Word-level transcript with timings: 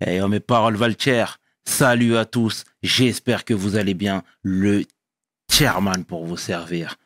Eh, 0.00 0.20
oh, 0.20 0.28
mes 0.28 0.40
paroles 0.40 0.76
valent 0.76 0.94
cher. 0.96 1.40
Salut 1.64 2.16
à 2.16 2.24
tous. 2.24 2.64
J'espère 2.82 3.44
que 3.44 3.54
vous 3.54 3.76
allez 3.76 3.94
bien. 3.94 4.22
Le 4.42 4.84
chairman 5.50 6.04
pour 6.04 6.24
vous 6.24 6.36
servir. 6.36 6.96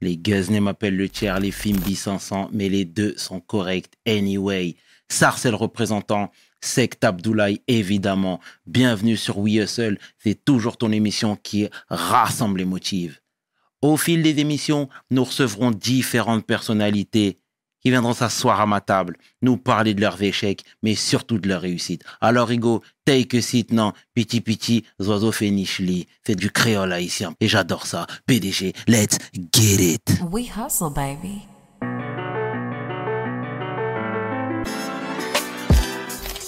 Les 0.00 0.16
Guzney 0.16 0.60
m'appellent 0.60 0.96
le 0.96 1.08
tiers, 1.08 1.38
les 1.38 1.52
films 1.52 1.82
sans 1.94 2.48
mais 2.52 2.68
les 2.68 2.84
deux 2.84 3.16
sont 3.16 3.40
corrects 3.40 3.92
anyway. 4.06 4.76
Sarcel 5.08 5.54
représentant, 5.54 6.32
Sect 6.60 7.04
Abdoulaye 7.04 7.62
évidemment. 7.68 8.40
Bienvenue 8.66 9.16
sur 9.16 9.38
We 9.38 9.56
Hustle, 9.56 9.98
c'est 10.18 10.44
toujours 10.44 10.78
ton 10.78 10.90
émission 10.90 11.36
qui 11.36 11.68
rassemble 11.88 12.58
les 12.58 12.64
motifs. 12.64 13.22
Au 13.82 13.96
fil 13.96 14.22
des 14.22 14.38
émissions, 14.40 14.88
nous 15.10 15.24
recevrons 15.24 15.70
différentes 15.70 16.46
personnalités 16.46 17.38
qui 17.80 17.90
viendront 17.90 18.12
s'asseoir 18.12 18.60
à 18.60 18.66
ma 18.66 18.80
table, 18.80 19.16
nous 19.42 19.56
parler 19.56 19.94
de 19.94 20.00
leurs 20.00 20.22
échecs, 20.22 20.64
mais 20.82 20.94
surtout 20.94 21.38
de 21.38 21.48
leur 21.48 21.62
réussite. 21.62 22.04
Alors, 22.20 22.48
Rigo, 22.48 22.82
take 23.04 23.38
a 23.38 23.42
seat, 23.42 23.72
non, 23.72 23.92
piti 24.14 24.40
piti, 24.40 24.84
zozo 25.00 25.32
fénichli, 25.32 26.06
c'est 26.26 26.36
du 26.36 26.50
créole 26.50 26.92
haïtien. 26.92 27.34
Et 27.40 27.48
j'adore 27.48 27.86
ça. 27.86 28.06
PDG, 28.26 28.74
let's 28.86 29.18
get 29.52 29.80
it. 29.80 30.20
We 30.30 30.48
hustle, 30.48 30.90
baby. 30.90 31.42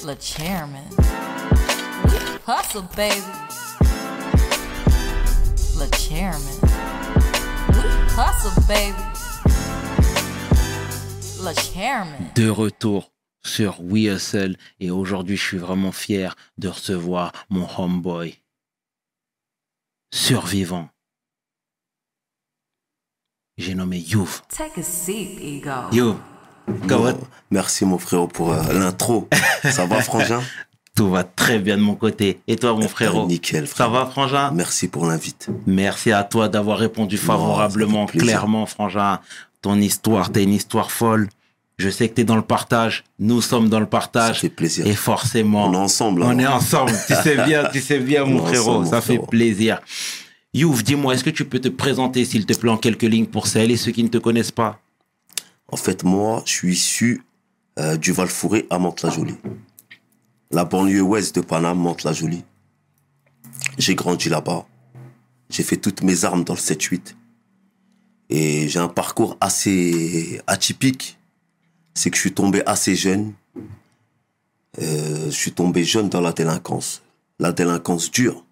Le 0.05 0.17
chairman. 0.21 0.83
We 2.05 2.19
hustle, 2.45 2.83
baby. 2.97 3.23
Le 5.79 5.87
chairman. 5.97 6.59
We 7.69 7.85
hustle, 8.17 8.51
baby. 8.67 9.12
De 12.37 12.49
retour 12.49 13.11
sur 13.45 13.81
We 13.81 14.05
Hustle 14.05 14.57
et 14.79 14.93
aujourd'hui 14.93 15.37
je 15.37 15.43
suis 15.43 15.59
vraiment 15.59 15.91
fier 15.91 16.37
de 16.59 16.69
recevoir 16.69 17.33
mon 17.51 17.67
homeboy 17.79 18.39
survivant. 20.15 20.89
J'ai 23.59 23.75
nommé 23.75 23.99
Youf. 23.99 24.45
Take 24.57 24.81
a 24.81 24.83
seat, 24.85 25.41
Ego. 25.41 25.71
Yo, 25.91 26.17
Merci 27.51 27.85
mon 27.87 27.99
frérot 27.99 28.29
pour 28.29 28.53
euh, 28.53 28.73
l'intro. 28.73 29.29
Ça 29.65 29.85
va 29.87 30.01
frangin? 30.01 30.43
Tout 30.95 31.11
va 31.11 31.25
très 31.25 31.59
bien 31.59 31.77
de 31.77 31.83
mon 31.83 31.97
côté. 31.97 32.41
Et 32.47 32.55
toi 32.55 32.75
mon 32.75 32.87
frérot? 32.87 33.27
Nickel 33.27 33.67
frère. 33.67 33.87
Ça 33.87 33.93
va 33.93 34.07
frangin? 34.07 34.53
Merci 34.53 34.87
pour 34.87 35.07
l'invite. 35.07 35.49
Merci 35.67 36.13
à 36.13 36.23
toi 36.23 36.49
d'avoir 36.49 36.79
répondu 36.79 37.19
favorablement, 37.19 38.07
clairement 38.07 38.67
frangin 38.67 39.21
ton 39.63 39.77
histoire, 39.81 40.31
t'as 40.31 40.43
une 40.43 40.53
histoire 40.53 40.91
folle. 40.91 41.29
Je 41.83 41.91
sais 41.91 42.09
que 42.09 42.15
tu 42.15 42.21
es 42.21 42.25
dans 42.25 42.37
le 42.37 42.43
partage, 42.43 43.03
nous 43.19 43.43
sommes 43.43 43.69
dans 43.69 43.81
le 43.81 43.87
partage. 43.87 44.37
Ça 44.37 44.41
fait 44.43 44.49
plaisir. 44.49 44.87
Et 44.87 44.95
forcément, 44.95 45.67
on 45.67 45.73
est 45.73 45.77
ensemble. 45.77 46.23
On 46.23 46.39
est 46.39 46.47
ensemble. 46.47 46.93
tu 47.09 47.15
sais 47.15 47.35
bien, 47.45 47.69
tu 47.73 47.81
sais 47.81 47.99
bien, 47.99 48.25
mon 48.25 48.47
frérot. 48.47 48.85
ça 48.85 49.01
fait 49.01 49.19
plaisir. 49.19 49.81
Youf, 50.55 50.85
dis-moi, 50.85 51.15
est-ce 51.15 51.25
que 51.25 51.31
tu 51.31 51.45
peux 51.45 51.59
te 51.59 51.69
présenter, 51.69 52.25
s'il 52.25 52.47
te 52.47 52.53
plaît, 52.53 52.71
en 52.71 52.77
quelques 52.77 53.03
lignes 53.03 53.27
pour 53.27 53.49
celles 53.49 53.73
et 53.73 53.77
ceux 53.77 53.91
qui 53.91 54.05
ne 54.05 54.09
te 54.09 54.19
connaissent 54.19 54.53
pas? 54.53 54.79
En 55.67 55.77
fait, 55.77 56.05
moi, 56.05 56.45
je 56.47 56.53
suis 56.53 56.73
issu 56.73 57.25
euh, 57.81 57.97
du 57.97 58.13
Val-Fouré 58.13 58.67
à 58.71 58.79
Mantes-la-Jolie. 58.79 59.35
La 60.53 60.65
banlieue 60.65 61.03
ouest 61.03 61.35
de 61.35 61.41
Paname, 61.41 61.79
Mantes-la-Jolie. 61.79 62.45
J'ai 63.77 63.97
grandi 63.97 64.29
là-bas. 64.29 64.67
J'ai 65.51 65.65
fait 65.65 65.79
toutes 65.79 66.03
mes 66.03 66.25
armes 66.25 66.45
dans 66.45 66.55
le 66.55 66.61
7-8. 66.61 67.17
Et 68.31 68.69
j'ai 68.69 68.79
un 68.79 68.89
parcours 68.89 69.37
assez 69.41 70.41
atypique. 70.47 71.19
C'est 71.95 72.11
que 72.11 72.17
je 72.17 72.21
suis 72.23 72.33
tombé 72.33 72.63
assez 72.67 72.97
jeune. 72.97 73.35
Euh, 74.81 75.27
je 75.27 75.31
suis 75.31 75.53
tombé 75.53 75.85
jeune 75.85 76.09
dans 76.09 76.21
la 76.21 76.33
délinquance. 76.33 77.03
La 77.39 77.53
délinquance 77.53 78.11
dure. 78.11 78.45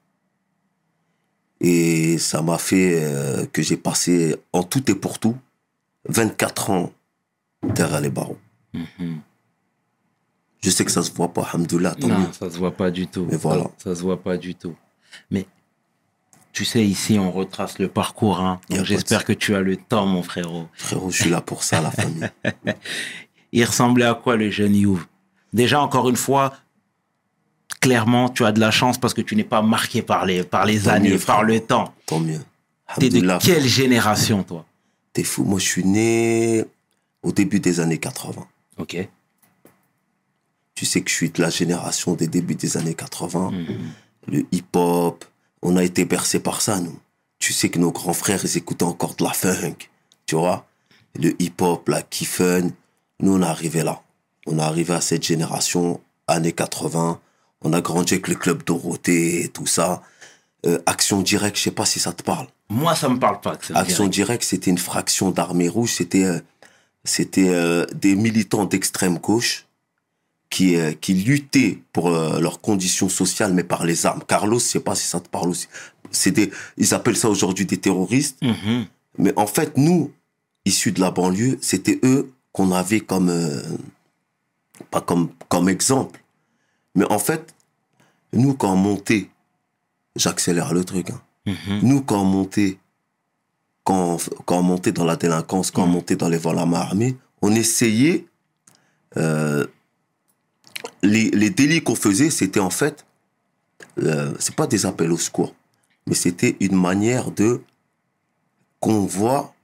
Et 1.61 2.19
ça 2.19 2.43
m'a 2.43 2.59
fait 2.59 3.03
euh, 3.03 3.47
que 3.47 3.63
j'ai 3.63 3.77
passé 3.77 4.37
en 4.53 4.63
tout 4.63 4.91
et 4.91 4.95
pour 4.95 5.19
tout 5.19 5.37
24 6.09 6.71
ans 6.71 6.93
derrière 7.63 8.01
les 8.01 8.11
barreaux. 8.11 8.39
Mm-hmm. 8.75 9.17
Je 10.63 10.71
sais 10.71 10.85
que 10.85 10.91
ça 10.91 11.03
se 11.03 11.13
voit 11.13 11.33
pas, 11.33 11.43
Alhamdoulilah. 11.53 11.97
Non, 12.01 12.33
ça 12.33 12.51
se 12.51 12.59
voit 12.59 12.77
pas 12.77 12.91
du 12.91 13.07
tout. 13.07 13.27
Mais 13.31 13.37
voilà. 13.37 13.65
Ça, 13.79 13.91
ça 13.91 13.97
se 13.97 14.03
voit 14.03 14.23
pas 14.23 14.37
du 14.37 14.55
tout. 14.55 14.75
Mais 15.31 15.47
tu 16.53 16.65
sais, 16.65 16.85
ici, 16.85 17.19
on 17.19 17.31
retrace 17.31 17.79
le 17.79 17.89
parcours. 17.89 18.41
Hein. 18.41 18.61
J'espère 18.71 19.25
que 19.25 19.33
tu 19.33 19.55
as 19.55 19.61
le 19.61 19.77
temps, 19.77 20.07
mon 20.07 20.23
frérot. 20.23 20.67
Frérot, 20.75 21.11
je 21.11 21.23
suis 21.23 21.31
là 21.31 21.41
pour 21.41 21.63
ça, 21.63 21.81
la 21.81 21.91
famille. 21.91 22.29
Il 23.53 23.65
ressemblait 23.65 24.05
à 24.05 24.15
quoi, 24.15 24.37
le 24.37 24.51
jeune 24.51 24.75
Youv 24.75 25.07
Déjà, 25.53 25.81
encore 25.81 26.09
une 26.09 26.17
fois, 26.17 26.53
clairement, 27.81 28.29
tu 28.29 28.45
as 28.45 28.53
de 28.53 28.61
la 28.61 28.71
chance 28.71 28.99
parce 28.99 29.15
que 29.15 29.21
tu 29.21 29.35
n'es 29.35 29.45
pas 29.45 29.63
marqué 29.63 30.03
par 30.03 30.25
les, 30.27 30.45
par 30.45 30.65
les 30.65 30.89
années, 30.89 31.19
par 31.19 31.43
le 31.43 31.61
temps. 31.61 31.93
Tant 32.07 32.21
mieux. 32.21 32.41
T'es 32.99 33.09
de 33.09 33.39
quelle 33.39 33.67
génération, 33.67 34.43
toi? 34.43 34.65
T'es 35.13 35.25
fou. 35.25 35.45
Moi, 35.45 35.59
je 35.59 35.65
suis 35.65 35.85
né 35.85 36.65
au 37.23 37.33
début 37.33 37.61
des 37.61 37.81
années 37.81 37.99
80. 37.99 38.47
Ok. 38.79 39.09
Tu 40.75 40.87
sais 40.87 41.03
que 41.03 41.11
je 41.11 41.15
suis 41.15 41.31
de 41.31 41.43
la 41.43 41.51
génération 41.51 42.15
des 42.15 42.27
débuts 42.27 42.55
des 42.55 42.77
années 42.77 42.95
80. 42.95 43.51
Mhm. 43.51 43.67
Le 44.29 44.47
hip-hop, 44.53 45.25
on 45.63 45.77
a 45.77 45.85
été 45.85 46.05
bercé 46.05 46.41
par 46.41 46.61
ça, 46.61 46.81
nous. 46.81 46.99
Tu 47.39 47.53
sais 47.53 47.69
que 47.69 47.79
nos 47.79 47.91
grands 47.91 48.13
frères, 48.13 48.41
ils 48.45 48.57
écoutaient 48.57 48.85
encore 48.85 49.15
de 49.15 49.25
la 49.25 49.33
funk, 49.33 49.77
tu 50.27 50.37
vois? 50.37 50.67
Le 51.19 51.35
hip-hop, 51.43 51.89
la 51.89 52.03
kiffen. 52.03 52.73
Nous, 53.21 53.33
on 53.37 53.43
est 53.43 53.47
arrivé 53.47 53.83
là. 53.83 54.03
On 54.47 54.59
est 54.59 54.63
arrivé 54.63 54.95
à 54.95 55.01
cette 55.01 55.23
génération, 55.23 56.01
années 56.27 56.53
80. 56.53 57.21
On 57.63 57.73
a 57.73 57.81
grandi 57.81 58.15
avec 58.15 58.29
le 58.29 58.35
club 58.35 58.65
Dorothée 58.65 59.45
et 59.45 59.49
tout 59.49 59.67
ça. 59.67 60.03
Euh, 60.67 60.79
Action 60.87 61.23
Directe, 61.23 61.57
je 61.57 61.63
sais 61.63 61.71
pas 61.71 61.85
si 61.85 62.01
ça 62.01 62.13
te 62.13 62.23
parle. 62.23 62.47
Moi, 62.69 62.95
ça 62.95 63.09
me 63.09 63.19
parle 63.19 63.41
pas. 63.41 63.59
Action 63.75 64.07
Directe, 64.07 64.45
c'était 64.45 64.71
une 64.71 64.79
fraction 64.79 65.31
d'armée 65.31 65.69
rouge. 65.69 65.93
C'était 65.93 66.25
euh, 66.25 66.41
c'était 67.05 67.49
euh, 67.49 67.87
des 67.95 68.15
militants 68.15 68.65
d'extrême 68.65 69.19
gauche 69.19 69.67
qui, 70.51 70.77
qui 71.01 71.15
luttaient 71.15 71.79
pour 71.93 72.11
leurs 72.11 72.61
conditions 72.61 73.09
sociales, 73.09 73.55
mais 73.55 73.63
par 73.63 73.85
les 73.85 74.05
armes. 74.05 74.23
Carlos, 74.27 74.59
je 74.59 74.65
sais 74.65 74.81
pas 74.81 74.97
si 74.97 75.07
ça 75.07 75.21
te 75.21 75.29
parle 75.29 75.51
aussi. 75.51 75.69
Des, 76.33 76.51
ils 76.77 76.93
appellent 76.93 77.17
ça 77.17 77.29
aujourd'hui 77.29 77.67
des 77.67 77.77
terroristes. 77.77 78.43
Mm-hmm. 78.43 78.87
Mais 79.19 79.33
en 79.37 79.47
fait, 79.47 79.77
nous, 79.77 80.11
issus 80.65 80.91
de 80.91 81.01
la 81.01 81.13
banlieue, 81.13 81.57
c'était 81.61 82.01
eux 82.03 82.33
qu'on 82.53 82.73
avait 82.73 83.01
comme, 83.01 83.29
euh, 83.31 83.63
pas 84.91 85.01
comme, 85.01 85.31
comme 85.49 85.69
exemple. 85.69 86.23
Mais 86.95 87.05
en 87.11 87.19
fait, 87.19 87.55
nous, 88.33 88.55
quand 88.55 88.73
on 88.73 88.77
montait, 88.77 89.31
j'accélère 90.17 90.73
le 90.73 90.85
truc, 90.85 91.11
hein. 91.11 91.21
mm-hmm. 91.47 91.81
nous, 91.83 92.03
quand 92.03 92.21
on 92.21 92.25
montait, 92.25 92.79
quand, 93.85 94.19
quand 94.47 94.59
on 94.59 94.63
montait 94.63 94.93
dans 94.93 95.05
la 95.05 95.17
délinquance, 95.17 95.71
quand 95.71 95.85
on 95.85 95.87
Mm. 95.87 95.93
montait 95.93 96.17
dans 96.17 96.29
les 96.29 96.39
vols 96.39 96.59
à 96.59 96.67
main 96.67 96.81
armée, 96.81 97.17
on 97.43 97.55
essayait, 97.55 98.27
euh, 99.17 99.67
les, 101.03 101.31
les 101.31 101.51
délits 101.51 101.83
qu'on 101.83 101.95
faisait, 101.95 102.31
c'était 102.31 102.61
en 102.61 102.71
fait, 102.71 103.07
euh, 103.99 104.35
c'est 104.39 104.55
pas 104.55 104.67
des 104.67 104.87
appels 104.87 105.13
au 105.13 105.19
secours, 105.19 105.55
mais 106.07 106.15
c'était 106.15 106.57
une 106.61 106.77
manière 106.77 107.31
de 107.31 107.63
qu'on 108.81 109.01
voit 109.01 109.55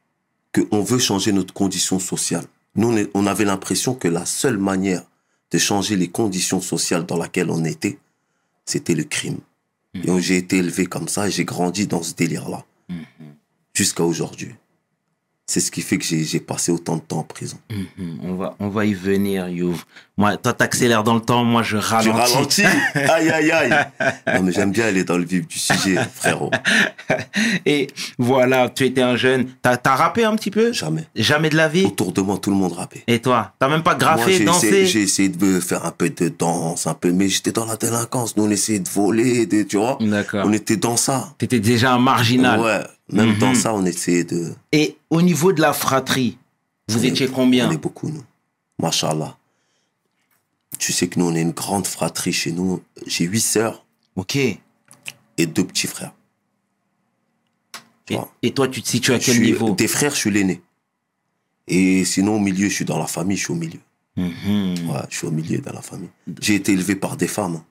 qu'on 0.54 0.82
veut 0.82 0.98
changer 0.98 1.32
notre 1.32 1.52
condition 1.52 1.98
sociale. 1.98 2.44
Nous, 2.76 2.94
on, 3.14 3.26
avait 3.26 3.44
l'impression 3.44 3.94
que 3.94 4.08
la 4.08 4.26
seule 4.26 4.58
manière 4.58 5.02
de 5.50 5.58
changer 5.58 5.96
les 5.96 6.08
conditions 6.08 6.60
sociales 6.60 7.06
dans 7.06 7.20
lesquelles 7.20 7.50
on 7.50 7.64
était, 7.64 7.98
c'était 8.64 8.94
le 8.94 9.04
crime. 9.04 9.38
Et 9.94 10.06
donc, 10.06 10.20
j'ai 10.20 10.36
été 10.36 10.58
élevé 10.58 10.84
comme 10.86 11.08
ça 11.08 11.26
et 11.26 11.30
j'ai 11.30 11.44
grandi 11.44 11.86
dans 11.86 12.02
ce 12.02 12.14
délire-là. 12.14 12.64
Jusqu'à 13.72 14.04
aujourd'hui. 14.04 14.54
C'est 15.48 15.60
ce 15.60 15.70
qui 15.70 15.80
fait 15.80 15.96
que 15.96 16.04
j'ai 16.04 16.40
passé 16.40 16.72
autant 16.72 16.96
de 16.96 17.02
temps 17.02 17.18
en 17.18 17.22
prison. 17.22 17.56
Mhm. 17.70 18.18
On 18.24 18.34
va, 18.34 18.56
on 18.58 18.68
va 18.68 18.84
y 18.84 18.94
venir, 18.94 19.48
Youv. 19.48 19.84
Moi, 20.18 20.36
toi, 20.38 20.52
t'accélères 20.52 21.04
dans 21.04 21.14
le 21.14 21.20
temps, 21.20 21.44
moi, 21.44 21.62
je 21.62 21.76
Tu 21.78 21.84
ralentis. 21.84 22.64
ralentis 22.64 22.64
Aïe, 22.94 23.30
aïe, 23.30 23.50
aïe 23.52 23.70
Non, 24.34 24.42
mais 24.42 24.50
j'aime 24.50 24.72
bien 24.72 24.86
aller 24.86 25.04
dans 25.04 25.16
le 25.18 25.24
vif 25.24 25.46
du 25.46 25.56
sujet, 25.58 25.98
frérot. 26.14 26.50
Et 27.66 27.86
voilà, 28.18 28.68
tu 28.70 28.86
étais 28.86 29.02
un 29.02 29.14
jeune. 29.14 29.46
T'as 29.62 29.76
as 29.84 29.94
rappé 29.94 30.24
un 30.24 30.34
petit 30.34 30.50
peu? 30.50 30.72
Jamais. 30.72 31.04
Jamais 31.14 31.48
de 31.50 31.56
la 31.56 31.68
vie? 31.68 31.84
Autour 31.84 32.12
de 32.12 32.22
moi, 32.22 32.38
tout 32.42 32.50
le 32.50 32.56
monde 32.56 32.72
rappait. 32.72 33.04
Et 33.06 33.20
toi 33.20 33.52
T'as 33.60 33.68
même 33.68 33.82
pas 33.84 33.92
Moi, 33.92 33.98
graffé, 34.00 34.38
j'ai 34.38 34.44
dansé? 34.44 34.86
j'ai 34.86 35.02
essayé 35.02 35.28
de 35.28 35.60
faire 35.60 35.84
un 35.86 35.92
peu 35.92 36.10
de 36.10 36.28
danse, 36.28 36.88
un 36.88 36.94
peu, 36.94 37.12
mais 37.12 37.28
j'étais 37.28 37.52
dans 37.52 37.66
la 37.66 37.76
délinquance. 37.76 38.36
Nous, 38.36 38.44
on 38.44 38.50
essayait 38.50 38.80
de 38.80 38.88
voler, 38.88 39.46
de, 39.46 39.62
tu 39.62 39.76
vois. 39.76 39.96
D'accord. 40.00 40.44
On 40.44 40.52
était 40.52 40.76
dans 40.76 40.96
ça. 40.96 41.34
T'étais 41.38 41.60
déjà 41.60 41.92
un 41.92 42.00
marginal. 42.00 42.58
Ouais. 42.60 42.80
Même 43.12 43.30
Mhm. 43.34 43.38
dans 43.38 43.54
ça, 43.54 43.72
on 43.74 43.84
essayait 43.84 44.24
de. 44.24 44.52
Et 44.72 44.96
au 45.10 45.22
niveau 45.22 45.52
de 45.52 45.60
la 45.60 45.72
fratrie, 45.72 46.38
vous 46.88 47.00
On 47.00 47.02
est- 47.02 47.08
étiez 47.08 47.28
combien? 47.28 47.68
On 47.68 47.72
est 47.72 47.76
beaucoup, 47.76 48.08
nous. 48.08 48.24
Machallah. 48.80 49.36
Tu 50.78 50.92
sais 50.92 51.08
que 51.08 51.18
nous, 51.18 51.26
on 51.26 51.34
est 51.34 51.40
une 51.42 51.52
grande 51.52 51.86
fratrie 51.86 52.32
chez 52.32 52.52
nous. 52.52 52.82
J'ai 53.06 53.24
huit 53.24 53.40
sœurs 53.40 53.84
Ok. 54.16 54.36
et 54.36 54.58
deux 55.46 55.64
petits 55.64 55.86
frères. 55.86 56.12
Tu 58.06 58.12
Et, 58.12 58.16
vois? 58.16 58.32
et 58.42 58.52
toi, 58.52 58.68
tu 58.68 58.82
te 58.82 58.88
situes 58.88 59.12
à 59.12 59.18
Je 59.18 59.26
quel 59.26 59.34
suis- 59.36 59.44
niveau? 59.46 59.74
Des 59.74 59.88
frères, 59.88 60.12
je 60.12 60.16
suis 60.18 60.30
l'aîné. 60.30 60.60
Et 61.68 62.04
sinon, 62.04 62.36
au 62.36 62.40
milieu, 62.40 62.68
je 62.68 62.74
suis 62.74 62.84
dans 62.84 62.98
la 62.98 63.06
famille, 63.06 63.36
je 63.36 63.44
suis 63.44 63.52
au 63.52 63.56
milieu. 63.56 63.80
Mhm. 64.16 64.88
Ouais, 64.90 65.00
je 65.10 65.16
suis 65.18 65.26
au 65.26 65.30
milieu 65.30 65.58
dans 65.58 65.72
la 65.72 65.82
famille. 65.82 66.10
J'ai 66.40 66.54
été 66.56 66.72
élevé 66.72 66.94
par 66.96 67.16
des 67.16 67.26
femmes. 67.28 67.56
hein. 67.56 67.64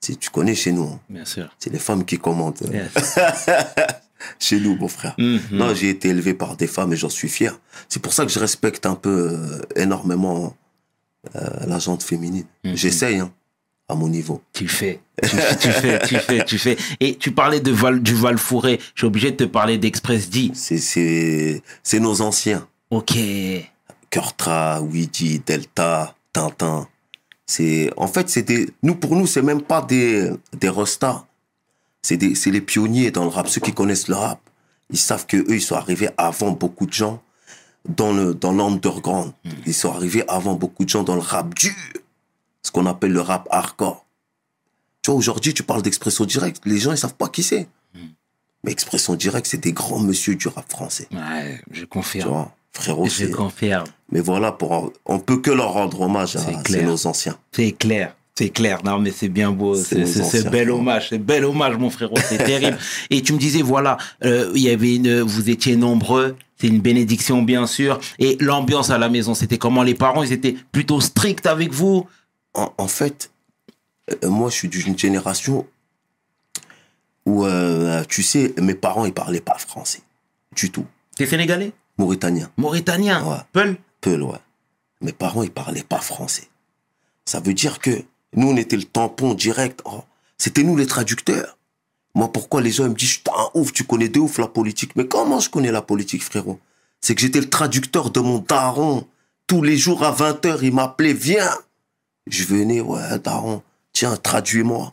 Si 0.00 0.16
tu 0.16 0.30
connais 0.30 0.54
chez 0.54 0.72
nous, 0.72 0.84
hein. 0.84 1.00
Bien 1.08 1.24
sûr. 1.24 1.48
c'est 1.58 1.70
les 1.70 1.78
femmes 1.78 2.04
qui 2.04 2.18
commentent. 2.18 2.62
euh, 2.62 2.72
Yes. 2.94 3.18
chez 4.38 4.60
nous, 4.60 4.76
mon 4.76 4.88
frère. 4.88 5.14
Mhm. 5.18 5.40
Non, 5.52 5.74
j'ai 5.74 5.90
été 5.90 6.08
élevé 6.08 6.34
par 6.34 6.56
des 6.56 6.66
femmes 6.66 6.92
et 6.92 6.96
j'en 6.96 7.08
suis 7.08 7.28
fier. 7.28 7.58
C'est 7.88 8.00
pour 8.00 8.12
ça 8.12 8.24
que 8.24 8.32
je 8.32 8.38
respecte 8.38 8.86
un 8.86 8.94
peu 8.94 9.30
euh, 9.32 9.60
énormément 9.76 10.56
euh, 11.34 11.40
la 11.66 11.78
gente 11.78 12.02
féminine. 12.02 12.44
Mhm. 12.64 12.76
J'essaye, 12.76 13.18
hein, 13.18 13.32
à 13.88 13.94
mon 13.94 14.08
niveau. 14.08 14.42
Tu 14.52 14.68
fais. 14.68 15.00
Tu, 15.22 15.30
tu 15.60 15.70
fais, 15.70 15.98
tu 16.06 16.16
fais, 16.18 16.44
tu 16.44 16.58
fais. 16.58 16.76
Et 17.00 17.16
tu 17.16 17.32
parlais 17.32 17.60
de 17.60 17.72
Val, 17.72 18.02
du 18.02 18.14
Val 18.14 18.38
Fourré. 18.38 18.78
Je 18.94 19.00
suis 19.00 19.06
obligé 19.06 19.30
de 19.30 19.36
te 19.36 19.44
parler 19.44 19.78
d'Express 19.78 20.28
D. 20.30 20.50
C'est, 20.54 20.78
c'est, 20.78 21.62
c'est 21.82 22.00
nos 22.00 22.20
anciens. 22.20 22.66
Ok. 22.90 23.16
Kurtra, 24.10 24.80
Ouija, 24.82 25.38
Delta, 25.44 26.14
Tintin. 26.32 26.88
C'est, 27.46 27.90
en 27.96 28.08
fait, 28.08 28.28
c'est 28.28 28.42
des, 28.42 28.68
nous, 28.82 28.96
pour 28.96 29.14
nous, 29.14 29.26
c'est 29.26 29.42
même 29.42 29.62
pas 29.62 29.82
des, 29.82 30.30
des 30.58 30.68
restas. 30.68 31.26
C'est 32.14 32.50
les 32.50 32.60
pionniers 32.60 33.10
dans 33.10 33.24
le 33.24 33.30
rap. 33.30 33.48
Ceux 33.48 33.60
qui 33.60 33.72
connaissent 33.72 34.06
le 34.08 34.14
rap, 34.14 34.38
ils 34.90 34.98
savent 34.98 35.26
que 35.26 35.36
eux, 35.36 35.54
ils 35.56 35.60
sont 35.62 35.74
arrivés 35.74 36.08
avant 36.16 36.52
beaucoup 36.52 36.86
de 36.86 36.92
gens 36.92 37.20
dans 37.88 38.12
le, 38.12 38.34
dans 38.34 38.52
l'underground. 38.52 39.32
Ils 39.66 39.74
sont 39.74 39.92
arrivés 39.92 40.22
avant 40.28 40.54
beaucoup 40.54 40.84
de 40.84 40.88
gens 40.88 41.02
dans 41.02 41.14
le 41.16 41.20
rap 41.20 41.54
dur. 41.54 41.72
Ce 42.62 42.70
qu'on 42.70 42.86
appelle 42.86 43.12
le 43.12 43.20
rap 43.20 43.48
hardcore. 43.50 44.04
Tu 45.02 45.10
vois, 45.10 45.18
aujourd'hui, 45.18 45.52
tu 45.54 45.62
parles 45.62 45.82
d'expression 45.82 46.24
directe. 46.24 46.62
Les 46.64 46.78
gens, 46.78 46.92
ils 46.92 46.98
savent 46.98 47.14
pas 47.14 47.28
qui 47.28 47.42
c'est. 47.42 47.66
Mais 48.64 48.72
expression 48.72 49.14
directe, 49.14 49.46
c'est 49.46 49.58
des 49.58 49.72
grands 49.72 50.00
monsieur 50.00 50.34
du 50.34 50.48
rap 50.48 50.68
français. 50.70 51.06
Ouais, 51.12 51.60
je 51.70 51.80
Tu 51.82 51.86
confirme. 51.86 52.28
vois, 52.28 52.52
frérot, 52.72 53.06
Je 53.08 53.26
confirme. 53.26 53.84
mais 54.10 54.20
voilà, 54.20 54.50
pour, 54.52 54.92
on 55.04 55.20
peut 55.20 55.38
que 55.38 55.50
leur 55.52 55.72
rendre 55.72 56.00
hommage 56.00 56.34
à 56.36 56.42
clair. 56.64 56.84
nos 56.86 57.06
anciens. 57.06 57.38
C'est 57.52 57.70
clair. 57.72 58.16
C'est 58.38 58.50
clair. 58.50 58.84
Non, 58.84 58.98
mais 58.98 59.12
c'est 59.12 59.30
bien 59.30 59.50
beau. 59.50 59.74
C'est 59.74 60.50
bel 60.50 60.70
hommage. 60.70 61.08
C'est 61.08 61.18
bel 61.18 61.44
hommage, 61.44 61.76
mon 61.78 61.88
frérot. 61.88 62.16
C'est 62.28 62.36
terrible. 62.36 62.78
Et 63.10 63.22
tu 63.22 63.32
me 63.32 63.38
disais, 63.38 63.62
voilà, 63.62 63.96
euh, 64.24 64.52
il 64.54 64.60
y 64.60 64.68
avait 64.68 64.96
une, 64.96 65.20
vous 65.22 65.48
étiez 65.48 65.74
nombreux. 65.74 66.36
C'est 66.58 66.68
une 66.68 66.80
bénédiction, 66.80 67.42
bien 67.42 67.66
sûr. 67.66 67.98
Et 68.18 68.36
l'ambiance 68.40 68.90
à 68.90 68.98
la 68.98 69.08
maison, 69.08 69.34
c'était 69.34 69.56
comment? 69.56 69.82
Les 69.82 69.94
parents, 69.94 70.22
ils 70.22 70.32
étaient 70.32 70.54
plutôt 70.70 71.00
stricts 71.00 71.46
avec 71.46 71.72
vous? 71.72 72.06
En, 72.52 72.72
en 72.76 72.88
fait, 72.88 73.30
euh, 74.10 74.28
moi, 74.28 74.50
je 74.50 74.54
suis 74.54 74.68
d'une 74.68 74.98
génération 74.98 75.66
où, 77.24 77.44
euh, 77.44 78.04
tu 78.06 78.22
sais, 78.22 78.54
mes 78.60 78.74
parents, 78.74 79.06
ils 79.06 79.14
parlaient 79.14 79.40
pas 79.40 79.56
français. 79.56 80.00
Du 80.54 80.70
tout. 80.70 80.86
T'es 81.16 81.26
sénégalais? 81.26 81.72
Mauritanien. 81.96 82.50
Mauritanien? 82.58 83.24
Ouais. 83.24 83.38
Peul? 83.52 83.76
Peu, 84.02 84.20
ouais. 84.20 84.38
Mes 85.00 85.12
parents, 85.12 85.42
ils 85.42 85.50
parlaient 85.50 85.82
pas 85.82 86.00
français. 86.00 86.48
Ça 87.24 87.40
veut 87.40 87.54
dire 87.54 87.80
que 87.80 88.02
nous, 88.36 88.50
on 88.50 88.56
était 88.56 88.76
le 88.76 88.84
tampon 88.84 89.34
direct. 89.34 89.80
Oh, 89.84 90.04
C'était 90.38 90.62
nous 90.62 90.76
les 90.76 90.86
traducteurs. 90.86 91.56
Moi, 92.14 92.32
pourquoi 92.32 92.60
les 92.60 92.70
gens 92.70 92.88
me 92.88 92.94
disent, 92.94 93.20
ouf, 93.54 93.72
tu 93.72 93.84
connais 93.84 94.08
de 94.08 94.20
ouf 94.20 94.38
la 94.38 94.46
politique. 94.46 94.94
Mais 94.96 95.06
comment 95.06 95.40
je 95.40 95.50
connais 95.50 95.72
la 95.72 95.82
politique, 95.82 96.22
frérot? 96.22 96.58
C'est 97.00 97.14
que 97.14 97.20
j'étais 97.20 97.40
le 97.40 97.50
traducteur 97.50 98.10
de 98.10 98.20
mon 98.20 98.38
daron. 98.38 99.06
Tous 99.46 99.62
les 99.62 99.76
jours 99.76 100.02
à 100.02 100.12
20h, 100.12 100.58
il 100.62 100.74
m'appelait, 100.74 101.12
viens. 101.12 101.50
Je 102.26 102.44
venais, 102.44 102.80
ouais, 102.80 103.18
daron, 103.22 103.62
tiens, 103.92 104.16
traduis-moi. 104.16 104.92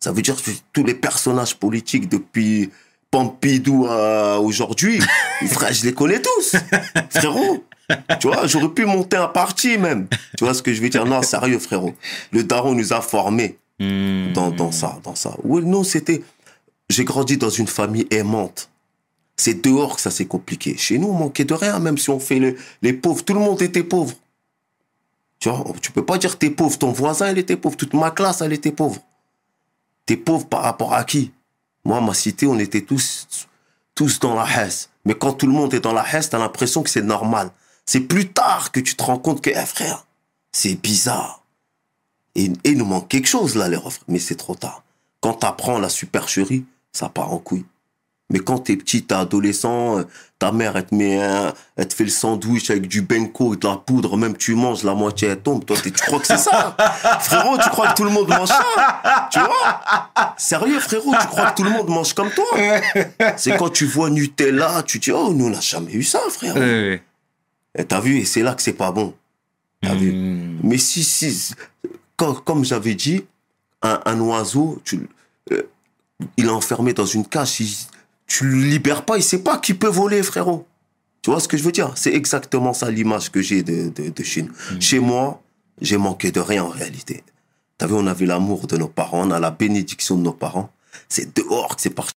Ça 0.00 0.12
veut 0.12 0.22
dire 0.22 0.36
que 0.36 0.50
tous 0.72 0.84
les 0.84 0.94
personnages 0.94 1.56
politiques 1.56 2.08
depuis 2.08 2.70
Pompidou 3.10 3.86
à 3.86 4.38
aujourd'hui, 4.38 5.00
frère, 5.48 5.72
je 5.72 5.84
les 5.84 5.92
connais 5.92 6.22
tous. 6.22 6.56
Frérot, 7.10 7.64
tu 8.20 8.26
vois, 8.28 8.46
j'aurais 8.46 8.68
pu 8.70 8.84
monter 8.84 9.16
un 9.16 9.28
parti 9.28 9.78
même. 9.78 10.06
Tu 10.36 10.44
vois 10.44 10.54
ce 10.54 10.62
que 10.62 10.72
je 10.72 10.80
veux 10.80 10.88
dire? 10.88 11.04
Non, 11.06 11.22
sérieux, 11.22 11.58
frérot. 11.58 11.94
Le 12.32 12.44
daron 12.44 12.74
nous 12.74 12.92
a 12.92 13.00
formés 13.00 13.58
Hmm. 13.82 14.34
dans, 14.34 14.50
dans 14.50 14.72
ça, 14.72 14.98
dans 15.04 15.14
ça. 15.14 15.34
Oui, 15.42 15.62
non, 15.64 15.84
c'était... 15.84 16.22
J'ai 16.90 17.04
grandi 17.04 17.38
dans 17.38 17.48
une 17.48 17.66
famille 17.66 18.06
aimante. 18.10 18.68
C'est 19.38 19.64
dehors 19.64 19.96
que 19.96 20.02
ça 20.02 20.10
s'est 20.10 20.26
compliqué. 20.26 20.76
Chez 20.76 20.98
nous, 20.98 21.08
on 21.08 21.14
manquait 21.14 21.44
de 21.46 21.54
rien, 21.54 21.78
même 21.78 21.96
si 21.96 22.10
on 22.10 22.20
fait 22.20 22.38
le- 22.38 22.56
les 22.82 22.92
pauvres. 22.92 23.24
Tout 23.24 23.32
le 23.32 23.40
monde 23.40 23.62
était 23.62 23.82
pauvre. 23.82 24.14
Tu 25.38 25.48
vois, 25.48 25.64
tu 25.80 25.92
peux 25.92 26.04
pas 26.04 26.18
dire 26.18 26.36
t'es 26.38 26.50
pauvre. 26.50 26.76
Ton 26.76 26.92
voisin, 26.92 27.30
il 27.30 27.38
était 27.38 27.56
pauvre. 27.56 27.74
Toute 27.74 27.94
ma 27.94 28.10
classe, 28.10 28.42
elle 28.42 28.52
était 28.52 28.70
pauvre. 28.72 29.00
T'es 30.04 30.18
pauvre 30.18 30.46
par 30.46 30.60
rapport 30.62 30.92
à 30.92 31.04
qui? 31.04 31.32
Moi, 31.86 31.98
ma 32.02 32.12
cité, 32.12 32.46
on 32.46 32.58
était 32.58 32.82
tous, 32.82 33.26
tous 33.94 34.20
dans 34.20 34.34
la 34.34 34.44
hesse. 34.44 34.90
Mais 35.06 35.14
quand 35.14 35.32
tout 35.32 35.46
le 35.46 35.52
monde 35.54 35.72
est 35.72 35.80
dans 35.80 35.94
la 35.94 36.04
hesse, 36.14 36.28
t'as 36.28 36.38
l'impression 36.38 36.82
que 36.82 36.90
c'est 36.90 37.00
normal. 37.00 37.50
C'est 37.92 38.02
plus 38.02 38.28
tard 38.28 38.70
que 38.70 38.78
tu 38.78 38.94
te 38.94 39.02
rends 39.02 39.18
compte 39.18 39.40
que, 39.40 39.50
eh, 39.50 39.66
frère, 39.66 40.06
c'est 40.52 40.76
bizarre. 40.80 41.42
Et, 42.36 42.44
et 42.44 42.70
il 42.70 42.78
nous 42.78 42.84
manque 42.84 43.08
quelque 43.08 43.26
chose, 43.26 43.56
là, 43.56 43.66
les 43.66 43.74
refrains. 43.76 44.04
Mais 44.06 44.20
c'est 44.20 44.36
trop 44.36 44.54
tard. 44.54 44.84
Quand 45.20 45.32
t'apprends 45.34 45.80
la 45.80 45.88
supercherie, 45.88 46.64
ça 46.92 47.08
part 47.08 47.32
en 47.32 47.38
couille. 47.38 47.64
Mais 48.32 48.38
quand 48.38 48.60
t'es 48.60 48.76
petit, 48.76 49.02
t'es 49.02 49.14
adolescent, 49.16 49.98
euh, 49.98 50.04
ta 50.38 50.52
mère, 50.52 50.76
elle 50.76 50.86
te 50.86 50.94
met 50.94 51.20
un- 51.20 51.52
elle 51.76 51.88
te 51.88 51.94
fait 51.94 52.04
le 52.04 52.10
sandwich 52.10 52.70
avec 52.70 52.86
du 52.86 53.02
benko 53.02 53.54
et 53.54 53.56
de 53.56 53.66
la 53.66 53.74
poudre, 53.74 54.16
même 54.16 54.36
tu 54.36 54.54
manges, 54.54 54.84
la 54.84 54.94
moitié 54.94 55.26
elle 55.26 55.40
tombe. 55.40 55.64
Toi, 55.64 55.76
tu 55.82 55.90
crois 55.90 56.20
que 56.20 56.28
c'est 56.28 56.36
ça? 56.38 56.76
frérot, 57.22 57.58
tu 57.58 57.70
crois 57.70 57.88
que 57.88 57.94
tout 57.96 58.04
le 58.04 58.10
monde 58.10 58.28
mange 58.28 58.46
ça? 58.50 59.28
Tu 59.32 59.40
vois? 59.40 60.04
Sérieux, 60.36 60.78
frérot, 60.78 61.12
tu 61.20 61.26
crois 61.26 61.50
que 61.50 61.56
tout 61.56 61.64
le 61.64 61.70
monde 61.70 61.88
mange 61.88 62.12
comme 62.14 62.30
toi? 62.30 62.46
C'est 63.36 63.56
quand 63.56 63.70
tu 63.70 63.84
vois 63.86 64.10
Nutella, 64.10 64.84
tu 64.84 65.00
dis, 65.00 65.10
oh, 65.10 65.32
nous, 65.32 65.46
on 65.46 65.50
n'a 65.50 65.60
jamais 65.60 65.92
eu 65.92 66.04
ça, 66.04 66.20
frère. 66.30 66.54
Ouais. 66.54 67.02
Et 67.09 67.09
t'as 67.88 68.00
vu, 68.00 68.18
et 68.18 68.24
c'est 68.24 68.42
là 68.42 68.54
que 68.54 68.62
c'est 68.62 68.72
pas 68.72 68.92
bon. 68.92 69.14
T'as 69.82 69.94
vu? 69.94 70.12
Hmm. 70.12 70.58
Mais 70.62 70.78
si, 70.78 71.04
si, 71.04 71.54
quand- 72.16 72.34
comme 72.44 72.64
j'avais 72.64 72.94
dit, 72.94 73.22
un, 73.82 74.00
un 74.04 74.20
oiseau, 74.20 74.80
tu, 74.84 75.08
euh, 75.52 75.62
il 76.36 76.46
est 76.46 76.50
enfermé 76.50 76.92
dans 76.92 77.06
une 77.06 77.26
cage. 77.26 77.48
Si 77.48 77.86
tu 78.26 78.44
le 78.44 78.56
libères 78.62 79.04
pas, 79.04 79.16
il 79.16 79.22
sait 79.22 79.42
pas 79.42 79.58
qui 79.58 79.74
peut 79.74 79.88
voler, 79.88 80.22
frérot. 80.22 80.66
Tu 81.22 81.30
vois 81.30 81.40
ce 81.40 81.48
que 81.48 81.56
je 81.56 81.62
veux 81.62 81.72
dire? 81.72 81.92
C'est 81.96 82.14
exactement 82.14 82.72
ça 82.72 82.90
l'image 82.90 83.30
que 83.30 83.40
j'ai 83.42 83.62
de, 83.62 83.88
de, 83.90 84.10
de 84.10 84.22
chez 84.22 84.42
nous. 84.42 84.52
Chez 84.80 84.98
moi, 84.98 85.42
j'ai 85.80 85.96
manqué 85.98 86.30
de 86.32 86.40
rien 86.40 86.64
en 86.64 86.68
réalité. 86.68 87.24
T'as 87.78 87.86
vu, 87.86 87.94
on 87.94 88.06
avait 88.06 88.26
l'amour 88.26 88.66
de 88.66 88.76
nos 88.76 88.88
parents, 88.88 89.26
on 89.26 89.30
a 89.30 89.38
la 89.40 89.50
bénédiction 89.50 90.16
de 90.18 90.22
nos 90.22 90.32
parents. 90.32 90.70
C'est 91.08 91.34
dehors 91.36 91.76
que 91.76 91.82
c'est 91.82 91.90
parti. 91.90 92.12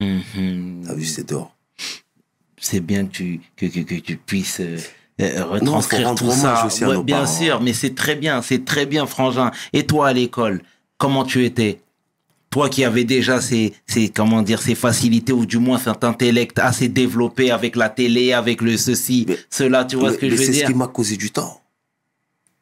Mhm. 0.00 0.84
T'as 0.86 0.94
vu, 0.94 1.04
c'est 1.04 1.28
dehors. 1.28 1.54
c'est 2.60 2.80
bien 2.80 3.06
que 3.06 3.12
tu, 3.12 3.40
que, 3.56 3.66
que, 3.66 3.80
que 3.80 3.94
tu 3.96 4.16
puisses 4.16 4.60
euh, 4.60 4.78
retranscrire 5.18 6.06
rendre 6.08 6.18
tout 6.20 6.30
ça. 6.30 6.66
aussi 6.66 6.84
à 6.84 6.88
Ouais, 6.88 6.94
nos 6.94 7.02
bien 7.02 7.22
parents. 7.22 7.38
sûr, 7.38 7.60
mais 7.60 7.72
c'est 7.72 7.94
très 7.94 8.14
bien, 8.16 8.40
c'est 8.42 8.64
très 8.64 8.86
bien, 8.86 9.06
Frangin. 9.06 9.50
Et 9.72 9.84
toi, 9.86 10.08
à 10.08 10.12
l'école, 10.12 10.62
comment 10.96 11.24
tu 11.24 11.44
étais? 11.44 11.80
Toi 12.50 12.70
qui 12.70 12.82
avais 12.84 13.04
déjà 13.04 13.40
ces, 13.42 13.74
ces, 13.86 14.08
comment 14.08 14.40
dire, 14.42 14.62
ces 14.62 14.74
facilités, 14.74 15.32
ou 15.32 15.44
du 15.44 15.58
moins 15.58 15.78
cet 15.78 16.02
intellect 16.02 16.58
assez 16.58 16.88
développé 16.88 17.50
avec 17.50 17.76
la 17.76 17.90
télé, 17.90 18.32
avec 18.32 18.62
le 18.62 18.76
ceci, 18.78 19.26
Mais- 19.28 19.38
cela, 19.50 19.84
tu 19.84 19.96
vois 19.96 20.08
Mais- 20.10 20.14
ce 20.14 20.20
que 20.20 20.30
je 20.30 20.34
veux 20.34 20.44
c'est 20.44 20.52
dire? 20.52 20.66
ce 20.66 20.72
qui 20.72 20.78
m'a 20.78 20.86
causé 20.86 21.16
du 21.18 21.30
tort. 21.30 21.60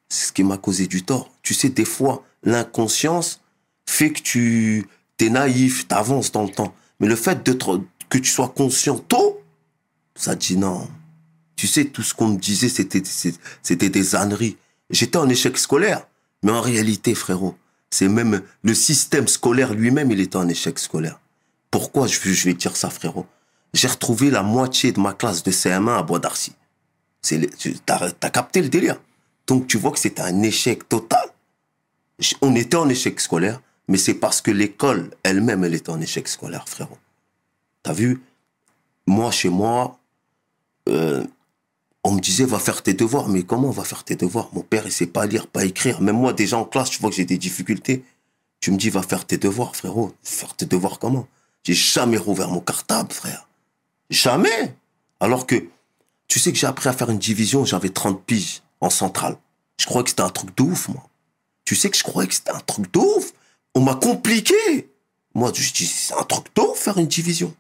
C'est 0.09 0.29
ce 0.29 0.33
qui 0.33 0.43
m'a 0.43 0.57
causé 0.57 0.87
du 0.89 1.03
tort. 1.05 1.31
Tu 1.43 1.55
sais, 1.55 1.69
des 1.69 1.85
fois, 1.85 2.25
l'inconscience 2.43 3.41
fait 3.89 4.11
que 4.11 4.21
tu 4.23 4.87
es 5.21 5.29
naïf, 5.29 5.87
t'avances 5.87 6.33
dans 6.33 6.43
le 6.43 6.51
temps. 6.51 6.75
Mais 6.99 7.07
le 7.07 7.17
fait 7.17 7.45
d'être, 7.45 7.81
que 8.09 8.19
tu 8.19 8.31
sois 8.31 8.49
conscient 8.49 8.99
tôt, 8.99 9.41
ça 10.17 10.35
te 10.35 10.47
dit 10.47 10.57
non. 10.57 10.89
Tu 11.57 11.67
sais, 11.67 11.87
tout 11.87 12.03
ce 12.03 12.15
qu'on 12.15 12.29
me 12.29 12.39
disait, 12.39 12.69
c'était, 12.69 13.03
c'est- 13.05 13.77
des 13.77 14.15
âneries. 14.15 14.57
J'étais 14.91 15.17
en 15.17 15.29
échec 15.29 15.57
scolaire. 15.59 16.07
Mais 16.43 16.53
en 16.53 16.61
réalité, 16.61 17.15
frérot, 17.15 17.57
c'est 17.91 18.09
même 18.09 18.43
le 18.63 18.75
système 18.75 19.27
scolaire 19.27 19.73
lui-même, 19.73 20.11
il 20.11 20.21
était 20.21 20.37
en 20.37 20.49
échec 20.49 20.79
scolaire. 20.79 21.19
Pourquoi 21.71 22.07
je, 22.07 22.21
vais 22.45 22.55
dire 22.55 22.77
ça, 22.77 22.91
frérot? 22.91 23.27
J'ai 23.73 23.89
retrouvé 23.89 24.31
la 24.31 24.43
moitié 24.43 24.93
de 24.93 25.01
ma 25.01 25.13
classe 25.13 25.43
de 25.43 25.51
CM1 25.51 25.99
à 25.99 26.03
Bois 26.03 26.19
d'Arcy. 26.19 26.53
C'est 27.23 27.51
T'as 27.85 28.11
t'as 28.13 28.31
capté 28.31 28.63
le 28.63 28.69
délire? 28.69 29.01
Donc 29.47 29.67
tu 29.67 29.79
vois 29.79 29.91
que 29.91 29.99
c'était 29.99 30.23
un 30.23 30.43
échec 30.43 30.89
total. 30.89 31.27
On 32.41 32.55
était 32.55 32.77
en 32.77 32.89
échec 32.89 33.21
scolaire, 33.21 33.61
mais 33.89 33.99
c'est 33.99 34.15
parce 34.15 34.41
que 34.41 34.51
l'école 34.51 35.11
elle-même, 35.23 35.65
elle 35.65 35.75
était 35.75 35.91
en 35.91 36.01
échec 36.01 36.29
scolaire, 36.29 36.69
frérot. 36.69 36.99
T'as 37.83 37.93
vu? 37.93 38.23
Moi, 39.07 39.31
chez 39.31 39.49
moi, 39.49 39.99
euh, 40.89 41.25
on 42.07 42.13
me 42.13 42.21
disait, 42.21 42.45
va 42.45 42.61
faire 42.61 42.85
tes 42.85 42.95
devoirs. 42.95 43.29
Mais 43.29 43.43
comment 43.43 43.69
on 43.69 43.73
va 43.73 43.83
faire 43.83 44.05
tes 44.05 44.15
devoirs? 44.15 44.49
Mon 44.53 44.63
père, 44.63 44.87
il 44.87 44.93
sait 44.93 45.09
pas 45.09 45.27
lire, 45.27 45.49
pas 45.49 45.65
écrire. 45.65 46.01
Même 46.01 46.17
moi, 46.17 46.33
déjà 46.33 46.57
en 46.57 46.65
classe, 46.65 46.91
tu 46.91 47.01
vois 47.01 47.11
que 47.11 47.17
j'ai 47.17 47.25
des 47.25 47.37
difficultés. 47.37 48.05
Tu 48.61 48.71
me 48.71 48.77
dis, 48.77 48.91
va 48.91 49.03
faire 49.03 49.27
tes 49.27 49.39
devoirs, 49.39 49.75
frérot. 49.75 50.15
Faire 50.23 50.55
tes 50.55 50.67
devoirs 50.67 51.01
comment? 51.01 51.27
J'ai 51.65 51.75
jamais 51.75 52.17
rouvert 52.17 52.49
mon 52.49 52.61
cartable, 52.61 53.13
frère. 53.13 53.49
Jamais 54.09 54.77
Alors 55.19 55.47
que, 55.47 55.67
tu 56.29 56.39
sais 56.39 56.53
que 56.53 56.59
j'ai 56.59 56.69
appris 56.69 56.89
à 56.89 56.93
faire 56.93 57.11
une 57.11 57.19
division, 57.19 57.65
j'avais 57.65 57.91
30 57.91 58.23
piges 58.23 58.63
en 58.81 58.89
centrale. 58.89 59.37
Je 59.81 59.87
croyais 59.87 60.05
que 60.05 60.11
c'était 60.11 60.23
un 60.23 60.31
truc 60.31 60.57
de 60.57 60.63
ouf, 60.63 60.89
moi. 60.89 61.09
Tu 61.65 61.75
sais 61.75 61.91
que 61.91 61.97
je 61.97 62.05
croyais 62.05 62.29
que 62.29 62.35
c'était 62.35 62.53
un 62.53 62.61
truc 62.61 62.93
de 62.93 63.01
ouf? 63.01 63.33
On 63.75 63.81
m'a 63.81 63.97
compliqué. 63.97 64.55
Moi, 65.35 65.51
je 65.53 65.73
dis, 65.73 65.87
c'est 65.87 66.15
un 66.15 66.23
truc 66.23 66.55
de 66.55 66.61
ouf, 66.63 66.79
faire 66.79 66.99
une 66.99 67.09
division. 67.09 67.53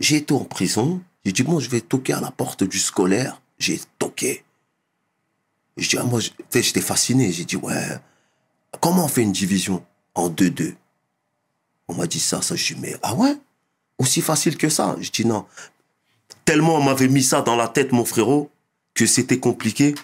J'ai 0.00 0.16
été 0.16 0.34
en 0.34 0.44
prison. 0.44 1.00
J'ai 1.24 1.30
dit, 1.30 1.44
bon, 1.44 1.60
je 1.60 1.70
vais 1.70 1.80
toquer 1.80 2.14
à 2.14 2.20
la 2.20 2.32
porte 2.32 2.64
du 2.64 2.80
scolaire. 2.80 3.40
J'ai 3.58 3.80
toqué. 3.98 4.44
Je 5.76 5.88
dis, 5.88 5.98
ah, 5.98 6.04
moi, 6.04 6.20
j'étais 6.20 6.80
fasciné. 6.80 7.32
J'ai 7.32 7.44
dit, 7.44 7.56
ouais, 7.56 7.98
comment 8.80 9.04
on 9.04 9.08
fait 9.08 9.22
une 9.22 9.32
division 9.32 9.84
en 10.14 10.30
2-2. 10.30 10.74
On 11.88 11.94
m'a 11.94 12.06
dit 12.06 12.20
ça, 12.20 12.42
ça. 12.42 12.56
Je 12.56 12.74
dis, 12.74 12.80
mais 12.80 12.96
ah 13.02 13.14
ouais? 13.14 13.36
Aussi 13.98 14.20
facile 14.20 14.56
que 14.56 14.68
ça? 14.68 14.96
Je 15.00 15.10
dis 15.10 15.24
non. 15.24 15.46
Tellement 16.44 16.76
on 16.76 16.82
m'avait 16.82 17.08
mis 17.08 17.22
ça 17.22 17.42
dans 17.42 17.56
la 17.56 17.68
tête, 17.68 17.92
mon 17.92 18.04
frérot, 18.04 18.50
que 18.94 19.06
c'était 19.06 19.38
compliqué. 19.38 19.94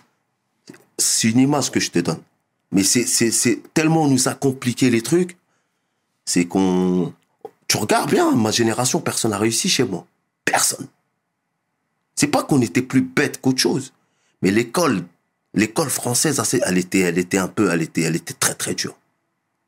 C'est 0.98 1.28
une 1.28 1.38
image 1.38 1.70
que 1.70 1.80
je 1.80 1.90
te 1.90 1.98
donne. 1.98 2.20
Mais 2.72 2.84
c'est 2.84 3.62
tellement 3.74 4.04
on 4.04 4.08
nous 4.08 4.28
a 4.28 4.34
compliqué 4.34 4.90
les 4.90 5.02
trucs, 5.02 5.36
c'est 6.24 6.46
qu'on. 6.46 7.12
Tu 7.66 7.76
regardes 7.76 8.10
bien, 8.10 8.30
ma 8.32 8.50
génération, 8.50 9.00
personne 9.00 9.32
n'a 9.32 9.38
réussi 9.38 9.68
chez 9.68 9.84
moi. 9.84 10.06
Personne. 10.44 10.86
C'est 12.20 12.26
pas 12.26 12.42
qu'on 12.42 12.60
était 12.60 12.82
plus 12.82 13.00
bête 13.00 13.40
qu'autre 13.40 13.62
chose. 13.62 13.94
Mais 14.42 14.50
l'école, 14.50 15.06
l'école 15.54 15.88
française, 15.88 16.42
elle 16.66 16.76
était, 16.76 16.98
elle 16.98 17.16
était 17.16 17.38
un 17.38 17.48
peu, 17.48 17.70
elle 17.72 17.80
était, 17.80 18.02
elle 18.02 18.14
était 18.14 18.34
très 18.34 18.52
très 18.52 18.74
dure. 18.74 18.94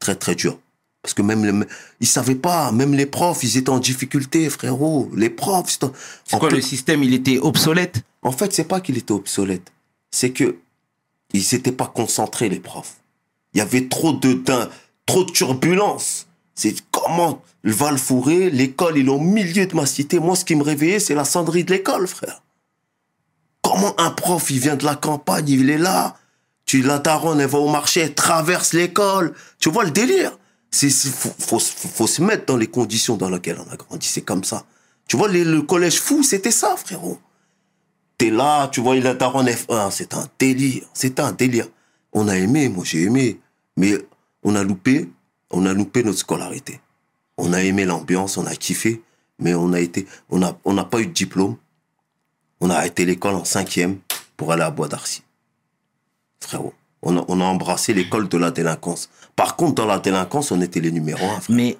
Très 0.01 0.17
très 0.17 0.35
dure. 0.35 0.59
Parce 1.01 1.15
que 1.15 1.23
même 1.23 1.47
les, 1.47 1.67
ils 2.01 2.07
savaient 2.07 2.35
pas, 2.35 2.71
même 2.71 2.93
les 2.93 3.07
profs, 3.07 3.43
ils 3.43 3.57
étaient 3.57 3.71
en 3.71 3.79
difficulté, 3.79 4.51
frérot. 4.51 5.11
Les 5.17 5.31
profs, 5.31 5.79
C'est 6.27 6.39
quoi, 6.39 6.51
le 6.51 6.61
système, 6.61 7.03
il 7.03 7.15
était 7.15 7.39
obsolète? 7.39 8.03
En 8.21 8.33
fait, 8.33 8.53
c'est 8.53 8.65
pas 8.65 8.83
qu'il 8.83 8.99
était 8.99 9.13
obsolète. 9.13 9.73
C'est 10.11 10.33
que 10.33 10.59
ils 11.33 11.43
s'étaient 11.43 11.73
pas 11.73 11.87
concentrés, 11.87 12.51
les 12.51 12.61
profs. 12.61 12.97
Il 13.55 13.59
y 13.59 13.61
avait 13.63 13.89
trop 13.89 14.13
de, 14.13 14.43
trop 15.07 15.25
de 15.25 15.31
turbulences. 15.31 16.27
C'est 16.55 16.75
comment 16.91 17.43
le 17.63 17.73
Val 17.73 17.99
Fourré, 17.99 18.51
l'école, 18.51 18.99
il 18.99 19.07
est 19.07 19.11
au 19.11 19.19
milieu 19.19 19.67
de 19.67 19.75
ma 19.75 19.87
cité. 19.87 20.19
Moi, 20.19 20.37
ce 20.37 20.45
qui 20.45 20.55
me 20.55 20.63
réveillait, 20.63 20.99
c'est 20.99 21.15
la 21.15 21.25
sonnerie 21.25 21.65
de 21.65 21.73
l'école, 21.73 22.07
frère. 22.07 22.43
Comment 23.63 23.99
un 24.01 24.11
prof, 24.11 24.51
il 24.51 24.59
vient 24.59 24.77
de 24.77 24.85
la 24.85 24.97
campagne, 24.97 25.49
il 25.49 25.71
est 25.71 25.79
là. 25.79 26.17
Tu, 26.67 26.83
la 26.83 26.99
daronne, 26.99 27.41
elle 27.41 27.49
va 27.49 27.59
au 27.59 27.69
marché, 27.69 28.01
elle 28.01 28.15
traverse 28.15 28.73
l'école. 28.73 29.35
Tu 29.59 29.71
vois 29.71 29.85
le 29.85 29.91
délire? 29.91 30.37
C'est, 30.71 30.91
faut, 30.91 31.59
faut, 31.59 32.07
se 32.07 32.23
mettre 32.23 32.47
dans 32.47 32.57
les 32.57 32.67
conditions 32.67 33.17
dans 33.17 33.29
lesquelles 33.29 33.59
on 33.59 33.71
a 33.71 33.77
grandi. 33.77 34.09
C'est 34.09 34.23
comme 34.23 34.43
ça. 34.43 34.65
Tu 35.07 35.17
vois, 35.17 35.29
le 35.29 35.63
collège 35.63 36.01
fou, 36.01 36.23
c'était 36.23 36.51
ça, 36.51 36.77
frérot. 36.77 37.19
T'es 38.19 38.31
là, 38.31 38.69
tu 38.69 38.81
vois, 38.81 38.97
il 38.97 39.07
a 39.07 39.15
daronne 39.15 39.49
F1. 39.49 39.91
C'est 39.91 40.15
un 40.15 40.27
délire. 40.39 40.85
C'est 40.95 41.21
un 41.21 41.33
délire. 41.33 41.67
On 42.13 42.29
a 42.29 42.37
aimé, 42.37 42.69
moi 42.69 42.85
j'ai 42.85 43.03
aimé. 43.03 43.41
Mais 43.77 43.99
on 44.43 44.55
a 44.55 44.63
loupé, 44.63 45.11
on 45.53 45.67
a 45.67 45.73
loupé 45.73 46.03
notre 46.03 46.19
scolarité. 46.19 46.81
On 47.39 47.53
a 47.53 47.63
aimé 47.63 47.85
l'ambiance, 47.85 48.37
on 48.37 48.47
a 48.47 48.55
kiffé, 48.55 49.03
mais 49.39 49.55
on 49.55 49.73
a 49.73 49.81
été, 49.81 50.07
on 50.31 50.43
a, 50.43 50.59
on 50.65 50.75
n'a 50.75 50.85
pas 50.85 51.01
eu 51.01 51.07
de 51.07 51.13
diplôme. 51.13 51.57
On 52.61 52.71
a 52.71 52.75
arrêté 52.75 53.05
l'école 53.05 53.35
en 53.35 53.45
cinquième 53.45 53.99
pour 54.37 54.53
aller 54.53 54.63
à 54.63 54.71
Bois 54.71 54.89
d'Arcy. 54.89 55.23
Frérot, 56.41 56.75
on 57.03 57.17
a, 57.17 57.25
on 57.29 57.41
a 57.41 57.45
embrassé 57.45 57.95
l'école 57.95 58.29
de 58.29 58.39
la 58.39 58.51
délinquance. 58.51 59.09
Par 59.37 59.57
contre, 59.57 59.75
dans 59.75 59.87
la 59.87 59.99
délinquance, 59.99 60.51
on 60.53 60.61
était 60.61 60.81
les 60.81 60.93
numéros 60.93 61.25
un, 61.25 61.41
frère, 61.41 61.57
Mais 61.57 61.77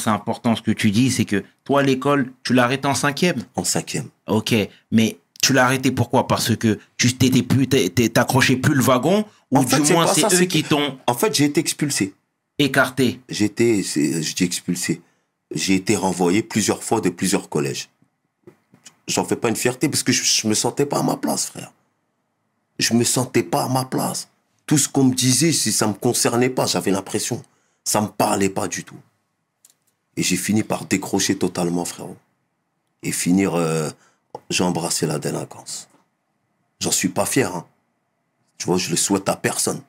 c'est 0.00 0.10
important 0.10 0.56
ce 0.56 0.62
que 0.62 0.70
tu 0.70 0.90
dis, 0.90 1.10
c'est 1.10 1.24
que 1.24 1.44
toi, 1.64 1.82
l'école, 1.82 2.32
tu 2.44 2.54
l'as 2.54 2.64
arrêté 2.64 2.86
en 2.88 2.94
cinquième? 2.94 3.42
en 3.56 3.64
cinquième. 3.64 4.08
Ok, 4.26 4.54
mais 4.90 5.18
tu 5.42 5.52
l'as 5.52 5.64
arrêté 5.64 5.90
pourquoi? 5.90 6.26
Parce 6.26 6.56
que 6.56 6.78
tu 6.96 7.14
t'étais 7.14 7.42
plus, 7.42 7.68
t'accrochais 7.68 8.56
plus 8.56 8.74
le 8.74 8.82
wagon? 8.82 9.24
Ou 9.50 9.58
En 9.58 9.62
du 9.62 9.68
fait, 9.68 9.92
moins 9.92 10.06
c'est 10.06 10.42
eux 10.42 10.46
qui 10.46 10.64
t'ont 10.64 10.98
En 11.06 11.14
fait, 11.14 11.34
j'ai 11.34 11.44
été 11.44 11.60
expulsé. 11.60 12.14
Écarté. 12.58 13.20
J'étais, 13.28 13.82
dis 13.82 14.44
expulsé. 14.44 15.02
J'ai 15.52 15.74
été 15.74 15.96
renvoyé 15.96 16.42
plusieurs 16.42 16.82
fois 16.82 17.00
de 17.00 17.10
plusieurs 17.10 17.48
collèges. 17.48 17.88
J'en 19.06 19.24
fais 19.24 19.36
pas 19.36 19.48
une 19.48 19.56
fierté 19.56 19.88
parce 19.88 20.02
que 20.02 20.12
je, 20.12 20.24
je 20.24 20.48
me 20.48 20.54
sentais 20.54 20.86
pas 20.86 20.98
à 20.98 21.02
ma 21.02 21.16
place, 21.16 21.46
frère. 21.46 21.72
Je 22.78 22.94
me 22.94 23.04
sentais 23.04 23.44
pas 23.44 23.64
à 23.64 23.68
ma 23.68 23.84
place. 23.84 24.28
Tout 24.66 24.78
ce 24.78 24.88
qu'on 24.88 25.04
me 25.04 25.14
disait, 25.14 25.52
si 25.52 25.70
ça 25.70 25.86
me 25.86 25.92
concernait 25.92 26.50
pas, 26.50 26.66
j'avais 26.66 26.90
l'impression, 26.90 27.42
ça 27.84 28.00
me 28.00 28.08
parlait 28.08 28.48
pas 28.50 28.66
du 28.66 28.82
tout. 28.82 28.98
Et 30.16 30.22
j'ai 30.22 30.36
fini 30.36 30.62
par 30.62 30.86
décrocher 30.86 31.38
totalement, 31.38 31.84
frérot. 31.84 32.16
Et 33.02 33.12
finir, 33.12 33.54
euh, 33.54 33.90
j'ai 34.50 34.64
embrassé 34.64 35.06
la 35.06 35.20
délinquance. 35.20 35.88
J'en 36.80 36.90
suis 36.90 37.10
pas 37.10 37.26
fier, 37.26 37.54
hein. 37.54 37.66
Tu 38.58 38.66
vois, 38.66 38.78
je 38.78 38.90
le 38.90 38.96
souhaite 38.96 39.28
à 39.28 39.36
personne. 39.36 39.82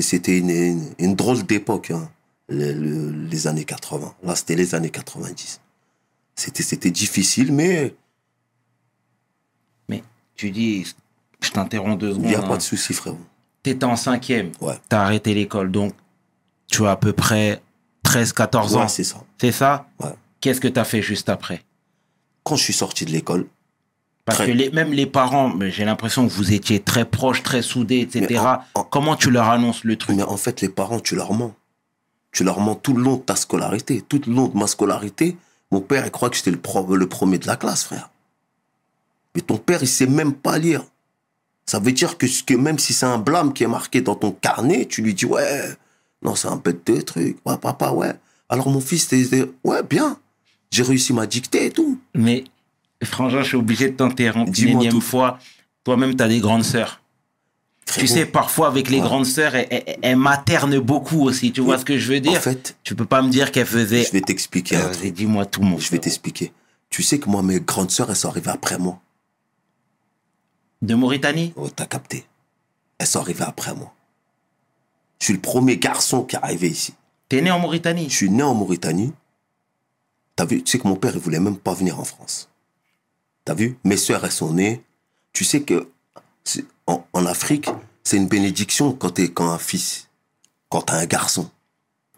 Mais 0.00 0.04
c'était 0.04 0.38
une, 0.38 0.48
une, 0.48 0.94
une 0.98 1.14
drôle 1.14 1.42
d'époque, 1.44 1.90
hein, 1.90 2.10
le- 2.48 2.72
le- 2.72 3.10
les 3.26 3.46
années 3.46 3.66
80. 3.66 4.14
Là, 4.22 4.34
c'était 4.34 4.54
les 4.56 4.74
années 4.74 4.88
90. 4.88 5.60
C'était, 6.34 6.62
c'était 6.62 6.90
difficile, 6.90 7.52
mais 7.52 7.94
Mais 9.90 10.02
tu 10.36 10.50
dis, 10.50 10.86
je 11.42 11.50
t'interromps 11.50 11.98
deux 11.98 12.12
il 12.12 12.20
n'y 12.20 12.28
a 12.28 12.36
secondes. 12.36 12.48
pas 12.48 12.54
hein. 12.54 12.56
de 12.56 12.62
souci, 12.62 12.94
frérot. 12.94 13.18
T'étais 13.62 13.84
en 13.84 13.94
cinquième, 13.96 14.52
Ouais. 14.62 14.78
t'as 14.88 15.02
arrêté 15.02 15.34
l'école, 15.34 15.70
donc 15.70 15.92
tu 16.66 16.86
as 16.86 16.92
à 16.92 16.96
peu 16.96 17.12
près 17.12 17.60
13-14 18.02 18.76
ans. 18.76 18.80
Ouais, 18.80 18.88
c'est 18.88 19.04
ça. 19.04 19.22
C'est 19.38 19.52
ça? 19.52 19.86
Ouais. 20.02 20.14
Qu'est-ce 20.40 20.62
que 20.62 20.68
t'as 20.68 20.84
fait 20.84 21.02
juste 21.02 21.28
après? 21.28 21.62
Quand 22.42 22.56
je 22.56 22.62
suis 22.64 22.72
sorti 22.72 23.04
de 23.04 23.10
l'école, 23.10 23.46
Parce 24.24 24.38
Très- 24.38 24.46
que 24.48 24.52
les, 24.52 24.70
même 24.70 24.92
les 24.92 25.06
parents, 25.06 25.48
mais 25.48 25.70
j'ai 25.70 25.84
l'impression 25.84 26.26
que 26.26 26.32
vous 26.32 26.52
étiez 26.52 26.80
très 26.80 27.04
proches, 27.04 27.42
très 27.42 27.62
soudés, 27.62 28.00
etc. 28.00 28.26
Mais 28.30 28.38
en- 28.38 28.58
en- 28.74 28.84
Comment 28.84 29.16
tu 29.16 29.30
leur 29.30 29.48
annonces 29.48 29.82
le 29.84 29.96
truc? 29.96 30.16
Mais 30.16 30.22
en 30.22 30.36
fait, 30.36 30.60
les 30.60 30.68
parents, 30.68 31.00
tu 31.00 31.16
leur 31.16 31.32
mens. 31.32 31.54
Tu 32.32 32.44
leur 32.44 32.60
mens 32.60 32.76
tout 32.76 32.92
le 32.94 33.02
long 33.02 33.16
de 33.16 33.22
ta 33.22 33.34
scolarité. 33.34 34.02
Tout 34.08 34.20
le 34.26 34.32
long 34.34 34.46
de 34.48 34.56
ma 34.56 34.66
scolarité, 34.68 35.36
mon 35.72 35.80
père, 35.80 36.04
il 36.04 36.10
croit 36.12 36.30
que 36.30 36.36
j'étais 36.36 36.50
le, 36.52 36.58
pro- 36.60 36.94
le 36.94 37.08
premier 37.08 37.38
de 37.38 37.46
la 37.46 37.56
classe, 37.56 37.84
frère. 37.84 38.10
Mais 39.34 39.40
ton 39.40 39.56
père, 39.58 39.82
il 39.82 39.88
sait 39.88 40.06
même 40.06 40.34
pas 40.34 40.58
lire. 40.58 40.84
Ça 41.66 41.78
veut 41.78 41.92
dire 41.92 42.18
que, 42.18 42.26
que 42.44 42.54
même 42.54 42.78
si 42.78 42.92
c'est 42.92 43.06
un 43.06 43.18
blâme 43.18 43.52
qui 43.52 43.64
est 43.64 43.68
marqué 43.68 44.00
dans 44.00 44.14
ton 44.16 44.32
carnet, 44.32 44.86
tu 44.86 45.02
lui 45.02 45.14
dis, 45.14 45.24
ouais, 45.26 45.76
non, 46.22 46.34
c'est 46.34 46.48
un 46.48 46.56
bête 46.56 46.84
de 46.86 47.00
truc. 47.00 47.38
Ouais, 47.46 47.56
papa, 47.56 47.90
ouais. 47.92 48.12
Alors 48.48 48.68
mon 48.68 48.80
fils, 48.80 49.08
t'es- 49.08 49.44
ouais, 49.64 49.82
bien. 49.82 50.18
J'ai 50.70 50.82
réussi 50.82 51.12
ma 51.12 51.26
dictée 51.26 51.66
et 51.66 51.70
tout. 51.70 51.98
Mais, 52.14 52.44
Frangin, 53.02 53.42
je 53.42 53.48
suis 53.48 53.56
obligé 53.56 53.88
de 53.90 53.96
t'interrompre 53.96 54.52
une 54.60 54.68
énième 54.68 55.00
fois. 55.00 55.38
Toi-même, 55.84 56.14
tu 56.16 56.22
as 56.22 56.28
des 56.28 56.40
grandes 56.40 56.64
sœurs. 56.64 57.00
Tu 57.98 58.06
sais, 58.06 58.24
parfois, 58.26 58.68
avec 58.68 58.88
les 58.88 58.98
Ouais. 58.98 59.02
grandes 59.02 59.26
sœurs, 59.26 59.54
elles, 59.56 59.66
elles- 59.70 59.98
elles 60.02 60.16
maternent 60.16 60.78
beaucoup 60.78 61.22
aussi. 61.22 61.50
Tu 61.50 61.60
vois 61.60 61.76
ce 61.78 61.84
que 61.84 61.98
je 61.98 62.12
veux 62.12 62.20
dire 62.20 62.32
En 62.38 62.40
fait, 62.40 62.76
Tu 62.84 62.94
peux 62.94 63.04
pas 63.06 63.20
me 63.22 63.30
dire 63.30 63.50
qu'elles 63.50 63.66
faisaient... 63.66 64.04
je 64.04 64.12
vais 64.12 64.20
t'expliquer 64.20 64.76
Euh. 64.76 64.92
Dis-moi 65.10 65.44
tout, 65.46 65.62
mon 65.62 65.76
Je 65.78 65.90
vais 65.90 65.98
t'expliquer. 65.98 66.52
Tu 66.88 67.02
sais 67.02 67.18
que 67.18 67.28
moi, 67.28 67.42
mes 67.42 67.58
grandes 67.60 67.90
sœurs, 67.90 68.10
elles 68.10 68.16
sont 68.16 68.28
arrivées 68.28 68.50
après 68.50 68.78
moi. 68.78 69.00
De 70.82 70.94
Mauritanie 70.94 71.52
Oh, 71.56 71.68
t'as 71.68 71.86
capté. 71.86 72.26
Elles 72.98 73.06
sont 73.06 73.20
arrivées 73.20 73.44
après 73.44 73.74
moi. 73.74 73.92
Je 75.18 75.24
suis 75.26 75.34
le 75.34 75.40
premier 75.40 75.76
garçon 75.78 76.22
qui 76.22 76.36
est 76.36 76.40
arrivé 76.42 76.68
ici. 76.68 76.94
T'es 77.28 77.40
né 77.40 77.50
en 77.50 77.56
Je 77.56 77.62
Mauritanie 77.62 78.10
suis 78.10 78.30
né 78.30 78.42
en 78.42 78.54
Mauritanie. 78.54 79.12
Vu, 80.48 80.62
tu 80.62 80.70
sais 80.70 80.78
que 80.78 80.88
mon 80.88 80.96
père, 80.96 81.12
il 81.14 81.20
voulait 81.20 81.38
même 81.40 81.58
pas 81.58 81.74
venir 81.74 81.98
en 82.00 82.04
France. 82.04 82.48
T'as 83.44 83.54
vu? 83.54 83.78
Mes 83.84 83.96
sœurs, 83.96 84.24
elles 84.24 84.32
sont 84.32 84.52
nées. 84.52 84.84
Tu 85.32 85.44
sais 85.44 85.62
que 85.62 85.88
en, 86.86 87.26
Afrique, 87.26 87.68
c'est 88.02 88.16
une 88.16 88.28
bénédiction 88.28 88.92
quand 88.92 89.10
t'es 89.10 89.28
quand 89.30 89.50
un 89.50 89.58
fils, 89.58 90.08
quand 90.68 90.82
t'as 90.82 90.96
un 90.98 91.06
garçon. 91.06 91.50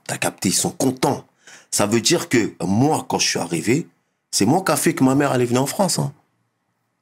T'as 0.07 0.19
capté, 0.19 0.49
ils 0.49 0.55
sont 0.55 0.71
contents. 0.71 1.27
Ça 1.71 1.87
veut 1.87 2.01
dire 2.01 2.29
que 2.29 2.55
moi, 2.63 3.07
quand 3.09 3.19
je 3.19 3.29
suis 3.29 3.39
arrivé, 3.39 3.87
c'est 4.31 4.47
moi 4.47 4.63
qui 4.65 4.73
a 4.73 4.77
fait 4.77 4.95
que 4.95 5.05
ma 5.05 5.15
mère 5.15 5.33
allait 5.33 5.45
venir 5.45 5.63
en 5.63 5.67
France. 5.67 5.99
hein. 5.99 6.13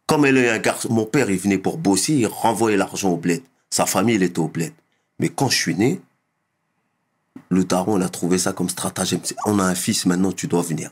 Comme 0.07 0.27
elle 0.27 0.39
est 0.39 0.50
un 0.50 0.59
garçon, 0.59 0.93
mon 0.93 1.07
père, 1.07 1.31
il 1.31 1.39
venait 1.39 1.59
pour 1.59 1.79
bosser, 1.79 2.15
il 2.15 2.27
renvoyait 2.27 2.77
l'argent 2.77 3.11
au 3.11 3.17
bled. 3.17 3.43
Sa 3.71 3.87
famille, 3.87 4.17
elle 4.17 4.25
était 4.25 4.41
au 4.41 4.49
bled. 4.49 4.73
Mais 5.21 5.29
quand 5.29 5.49
je 5.49 5.57
suis 5.57 5.75
né, 5.77 6.00
le 7.49 7.65
daron, 7.65 7.97
il 7.97 8.03
a 8.03 8.09
trouvé 8.09 8.39
ça 8.39 8.53
comme 8.53 8.69
stratagème. 8.69 9.21
On 9.47 9.59
a 9.61 9.65
un 9.65 9.75
fils, 9.75 10.07
maintenant 10.07 10.33
tu 10.33 10.49
dois 10.49 10.62
venir. 10.62 10.91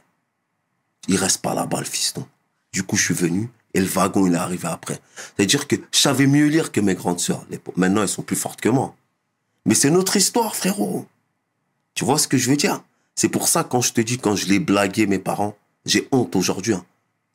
Il 1.08 1.16
reste 1.16 1.42
pas 1.42 1.54
là-bas, 1.54 1.80
le 1.80 1.84
fiston. 1.84 2.26
Du 2.72 2.82
coup, 2.82 2.96
je 2.96 3.04
suis 3.04 3.14
venu 3.14 3.50
et 3.74 3.80
le 3.80 3.86
wagon, 3.86 4.26
il 4.26 4.34
est 4.34 4.36
arrivé 4.38 4.68
après. 4.68 5.00
C'est-à-dire 5.36 5.66
que 5.68 5.76
je 5.92 5.98
savais 5.98 6.26
mieux 6.26 6.46
lire 6.46 6.72
que 6.72 6.80
mes 6.80 6.94
grandes 6.94 7.20
sœurs. 7.20 7.44
Les- 7.50 7.60
Maintenant, 7.76 8.02
elles 8.02 8.08
sont 8.08 8.22
plus 8.22 8.36
fortes 8.36 8.60
que 8.60 8.68
moi. 8.68 8.94
Mais 9.66 9.74
c'est 9.74 9.90
notre 9.90 10.16
histoire, 10.16 10.56
frérot. 10.56 11.06
Tu 11.94 12.04
vois 12.04 12.18
ce 12.18 12.28
que 12.28 12.36
je 12.38 12.50
veux 12.50 12.56
dire? 12.56 12.82
C'est 13.14 13.28
pour 13.28 13.48
ça, 13.48 13.64
quand 13.64 13.80
je 13.80 13.92
te 13.92 14.00
dis, 14.00 14.18
quand 14.18 14.36
je 14.36 14.46
l'ai 14.46 14.58
blagué, 14.60 15.06
mes 15.06 15.18
parents, 15.18 15.56
j'ai 15.84 16.08
honte 16.12 16.36
aujourd'hui. 16.36 16.74
hein. 16.74 16.84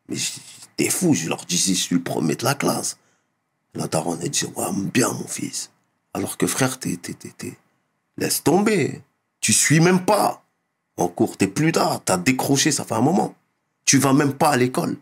Mais 0.09 0.17
t'es 0.77 0.89
fou, 0.89 1.13
je 1.13 1.27
leur 1.29 1.45
disais, 1.45 1.73
je 1.73 1.79
suis 1.81 1.95
le 1.95 2.01
premier 2.03 2.35
de 2.35 2.43
la 2.45 2.55
classe. 2.55 2.97
La 3.75 3.87
daronne, 3.87 4.19
elle 4.21 4.29
dit, 4.29 4.45
ouais, 4.55 4.65
bien, 4.93 5.11
mon 5.11 5.27
fils. 5.27 5.71
Alors 6.13 6.37
que 6.37 6.47
frère, 6.47 6.79
t'es, 6.79 6.95
t'es, 6.97 7.13
t'es- 7.13 7.57
Laisse 8.17 8.43
tomber. 8.43 9.01
Tu 9.41 9.51
suis 9.53 9.79
même 9.79 10.05
pas. 10.05 10.43
En 10.97 11.07
cours, 11.07 11.37
t'es 11.37 11.47
plus 11.47 11.71
là. 11.71 11.99
T'as 12.05 12.17
décroché, 12.17 12.71
ça 12.71 12.85
fait 12.85 12.93
un 12.93 13.01
moment. 13.01 13.35
Tu 13.85 13.97
vas 13.97 14.13
même 14.13 14.33
pas 14.33 14.51
à 14.51 14.57
l'école. 14.57 14.97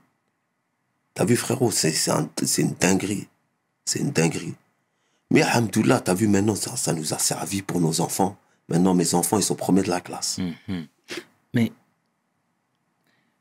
T'as 1.13 1.25
vu, 1.25 1.35
frérot, 1.35 1.71
c'est, 1.71 1.93
un- 2.09 2.29
une 2.57 2.73
dinguerie. 2.79 3.27
C'est 3.85 3.99
une 3.99 4.11
dinguerie. 4.11 4.53
Mais 5.29 5.41
Alhamdoulilah, 5.41 5.99
t'as 6.01 6.13
vu, 6.13 6.27
maintenant, 6.27 6.55
ça, 6.55 6.75
ça 6.75 6.93
nous 6.93 7.13
a 7.13 7.19
servi 7.19 7.61
pour 7.61 7.79
nos 7.81 8.01
enfants. 8.01 8.37
Maintenant, 8.69 8.93
mes 8.93 9.13
enfants, 9.13 9.37
ils 9.37 9.43
sont 9.43 9.55
premiers 9.55 9.83
de 9.83 9.89
la 9.89 10.01
classe. 10.01 10.39
Mhm. 10.67 10.87
Mais 11.53 11.71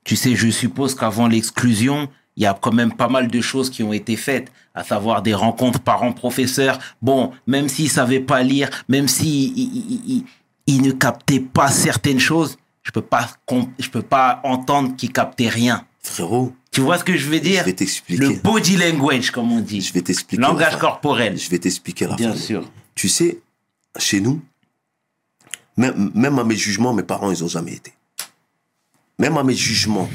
tu 0.04 0.16
sais, 0.16 0.34
je 0.34 0.48
suppose 0.50 0.94
qu'avant 0.94 1.28
l'exclusion, 1.28 2.08
il 2.36 2.42
y 2.44 2.46
a 2.46 2.54
quand 2.60 2.72
même 2.72 2.92
pas 2.94 3.08
mal 3.08 3.28
de 3.28 3.40
choses 3.40 3.70
qui 3.70 3.82
ont 3.82 3.92
été 3.92 4.16
faites, 4.16 4.50
à 4.74 4.82
savoir 4.82 5.22
des 5.22 5.34
rencontres 5.34 5.80
parents-professeurs. 5.80 6.78
Bon, 7.02 7.32
même 7.46 7.68
s'ils 7.68 7.90
savaient 7.90 8.20
pas 8.20 8.42
lire, 8.42 8.70
même 8.88 9.08
si 9.08 9.48
ils, 9.48 9.76
ils- 9.76 10.02
ils- 10.16 10.24
il 10.66 10.82
ne 10.82 10.92
captait 10.92 11.40
pas 11.40 11.70
certaines 11.70 12.20
choses, 12.20 12.56
je 12.82 12.90
peux 12.92 13.02
pas, 13.02 13.28
je 13.78 13.88
peux 13.90 14.02
pas 14.02 14.40
entendre 14.44 14.96
qu'il 14.96 15.12
captait 15.12 15.48
rien. 15.48 15.84
Frérot, 16.02 16.52
Tu 16.70 16.80
vois 16.80 16.98
ce 16.98 17.04
que 17.04 17.16
je 17.16 17.28
veux 17.28 17.40
dire? 17.40 17.60
je 17.60 17.66
vais 17.66 17.74
t'expliquer. 17.74 18.22
Le 18.22 18.34
body 18.36 18.76
language, 18.76 19.30
comme 19.32 19.50
on 19.52 19.60
dit. 19.60 19.80
Je 19.80 19.92
vais 19.92 20.02
t'expliquer. 20.02 20.40
Langage 20.40 20.78
corporel. 20.78 21.36
Je 21.36 21.50
vais 21.50 21.58
t'expliquer 21.58 22.06
la 22.06 22.14
Bien 22.16 22.32
fin. 22.32 22.38
sûr. 22.38 22.70
Tu 22.94 23.08
sais, 23.08 23.40
chez 23.98 24.20
nous, 24.20 24.40
même, 25.76 26.10
même 26.14 26.38
à 26.38 26.44
mes 26.44 26.56
jugements, 26.56 26.92
mes 26.94 27.02
parents, 27.02 27.30
ils 27.30 27.42
ont 27.42 27.48
jamais 27.48 27.72
été. 27.74 27.92
Même 29.18 29.36
à 29.36 29.42
mes 29.42 29.54
jugements, 29.54 30.08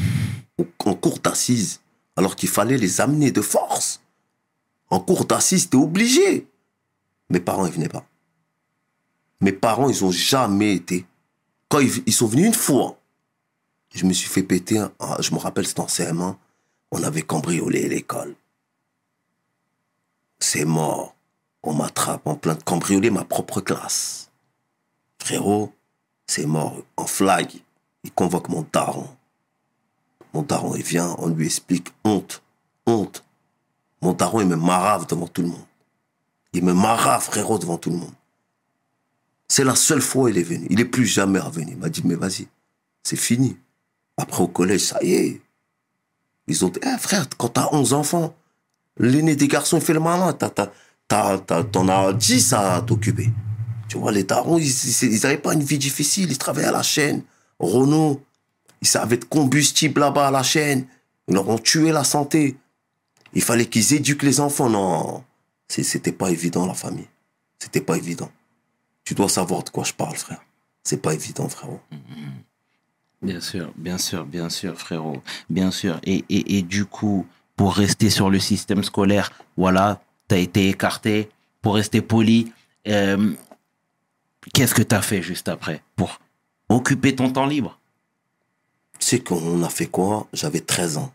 en 0.86 0.94
cour 0.94 1.20
d'assises, 1.20 1.82
alors 2.16 2.36
qu'il 2.36 2.50
fallait 2.50 2.78
les 2.78 3.02
amener 3.02 3.32
de 3.32 3.42
force. 3.42 4.02
En 4.90 5.00
cour 5.00 5.26
d'assises, 5.26 5.70
t'es 5.70 5.78
obligé. 5.78 6.48
Mes 7.30 7.40
parents, 7.40 7.66
ils 7.66 7.74
venaient 7.74 7.90
pas. 7.90 8.06
Mes 9.42 9.52
parents, 9.52 9.90
ils 9.90 10.06
ont 10.06 10.12
jamais 10.12 10.74
été. 10.76 11.06
Quand 11.68 11.80
ils, 11.80 12.02
ils 12.06 12.14
sont 12.14 12.28
venus 12.28 12.48
une 12.48 12.54
fois, 12.54 12.98
je 13.94 14.06
me 14.06 14.14
suis 14.14 14.30
fait 14.30 14.44
péter. 14.44 14.82
je 15.20 15.34
me 15.34 15.40
rappelle, 15.40 15.68
c'était 15.68 15.82
en 15.82 15.88
CM1. 15.88 16.36
On 16.98 17.04
avait 17.04 17.24
cambriolé 17.24 17.90
l'école. 17.90 18.36
C'est 20.40 20.64
mort. 20.64 21.14
On 21.62 21.74
m'attrape 21.74 22.26
en 22.26 22.36
plein 22.36 22.56
de 22.56 22.64
cambrioler 22.64 23.10
ma 23.10 23.26
propre 23.26 23.60
classe. 23.60 24.32
Frérot, 25.22 25.74
c'est 26.26 26.46
mort. 26.46 26.78
En 26.96 27.06
flag, 27.06 27.52
il 28.06 28.14
convoque 28.14 28.48
mon 28.48 28.66
daron. 28.72 29.10
Mon 30.34 30.44
daron, 30.44 30.74
il 30.76 30.84
vient, 30.84 31.18
on 31.20 31.28
lui 31.28 31.48
explique 31.48 31.90
honte, 32.06 32.42
honte. 32.86 33.26
Mon 34.02 34.14
daron, 34.14 34.40
il 34.40 34.48
me 34.48 34.56
marave 34.56 35.06
devant 35.06 35.28
tout 35.28 35.42
le 35.42 35.50
monde. 35.50 35.68
Il 36.54 36.64
me 36.64 36.74
marave, 36.74 37.24
frérot, 37.24 37.60
devant 37.60 37.78
tout 37.78 37.90
le 37.90 37.98
monde. 37.98 38.16
C'est 39.50 39.66
la 39.66 39.76
seule 39.76 40.02
fois 40.02 40.24
où 40.24 40.28
il 40.30 40.38
est 40.38 40.44
venu. 40.44 40.66
Il 40.70 40.80
est 40.80 40.86
plus 40.86 41.06
jamais 41.06 41.40
revenu. 41.40 41.74
Il 41.74 41.78
m'a 41.78 41.90
dit, 41.90 42.04
mais 42.06 42.16
vas-y, 42.16 42.48
c'est 43.04 43.18
fini. 43.18 43.58
Après, 44.16 44.42
au 44.42 44.48
collège, 44.48 44.86
ça 44.86 45.04
y 45.04 45.14
est. 45.14 45.45
Ils 46.48 46.64
ont 46.66 46.70
dit, 46.70 46.80
Eh, 46.84 46.98
frère, 47.00 47.28
quand 47.38 47.50
t'as 47.50 47.70
11 47.72 47.94
enfants, 47.94 48.36
l'aîné 48.98 49.36
des 49.36 49.48
garçons, 49.48 49.82
fait 49.82 49.94
le 49.94 50.00
malin. 50.00 50.34
T'en 51.08 51.88
as 51.90 52.14
10 52.14 52.54
à 52.54 52.82
t'occuper. 52.82 53.30
Tu 53.88 53.98
vois, 53.98 54.12
les 54.12 54.24
darons, 54.24 54.58
ils 54.58 55.20
n'avaient 55.22 55.38
pas 55.38 55.54
une 55.54 55.64
vie 55.64 55.78
difficile. 55.78 56.32
Ils 56.32 56.38
travaillaient 56.38 56.68
à 56.68 56.72
la 56.72 56.84
chaîne. 56.84 57.22
Renault, 57.60 58.22
ils 58.82 58.88
savaient 58.88 59.18
de 59.18 59.26
combustible 59.26 60.02
là-bas 60.02 60.28
à 60.28 60.32
la 60.32 60.44
chaîne. 60.44 60.86
Ils 61.28 61.34
leur 61.34 61.48
ont 61.50 61.58
tué 61.58 61.92
la 61.92 62.04
santé. 62.04 62.58
Il 63.34 63.42
fallait 63.42 63.66
qu'ils 63.66 63.94
éduquent 63.94 64.24
les 64.24 64.40
enfants. 64.40 64.70
Non, 64.70 65.24
c'était 65.68 66.12
pas 66.12 66.30
évident, 66.32 66.66
la 66.66 66.74
famille. 66.74 67.08
C'était 67.60 67.82
pas 67.82 67.98
évident. 67.98 68.32
Tu 69.04 69.14
dois 69.14 69.30
savoir 69.30 69.64
de 69.64 69.70
quoi 69.70 69.84
je 69.84 69.94
parle, 69.94 70.16
frère. 70.16 70.42
C'est 70.84 71.02
pas 71.02 71.14
évident, 71.14 71.48
frérot. 71.50 71.80
Bien 73.26 73.42
sûr, 73.42 73.72
bien 73.76 73.98
sûr, 73.98 74.26
bien 74.26 74.50
sûr, 74.50 74.78
frérot. 74.80 75.22
Bien 75.50 75.72
sûr. 75.72 76.00
Et, 76.04 76.24
et, 76.30 76.58
et 76.58 76.62
du 76.62 76.86
coup, 76.86 77.26
pour 77.56 77.74
rester 77.74 78.10
sur 78.10 78.30
le 78.30 78.40
système 78.40 78.84
scolaire, 78.84 79.32
voilà, 79.58 80.02
tu 80.30 80.36
as 80.36 80.38
été 80.40 80.70
écarté. 80.70 81.30
Pour 81.62 81.76
rester 81.76 82.02
poli, 82.02 82.52
euh, 82.88 83.34
qu'est-ce 84.54 84.76
que 84.76 84.84
tu 84.84 84.94
as 84.94 85.02
fait 85.02 85.22
juste 85.24 85.48
après 85.50 85.82
pour 85.96 86.20
occuper 86.70 87.16
ton 87.16 87.32
temps 87.32 87.48
libre? 87.48 87.80
Tu 89.00 89.08
sais 89.08 89.20
qu'on 89.20 89.64
a 89.64 89.70
fait 89.70 89.88
quoi? 89.88 90.28
J'avais 90.32 90.60
13 90.62 90.98
ans. 90.98 91.12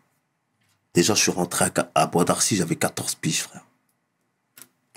Déjà, 0.95 1.15
je 1.15 1.21
suis 1.23 1.31
rentré 1.31 1.67
à, 1.67 1.91
à 1.95 2.07
Bois 2.07 2.25
d'Arcy, 2.25 2.57
j'avais 2.57 2.75
14 2.77 3.15
piges, 3.15 3.43
frère. 3.43 3.65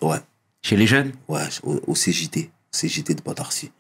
Ouais, 0.02 0.20
Chez 0.64 0.76
les 0.76 0.88
jeunes? 0.88 1.14
Ouais, 1.28 1.48
au, 1.62 1.80
au 1.88 1.94
CJD, 1.96 2.50
CJD 2.72 3.14
de 3.16 3.22
Bois 3.22 3.36
d'Arcy. 3.36 3.72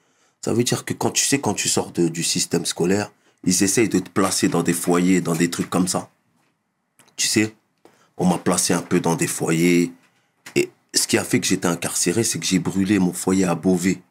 Ça 0.41 0.53
veut 0.53 0.63
dire 0.63 0.85
que 0.85 0.93
quand 0.93 1.11
tu 1.11 1.23
sais, 1.25 1.39
quand 1.39 1.53
tu 1.55 1.67
sors 1.69 1.91
de- 1.91 2.07
du 2.09 2.21
système 2.23 2.65
scolaire, 2.65 3.11
ils 3.43 3.63
essayent 3.63 3.89
de 3.89 3.99
te 3.99 4.09
placer 4.09 4.47
dans 4.47 4.63
des 4.63 4.73
foyers, 4.73 5.21
dans 5.21 5.35
des 5.35 5.49
trucs 5.49 5.69
comme 5.69 5.87
ça. 5.87 6.09
Tu 7.15 7.27
sais, 7.27 7.55
on 8.17 8.25
m'a 8.25 8.37
placé 8.37 8.73
un 8.73 8.81
peu 8.81 8.99
dans 8.99 9.15
des 9.15 9.27
foyers. 9.27 9.91
Et 10.55 10.69
ce 10.93 11.07
qui 11.07 11.17
a 11.17 11.23
fait 11.23 11.39
que 11.39 11.47
j'étais 11.47 11.67
incarcéré, 11.67 12.23
c'est 12.23 12.39
que 12.39 12.45
j'ai 12.45 12.59
brûlé 12.59 12.99
mon 12.99 13.13
foyer 13.13 13.45
à 13.45 13.55
Beauvais. 13.55 14.01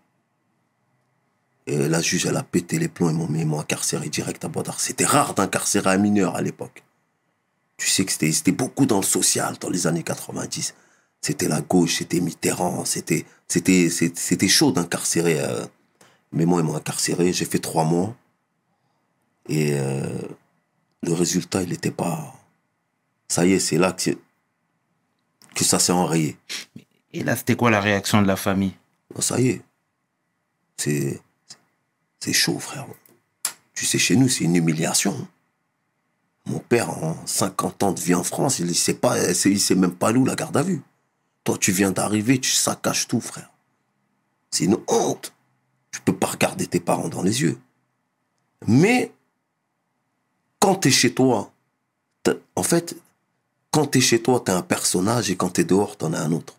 Et 1.67 1.77
la 1.77 2.01
juge, 2.01 2.27
elle 2.27 2.37
a 2.37 2.43
pété 2.43 2.79
les 2.79 2.89
plombs 2.89 3.11
et 3.11 3.45
m'ont 3.45 3.61
incarcéré 3.61 4.09
direct 4.09 4.45
à 4.45 4.49
Bois. 4.49 4.65
C'était 4.79 5.05
rare 5.05 5.35
d'incarcérer 5.35 5.91
un 5.91 5.99
mineur 5.99 6.35
à 6.35 6.43
l'époque. 6.43 6.83
Tu 7.77 7.89
sais 7.89 8.05
que 8.05 8.13
c'était 8.13 8.53
beaucoup 8.53 8.87
dans 8.87 8.99
le 8.99 9.05
social 9.05 9.57
dans 9.61 9.71
les 9.71 9.87
années 9.87 10.03
90. 10.03 10.75
C'était 11.21 11.49
la 11.49 11.61
gauche, 11.61 11.99
c'était 11.99 12.21
Mitterrand, 12.21 12.85
c'était 12.85 13.25
chaud 14.49 14.73
d'incarcérer. 14.73 15.41
euh. 15.41 15.65
Mais 16.33 16.47
moi, 16.47 16.61
ils 16.61 16.65
m'ont 16.67 16.75
incarcéré, 16.75 17.33
j'ai 17.33 17.45
fait 17.45 17.61
trois 17.61 17.85
mois. 17.85 18.17
Et 19.49 19.73
euh, 19.73 20.23
le 21.03 21.13
résultat, 21.13 21.63
il 21.63 21.71
n'était 21.71 21.91
pas. 21.91 22.35
Ça 23.29 23.47
y 23.47 23.53
est, 23.53 23.61
c'est 23.61 23.79
là 23.79 23.93
que, 23.93 24.11
que 25.55 25.65
ça 25.65 25.79
s'est 25.79 25.93
enrayé. 25.93 26.37
Et 27.13 27.25
là, 27.25 27.37
c'était 27.37 27.57
quoi 27.57 27.71
la 27.71 27.81
réaction 27.81 28.23
de 28.23 28.27
la 28.27 28.37
famille? 28.37 28.75
Ça 29.19 29.41
y 29.41 29.49
est. 29.49 29.63
C'est. 30.77 31.21
C'est 32.21 32.33
chaud, 32.33 32.59
frère. 32.61 32.87
Tu 33.75 33.85
sais, 33.85 33.99
chez 33.99 34.15
nous, 34.15 34.29
c'est 34.29 34.45
une 34.45 34.55
humiliation. 34.55 35.27
Mon 36.47 36.61
père, 36.61 36.91
en 36.91 37.17
50 37.27 37.83
ans 37.83 37.93
de 37.93 38.01
vie 38.01 38.15
en 38.15 38.23
France, 38.23 38.61
il 38.61 38.67
ne 38.67 38.73
sait, 38.73 38.95
pas, 38.95 39.19
il 39.33 39.61
sait 39.61 39.75
même 39.75 39.95
pas 39.95 40.13
où 40.13 40.25
la 40.25 40.37
garde 40.37 40.57
à 40.57 40.63
vue. 40.63 40.83
Toi, 41.45 41.59
tu 41.59 41.73
viens 41.73 41.91
d'arriver, 41.91 42.39
tu 42.39 42.51
saccages 42.51 43.09
tout, 43.09 43.21
frère. 43.21 43.51
C'est 44.51 44.65
une 44.65 44.79
honte. 44.87 45.33
Tu 45.91 46.01
peux 46.01 46.15
pas 46.15 46.29
regarder 46.29 46.67
tes 46.67 46.81
parents 46.81 47.09
dans 47.09 47.23
les 47.23 47.43
yeux. 47.43 47.59
Mais, 48.67 49.13
quand 50.63 50.77
tu 50.77 50.89
es 50.89 50.91
chez 50.93 51.13
toi, 51.13 51.53
en 52.55 52.63
fait, 52.63 52.97
quand 53.73 53.87
tu 53.87 53.99
es 53.99 54.01
chez 54.01 54.23
toi, 54.23 54.41
tu 54.45 54.53
es 54.53 54.55
un 54.55 54.63
personnage 54.63 55.29
et 55.29 55.35
quand 55.35 55.51
tu 55.51 55.63
es 55.63 55.65
dehors, 55.65 55.99
tu 55.99 56.05
en 56.05 56.13
as 56.13 56.21
un 56.21 56.31
autre. 56.31 56.55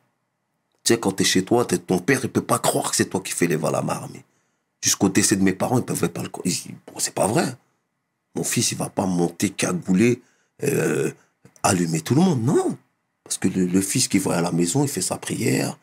Tu 0.83 0.91
sais, 0.91 0.99
quand 0.99 1.13
t'es 1.13 1.23
chez 1.23 1.45
toi, 1.45 1.63
t'es- 1.63 1.77
ton 1.77 1.99
père, 1.99 2.19
il 2.23 2.29
peut 2.29 2.41
pas 2.41 2.59
croire 2.59 2.91
que 2.91 2.97
c'est 2.97 3.05
toi 3.05 3.21
qui 3.21 3.31
fais 3.31 3.47
les 3.47 3.55
valamar. 3.55 4.09
Mais 4.11 4.21
jusqu'au 4.81 5.07
décès 5.07 5.37
de 5.37 5.43
mes 5.43 5.53
parents, 5.53 5.77
ils 5.77 5.85
peuvent 5.85 6.09
pas 6.09 6.21
le 6.21 6.27
croire. 6.27 6.45
Bon, 6.87 6.95
c'est 6.97 7.13
pas 7.13 7.27
vrai. 7.27 7.55
Mon 8.35 8.43
fils, 8.43 8.73
il 8.73 8.77
va 8.77 8.89
pas 8.89 9.05
monter, 9.05 9.51
cagouler, 9.51 10.21
euh, 10.63 11.09
allumer 11.63 12.01
tout 12.01 12.15
le 12.15 12.21
monde. 12.21 12.43
Non. 12.43 12.77
Parce 13.23 13.37
que 13.37 13.47
le, 13.47 13.81
fils 13.81 14.09
qui 14.09 14.19
va 14.19 14.35
à 14.35 14.41
la 14.41 14.51
maison, 14.51 14.83
il 14.83 14.89
fait 14.89 15.01
sa 15.01 15.17
prière, 15.17 15.79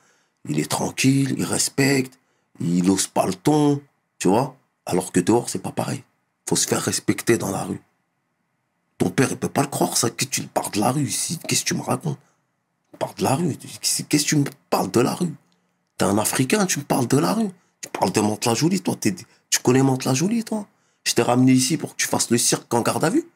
il 0.46 0.60
est 0.60 0.70
tranquille, 0.70 1.36
il 1.38 1.44
respecte, 1.44 2.18
il 2.60 2.90
ose 2.90 3.06
pas 3.06 3.24
le 3.24 3.34
ton, 3.34 3.80
tu 4.18 4.28
vois. 4.28 4.56
Alors 4.84 5.10
que 5.10 5.20
dehors, 5.20 5.48
c'est 5.48 5.62
pas 5.62 5.72
pareil. 5.72 6.04
Faut 6.46 6.56
se 6.56 6.68
faire 6.68 6.82
respecter 6.82 7.38
dans 7.38 7.50
la 7.50 7.64
rue. 7.64 7.80
Ton 9.00 9.08
père, 9.08 9.28
il 9.30 9.36
peut 9.38 9.48
pas 9.48 9.62
le 9.62 9.68
croire, 9.68 9.96
ça, 9.96 10.10
que 10.10 10.26
tu 10.26 10.42
de 10.42 10.78
la 10.78 10.92
rue. 10.92 11.06
ici. 11.06 11.38
Qu'est-ce 11.48 11.62
que 11.62 11.68
tu 11.68 11.74
me 11.74 11.80
racontes? 11.80 12.18
On 12.92 12.98
parle 12.98 13.14
de 13.14 13.24
la 13.24 13.34
rue. 13.34 13.56
Qu'est-ce 13.56 14.02
que 14.02 14.16
tu 14.28 14.36
me 14.36 14.44
parles 14.68 14.90
de 14.90 15.00
la 15.00 15.14
rue? 15.14 15.32
T'es 15.96 16.04
un 16.04 16.18
Africain, 16.18 16.66
tu 16.66 16.80
me 16.80 16.84
parles 16.84 17.08
de 17.08 17.16
la 17.16 17.32
rue. 17.32 17.48
Tu 17.80 17.88
parles 17.88 18.12
de 18.12 18.20
Mantes-la-Jolie, 18.20 18.82
toi. 18.82 18.94
t'es- 18.96 19.16
tu 19.48 19.58
connais 19.60 19.82
Mantes-la-Jolie, 19.82 20.44
toi? 20.44 20.66
Je 21.04 21.14
t'ai 21.14 21.22
ramené 21.22 21.52
ici 21.52 21.78
pour 21.78 21.92
que 21.92 21.96
tu 21.96 22.08
fasses 22.08 22.30
le 22.30 22.36
cirque 22.36 22.72
en 22.74 22.82
garde 22.82 23.02
à 23.02 23.08
vue. 23.08 23.26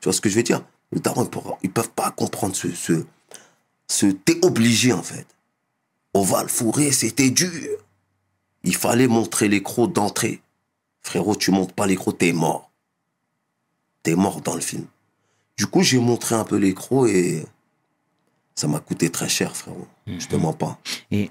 Tu 0.00 0.04
vois 0.04 0.12
ce 0.12 0.20
que 0.20 0.28
je 0.28 0.36
veux 0.36 0.42
dire? 0.42 0.62
Les 0.92 1.00
darons, 1.00 1.24
ils 1.24 1.30
ils 1.62 1.72
peuvent 1.72 1.92
pas 1.92 2.10
comprendre 2.10 2.54
ce... 2.54 2.70
ce, 2.70 3.06
ce 3.88 4.04
T'es 4.04 4.38
obligé, 4.44 4.92
en 4.92 5.02
fait. 5.02 5.26
Au 6.12 6.22
Val-Fouré, 6.24 6.92
c'était 6.92 7.30
dur. 7.30 7.78
Il 8.64 8.76
fallait 8.76 9.08
montrer 9.08 9.48
les 9.48 9.62
d'entrée. 9.86 10.42
Frérot, 11.00 11.36
tu 11.36 11.52
montes 11.52 11.72
pas 11.72 11.86
les 11.86 11.96
t'es 12.18 12.32
mort. 12.32 12.69
T'es 14.02 14.14
mort 14.14 14.40
dans 14.40 14.54
le 14.54 14.60
film. 14.60 14.86
Du 15.56 15.66
coup, 15.66 15.82
j'ai 15.82 15.98
montré 15.98 16.34
un 16.34 16.44
peu 16.44 16.56
les 16.56 16.72
crocs 16.74 17.08
et 17.10 17.44
ça 18.54 18.66
m'a 18.66 18.80
coûté 18.80 19.10
très 19.10 19.28
cher, 19.28 19.54
frérot. 19.56 19.86
Je 20.06 20.26
te 20.26 20.36
mens 20.36 20.52
pas. 20.54 20.78
Et 21.10 21.30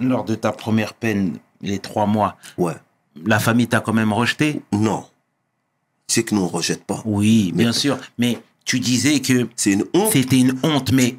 lors 0.00 0.24
de 0.24 0.34
ta 0.34 0.52
première 0.52 0.94
peine, 0.94 1.38
les 1.62 1.78
trois 1.78 2.06
mois, 2.06 2.36
Ouais. 2.58 2.74
la 3.24 3.38
famille 3.40 3.66
t'a 3.66 3.80
quand 3.80 3.92
même 3.92 4.12
rejeté? 4.12 4.62
Non. 4.72 5.04
Tu 6.06 6.14
sais 6.14 6.22
que 6.24 6.34
nous, 6.34 6.42
on 6.42 6.48
rejette 6.48 6.84
pas. 6.84 7.02
Oui, 7.04 7.50
Mais- 7.54 7.64
bien 7.64 7.72
sûr. 7.72 7.98
Mais 8.18 8.38
tu 8.64 8.78
disais 8.78 9.20
que 9.20 9.48
C'est 9.56 9.72
une 9.72 9.84
honte. 9.94 10.12
c'était 10.12 10.38
une 10.38 10.58
honte, 10.62 10.92
mais 10.92 11.16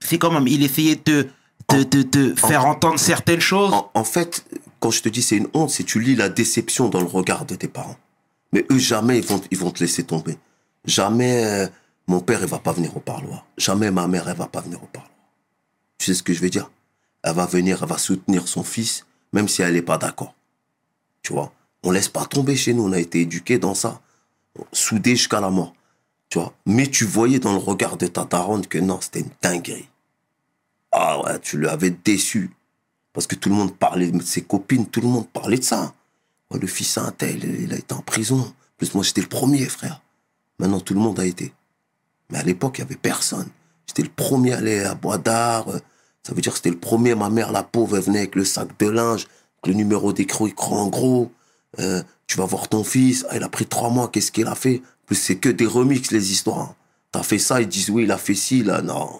c'est 0.00 0.18
quand 0.18 0.30
même, 0.30 0.46
il 0.48 0.62
essayait 0.62 0.96
de 0.96 1.02
te, 1.66 1.82
te, 1.82 1.82
te, 2.02 2.02
te 2.02 2.34
faire 2.40 2.66
entendre 2.66 2.98
certaines 2.98 3.40
choses. 3.40 3.72
En, 3.72 3.90
en 3.94 4.04
fait, 4.04 4.44
quand 4.80 4.90
je 4.90 5.00
te 5.02 5.08
dis 5.08 5.22
c'est 5.22 5.36
une 5.36 5.48
honte, 5.54 5.70
c'est 5.70 5.84
tu 5.84 6.00
lis 6.00 6.16
la 6.16 6.28
déception 6.28 6.88
dans 6.88 7.00
le 7.00 7.06
regard 7.06 7.44
de 7.46 7.54
tes 7.54 7.68
parents. 7.68 7.96
Mais 8.52 8.66
eux, 8.70 8.78
jamais 8.78 9.18
ils 9.18 9.24
vont, 9.24 9.40
ils 9.50 9.58
vont 9.58 9.70
te 9.70 9.80
laisser 9.80 10.04
tomber. 10.04 10.36
Jamais 10.84 11.44
euh, 11.44 11.66
mon 12.06 12.20
père, 12.20 12.40
il 12.42 12.48
va 12.48 12.58
pas 12.58 12.72
venir 12.72 12.96
au 12.96 13.00
parloir. 13.00 13.46
Jamais 13.56 13.90
ma 13.90 14.08
mère, 14.08 14.28
elle 14.28 14.36
va 14.36 14.46
pas 14.46 14.60
venir 14.60 14.82
au 14.82 14.86
parloir. 14.86 15.12
Tu 15.98 16.06
sais 16.06 16.14
ce 16.14 16.22
que 16.22 16.32
je 16.32 16.40
veux 16.40 16.50
dire? 16.50 16.70
Elle 17.22 17.34
va 17.34 17.46
venir, 17.46 17.78
elle 17.82 17.88
va 17.88 17.98
soutenir 17.98 18.48
son 18.48 18.64
fils, 18.64 19.06
même 19.32 19.48
si 19.48 19.62
elle 19.62 19.74
n'est 19.74 19.82
pas 19.82 19.98
d'accord. 19.98 20.34
Tu 21.22 21.32
vois? 21.32 21.52
On 21.82 21.90
laisse 21.90 22.08
pas 22.08 22.24
tomber 22.24 22.56
chez 22.56 22.74
nous. 22.74 22.84
On 22.84 22.92
a 22.92 22.98
été 22.98 23.20
éduqués 23.20 23.58
dans 23.58 23.74
ça. 23.74 24.00
Soudés 24.72 25.16
jusqu'à 25.16 25.40
la 25.40 25.50
mort. 25.50 25.74
Tu 26.28 26.38
vois? 26.38 26.54
Mais 26.66 26.86
tu 26.86 27.04
voyais 27.04 27.38
dans 27.38 27.52
le 27.52 27.58
regard 27.58 27.96
de 27.96 28.06
ta 28.06 28.24
daronne 28.24 28.66
que 28.66 28.78
non, 28.78 29.00
c'était 29.00 29.20
une 29.20 29.30
dinguerie. 29.42 29.88
Ah 30.92 31.22
ouais, 31.22 31.38
tu 31.40 31.60
l'avais 31.60 31.90
déçu. 31.90 32.50
Parce 33.12 33.26
que 33.26 33.34
tout 33.34 33.48
le 33.48 33.54
monde 33.54 33.76
parlait 33.76 34.10
de 34.10 34.22
ses 34.22 34.42
copines, 34.42 34.86
tout 34.86 35.00
le 35.00 35.08
monde 35.08 35.28
parlait 35.28 35.58
de 35.58 35.64
ça. 35.64 35.94
Oh, 36.50 36.58
le 36.58 36.66
fils 36.66 36.98
à 36.98 37.12
il 37.22 37.72
a 37.72 37.76
été 37.76 37.94
en 37.94 38.02
prison. 38.02 38.52
Plus, 38.76 38.94
moi, 38.94 39.04
j'étais 39.04 39.20
le 39.20 39.28
premier, 39.28 39.64
frère. 39.66 40.02
Maintenant, 40.58 40.80
tout 40.80 40.94
le 40.94 41.00
monde 41.00 41.20
a 41.20 41.24
été. 41.24 41.52
Mais 42.30 42.38
à 42.38 42.42
l'époque, 42.42 42.78
il 42.78 42.82
n'y 42.82 42.86
avait 42.86 42.96
personne. 42.96 43.48
J'étais 43.86 44.02
le 44.02 44.08
premier 44.08 44.52
à 44.52 44.58
aller 44.58 44.80
à 44.80 44.94
Bois 44.94 45.18
d'Art. 45.18 45.66
Ça 46.22 46.34
veut 46.34 46.40
dire 46.40 46.52
que 46.52 46.58
c'était 46.58 46.70
le 46.70 46.78
premier. 46.78 47.14
Ma 47.14 47.30
mère, 47.30 47.52
la 47.52 47.62
pauvre, 47.62 47.96
elle 47.96 48.02
venait 48.02 48.18
avec 48.20 48.34
le 48.34 48.44
sac 48.44 48.68
de 48.78 48.88
linge, 48.88 49.26
le 49.64 49.72
numéro 49.74 50.12
d'écran 50.12 50.46
écran 50.46 50.82
en 50.82 50.88
gros. 50.88 51.32
Euh, 51.78 52.02
tu 52.26 52.36
vas 52.36 52.44
voir 52.46 52.68
ton 52.68 52.84
fils. 52.84 53.26
Ah, 53.30 53.36
il 53.36 53.42
a 53.42 53.48
pris 53.48 53.66
trois 53.66 53.90
mois. 53.90 54.08
Qu'est-ce 54.08 54.32
qu'il 54.32 54.46
a 54.46 54.54
fait? 54.54 54.82
Plus, 55.06 55.16
c'est 55.16 55.36
que 55.36 55.48
des 55.48 55.66
remixes, 55.66 56.10
les 56.10 56.32
histoires. 56.32 56.74
T'as 57.12 57.22
fait 57.22 57.38
ça, 57.38 57.60
ils 57.60 57.68
disent 57.68 57.90
oui, 57.90 58.04
il 58.04 58.12
a 58.12 58.18
fait 58.18 58.34
ci, 58.34 58.62
là. 58.62 58.82
Non. 58.82 59.10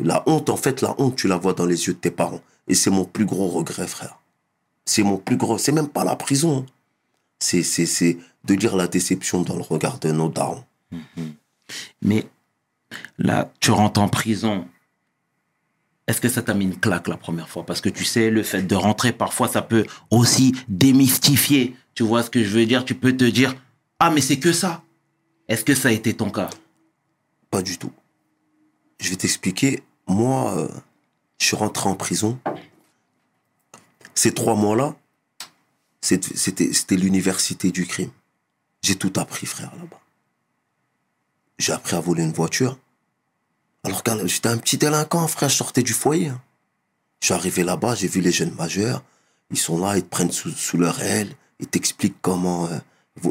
La 0.00 0.22
honte, 0.26 0.50
en 0.50 0.56
fait, 0.56 0.80
la 0.80 0.94
honte, 0.98 1.16
tu 1.16 1.28
la 1.28 1.36
vois 1.36 1.52
dans 1.52 1.66
les 1.66 1.86
yeux 1.86 1.94
de 1.94 1.98
tes 1.98 2.10
parents. 2.10 2.40
Et 2.68 2.74
c'est 2.74 2.90
mon 2.90 3.04
plus 3.04 3.24
gros 3.24 3.48
regret, 3.48 3.86
frère. 3.86 4.18
C'est 4.84 5.02
mon 5.02 5.16
plus 5.16 5.36
gros. 5.36 5.58
C'est 5.58 5.72
même 5.72 5.88
pas 5.88 6.04
la 6.04 6.16
prison. 6.16 6.66
C'est, 7.38 7.62
c'est, 7.62 7.86
c'est 7.86 8.18
de 8.44 8.54
lire 8.54 8.76
la 8.76 8.88
déception 8.88 9.42
dans 9.42 9.56
le 9.56 9.62
regard 9.62 9.98
de 9.98 10.10
nos 10.10 10.28
darons. 10.28 10.64
Mais 12.00 12.26
là, 13.18 13.50
tu 13.60 13.70
rentres 13.70 14.00
en 14.00 14.08
prison. 14.08 14.66
Est-ce 16.06 16.20
que 16.20 16.28
ça 16.28 16.42
t'a 16.42 16.54
mis 16.54 16.64
une 16.64 16.78
claque 16.78 17.08
la 17.08 17.16
première 17.16 17.48
fois? 17.48 17.64
Parce 17.64 17.80
que 17.80 17.88
tu 17.88 18.04
sais, 18.04 18.30
le 18.30 18.42
fait 18.42 18.62
de 18.62 18.74
rentrer, 18.74 19.12
parfois, 19.12 19.48
ça 19.48 19.62
peut 19.62 19.86
aussi 20.10 20.54
démystifier. 20.68 21.76
Tu 21.94 22.02
vois 22.02 22.22
ce 22.22 22.30
que 22.30 22.42
je 22.42 22.50
veux 22.50 22.66
dire? 22.66 22.84
Tu 22.84 22.94
peux 22.94 23.16
te 23.16 23.24
dire, 23.24 23.54
ah, 23.98 24.10
mais 24.10 24.20
c'est 24.20 24.38
que 24.38 24.52
ça. 24.52 24.82
Est-ce 25.48 25.64
que 25.64 25.74
ça 25.74 25.88
a 25.88 25.92
été 25.92 26.14
ton 26.14 26.30
cas? 26.30 26.50
Pas 27.50 27.62
du 27.62 27.78
tout. 27.78 27.92
Je 29.00 29.10
vais 29.10 29.16
t'expliquer. 29.16 29.82
Moi, 30.06 30.56
euh, 30.58 30.68
je 31.38 31.46
suis 31.46 31.56
rentré 31.56 31.88
en 31.88 31.94
prison. 31.94 32.38
Ces 34.14 34.32
trois 34.32 34.54
mois-là, 34.54 34.94
c'était 36.00 36.96
l'université 36.96 37.70
du 37.70 37.86
crime. 37.86 38.10
J'ai 38.82 38.96
tout 38.96 39.12
appris, 39.16 39.46
frère, 39.46 39.72
là-bas. 39.76 40.00
J'ai 41.58 41.72
appris 41.72 41.96
à 41.96 42.00
voler 42.00 42.24
une 42.24 42.32
voiture. 42.32 42.78
Alors 43.84 44.02
que 44.02 44.26
j'étais 44.26 44.48
un 44.48 44.58
petit 44.58 44.78
délinquant, 44.78 45.26
frère, 45.28 45.48
je 45.48 45.56
sortais 45.56 45.82
du 45.82 45.92
foyer. 45.92 46.28
hein. 46.28 46.40
Je 47.20 47.26
suis 47.26 47.34
arrivé 47.34 47.62
là-bas, 47.62 47.94
j'ai 47.94 48.08
vu 48.08 48.20
les 48.20 48.32
jeunes 48.32 48.54
majeurs. 48.54 49.02
Ils 49.50 49.58
sont 49.58 49.78
là, 49.78 49.96
ils 49.96 50.02
te 50.02 50.08
prennent 50.08 50.32
sous, 50.32 50.76
leur 50.76 51.00
aile. 51.02 51.32
Ils 51.60 51.68
t'expliquent 51.68 52.20
comment 52.20 52.66
euh, 52.66 52.78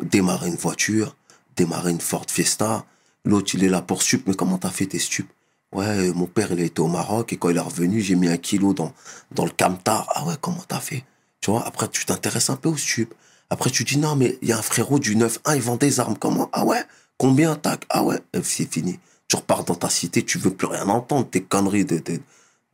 démarrer 0.03 0.47
une 0.47 0.55
voiture, 0.55 1.15
démarrer 1.57 1.91
une 1.91 1.99
Ford 1.99 2.25
Fiesta. 2.29 2.85
L'autre, 3.25 3.53
il 3.55 3.63
est 3.65 3.69
là 3.69 3.81
pour 3.81 4.01
stup. 4.01 4.25
Mais 4.27 4.33
comment 4.33 4.57
t'as 4.57 4.69
fait 4.69 4.85
tes 4.85 4.99
stup 4.99 5.27
Ouais, 5.73 6.11
mon 6.13 6.25
père, 6.25 6.51
il 6.51 6.59
été 6.59 6.81
au 6.81 6.87
Maroc 6.87 7.31
et 7.31 7.37
quand 7.37 7.49
il 7.49 7.57
est 7.57 7.61
revenu, 7.61 8.01
j'ai 8.01 8.15
mis 8.15 8.27
un 8.27 8.37
kilo 8.37 8.73
dans, 8.73 8.93
le 9.37 9.49
camtar. 9.51 10.07
Ah 10.13 10.25
ouais, 10.25 10.35
comment 10.41 10.63
t'as 10.67 10.79
fait? 10.79 11.05
Tu 11.39 11.49
vois, 11.49 11.65
après, 11.65 11.87
tu 11.87 12.05
t'intéresses 12.05 12.49
un 12.49 12.57
peu 12.57 12.69
au 12.69 12.77
stup. 12.77 13.13
Après, 13.49 13.69
tu 13.69 13.83
dis 13.83 13.97
non, 13.97 14.15
mais 14.15 14.37
il 14.41 14.49
y 14.49 14.51
a 14.51 14.57
un 14.57 14.61
frérot 14.61 14.99
du 14.99 15.15
9-1, 15.15 15.55
il 15.55 15.61
vend 15.61 15.77
des 15.77 15.99
armes. 15.99 16.17
Comment? 16.17 16.49
Ah 16.51 16.65
ouais? 16.65 16.83
Combien? 17.17 17.55
Tac 17.55 17.85
Ah 17.89 18.03
ouais, 18.03 18.19
c'est 18.43 18.71
fini. 18.71 18.99
Tu 19.27 19.37
repars 19.37 19.63
dans 19.63 19.75
ta 19.75 19.89
cité, 19.89 20.23
tu 20.23 20.37
veux 20.37 20.53
plus 20.53 20.67
rien 20.67 20.87
entendre, 20.89 21.29
tes 21.29 21.41
conneries 21.41 21.85
de, 21.85 22.01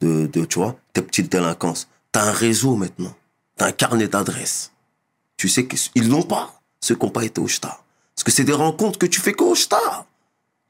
de, 0.02 0.46
tu 0.46 0.60
vois, 0.60 0.76
tes 0.94 1.02
petites 1.02 1.32
délinquances. 1.32 1.88
T'as 2.12 2.24
un 2.24 2.32
réseau 2.32 2.76
maintenant. 2.76 3.14
T'as 3.58 3.68
un 3.68 3.72
carnet 3.72 4.08
d'adresses. 4.08 4.72
Tu 5.38 5.50
sais 5.50 5.68
qu'ils 5.68 6.10
l'ont 6.10 6.24
pas, 6.24 6.62
ceux 6.82 6.96
qui 6.96 7.06
n'ont 7.06 7.12
pas 7.12 7.26
été 7.26 7.40
au 7.40 7.48
Star. 7.48 7.84
Parce 8.16 8.24
que 8.24 8.32
c'est 8.32 8.44
des 8.44 8.54
rencontres 8.54 8.98
que 8.98 9.06
tu 9.06 9.22
fais 9.22 9.34
qu'au 9.34 9.54
Star. 9.54 10.06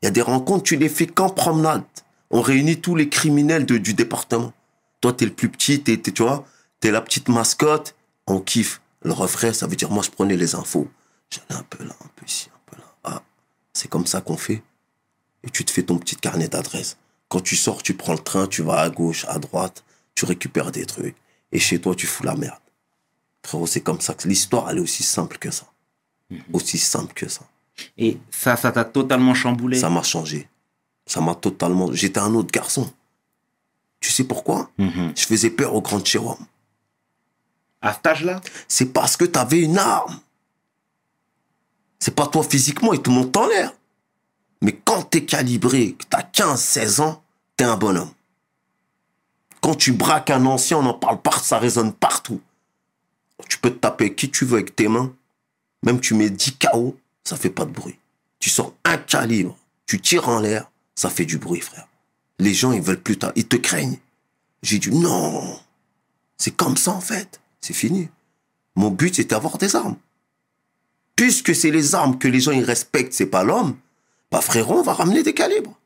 Il 0.01 0.05
y 0.05 0.07
a 0.09 0.11
des 0.11 0.21
rencontres, 0.21 0.63
tu 0.63 0.75
les 0.75 0.89
fais 0.89 1.07
qu'en 1.07 1.29
promenade. 1.29 1.83
On 2.29 2.41
réunit 2.41 2.79
tous 2.81 2.95
les 2.95 3.09
criminels 3.09 3.65
de- 3.65 3.77
du 3.77 3.93
département. 3.93 4.53
Toi, 5.01 5.13
t'es 5.13 5.25
le 5.25 5.33
plus 5.33 5.49
petit, 5.49 5.81
t'es, 5.81 5.97
t'es- 5.97 6.11
tu 6.11 6.23
vois, 6.23 6.45
t'es 6.79 6.91
la 6.91 7.01
petite 7.01 7.29
mascotte, 7.29 7.95
on 8.27 8.39
kiffe. 8.39 8.81
Le 9.03 9.13
refrain, 9.13 9.53
ça 9.53 9.67
veut 9.67 9.75
dire, 9.75 9.89
moi, 9.91 10.03
je 10.03 10.09
prenais 10.09 10.35
les 10.35 10.55
infos. 10.55 10.89
J'allais 11.29 11.59
un 11.59 11.63
peu 11.63 11.83
là, 11.83 11.95
un 12.03 12.09
peu 12.15 12.25
ici, 12.25 12.49
un 12.53 12.59
peu 12.71 12.77
là. 12.81 12.87
Ah, 13.03 13.21
c'est 13.73 13.87
comme 13.89 14.05
ça 14.07 14.21
qu'on 14.21 14.37
fait. 14.37 14.63
Et 15.43 15.49
tu 15.49 15.63
te 15.63 15.71
fais 15.71 15.83
ton 15.83 15.97
petit 15.97 16.15
carnet 16.15 16.47
d'adresses. 16.47 16.97
Quand 17.29 17.41
tu 17.41 17.55
sors, 17.55 17.83
tu 17.83 17.93
prends 17.93 18.13
le 18.13 18.19
train, 18.19 18.47
tu 18.47 18.61
vas 18.63 18.79
à 18.79 18.89
gauche, 18.89 19.25
à 19.29 19.37
droite, 19.39 19.83
tu 20.15 20.25
récupères 20.25 20.71
des 20.71 20.85
trucs. 20.85 21.15
Et 21.51 21.59
chez 21.59 21.79
toi, 21.79 21.93
tu 21.95 22.07
fous 22.07 22.23
la 22.23 22.35
merde. 22.35 22.59
Frérot, 23.45 23.67
c'est 23.67 23.81
comme 23.81 24.01
ça 24.01 24.13
que 24.13 24.27
l'histoire, 24.27 24.69
elle 24.69 24.77
est 24.79 24.81
aussi 24.81 25.03
simple 25.03 25.37
que 25.37 25.51
ça. 25.51 25.65
Aussi 26.51 26.77
simple 26.77 27.13
que 27.13 27.29
ça. 27.29 27.47
Et 27.97 28.17
ça, 28.31 28.55
ça 28.57 28.71
t'a 28.71 28.83
totalement 28.83 29.33
chamboulé? 29.33 29.79
Ça 29.79 29.89
m'a 29.89 30.03
changé. 30.03 30.49
Ça 31.07 31.21
m'a 31.21 31.33
totalement. 31.33 31.91
J'étais 31.93 32.19
un 32.19 32.33
autre 32.35 32.51
garçon. 32.51 32.91
Tu 33.99 34.11
sais 34.11 34.25
pourquoi? 34.25 34.69
Mhm. 34.77 35.13
Je 35.15 35.25
faisais 35.25 35.49
peur 35.49 35.73
au 35.73 35.81
grand 35.81 36.05
Jérôme. 36.05 36.45
À 37.81 37.93
cet 37.93 38.05
âge-là? 38.05 38.41
C'est 38.67 38.93
parce 38.93 39.17
que 39.17 39.25
tu 39.25 39.39
avais 39.39 39.61
une 39.61 39.77
arme. 39.77 40.19
C'est 41.99 42.13
pas 42.13 42.27
toi 42.27 42.43
physiquement, 42.43 42.93
il 42.93 43.01
te 43.01 43.09
monte 43.09 43.35
en 43.37 43.47
l'air. 43.47 43.73
Mais 44.61 44.73
quand 44.73 45.03
t'es 45.03 45.25
calibré, 45.25 45.93
que 45.93 46.05
t'as 46.09 46.23
15, 46.23 46.61
16 46.61 46.99
ans, 46.99 47.23
t'es 47.55 47.63
un 47.63 47.77
bonhomme. 47.77 48.11
Quand 49.61 49.75
tu 49.75 49.93
braques 49.93 50.29
un 50.29 50.45
ancien, 50.45 50.77
on 50.77 50.85
en 50.85 50.93
parle 50.93 51.21
pas, 51.21 51.37
ça 51.39 51.57
résonne 51.57 51.93
partout. 51.93 52.41
Tu 53.49 53.57
peux 53.57 53.71
te 53.71 53.77
taper 53.77 54.13
qui 54.13 54.29
tu 54.29 54.45
veux 54.45 54.55
avec 54.55 54.75
tes 54.75 54.87
mains. 54.87 55.13
Même 55.83 55.99
tu 55.99 56.13
mets 56.13 56.29
10 56.29 56.57
KO, 56.57 56.97
ça 57.23 57.37
fait 57.37 57.49
pas 57.49 57.65
de 57.65 57.71
bruit. 57.71 57.97
Tu 58.39 58.49
sors 58.49 58.73
un 58.83 58.97
calibre, 58.97 59.57
tu 59.85 59.99
tires 59.99 60.29
en 60.29 60.39
l'air, 60.39 60.69
ça 60.97 61.09
fait 61.09 61.25
du 61.25 61.37
bruit, 61.37 61.61
frère. 61.61 61.87
Les 62.39 62.53
gens, 62.53 62.73
ils 62.73 62.81
veulent 62.81 63.01
plus 63.01 63.17
tard, 63.17 63.31
ils 63.35 63.47
te 63.47 63.55
craignent. 63.55 63.99
J'ai 64.63 64.79
dit 64.79 64.89
non, 64.89 65.59
c'est 66.37 66.55
comme 66.55 66.75
ça 66.75 66.91
en 66.91 66.99
fait, 66.99 67.39
c'est 67.61 67.73
fini. 67.73 68.09
Mon 68.75 68.89
but, 68.89 69.15
c'était 69.15 69.35
d'avoir 69.35 69.59
des 69.59 69.75
armes. 69.75 69.95
Puisque 71.15 71.55
c'est 71.55 71.71
les 71.71 71.95
armes 71.95 72.17
que 72.17 72.27
les 72.27 72.39
gens 72.39 72.51
ils 72.51 72.63
respectent, 72.63 73.13
c'est 73.13 73.27
pas 73.27 73.43
l'homme, 73.43 73.77
bah 74.31 74.41
frérot, 74.41 74.79
on 74.79 74.81
va 74.81 74.93
ramener 74.93 75.23
des 75.23 75.33
calibres. 75.33 75.77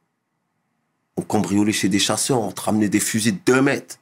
On 1.18 1.22
cambriolait 1.22 1.74
chez 1.74 1.90
des 1.90 2.00
chasseurs, 2.00 2.42
on 2.42 2.52
te 2.54 2.62
ramenait 2.62 2.90
des 2.90 3.02
fusils 3.02 3.36
de 3.36 3.40
2 3.46 3.62
mètres. 3.62 4.00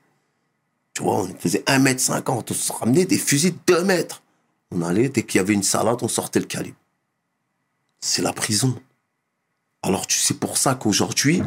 Tu 0.93 1.01
vois, 1.01 1.23
on 1.23 1.35
faisait 1.39 1.63
1 1.65 1.79
mètre 1.79 2.01
50, 2.01 2.51
on 2.51 2.53
se 2.53 2.71
ramenait 2.71 3.05
des 3.05 3.17
fusils 3.17 3.53
de 3.53 3.73
2 3.73 3.83
mètres. 3.83 4.21
On 4.71 4.83
allait, 4.83 5.09
dès 5.09 5.23
qu'il 5.23 5.39
y 5.39 5.41
avait 5.41 5.55
une 5.55 5.63
salade, 5.63 5.97
on 6.03 6.07
sortait 6.07 6.39
le 6.39 6.45
calibre. 6.45 6.77
C'est 7.99 8.21
la 8.21 8.31
prison. 8.31 8.79
Alors, 9.81 10.07
tu 10.07 10.19
sais 10.19 10.33
pour 10.33 10.57
ça 10.57 10.75
qu'aujourd'hui, 10.75 11.41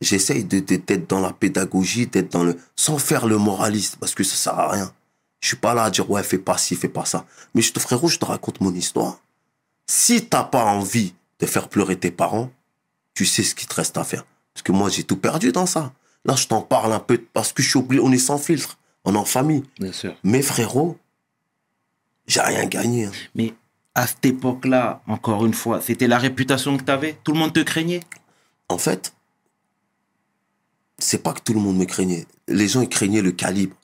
j'essaye 0.00 0.44
de- 0.44 0.60
de- 0.60 0.76
d'être 0.76 1.08
dans 1.08 1.20
la 1.20 1.32
pédagogie, 1.32 2.06
d'être 2.06 2.32
dans 2.32 2.44
le. 2.44 2.56
sans 2.76 2.98
faire 2.98 3.26
le 3.26 3.38
moraliste, 3.38 3.96
parce 4.00 4.14
que 4.14 4.22
ça 4.24 4.36
sert 4.36 4.58
à 4.58 4.70
rien. 4.70 4.92
Je 5.40 5.48
suis 5.48 5.56
pas 5.56 5.74
là 5.74 5.84
à 5.84 5.90
dire, 5.90 6.08
ouais, 6.10 6.22
fais 6.22 6.38
pas 6.38 6.56
ci, 6.58 6.74
fais 6.76 6.88
pas 6.88 7.04
ça. 7.04 7.26
Mais 7.54 7.60
je 7.62 7.72
te 7.72 7.80
frérot, 7.80 8.08
je 8.08 8.18
te 8.18 8.24
raconte 8.24 8.60
mon 8.60 8.72
histoire. 8.74 9.20
Si 9.86 10.26
t'as 10.26 10.44
pas 10.44 10.64
envie 10.64 11.14
de 11.40 11.46
faire 11.46 11.68
pleurer 11.68 11.98
tes 11.98 12.10
parents, 12.10 12.50
tu 13.14 13.26
sais 13.26 13.42
ce 13.42 13.54
qu'il 13.54 13.68
te 13.68 13.74
reste 13.74 13.96
à 13.98 14.04
faire. 14.04 14.24
Parce 14.54 14.62
que 14.62 14.72
moi, 14.72 14.88
j'ai 14.88 15.04
tout 15.04 15.16
perdu 15.16 15.52
dans 15.52 15.66
ça. 15.66 15.92
Là, 16.24 16.34
je 16.36 16.46
t'en 16.46 16.62
parle 16.62 16.92
un 16.92 17.00
peu 17.00 17.18
parce 17.32 17.52
que 17.52 17.62
je 17.62 17.68
suis 17.68 17.78
obligé, 17.78 18.00
on 18.02 18.10
est 18.12 18.18
sans 18.18 18.38
filtre. 18.38 18.78
On 19.04 19.14
est 19.14 19.18
en 19.18 19.24
famille. 19.26 19.64
Bien 19.78 19.92
sûr. 19.92 20.16
Mais 20.24 20.40
frérot, 20.40 20.96
j'ai 22.26 22.40
rien 22.40 22.64
gagné. 22.64 23.04
hein. 23.06 23.12
Mais 23.34 23.52
à 23.94 24.06
cette 24.06 24.26
époque-là, 24.26 25.02
encore 25.06 25.46
une 25.46 25.54
fois, 25.54 25.80
c'était 25.80 26.08
la 26.08 26.18
réputation 26.18 26.76
que 26.76 26.82
tu 26.82 26.90
avais 26.90 27.16
Tout 27.22 27.32
le 27.32 27.38
monde 27.38 27.52
te 27.52 27.60
craignait 27.60 28.00
En 28.68 28.78
fait, 28.78 29.14
c'est 30.98 31.22
pas 31.22 31.32
que 31.32 31.40
tout 31.40 31.54
le 31.54 31.60
monde 31.60 31.76
me 31.76 31.84
craignait. 31.84 32.26
Les 32.48 32.68
gens, 32.68 32.80
ils 32.80 32.88
craignaient 32.88 33.22
le 33.22 33.32
calibre. 33.32 33.76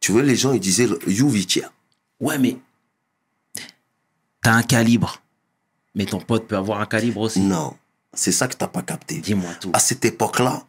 Tu 0.00 0.12
vois, 0.12 0.22
les 0.22 0.36
gens, 0.36 0.52
ils 0.52 0.60
disaient, 0.60 0.88
you 1.06 1.28
Vitia. 1.28 1.72
Ouais, 2.20 2.38
mais 2.38 2.56
t'as 4.42 4.52
un 4.52 4.62
calibre. 4.62 5.22
Mais 5.94 6.04
ton 6.04 6.20
pote 6.20 6.46
peut 6.46 6.56
avoir 6.56 6.80
un 6.80 6.86
calibre 6.86 7.22
aussi. 7.22 7.40
Non, 7.40 7.74
c'est 8.12 8.32
ça 8.32 8.48
que 8.48 8.54
t'as 8.54 8.68
pas 8.68 8.82
capté. 8.82 9.18
Dis-moi 9.18 9.52
tout. 9.60 9.70
À 9.72 9.78
cette 9.78 10.04
époque-là, 10.04 10.64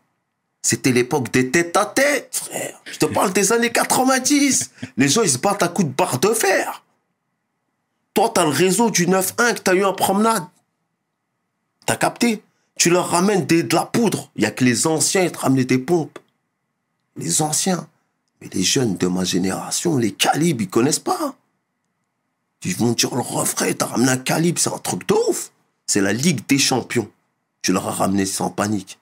c'était 0.61 0.91
l'époque 0.91 1.31
des 1.31 1.51
têtes 1.51 1.75
à 1.75 1.85
tête, 1.85 2.29
frère. 2.31 2.81
Je 2.85 2.97
te 2.97 3.05
parle 3.05 3.33
des 3.33 3.51
années 3.51 3.71
90. 3.71 4.71
Les 4.95 5.09
gens, 5.09 5.21
ils 5.23 5.29
se 5.29 5.37
battent 5.37 5.63
à 5.63 5.67
coups 5.67 5.89
de 5.89 5.93
barre 5.93 6.19
de 6.19 6.29
fer. 6.29 6.83
Toi, 8.17 8.31
t'as 8.33 8.45
le 8.45 8.49
réseau 8.49 8.89
du 8.89 9.05
9-1 9.05 9.53
que 9.53 9.59
t'as 9.59 9.75
eu 9.75 9.85
en 9.85 9.93
promenade. 9.93 10.43
T'as 11.85 11.97
capté? 11.97 12.41
Tu 12.75 12.89
leur 12.89 13.09
ramènes 13.11 13.45
des- 13.45 13.61
de 13.61 13.75
la 13.75 13.85
poudre. 13.85 14.31
Il 14.35 14.41
y 14.41 14.47
a 14.47 14.49
que 14.49 14.63
les 14.63 14.87
anciens, 14.87 15.21
ils 15.25 15.31
te 15.31 15.37
ramenaient 15.37 15.65
des 15.65 15.77
pompes. 15.77 16.17
Les 17.15 17.43
anciens. 17.43 17.87
Mais 18.41 18.49
les 18.53 18.63
jeunes 18.63 18.97
de 18.97 19.05
ma 19.05 19.23
génération, 19.23 19.97
les 19.97 20.13
calibres, 20.13 20.63
ils 20.63 20.67
connaissent 20.67 20.97
pas. 20.97 21.35
Ils 22.65 22.75
vont 22.75 22.93
dire 22.93 23.13
le 23.13 23.21
refrain, 23.21 23.71
t'as 23.73 23.85
ramené 23.85 24.09
un 24.09 24.17
calibre, 24.17 24.59
c'est 24.59 24.73
un 24.73 24.79
truc 24.79 25.07
de 25.07 25.13
ouf. 25.29 25.51
C'est 25.85 26.01
la 26.01 26.11
Ligue 26.11 26.41
des 26.47 26.57
champions. 26.57 27.11
Tu 27.61 27.71
leur 27.71 27.87
as 27.87 27.91
ramené 27.91 28.25
sans 28.25 28.49
panique. 28.49 28.97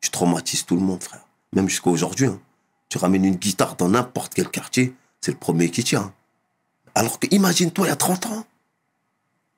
Tu 0.00 0.10
traumatises 0.10 0.64
tout 0.64 0.76
le 0.76 0.82
monde, 0.82 1.02
frère. 1.02 1.24
Même 1.54 1.68
jusqu'à 1.68 1.90
aujourd'hui. 1.90 2.26
hein. 2.26 2.38
Tu 2.88 2.98
ramènes 2.98 3.24
une 3.24 3.34
guitare 3.34 3.74
dans 3.74 3.88
n'importe 3.88 4.32
quel 4.32 4.48
quartier, 4.48 4.94
c'est 5.20 5.32
le 5.32 5.38
premier 5.38 5.72
qui 5.72 5.82
tient. 5.82 6.14
Alors 6.94 7.18
que 7.18 7.26
imagine-toi 7.32 7.86
il 7.86 7.88
y 7.88 7.92
a 7.92 7.96
30 7.96 8.26
ans. 8.26 8.44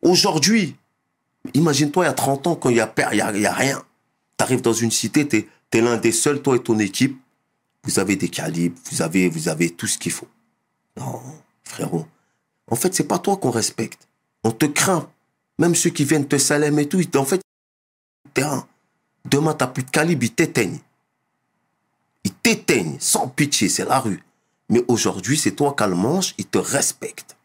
Aujourd'hui, 0.03 0.77
imagine-toi 1.55 2.05
il 2.05 2.09
y 2.09 2.11
a 2.11 2.15
30 2.15 2.47
ans 2.49 2.57
quand 2.57 2.69
il 2.71 2.77
y 2.77 2.81
a 2.81 2.93
y 3.13 3.21
a, 3.21 3.33
y 3.37 3.47
a 3.47 3.53
rien. 3.53 3.83
Tu 4.39 4.45
arrives 4.45 4.61
dans 4.61 4.73
une 4.73 4.91
cité, 4.91 5.27
tu 5.27 5.49
es, 5.73 5.81
l'un 5.81 5.97
des 5.97 6.13
seuls, 6.13 6.43
toi 6.43 6.57
et 6.57 6.63
ton 6.63 6.79
équipe. 6.79 7.19
Vous 7.85 7.99
avez 7.99 8.17
des 8.17 8.29
calibres, 8.29 8.79
vous 8.91 9.03
avez, 9.03 9.29
vous 9.29 9.49
avez 9.49 9.71
tout 9.71 9.87
ce 9.87 9.99
qu'il 9.99 10.13
faut. 10.13 10.29
Non, 10.97 11.21
frérot. 11.65 12.07
En 12.71 12.77
fait, 12.77 12.95
c'est 12.95 13.09
pas 13.09 13.19
toi 13.19 13.37
qu'on 13.37 13.51
respecte. 13.51 14.07
On 14.45 14.51
te 14.51 14.67
craint. 14.67 15.09
Même 15.59 15.75
ceux 15.75 15.91
qui 15.91 16.05
viennent 16.05 16.27
te 16.27 16.39
salam 16.39 16.79
et 16.79 16.89
tout, 16.89 17.01
en 17.17 17.25
fait, 17.25 17.41
terrain. 18.35 18.67
Demain, 19.25 19.55
t'as 19.55 19.67
plus 19.67 19.85
de 19.85 19.91
calibre, 19.91 20.25
ils 20.25 20.33
t'éteignent. 20.33 20.81
Ils 22.25 22.33
t'éteignent 22.33 22.97
sans 22.99 23.29
pitié, 23.29 23.69
c'est 23.69 23.85
la 23.85 24.01
rue. 24.01 24.23
Mais 24.69 24.85
aujourd'hui, 24.89 25.37
c'est 25.37 25.53
toi 25.53 25.75
qu'elle 25.77 25.95
mange, 25.95 26.35
ils 26.39 26.47
te 26.47 26.59
respectent. 26.59 27.37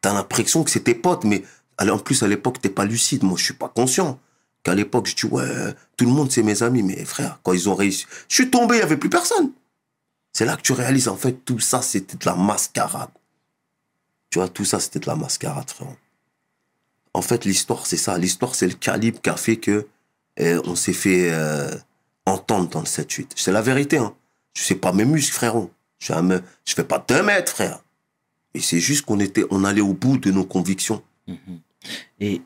T'as 0.00 0.12
l'impression 0.12 0.64
que 0.64 0.70
c'est 0.70 0.84
tes 0.84 0.94
potes, 0.94 1.24
mais 1.24 1.42
allez, 1.78 1.90
en 1.90 1.98
plus, 1.98 2.22
à 2.22 2.28
l'époque, 2.28 2.60
t'es 2.60 2.68
pas 2.68 2.84
lucide. 2.84 3.22
Moi, 3.22 3.36
je 3.38 3.44
suis 3.44 3.54
pas 3.54 3.68
conscient. 3.68 4.18
Qu'à 4.62 4.74
l'époque, 4.74 5.06
je 5.06 5.14
dis, 5.14 5.26
ouais, 5.26 5.74
tout 5.96 6.04
le 6.04 6.10
monde, 6.10 6.30
c'est 6.30 6.42
mes 6.42 6.62
amis. 6.62 6.82
Mais 6.82 7.04
frère, 7.04 7.40
quand 7.42 7.52
ils 7.52 7.68
ont 7.68 7.74
réussi, 7.74 8.06
je 8.28 8.34
suis 8.34 8.50
tombé, 8.50 8.76
il 8.76 8.80
y 8.80 8.82
avait 8.82 8.96
plus 8.96 9.10
personne. 9.10 9.52
C'est 10.32 10.44
là 10.44 10.56
que 10.56 10.62
tu 10.62 10.72
réalises, 10.72 11.08
en 11.08 11.16
fait, 11.16 11.44
tout 11.44 11.60
ça, 11.60 11.82
c'était 11.82 12.16
de 12.16 12.26
la 12.26 12.34
mascarade. 12.34 13.10
Tu 14.30 14.38
vois, 14.38 14.48
tout 14.48 14.64
ça, 14.64 14.80
c'était 14.80 15.00
de 15.00 15.06
la 15.06 15.16
mascarade, 15.16 15.70
frère. 15.70 15.94
En 17.14 17.22
fait, 17.22 17.44
l'histoire, 17.44 17.86
c'est 17.86 17.96
ça. 17.96 18.18
L'histoire, 18.18 18.54
c'est 18.54 18.66
le 18.66 18.74
calibre 18.74 19.20
qui 19.20 19.30
a 19.30 19.36
fait 19.36 19.56
que 19.56 19.86
eh, 20.36 20.56
on 20.64 20.74
s'est 20.74 20.92
fait 20.92 21.30
euh, 21.32 21.70
entendre 22.26 22.68
dans 22.68 22.80
le 22.80 22.86
7-8. 22.86 23.30
C'est 23.36 23.52
la 23.52 23.62
vérité, 23.62 23.98
hein. 23.98 24.14
Je 24.52 24.62
sais 24.62 24.74
pas 24.74 24.92
mes 24.92 25.04
muscles, 25.04 25.34
frérot. 25.34 25.70
Je, 25.98 26.12
je 26.64 26.74
fais 26.74 26.84
pas 26.84 27.04
deux 27.06 27.22
mètres, 27.22 27.52
frère. 27.52 27.80
Et 28.54 28.60
c'est 28.60 28.80
juste 28.80 29.04
qu'on 29.04 29.20
était, 29.20 29.44
on 29.50 29.64
allait 29.64 29.80
au 29.80 29.92
bout 29.92 30.18
de 30.18 30.30
nos 30.30 30.44
convictions. 30.44 31.02
Et 32.20 32.40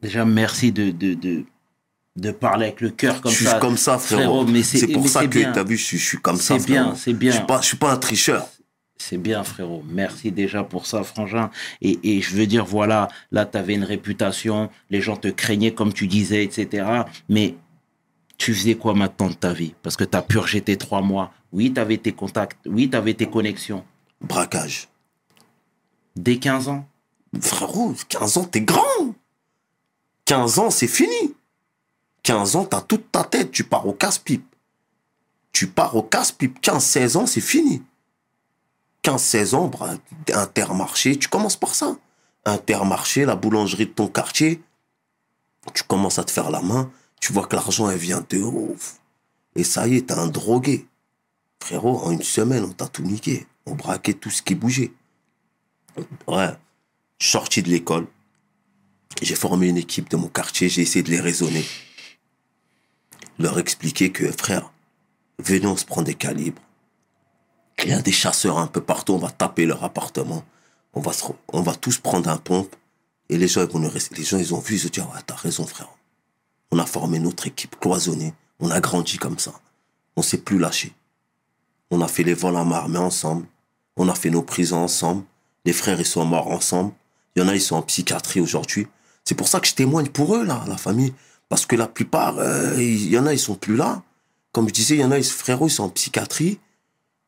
déjà, 0.00 0.24
merci 0.24 0.72
de, 0.72 0.90
de, 0.90 1.14
de, 1.14 1.44
de 2.16 2.30
parler 2.30 2.66
avec 2.66 2.80
le 2.80 2.90
cœur 2.90 3.20
comme 3.20 3.30
je 3.32 3.36
suis 3.36 3.46
ça. 3.46 3.58
comme 3.58 3.76
ça, 3.76 3.98
frérot. 3.98 4.44
mais 4.46 4.62
c'est 4.62 4.86
pour 4.88 5.02
mais 5.02 5.08
ça 5.08 5.22
que, 5.26 5.38
bien. 5.38 5.52
t'as 5.52 5.64
vu, 5.64 5.76
je, 5.76 5.84
suis- 5.84 5.98
je 5.98 6.06
suis 6.06 6.18
comme 6.18 6.36
ça, 6.36 6.58
C'est 6.58 6.66
bien, 6.66 6.94
c'est 6.94 7.12
bien. 7.12 7.30
Je 7.32 7.36
suis 7.38 7.46
pas, 7.46 7.60
je 7.60 7.66
suis 7.66 7.76
pas 7.76 7.92
un 7.92 7.96
tricheur. 7.96 8.48
C'est 8.98 9.18
bien, 9.18 9.42
frérot. 9.42 9.82
Merci 9.88 10.30
déjà 10.30 10.62
pour 10.62 10.86
ça, 10.86 11.02
Frangin. 11.02 11.50
Et, 11.80 11.98
et 12.04 12.20
je 12.20 12.36
veux 12.36 12.46
dire, 12.46 12.64
voilà, 12.64 13.08
là, 13.32 13.44
tu 13.46 13.58
avais 13.58 13.74
une 13.74 13.82
réputation, 13.82 14.70
les 14.90 15.00
gens 15.00 15.16
te 15.16 15.26
craignaient, 15.28 15.74
comme 15.74 15.92
tu 15.92 16.06
disais, 16.06 16.44
etc. 16.44 16.86
Mais 17.28 17.56
tu 18.38 18.54
faisais 18.54 18.76
quoi 18.76 18.94
maintenant 18.94 19.28
de 19.28 19.34
ta 19.34 19.52
vie? 19.52 19.74
Parce 19.82 19.96
que 19.96 20.04
tu 20.04 20.16
as 20.16 20.22
purgé 20.22 20.60
tes 20.60 20.76
trois 20.76 21.02
mois. 21.02 21.32
Oui, 21.50 21.72
tu 21.72 21.80
avais 21.80 21.96
tes 21.98 22.12
contacts. 22.12 22.58
Oui, 22.66 22.88
tu 22.88 22.96
avais 22.96 23.14
tes 23.14 23.26
connexions. 23.26 23.84
Braquage. 24.20 24.88
Dès 26.14 26.36
15 26.38 26.68
ans? 26.68 26.86
Frérot, 27.40 27.94
15 28.08 28.36
ans, 28.36 28.44
t'es 28.44 28.60
grand. 28.60 29.14
15 30.26 30.58
ans, 30.58 30.70
c'est 30.70 30.88
fini. 30.88 31.34
15 32.22 32.56
ans, 32.56 32.64
t'as 32.64 32.80
toute 32.80 33.10
ta 33.10 33.24
tête, 33.24 33.50
tu 33.50 33.64
pars 33.64 33.86
au 33.86 33.92
casse-pipe. 33.92 34.46
Tu 35.52 35.66
pars 35.66 35.96
au 35.96 36.02
casse-pipe. 36.02 36.60
15-16 36.60 37.16
ans, 37.16 37.26
c'est 37.26 37.40
fini. 37.40 37.82
15-16 39.02 39.54
ans, 39.54 39.70
intermarché, 40.32 41.18
tu 41.18 41.28
commences 41.28 41.56
par 41.56 41.74
ça. 41.74 41.96
Intermarché, 42.44 43.24
la 43.24 43.36
boulangerie 43.36 43.86
de 43.86 43.92
ton 43.92 44.08
quartier, 44.08 44.62
tu 45.74 45.82
commences 45.84 46.18
à 46.18 46.24
te 46.24 46.30
faire 46.30 46.50
la 46.50 46.60
main, 46.60 46.90
tu 47.20 47.32
vois 47.32 47.46
que 47.46 47.56
l'argent, 47.56 47.88
elle 47.90 47.98
vient 47.98 48.24
de 48.28 48.38
ouf. 48.38 49.00
Et 49.54 49.64
ça 49.64 49.86
y 49.86 49.96
est, 49.96 50.08
t'es 50.08 50.14
un 50.14 50.28
drogué. 50.28 50.86
Frérot, 51.62 52.00
en 52.04 52.10
une 52.12 52.22
semaine, 52.22 52.64
on 52.64 52.72
t'a 52.72 52.88
tout 52.88 53.02
niqué. 53.02 53.46
On 53.66 53.74
braquait 53.74 54.14
tout 54.14 54.30
ce 54.30 54.42
qui 54.42 54.54
bougeait. 54.54 54.92
Ouais. 56.26 56.50
Je 57.22 57.28
suis 57.28 57.32
sorti 57.38 57.62
de 57.62 57.68
l'école. 57.70 58.08
J'ai 59.22 59.36
formé 59.36 59.68
une 59.68 59.76
équipe 59.76 60.10
de 60.10 60.16
mon 60.16 60.26
quartier. 60.26 60.68
J'ai 60.68 60.82
essayé 60.82 61.04
de 61.04 61.10
les 61.12 61.20
raisonner. 61.20 61.64
Leur 63.38 63.60
expliquer 63.60 64.10
que, 64.10 64.32
frère, 64.32 64.72
venez, 65.38 65.68
on 65.68 65.76
se 65.76 65.84
prend 65.84 66.02
des 66.02 66.16
calibres. 66.16 66.60
Il 67.84 67.90
y 67.90 67.92
a 67.92 68.02
des 68.02 68.10
chasseurs 68.10 68.58
un 68.58 68.66
peu 68.66 68.80
partout. 68.80 69.12
On 69.12 69.18
va 69.18 69.30
taper 69.30 69.66
leur 69.66 69.84
appartement. 69.84 70.44
On 70.94 71.00
va, 71.00 71.12
se 71.12 71.22
on 71.52 71.62
va 71.62 71.76
tous 71.76 71.98
prendre 71.98 72.28
un 72.28 72.38
pompe. 72.38 72.74
Et 73.28 73.38
les 73.38 73.46
gens, 73.46 73.62
ils 73.62 73.68
vont 73.70 73.78
nous 73.78 73.88
rester- 73.88 74.16
les 74.16 74.24
gens, 74.24 74.38
ils 74.38 74.52
ont 74.52 74.58
vu, 74.58 74.74
ils 74.74 74.86
ont 74.86 74.90
dit, 74.90 75.00
ah 75.00 75.08
ouais, 75.14 75.22
t'as 75.24 75.36
raison, 75.36 75.64
frère. 75.64 75.90
On 76.72 76.78
a 76.80 76.86
formé 76.86 77.20
notre 77.20 77.46
équipe 77.46 77.78
cloisonnée. 77.78 78.34
On 78.58 78.68
a 78.72 78.80
grandi 78.80 79.18
comme 79.18 79.38
ça. 79.38 79.52
On 80.16 80.22
s'est 80.22 80.38
plus 80.38 80.58
lâché. 80.58 80.92
On 81.92 82.00
a 82.00 82.08
fait 82.08 82.24
les 82.24 82.34
vols 82.34 82.56
à 82.56 82.64
main 82.64 82.78
armée 82.78 82.98
ensemble. 82.98 83.46
On 83.96 84.08
a 84.08 84.14
fait 84.16 84.30
nos 84.30 84.42
prisons 84.42 84.82
ensemble. 84.82 85.22
Les 85.64 85.72
frères, 85.72 86.00
ils 86.00 86.04
sont 86.04 86.24
morts 86.24 86.48
ensemble. 86.50 86.92
Il 87.34 87.42
y 87.42 87.44
en 87.44 87.48
a, 87.48 87.54
ils 87.54 87.60
sont 87.60 87.76
en 87.76 87.82
psychiatrie 87.82 88.40
aujourd'hui. 88.40 88.86
C'est 89.24 89.34
pour 89.34 89.48
ça 89.48 89.60
que 89.60 89.66
je 89.66 89.74
témoigne 89.74 90.08
pour 90.08 90.36
eux, 90.36 90.44
là, 90.44 90.64
la 90.68 90.76
famille. 90.76 91.14
Parce 91.48 91.66
que 91.66 91.76
la 91.76 91.86
plupart, 91.86 92.38
euh, 92.38 92.74
il 92.78 93.08
y 93.08 93.18
en 93.18 93.26
a, 93.26 93.32
ils 93.32 93.38
sont 93.38 93.54
plus 93.54 93.76
là. 93.76 94.02
Comme 94.52 94.68
je 94.68 94.74
disais, 94.74 94.96
il 94.96 95.00
y 95.00 95.04
en 95.04 95.10
a, 95.10 95.18
ils, 95.18 95.24
ils 95.24 95.70
sont 95.70 95.84
en 95.84 95.88
psychiatrie. 95.88 96.58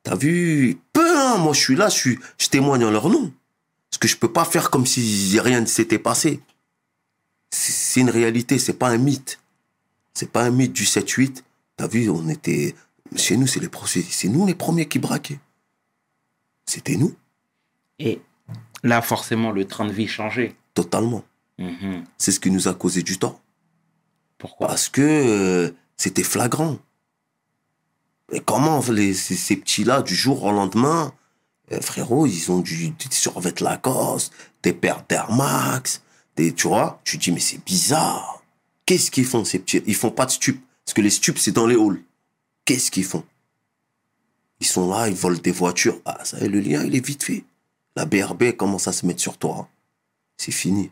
T'as 0.03 0.17
vu? 0.17 0.79
Peu, 0.93 1.19
hein, 1.19 1.38
moi, 1.38 1.53
je 1.53 1.61
suis 1.61 1.77
là, 1.77 1.88
je, 1.88 2.11
je 2.38 2.49
témoigne 2.49 2.85
en 2.85 2.90
leur 2.90 3.09
nom. 3.09 3.33
Parce 3.90 3.99
que 3.99 4.09
je 4.09 4.17
peux 4.17 4.33
pas 4.33 4.45
faire 4.45 4.71
comme 4.71 4.87
si 4.87 5.38
rien 5.40 5.61
ne 5.61 5.67
s'était 5.67 5.99
passé. 5.99 6.40
C'est 7.51 8.01
une 8.01 8.11
réalité, 8.11 8.59
c'est 8.59 8.75
pas 8.75 8.88
un 8.88 8.99
mythe. 8.99 9.38
C'est 10.12 10.31
pas 10.31 10.43
un 10.43 10.51
mythe 10.51 10.73
du 10.73 10.85
7-8. 10.85 11.43
T'as 11.77 11.87
vu, 11.87 12.11
on 12.11 12.29
était... 12.29 12.75
Chez 13.17 13.37
nous, 13.37 13.47
c'est 13.47 13.61
les 13.61 13.69
c'est 14.11 14.29
nous 14.29 14.47
les 14.47 14.55
premiers 14.55 14.88
qui 14.88 14.99
braquaient. 14.99 15.38
C'était 16.67 16.97
nous, 16.97 17.14
Et 17.99 18.21
là, 18.85 19.03
forcément, 19.03 19.51
le 19.51 19.64
train 19.64 19.87
de 19.87 19.92
vie 19.92 20.07
changeait. 20.07 20.55
totalement. 20.75 21.25
Mhm. 21.59 22.05
C'est 22.18 22.33
ce 22.33 22.40
qui 22.40 22.51
nous 22.51 22.66
a 22.68 22.75
causé 22.75 23.03
du 23.03 23.16
tort. 23.18 23.40
Pourquoi? 24.38 24.66
Parce 24.66 24.88
que 24.88 25.01
euh, 25.03 25.70
c'était 25.97 26.25
flagrant. 26.25 26.79
Et 28.33 28.40
comment 28.40 28.81
les, 28.90 29.14
ces, 29.14 29.37
ces 29.37 29.57
petits-là, 29.57 30.03
du 30.03 30.14
jour 30.16 30.42
au 30.42 30.51
lendemain, 30.51 31.12
euh, 31.73 31.81
frérot, 31.81 32.27
ils 32.27 32.51
ont 32.51 32.59
du, 32.59 32.90
des 32.90 33.07
survêtements 33.11 33.70
Lacoste, 33.70 34.33
des 34.64 34.73
paires 34.73 35.05
d'Air 35.09 35.31
Max, 35.31 36.03
des, 36.37 36.53
tu 36.53 36.66
vois, 36.66 37.01
tu 37.05 37.18
dis, 37.18 37.31
mais 37.31 37.40
c'est 37.40 37.64
bizarre. 37.64 38.42
Qu'est-ce 38.85 39.11
qu'ils 39.12 39.25
font, 39.25 39.44
ces 39.44 39.61
petits 39.61 39.83
Ils 39.87 39.94
font 39.94 40.11
pas 40.11 40.27
de 40.27 40.33
stupes. 40.33 40.62
Parce 40.85 40.94
que 40.94 41.03
les 41.03 41.11
stupes, 41.11 41.38
c'est 41.38 41.53
dans 41.53 41.66
les 41.66 41.77
halls. 41.77 42.03
Qu'est-ce 42.64 42.90
qu'ils 42.90 43.05
font? 43.05 43.25
Ils 44.61 44.66
sont 44.66 44.90
là, 44.90 45.09
ils 45.09 45.14
volent 45.14 45.38
des 45.38 45.53
voitures. 45.53 46.01
Ah, 46.05 46.18
ça 46.25 46.40
y 46.40 46.44
est, 46.44 46.49
le 46.49 46.61
lien, 46.61 46.83
il 46.85 46.94
est 46.97 47.07
vite 47.07 47.23
fait. 47.23 47.44
La 47.97 48.05
BRB 48.05 48.53
commence 48.57 48.89
à 48.89 48.93
se 48.93 49.07
mettre 49.07 49.21
sur 49.21 49.39
toi. 49.39 49.69
C'est 50.37 50.53
fini. 50.53 50.91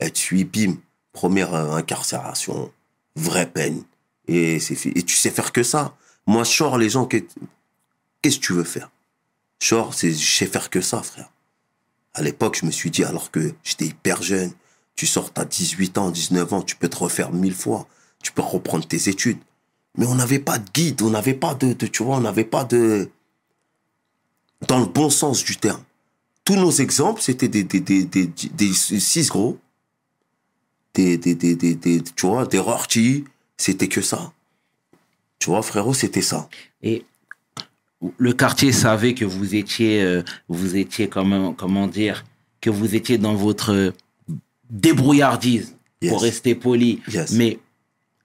Et 0.00 0.10
tu 0.10 0.44
bim, 0.44 0.76
première 1.12 1.54
euh, 1.54 1.72
incarcération, 1.76 2.72
vraie 3.14 3.48
peine. 3.50 3.84
Et, 4.26 4.58
c'est 4.58 4.74
fi- 4.74 4.92
et 4.94 5.02
tu 5.02 5.14
sais 5.14 5.30
faire 5.30 5.52
que 5.52 5.62
ça. 5.62 5.96
Moi, 6.26 6.44
sors 6.44 6.78
les 6.78 6.90
gens, 6.90 7.06
que- 7.06 7.24
qu'est-ce 8.20 8.38
que 8.38 8.44
tu 8.44 8.52
veux 8.54 8.64
faire? 8.64 8.90
C'est, 9.92 10.12
je 10.12 10.36
sais 10.36 10.46
faire 10.46 10.70
que 10.70 10.80
ça, 10.80 11.02
frère. 11.02 11.30
À 12.14 12.22
l'époque, 12.22 12.58
je 12.60 12.66
me 12.66 12.70
suis 12.72 12.90
dit, 12.90 13.04
alors 13.04 13.30
que 13.30 13.54
j'étais 13.62 13.86
hyper 13.86 14.20
jeune, 14.22 14.52
tu 14.96 15.06
sors, 15.06 15.32
t'as 15.32 15.44
18 15.44 15.96
ans, 15.98 16.10
19 16.10 16.52
ans, 16.52 16.62
tu 16.62 16.74
peux 16.76 16.88
te 16.88 16.96
refaire 16.96 17.32
mille 17.32 17.54
fois, 17.54 17.86
tu 18.22 18.32
peux 18.32 18.42
reprendre 18.42 18.86
tes 18.86 19.08
études. 19.08 19.38
Mais 19.96 20.06
on 20.06 20.16
n'avait 20.16 20.38
pas 20.40 20.58
de 20.58 20.68
guide, 20.70 21.00
on 21.02 21.10
n'avait 21.10 21.34
pas 21.34 21.54
de- 21.54 21.72
tu 21.86 22.02
vois, 22.02 22.16
on 22.16 22.20
n'avait 22.20 22.44
pas 22.44 22.64
de... 22.64 23.08
Dans 24.68 24.80
le 24.80 24.86
bon 24.86 25.10
sens 25.10 25.44
du 25.44 25.56
terme. 25.56 25.82
Tous 26.44 26.56
nos 26.56 26.70
exemples, 26.72 27.20
c'était 27.22 27.48
des, 27.48 27.62
des, 27.64 27.80
des, 27.80 28.04
des, 28.04 28.26
des 28.26 28.72
six 28.72 29.28
gros, 29.28 29.58
des, 30.94 31.16
des, 31.16 31.34
des, 31.34 31.54
des, 31.54 31.74
des- 31.74 32.02
tu 32.02 32.26
vois, 32.26 32.46
des 32.46 32.58
rortis, 32.58 33.24
c'était 33.56 33.88
que 33.88 34.00
ça. 34.02 34.32
Tu 35.38 35.50
vois, 35.50 35.62
frérot, 35.62 35.94
c'était 35.94 36.22
ça. 36.22 36.48
Et 36.82 37.04
le 38.18 38.32
quartier 38.32 38.72
savait 38.72 39.14
que 39.14 39.24
vous 39.24 39.54
étiez, 39.54 40.02
euh, 40.02 40.22
vous 40.48 40.76
étiez 40.76 41.08
comment, 41.08 41.52
comment 41.52 41.86
dire, 41.86 42.24
que 42.60 42.70
vous 42.70 42.94
étiez 42.94 43.18
dans 43.18 43.34
votre 43.34 43.92
débrouillardise, 44.70 45.76
Yes. 46.00 46.10
pour 46.10 46.22
rester 46.22 46.56
poli. 46.56 47.00
Yes. 47.12 47.30
Mais 47.30 47.60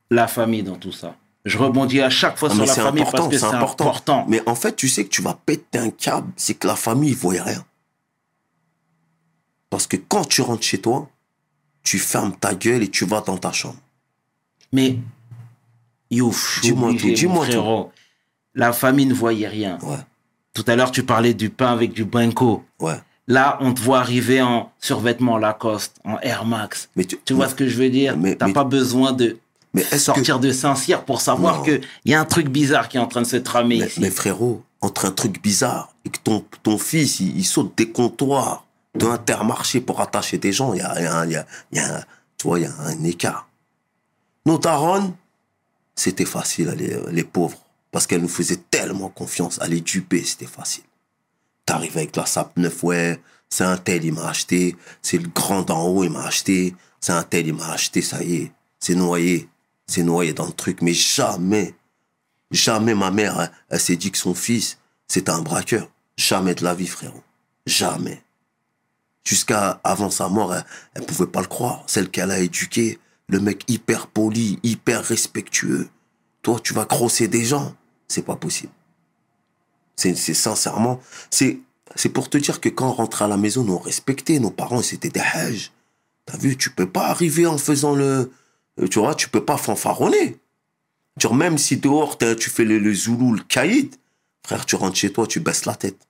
la 0.09 0.27
famille 0.27 0.63
dans 0.63 0.77
tout 0.77 0.91
ça. 0.91 1.15
Je 1.45 1.59
rebondis 1.59 2.01
à 2.01 2.09
chaque 2.09 2.35
fois 2.39 2.49
Ah, 2.51 2.55
sur 2.55 2.65
la 2.65 2.73
c'est 2.73 2.81
famille 2.81 3.03
important, 3.03 3.17
parce 3.29 3.33
que 3.35 3.37
c'est 3.37 3.45
important. 3.45 3.83
important. 3.85 4.25
Mais 4.27 4.41
en 4.47 4.55
fait, 4.55 4.75
tu 4.75 4.87
sais 4.89 5.03
que 5.03 5.09
tu 5.09 5.21
vas 5.21 5.35
péter 5.45 5.77
un 5.77 5.91
câble, 5.91 6.27
c'est 6.35 6.55
que 6.55 6.65
la 6.65 6.75
famille, 6.75 7.11
ils 7.11 7.15
voient 7.15 7.35
rien. 7.43 7.63
Parce 9.69 9.87
que 9.87 9.97
quand 9.97 10.25
tu 10.25 10.41
rentres 10.41 10.63
chez 10.63 10.79
toi, 10.79 11.09
tu 11.83 11.99
fermes 11.99 12.35
ta 12.35 12.53
gueule 12.53 12.83
et 12.83 12.89
tu 12.89 13.05
vas 13.05 13.21
dans 13.21 13.37
ta 13.37 13.51
chambre. 13.51 13.77
Mais, 14.71 14.97
youf, 16.11 16.59
Dis-moi 16.61 16.93
tout, 16.93 17.11
dis-moi 17.11 17.45
frérot. 17.45 17.91
La 18.55 18.73
famille 18.73 19.05
ne 19.05 19.13
voyait 19.13 19.47
rien. 19.47 19.77
Ouais, 19.83 19.97
Tout 20.53 20.63
à 20.67 20.75
l'heure, 20.75 20.91
tu 20.91 21.03
parlais 21.03 21.33
du 21.33 21.49
pain 21.49 21.71
avec 21.71 21.93
du 21.93 22.05
banco. 22.05 22.63
ouais. 22.79 22.99
Là, 23.29 23.57
on 23.59 23.73
te 23.73 23.81
voit 23.81 23.99
arriver 23.99 24.41
en 24.41 24.71
survêtement 24.79 25.37
Lacoste, 25.37 25.97
en 26.05 26.17
Air 26.19 26.45
Max. 26.45 26.87
Mais 26.95 27.03
tu, 27.03 27.19
Tu 27.25 27.33
vois 27.33 27.49
ce 27.49 27.55
que 27.55 27.67
je 27.67 27.77
veux 27.77 27.89
dire? 27.89 28.15
T'as 28.39 28.53
pas 28.53 28.63
besoin 28.63 29.11
de 29.11 29.37
mais 29.73 29.81
est-ce 29.81 29.91
que, 29.91 29.97
sortir 29.97 30.39
de 30.39 30.51
Saint-Cyr 30.53 31.03
pour 31.03 31.19
savoir 31.19 31.61
qu'il 31.61 31.81
y 32.05 32.13
a 32.13 32.21
un 32.21 32.25
truc 32.25 32.47
bizarre 32.47 32.87
qui 32.87 32.95
est 32.95 33.01
en 33.01 33.05
train 33.07 33.21
de 33.21 33.27
se 33.27 33.35
tramer 33.35 33.79
mais, 33.79 33.87
ici. 33.87 33.99
mais 33.99 34.11
frérot, 34.11 34.63
entre 34.79 35.05
un 35.05 35.11
truc 35.11 35.41
bizarre 35.43 35.93
et 36.05 36.09
que 36.09 36.19
ton, 36.23 36.45
ton 36.63 36.77
fils, 36.77 37.19
il, 37.19 37.37
il 37.37 37.43
saute 37.43 37.77
des 37.77 37.91
comptoirs 37.91 38.63
de 38.97 39.05
Intermarché 39.05 39.81
pour 39.81 40.01
attacher 40.01 40.37
des 40.37 40.51
gens, 40.51 40.73
il 40.73 40.79
y 40.79 40.81
a, 40.81 41.01
y 41.01 41.35
a, 41.35 41.45
y 41.71 41.79
a, 41.79 42.05
tu 42.37 42.47
vois, 42.47 42.59
y 42.59 42.65
a 42.65 42.73
un 42.79 43.03
écart. 43.03 43.47
Nos 44.45 44.57
darons, 44.57 45.15
c'était 45.95 46.25
facile, 46.25 46.69
les, 46.77 46.97
les 47.11 47.23
pauvres, 47.23 47.57
parce 47.91 48.07
qu'elles 48.07 48.21
nous 48.21 48.27
faisaient 48.27 48.61
tellement 48.69 49.09
confiance. 49.09 49.59
À 49.61 49.67
les 49.67 49.81
duper, 49.81 50.23
c'était 50.23 50.45
facile. 50.45 50.83
T'arrives 51.65 51.97
avec 51.97 52.15
la 52.15 52.25
SAP 52.25 52.57
9, 52.57 52.83
ouais, 52.83 53.21
c'est 53.49 53.63
un 53.63 53.77
tel, 53.77 54.05
il 54.05 54.13
m'a 54.13 54.27
acheté, 54.27 54.75
c'est 55.01 55.17
le 55.17 55.27
grand 55.27 55.63
d'en 55.63 55.87
haut, 55.87 56.03
il 56.03 56.11
m'a 56.11 56.23
acheté, 56.23 56.75
c'est 56.99 57.11
un 57.11 57.23
tel, 57.23 57.47
il 57.47 57.53
m'a 57.53 57.69
acheté, 57.69 58.01
ça 58.01 58.23
y 58.23 58.35
est, 58.35 58.51
c'est 58.79 58.95
noyé, 58.95 59.49
c'est 59.85 60.03
noyé 60.03 60.33
dans 60.33 60.45
le 60.45 60.53
truc. 60.53 60.81
Mais 60.81 60.93
jamais, 60.93 61.75
jamais 62.51 62.95
ma 62.95 63.11
mère, 63.11 63.41
elle, 63.41 63.51
elle 63.69 63.79
s'est 63.79 63.95
dit 63.95 64.11
que 64.11 64.17
son 64.17 64.33
fils, 64.33 64.77
c'était 65.07 65.31
un 65.31 65.41
braqueur. 65.41 65.89
Jamais 66.17 66.55
de 66.55 66.63
la 66.63 66.73
vie, 66.73 66.87
frérot. 66.87 67.23
Jamais. 67.65 68.23
Jusqu'à 69.27 69.81
avant 69.83 70.09
sa 70.09 70.29
mort, 70.29 70.55
elle, 70.55 70.63
elle 70.93 71.05
pouvait 71.05 71.29
pas 71.29 71.41
le 71.41 71.47
croire. 71.47 71.83
Celle 71.85 72.09
qu'elle 72.09 72.31
a 72.31 72.39
éduquée, 72.39 72.97
le 73.27 73.41
mec 73.41 73.65
hyper 73.67 74.07
poli, 74.07 74.57
hyper 74.63 75.03
respectueux. 75.03 75.89
Toi, 76.43 76.61
tu 76.63 76.73
vas 76.73 76.85
crosser 76.85 77.27
des 77.27 77.43
gens. 77.43 77.75
C'est 78.07 78.21
pas 78.21 78.37
possible. 78.37 78.71
C'est, 79.97 80.15
sincèrement, 80.15 81.01
c'est, 81.29 81.59
c'est 81.93 82.07
pour 82.07 82.29
te 82.29 82.37
dire 82.37 82.61
que 82.61 82.69
quand 82.69 82.87
on 82.87 82.93
rentrait 82.93 83.25
à 83.25 83.27
la 83.27 83.35
maison, 83.35 83.65
nous 83.65 83.73
on 83.73 83.79
respectait 83.79 84.39
nos 84.39 84.49
parents, 84.49 84.81
c'était 84.81 85.09
des 85.09 85.19
hages. 85.19 85.73
T'as 86.25 86.37
vu, 86.37 86.55
tu 86.55 86.69
peux 86.69 86.87
pas 86.87 87.07
arriver 87.07 87.47
en 87.47 87.57
faisant 87.57 87.95
le, 87.95 88.31
euh, 88.79 88.87
tu 88.87 88.99
vois, 88.99 89.13
tu 89.13 89.27
peux 89.27 89.43
pas 89.43 89.57
fanfaronner. 89.57 90.37
Genre, 91.19 91.35
même 91.35 91.57
si 91.57 91.75
dehors, 91.75 92.17
tu 92.17 92.49
fais 92.49 92.63
le, 92.63 92.79
le 92.79 92.93
zoulou, 92.93 93.33
le 93.33 93.43
caïd, 93.43 93.93
frère, 94.45 94.65
tu 94.65 94.77
rentres 94.77 94.95
chez 94.95 95.11
toi, 95.11 95.27
tu 95.27 95.41
baisses 95.41 95.65
la 95.65 95.75
tête. 95.75 96.07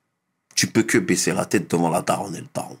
Tu 0.54 0.68
peux 0.68 0.84
que 0.84 0.98
baisser 0.98 1.32
la 1.32 1.46
tête 1.46 1.68
devant 1.68 1.90
la 1.90 2.02
daronne 2.02 2.36
et 2.36 2.40
le 2.40 2.46
daron. 2.54 2.78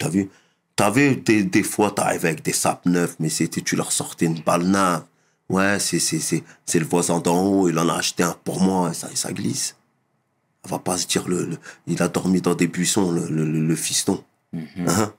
T'as 0.00 0.08
vu? 0.08 0.30
T'avais 0.74 1.14
des, 1.14 1.44
des 1.44 1.62
fois, 1.62 1.90
t'arrivais 1.90 2.28
avec 2.28 2.42
des 2.42 2.54
sapes 2.54 2.86
neufs, 2.86 3.16
mais 3.20 3.28
c'était, 3.28 3.60
tu 3.60 3.76
leur 3.76 3.92
sortais 3.92 4.24
une 4.26 4.40
balle 4.40 4.64
neuve. 4.64 5.04
Ouais, 5.50 5.78
c'est, 5.78 5.98
c'est, 5.98 6.20
c'est, 6.20 6.42
c'est 6.64 6.78
le 6.78 6.86
voisin 6.86 7.20
d'en 7.20 7.42
haut, 7.42 7.68
il 7.68 7.78
en 7.78 7.88
a 7.90 7.94
acheté 7.94 8.22
un 8.22 8.34
pour 8.44 8.62
moi, 8.62 8.90
et 8.90 8.94
ça, 8.94 9.10
et 9.12 9.16
ça 9.16 9.30
glisse. 9.32 9.76
Elle 10.64 10.70
va 10.70 10.78
pas 10.78 10.96
se 10.96 11.06
dire, 11.06 11.28
le, 11.28 11.44
le- 11.44 11.58
il 11.86 12.02
a 12.02 12.08
dormi 12.08 12.40
dans 12.40 12.54
des 12.54 12.66
buissons, 12.66 13.12
le, 13.12 13.28
le, 13.28 13.44
le- 13.44 13.76
fiston. 13.76 14.24
Hein? 14.54 15.12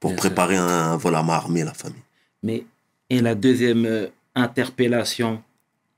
Pour 0.00 0.10
Bien 0.12 0.16
préparer 0.16 0.56
un, 0.56 0.66
un 0.92 0.96
vol 0.96 1.14
à 1.14 1.22
main 1.22 1.34
armée, 1.34 1.62
la 1.62 1.74
famille. 1.74 2.02
Mais, 2.42 2.64
et 3.10 3.20
la 3.20 3.34
deuxième 3.34 3.84
euh, 3.84 4.08
interpellation 4.34 5.42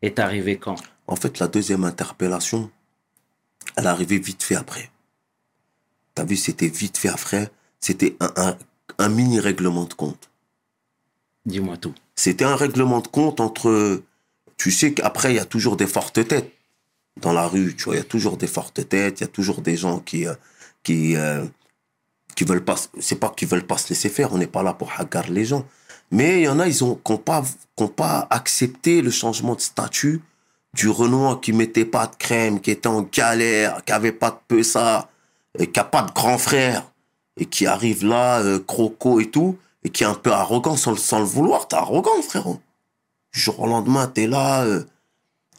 est 0.03 0.19
arrivée 0.19 0.57
quand? 0.57 0.77
En 1.07 1.17
fait, 1.17 1.39
la 1.39 1.47
deuxième 1.47 1.85
interpellation, 1.85 2.71
elle 3.77 3.85
est 3.85 3.89
arrivée 3.89 4.19
vite 4.19 4.43
fait 4.43 4.57
après. 4.57 4.91
T'as 6.15 6.25
vu, 6.25 6.37
c'était 6.37 6.69
vite 6.69 6.99
fait 6.99 7.09
après. 7.11 7.51
C'était 7.85 8.17
un, 8.21 8.33
un, 8.37 8.57
un 8.99 9.09
mini 9.09 9.41
règlement 9.41 9.85
de 9.85 9.95
compte. 9.95 10.31
Dis-moi 11.45 11.77
tout. 11.77 11.95
C'était 12.15 12.45
un 12.45 12.57
règlement 12.57 13.01
de 13.01 13.09
compte 13.09 13.41
entre. 13.41 14.03
Tu 14.57 14.71
sais 14.71 14.95
qu'après, 14.95 15.33
il 15.33 15.37
y 15.37 15.41
a 15.41 15.45
toujours 15.45 15.77
des 15.77 15.87
fortes 15.87 16.27
têtes 16.27 16.53
dans 17.21 17.35
la 17.35 17.47
rue. 17.47 17.75
Tu 17.77 17.85
vois, 17.85 17.95
il 17.97 17.99
y 17.99 18.01
a 18.01 18.05
toujours 18.17 18.37
des 18.39 18.47
fortes 18.47 18.89
têtes. 18.89 19.21
Il 19.21 19.25
y 19.25 19.25
a 19.25 19.35
toujours 19.39 19.61
des 19.61 19.77
gens 19.77 19.99
qui. 19.99 20.27
euh, 20.27 20.35
qui 20.83 21.17
euh, 21.17 21.45
qui 22.35 22.45
veulent 22.45 22.65
pas. 22.65 22.77
C'est 23.01 23.21
pas 23.21 23.31
qu'ils 23.37 23.49
veulent 23.49 23.67
pas 23.67 23.77
se 23.79 23.91
laisser 23.91 24.09
faire. 24.09 24.33
On 24.33 24.39
n'est 24.39 24.47
pas 24.57 24.63
là 24.63 24.73
pour 24.73 24.91
hagar 24.99 25.29
les 25.29 25.45
gens. 25.45 25.67
Mais 26.11 26.41
il 26.41 26.45
y 26.45 26.49
en 26.49 26.61
a, 26.61 26.67
ils 26.67 26.83
ont, 26.85 26.95
qui 26.97 27.13
n'ont 27.13 27.89
pas, 27.89 28.27
accepté 28.31 29.03
le 29.03 29.11
changement 29.11 29.55
de 29.57 29.61
statut 29.61 30.23
du 30.73 30.89
Renoir 30.89 31.41
qui 31.41 31.53
mettait 31.53 31.85
pas 31.85 32.07
de 32.07 32.17
crème, 32.17 32.61
qui 32.61 32.71
était 32.71 32.89
en 32.89 33.03
galère, 33.03 33.85
qui 33.85 33.93
avait 33.93 34.13
pas 34.13 34.31
de 34.31 34.39
peu 34.49 34.63
ça, 34.63 35.09
et 35.59 35.71
qui 35.71 35.79
a 35.81 35.85
pas 35.85 36.03
de 36.03 36.13
grand 36.13 36.39
frère, 36.39 36.91
et 37.37 37.47
qui 37.47 37.67
arrive 37.67 38.05
là, 38.05 38.41
euh, 38.41 38.59
croco 38.59 39.21
et 39.21 39.31
tout, 39.31 39.59
et 39.83 39.91
qui 39.91 40.03
est 40.05 40.07
un 40.07 40.15
peu 40.15 40.33
arrogant 40.33 40.77
sans, 40.77 40.93
le- 40.93 40.97
sans 40.97 41.19
le 41.19 41.25
vouloir. 41.25 41.69
T'es 41.69 41.77
arrogant, 41.77 42.21
frérot. 42.23 42.61
Du 43.33 43.41
jour 43.41 43.61
au 43.61 43.67
lendemain, 43.67 44.07
t'es 44.07 44.27
là. 44.27 44.65
euh, 44.65 44.85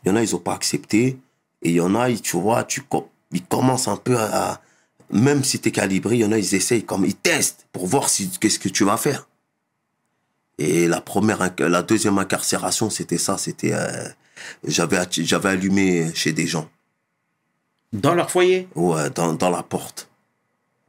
Il 0.03 0.09
y 0.09 0.11
en 0.11 0.15
a, 0.15 0.21
ils 0.23 0.35
ont 0.35 0.39
pas 0.39 0.53
accepté. 0.53 1.17
Et 1.61 1.69
il 1.71 1.75
y 1.75 1.81
en 1.81 1.95
a, 1.95 2.09
ils- 2.09 2.21
tu 2.21 2.37
vois, 2.39 2.63
tu, 2.63 2.83
ils 3.31 3.43
commencent 3.43 3.87
un 3.87 3.97
peu 3.97 4.17
à, 4.17 4.51
à- 4.53 4.61
même 5.11 5.43
si 5.43 5.59
t'es 5.59 5.71
calibré, 5.71 6.15
il 6.15 6.21
y 6.21 6.25
en 6.25 6.31
a, 6.31 6.37
ils 6.37 6.55
essayent, 6.55 6.83
comme 6.85 7.05
ils 7.05 7.15
testent 7.15 7.67
pour 7.71 7.85
voir 7.87 8.09
si, 8.09 8.29
qu'est-ce 8.39 8.59
que 8.59 8.69
tu 8.69 8.83
vas 8.83 8.97
faire. 8.97 9.27
Et 10.57 10.87
la 10.87 11.01
première, 11.01 11.39
la 11.59 11.81
deuxième 11.83 12.17
incarcération, 12.17 12.89
c'était 12.89 13.17
ça, 13.17 13.37
c'était, 13.37 13.73
euh, 13.73 14.07
j'avais, 14.63 14.97
j'avais 15.11 15.49
allumé 15.49 16.13
chez 16.15 16.31
des 16.33 16.47
gens. 16.47 16.69
Dans 17.93 18.13
leur 18.15 18.31
foyer? 18.31 18.67
Ouais, 18.75 19.09
dans, 19.09 19.33
dans 19.33 19.49
la 19.49 19.63
porte. 19.63 20.09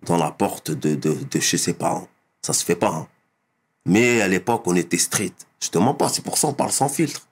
Dans 0.07 0.17
la 0.17 0.31
porte 0.31 0.71
de, 0.71 0.95
de, 0.95 1.13
de 1.31 1.41
chez 1.41 1.59
ses 1.59 1.75
parents. 1.75 2.09
Ça 2.43 2.53
se 2.53 2.65
fait 2.65 2.77
pas, 2.77 2.95
hein. 2.95 3.09
Mais 3.87 4.21
à 4.21 4.29
l'époque, 4.29 4.63
on 4.67 4.75
était 4.75 4.99
strict. 4.99 5.47
Je 5.61 5.69
te 5.69 5.79
mens 5.79 5.95
pas, 5.95 6.09
c'est 6.09 6.23
pour 6.23 6.39
ça 6.39 6.49
on 6.49 6.55
parle 6.55 6.73
sans 6.73 6.89
filtre. 6.89 7.29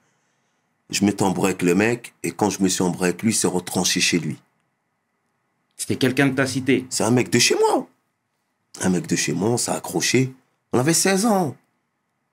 Je 0.89 1.03
m'étais 1.03 1.23
embrouillé 1.23 1.49
avec 1.49 1.61
le 1.63 1.75
mec, 1.75 2.13
et 2.23 2.31
quand 2.31 2.49
je 2.49 2.61
me 2.61 2.69
suis 2.69 2.83
embrouillé 2.83 3.09
avec 3.09 3.23
lui, 3.23 3.31
il 3.31 3.35
s'est 3.35 3.47
retranché 3.47 3.99
chez 3.99 4.19
lui. 4.19 4.37
C'était 5.75 5.97
quelqu'un 5.97 6.27
de 6.27 6.35
ta 6.35 6.47
cité. 6.47 6.85
C'est 6.89 7.03
un 7.03 7.11
mec 7.11 7.29
de 7.29 7.39
chez 7.39 7.55
moi. 7.55 7.87
Un 8.81 8.89
mec 8.89 9.07
de 9.07 9.15
chez 9.15 9.33
moi, 9.33 9.49
on 9.49 9.57
s'est 9.57 9.71
accroché. 9.71 10.33
On 10.71 10.79
avait 10.79 10.93
16 10.93 11.25
ans. 11.25 11.55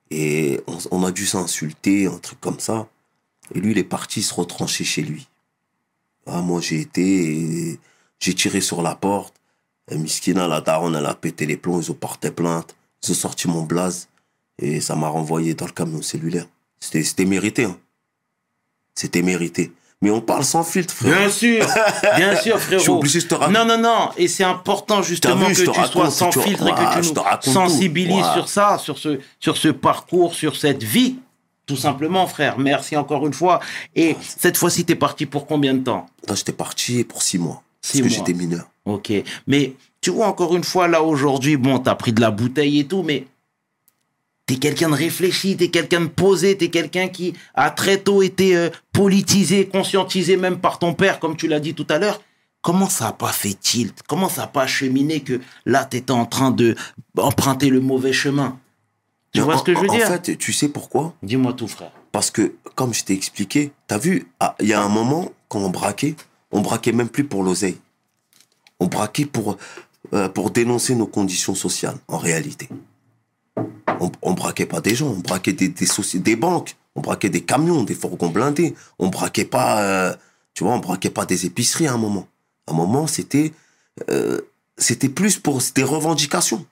Et 0.09 0.61
on, 0.67 0.77
on 0.91 1.03
a 1.03 1.11
dû 1.11 1.25
s'insulter, 1.25 2.07
un 2.07 2.17
truc 2.17 2.39
comme 2.39 2.59
ça. 2.59 2.87
Et 3.53 3.59
lui, 3.59 3.71
il 3.71 3.77
est 3.77 3.83
parti 3.83 4.21
se 4.23 4.33
retrancher 4.33 4.83
chez 4.83 5.01
lui. 5.01 5.27
Ah, 6.25 6.41
moi, 6.41 6.61
j'ai 6.61 6.79
été, 6.79 7.79
j'ai 8.19 8.33
tiré 8.33 8.61
sur 8.61 8.81
la 8.81 8.95
porte. 8.95 9.35
Et 9.91 9.97
Miskina, 9.97 10.47
la 10.47 10.61
daronne, 10.61 10.95
elle 10.95 11.05
a 11.05 11.13
pété 11.13 11.45
les 11.45 11.57
plombs, 11.57 11.81
ils 11.81 11.91
ont 11.91 11.95
porté 11.95 12.31
plainte. 12.31 12.75
Ils 13.03 13.11
ont 13.11 13.15
sorti 13.15 13.47
mon 13.47 13.63
blaze. 13.63 14.07
Et 14.59 14.79
ça 14.81 14.95
m'a 14.95 15.07
renvoyé 15.07 15.55
dans 15.55 15.65
le 15.65 15.71
camion 15.71 16.01
cellulaire. 16.01 16.47
C'était 16.79 17.25
mérité, 17.25 17.65
hein. 17.65 17.77
C'était 18.95 19.21
mérité. 19.21 19.73
Mais 20.01 20.09
on 20.09 20.19
parle 20.19 20.43
sans 20.43 20.63
filtre, 20.63 20.93
frère. 20.93 21.17
Bien 21.17 21.29
sûr, 21.29 21.65
bien 22.17 22.35
sûr, 22.35 22.59
frérot. 22.59 22.79
Je 22.79 22.83
suis 22.83 22.91
obligé 22.91 23.19
de 23.21 23.25
te 23.25 23.35
raconter. 23.35 23.57
Non, 23.57 23.65
non, 23.65 23.77
non. 23.77 24.09
Et 24.17 24.27
c'est 24.27 24.43
important 24.43 25.01
justement 25.01 25.47
vu, 25.47 25.53
que 25.53 25.59
je 25.59 25.63
tu 25.63 25.73
sois 25.73 25.83
raconte, 25.83 26.11
sans 26.11 26.31
filtre 26.31 26.67
et 26.67 26.71
que 26.71 27.03
je 27.03 27.09
tu 27.09 27.15
nous 27.15 27.21
raconte 27.21 27.43
tout. 27.43 27.51
sensibilises 27.51 28.25
sur 28.33 28.49
ça, 28.49 28.77
sur 28.77 28.97
ce, 28.97 29.19
sur 29.39 29.55
ce 29.55 29.69
parcours, 29.69 30.33
sur 30.33 30.57
cette 30.57 30.83
vie. 30.83 31.19
Tout 31.65 31.77
simplement, 31.77 32.27
frère. 32.27 32.59
Merci 32.59 32.97
encore 32.97 33.25
une 33.25 33.33
fois. 33.33 33.61
Et 33.95 34.17
cette 34.19 34.57
fois-ci, 34.57 34.83
t'es 34.83 34.95
parti 34.95 35.25
pour 35.25 35.47
combien 35.47 35.73
de 35.73 35.79
temps? 35.79 36.05
J'étais 36.33 36.51
parti 36.51 37.05
pour 37.05 37.21
six 37.21 37.37
mois. 37.37 37.63
Six 37.81 38.01
parce 38.01 38.13
que 38.13 38.17
mois. 38.19 38.25
j'étais 38.27 38.37
mineur. 38.37 38.67
Ok. 38.85 39.11
Mais 39.47 39.75
tu 40.01 40.09
vois, 40.11 40.27
encore 40.27 40.55
une 40.55 40.63
fois, 40.63 40.87
là, 40.87 41.01
aujourd'hui, 41.03 41.57
bon, 41.57 41.79
t'as 41.79 41.95
pris 41.95 42.11
de 42.13 42.21
la 42.21 42.31
bouteille 42.31 42.79
et 42.79 42.85
tout, 42.87 43.03
mais 43.03 43.25
t'es 44.45 44.55
quelqu'un 44.55 44.89
de 44.89 44.95
réfléchi, 44.95 45.55
t'es 45.55 45.69
quelqu'un 45.69 46.01
de 46.01 46.07
posé, 46.07 46.57
t'es 46.57 46.69
quelqu'un 46.69 47.07
qui 47.07 47.33
a 47.55 47.69
très 47.71 47.97
tôt 47.97 48.21
été 48.21 48.55
euh, 48.57 48.69
politisé, 48.91 49.67
conscientisé 49.67 50.35
même 50.37 50.59
par 50.59 50.79
ton 50.79 50.93
père, 50.93 51.19
comme 51.19 51.37
tu 51.37 51.47
l'as 51.47 51.59
dit 51.61 51.73
tout 51.73 51.87
à 51.89 51.97
l'heure. 51.97 52.21
Comment 52.61 52.89
ça 52.89 53.05
n'a 53.05 53.11
pas 53.13 53.31
fait 53.31 53.53
tilt? 53.59 54.01
Comment 54.07 54.29
ça 54.29 54.41
n'a 54.41 54.47
pas 54.47 54.67
cheminé 54.67 55.19
que 55.21 55.41
là, 55.65 55.83
t'étais 55.85 56.11
en 56.11 56.25
train 56.25 56.51
de 56.51 56.75
emprunter 57.17 57.69
le 57.69 57.81
mauvais 57.81 58.13
chemin? 58.13 58.57
Tu 59.33 59.41
vois 59.41 59.55
en- 59.55 59.57
ce 59.57 59.63
que 59.63 59.73
je 59.73 59.79
veux 59.79 59.89
en 59.89 59.95
dire? 59.95 60.07
fait, 60.07 60.37
tu 60.37 60.53
sais 60.53 60.69
pourquoi? 60.69 61.13
Dis-moi 61.23 61.53
tout, 61.53 61.67
frère. 61.67 61.91
Parce 62.11 62.31
que, 62.31 62.53
comme 62.75 62.93
je 62.93 63.03
t'ai 63.03 63.13
expliqué, 63.13 63.71
t'as 63.87 63.97
vu, 63.97 64.27
ah, 64.39 64.55
il 64.61 64.67
y 64.67 64.73
a 64.73 64.81
un 64.81 64.87
moment, 64.89 65.31
quand 65.49 65.59
on 65.59 65.69
braquait, 65.69 66.15
on 66.51 66.61
braquait 66.61 66.91
même 66.91 67.09
plus 67.09 67.23
pour 67.23 67.43
l'oseille. 67.43 67.77
On 68.79 68.87
braquait 68.87 69.25
pour, 69.25 69.57
euh, 70.13 70.29
pour 70.29 70.51
dénoncer 70.51 70.95
nos 70.95 71.07
conditions 71.07 71.55
sociales, 71.55 71.97
en 72.07 72.17
réalité. 72.17 72.69
On, 74.21 74.33
braquait 74.33 74.65
pas 74.65 74.81
des 74.81 74.95
gens, 74.95 75.07
on 75.07 75.19
braquait 75.19 75.53
des, 75.53 75.69
des, 75.69 75.87
des 76.15 76.35
banques, 76.35 76.75
on 76.95 77.01
braquait 77.01 77.29
des 77.29 77.41
camions, 77.41 77.83
des 77.83 77.95
fourgons 77.95 78.29
blindés. 78.29 78.75
On 78.99 79.07
braquait 79.07 79.45
pas, 79.45 79.81
euh, 79.81 80.15
tu 80.53 80.63
vois, 80.63 80.77
braquait 80.77 81.09
pas 81.09 81.25
des 81.25 81.45
épiceries 81.45 81.87
à 81.87 81.93
un 81.93 81.97
moment. 81.97 82.27
À 82.67 82.71
un 82.71 82.75
moment, 82.75 83.07
c'était, 83.07 83.53
euh, 84.09 84.41
c'était 84.77 85.09
plus 85.09 85.39
pour 85.39 85.61
des 85.73 85.83
revendications. 85.83 86.65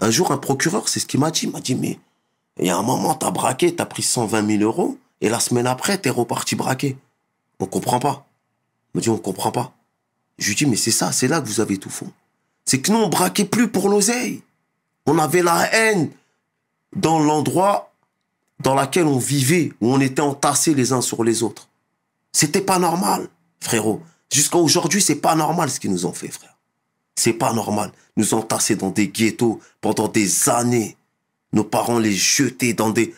Un 0.00 0.10
jour, 0.10 0.32
un 0.32 0.38
procureur, 0.38 0.88
c'est 0.88 1.00
ce 1.00 1.06
qu'il 1.06 1.20
m'a 1.20 1.30
dit. 1.30 1.44
Il 1.44 1.52
m'a 1.52 1.60
dit, 1.60 1.74
mais 1.74 1.98
il 2.58 2.66
y 2.66 2.70
a 2.70 2.76
un 2.76 2.82
moment, 2.82 3.14
t'as 3.14 3.30
braqué, 3.30 3.74
t'as 3.74 3.86
pris 3.86 4.02
120 4.02 4.58
000 4.58 4.62
euros, 4.62 4.98
et 5.20 5.28
la 5.28 5.40
semaine 5.40 5.66
après, 5.66 5.98
t'es 5.98 6.10
reparti 6.10 6.56
braquer. 6.56 6.96
On 7.60 7.66
comprend 7.66 8.00
pas. 8.00 8.26
Il 8.92 8.98
m'a 8.98 9.00
dit, 9.02 9.08
on 9.10 9.18
comprend 9.18 9.52
pas. 9.52 9.72
Je 10.38 10.48
lui 10.48 10.54
dis, 10.54 10.66
mais 10.66 10.76
c'est 10.76 10.90
ça, 10.90 11.12
c'est 11.12 11.28
là 11.28 11.40
que 11.40 11.46
vous 11.46 11.60
avez 11.60 11.78
tout 11.78 11.90
faux. 11.90 12.10
C'est 12.64 12.80
que 12.80 12.90
nous, 12.90 12.98
on 12.98 13.08
braquait 13.08 13.44
plus 13.44 13.68
pour 13.68 13.88
l'oseille. 13.88 14.42
On 15.06 15.18
avait 15.18 15.42
la 15.42 15.72
haine 15.74 16.10
dans 16.96 17.20
l'endroit 17.20 17.92
dans 18.60 18.74
lequel 18.74 19.06
on 19.06 19.18
vivait, 19.18 19.72
où 19.80 19.92
on 19.92 20.00
était 20.00 20.22
entassés 20.22 20.74
les 20.74 20.92
uns 20.92 21.00
sur 21.00 21.24
les 21.24 21.42
autres. 21.42 21.68
C'était 22.32 22.60
pas 22.60 22.78
normal, 22.78 23.28
frérot. 23.60 24.00
Jusqu'à 24.32 24.58
aujourd'hui, 24.58 25.02
c'est 25.02 25.16
pas 25.16 25.34
normal 25.34 25.70
ce 25.70 25.78
qu'ils 25.78 25.90
nous 25.90 26.06
ont 26.06 26.12
fait, 26.12 26.28
frère. 26.28 26.56
C'est 27.14 27.32
pas 27.32 27.52
normal. 27.52 27.92
Nous 28.16 28.34
entasser 28.34 28.76
dans 28.76 28.90
des 28.90 29.08
ghettos 29.08 29.60
pendant 29.80 30.08
des 30.08 30.48
années. 30.48 30.96
Nos 31.52 31.64
parents 31.64 31.98
les 31.98 32.12
jeter 32.12 32.74
dans 32.74 32.90
des... 32.90 33.14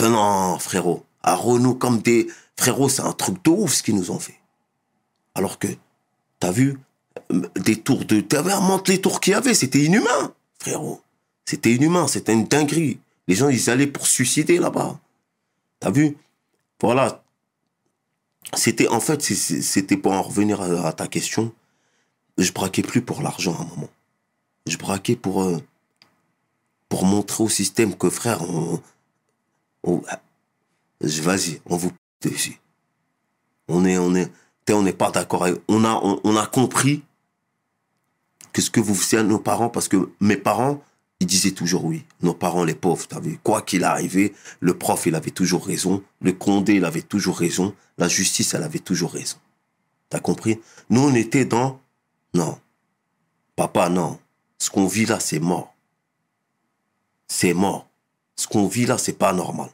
non, 0.00 0.58
frérot. 0.58 1.04
À 1.22 1.34
Renault 1.34 1.74
comme 1.74 2.00
des... 2.00 2.26
Frérot, 2.56 2.88
c'est 2.88 3.02
un 3.02 3.12
truc 3.12 3.42
de 3.44 3.50
ouf 3.50 3.74
ce 3.74 3.82
qu'ils 3.82 3.94
nous 3.94 4.10
ont 4.10 4.18
fait. 4.18 4.38
Alors 5.34 5.58
que, 5.58 5.68
t'as 6.40 6.50
vu, 6.50 6.78
des 7.56 7.76
tours 7.76 8.04
de... 8.04 8.20
T'avais 8.20 8.52
un 8.52 8.60
manteau 8.60 8.92
les 8.92 9.00
tours 9.00 9.20
qu'il 9.20 9.32
y 9.32 9.34
avait, 9.34 9.54
c'était 9.54 9.84
inhumain, 9.84 10.32
frérot. 10.58 11.00
C'était 11.44 11.74
inhumain, 11.74 12.06
c'était 12.06 12.32
une 12.32 12.46
dinguerie. 12.46 12.98
Les 13.26 13.34
gens, 13.34 13.48
ils 13.48 13.70
allaient 13.70 13.86
pour 13.86 14.06
se 14.06 14.14
suicider 14.14 14.58
là-bas. 14.58 14.98
T'as 15.80 15.90
vu? 15.90 16.16
Voilà. 16.80 17.22
C'était, 18.54 18.88
en 18.88 19.00
fait, 19.00 19.22
c'était 19.22 19.96
pour 19.96 20.12
en 20.12 20.22
revenir 20.22 20.60
à, 20.60 20.92
ta 20.92 21.06
question. 21.06 21.52
Je 22.38 22.52
braquais 22.52 22.82
plus 22.82 23.02
pour 23.02 23.22
l'argent 23.22 23.54
à 23.54 23.62
un 23.62 23.66
moment. 23.66 23.90
Je 24.66 24.76
braquais 24.76 25.16
pour, 25.16 25.42
euh, 25.42 25.58
pour 26.88 27.04
montrer 27.04 27.44
au 27.44 27.48
système 27.48 27.94
que, 27.96 28.08
frère, 28.10 28.42
on, 28.42 28.80
on- 29.84 30.02
je- 31.02 31.22
vas-y, 31.22 31.60
on 31.66 31.76
vous 31.76 31.92
dessus. 32.22 32.60
On 33.68 33.84
est, 33.84 33.98
on 33.98 34.14
est, 34.14 34.30
on 34.72 34.82
n'est 34.82 34.92
pas 34.92 35.10
d'accord 35.10 35.46
on 35.68 35.84
a, 35.84 36.00
on, 36.24 36.36
a 36.36 36.46
compris 36.46 37.02
que 38.52 38.62
ce 38.62 38.70
que 38.70 38.80
vous 38.80 38.94
faisiez 38.94 39.18
à 39.18 39.22
nos 39.22 39.38
parents, 39.38 39.68
parce 39.68 39.88
que 39.88 40.10
mes 40.20 40.36
parents, 40.36 40.82
ils 41.20 41.26
disaient 41.26 41.52
toujours 41.52 41.84
oui. 41.84 42.04
Nos 42.22 42.34
parents, 42.34 42.64
les 42.64 42.74
pauvres, 42.74 43.06
vu, 43.20 43.38
quoi 43.42 43.62
qu'il 43.62 43.84
arrivait, 43.84 44.32
le 44.60 44.76
prof, 44.76 45.06
il 45.06 45.14
avait 45.14 45.30
toujours 45.30 45.66
raison. 45.66 46.02
Le 46.20 46.32
Condé, 46.32 46.74
il 46.74 46.84
avait 46.84 47.02
toujours 47.02 47.38
raison. 47.38 47.74
La 47.98 48.08
justice, 48.08 48.54
elle 48.54 48.62
avait 48.62 48.78
toujours 48.78 49.12
raison. 49.12 49.36
T'as 50.10 50.20
compris? 50.20 50.60
Nous, 50.90 51.00
on 51.00 51.14
était 51.14 51.44
dans, 51.44 51.80
non. 52.34 52.58
Papa, 53.56 53.88
non. 53.88 54.18
Ce 54.58 54.70
qu'on 54.70 54.86
vit 54.86 55.06
là, 55.06 55.20
c'est 55.20 55.40
mort. 55.40 55.74
C'est 57.26 57.54
mort. 57.54 57.88
Ce 58.36 58.46
qu'on 58.46 58.66
vit 58.66 58.86
là, 58.86 58.98
c'est 58.98 59.18
pas 59.18 59.32
normal. 59.32 59.70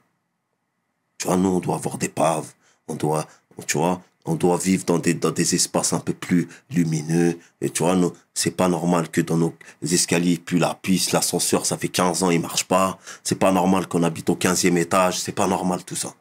Tu 1.18 1.26
vois, 1.26 1.36
nous, 1.36 1.51
on 1.51 1.61
doit 1.61 1.76
avoir 1.76 1.99
des 1.99 2.09
paves. 2.09 2.53
On 2.88 2.97
doit, 2.97 3.26
tu 3.66 3.78
vois, 3.78 4.03
on 4.25 4.35
doit 4.37 4.57
vivre 4.57 4.85
dans 4.85 4.99
des, 4.99 5.55
espaces 5.55 5.93
un 5.93 6.01
peu 6.01 6.14
plus 6.14 6.49
lumineux. 6.70 7.39
Et 7.61 7.70
tu 7.70 7.83
vois, 7.83 7.97
c'est 8.33 8.53
pas 8.53 8.68
normal 8.68 9.11
que 9.11 9.20
dans 9.20 9.37
nos 9.37 9.55
escaliers, 9.83 10.39
plus 10.39 10.59
la 10.59 10.75
piste, 10.75 11.12
l'ascenseur, 11.12 11.66
ça 11.66 11.77
fait 11.77 11.89
15 11.89 12.22
ans, 12.22 12.31
il 12.31 12.41
marche 12.41 12.64
pas. 12.64 12.99
C'est 13.22 13.39
pas 13.39 13.53
normal 13.53 13.87
qu'on 13.87 14.03
habite 14.03 14.31
au 14.31 14.37
15e 14.37 14.77
étage. 14.79 15.20
C'est 15.20 15.33
pas 15.33 15.47
normal 15.47 15.85
tout 15.85 15.97
ça. 15.97 16.14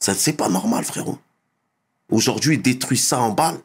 Ça, 0.00 0.14
c'est 0.14 0.32
pas 0.32 0.48
normal, 0.48 0.84
frérot. 0.84 1.18
Aujourd'hui, 2.10 2.54
ils 2.54 2.62
détruisent 2.62 3.06
ça 3.06 3.20
en 3.20 3.30
balle 3.30 3.58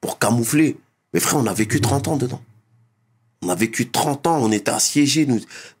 pour 0.00 0.18
camoufler. 0.18 0.76
Mais 1.12 1.20
frère, 1.20 1.40
on 1.40 1.46
a 1.46 1.54
vécu 1.54 1.80
30 1.80 2.08
ans 2.08 2.16
dedans. 2.16 2.40
On 3.42 3.48
a 3.48 3.54
vécu 3.54 3.90
30 3.90 4.26
ans, 4.26 4.38
on 4.40 4.50
était 4.50 4.70
assiégés, 4.70 5.26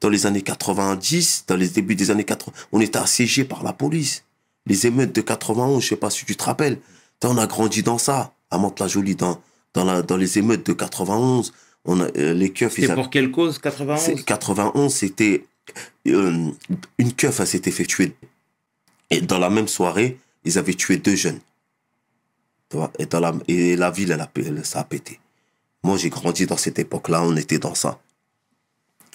dans 0.00 0.08
les 0.08 0.26
années 0.26 0.42
90, 0.42 1.44
dans 1.48 1.56
les 1.56 1.68
débuts 1.68 1.94
des 1.94 2.10
années 2.10 2.24
80, 2.24 2.52
on 2.72 2.80
était 2.80 2.98
assiégés 2.98 3.44
par 3.44 3.62
la 3.62 3.72
police. 3.72 4.24
Les 4.66 4.86
émeutes 4.86 5.14
de 5.14 5.20
91, 5.20 5.82
je 5.82 5.88
sais 5.88 5.96
pas 5.96 6.10
si 6.10 6.24
tu 6.26 6.36
te 6.36 6.44
rappelles. 6.44 6.78
On 7.24 7.38
a 7.38 7.46
grandi 7.46 7.82
dans 7.82 7.98
ça, 7.98 8.32
à 8.50 8.58
Mantes-la-Jolie, 8.58 9.16
dans, 9.16 9.40
dans, 9.74 9.84
la, 9.84 10.02
dans 10.02 10.16
les 10.16 10.38
émeutes 10.38 10.66
de 10.66 10.72
91. 10.72 11.52
On 11.84 12.00
a, 12.00 12.04
euh, 12.16 12.34
les 12.34 12.52
keufs, 12.52 12.78
avaient- 12.78 12.94
pour 12.94 13.10
quelle 13.10 13.30
cause, 13.30 13.58
91 13.58 14.00
c'est- 14.00 14.24
91, 14.24 14.92
c'était 14.94 15.44
euh, 16.06 16.50
une 16.98 17.12
keuf, 17.12 17.42
s'était 17.44 17.70
fait 17.70 17.84
tuer. 17.86 18.14
Et 19.10 19.20
dans 19.20 19.38
la 19.38 19.50
même 19.50 19.68
soirée, 19.68 20.18
ils 20.44 20.58
avaient 20.58 20.74
tué 20.74 20.96
deux 20.98 21.16
jeunes. 21.16 21.40
Tu 22.70 22.76
vois, 22.76 22.92
et, 22.98 23.06
dans 23.06 23.20
la, 23.20 23.32
et 23.48 23.76
la 23.76 23.90
ville, 23.90 24.10
elle 24.12 24.20
a, 24.20 24.30
elle- 24.36 24.64
ça 24.64 24.80
a 24.80 24.84
pété. 24.84 25.18
Moi, 25.82 25.96
j'ai 25.96 26.10
grandi 26.10 26.46
dans 26.46 26.56
cette 26.56 26.78
époque-là, 26.78 27.22
on 27.22 27.36
était 27.36 27.58
dans 27.58 27.74
ça. 27.74 28.00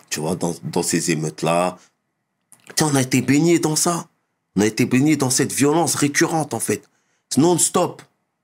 Tu 0.10 0.20
vois, 0.20 0.36
dans, 0.36 0.56
dans 0.64 0.84
ces 0.84 1.12
émeutes-là. 1.12 1.78
On 2.82 2.96
a 2.96 3.02
été 3.02 3.22
baigné 3.22 3.60
dans 3.60 3.76
ça. 3.76 4.08
On 4.56 4.62
a 4.62 4.66
été 4.66 4.86
baigné 4.86 5.16
dans 5.18 5.30
cette 5.30 5.52
violence 5.54 5.96
récurrente, 5.96 6.54
en 6.54 6.60
fait. 6.60 6.90
Non-stop. 7.38 8.02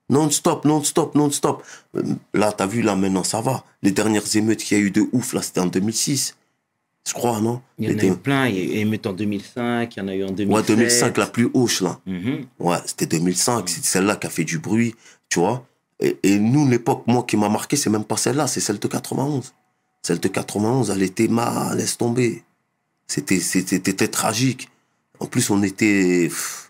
Non-stop, 0.09 0.63
non-stop, 0.65 1.15
non-stop. 1.15 1.63
Euh, 1.95 2.03
Là, 2.33 2.51
t'as 2.51 2.65
vu, 2.65 2.81
là, 2.81 2.95
maintenant, 2.95 3.23
ça 3.23 3.41
va. 3.41 3.63
Les 3.83 3.91
dernières 3.91 4.35
émeutes 4.35 4.59
qu'il 4.63 4.77
y 4.77 4.81
a 4.81 4.83
eu 4.83 4.91
de 4.91 5.05
ouf, 5.11 5.33
là, 5.33 5.41
c'était 5.41 5.59
en 5.59 5.65
2006. 5.65 6.35
Je 7.07 7.13
crois, 7.13 7.39
non? 7.39 7.61
Il 7.77 7.89
y 7.91 7.93
en 7.93 7.99
a 7.99 8.03
eu 8.13 8.15
plein. 8.15 8.47
Il 8.47 8.55
y 8.55 8.59
a 8.59 8.63
eu 8.63 8.77
émeute 8.79 9.05
en 9.05 9.13
2005, 9.13 9.95
il 9.95 9.99
y 9.99 10.01
en 10.01 10.07
a 10.07 10.15
eu 10.15 10.23
en 10.23 10.31
2007. 10.31 10.55
Ouais, 10.55 10.75
2005, 10.75 11.17
la 11.17 11.27
plus 11.27 11.49
haute, 11.53 11.81
là. 11.81 11.99
Mhm. 12.05 12.45
Ouais, 12.59 12.77
c'était 12.85 13.05
2005, 13.05 13.69
c'est 13.69 13.83
celle-là 13.83 14.15
qui 14.17 14.27
a 14.27 14.29
fait 14.29 14.43
du 14.43 14.59
bruit, 14.59 14.95
tu 15.29 15.39
vois. 15.39 15.65
Et, 15.99 16.17
et 16.23 16.37
nous, 16.37 16.67
l'époque, 16.69 17.03
moi, 17.07 17.23
qui 17.23 17.37
m'a 17.37 17.49
marqué, 17.49 17.75
c'est 17.77 17.89
même 17.89 18.03
pas 18.03 18.17
celle-là, 18.17 18.47
c'est 18.47 18.59
celle 18.59 18.79
de 18.79 18.87
91. 18.87 19.53
Celle 20.01 20.19
de 20.19 20.27
91, 20.27 20.89
elle 20.89 21.03
était 21.03 21.27
mal, 21.27 21.77
laisse 21.77 21.97
tomber. 21.97 22.43
C'était, 23.07 24.07
tragique. 24.09 24.69
En 25.19 25.25
plus, 25.25 25.49
on 25.49 25.63
était, 25.63 26.27
pff, 26.27 26.66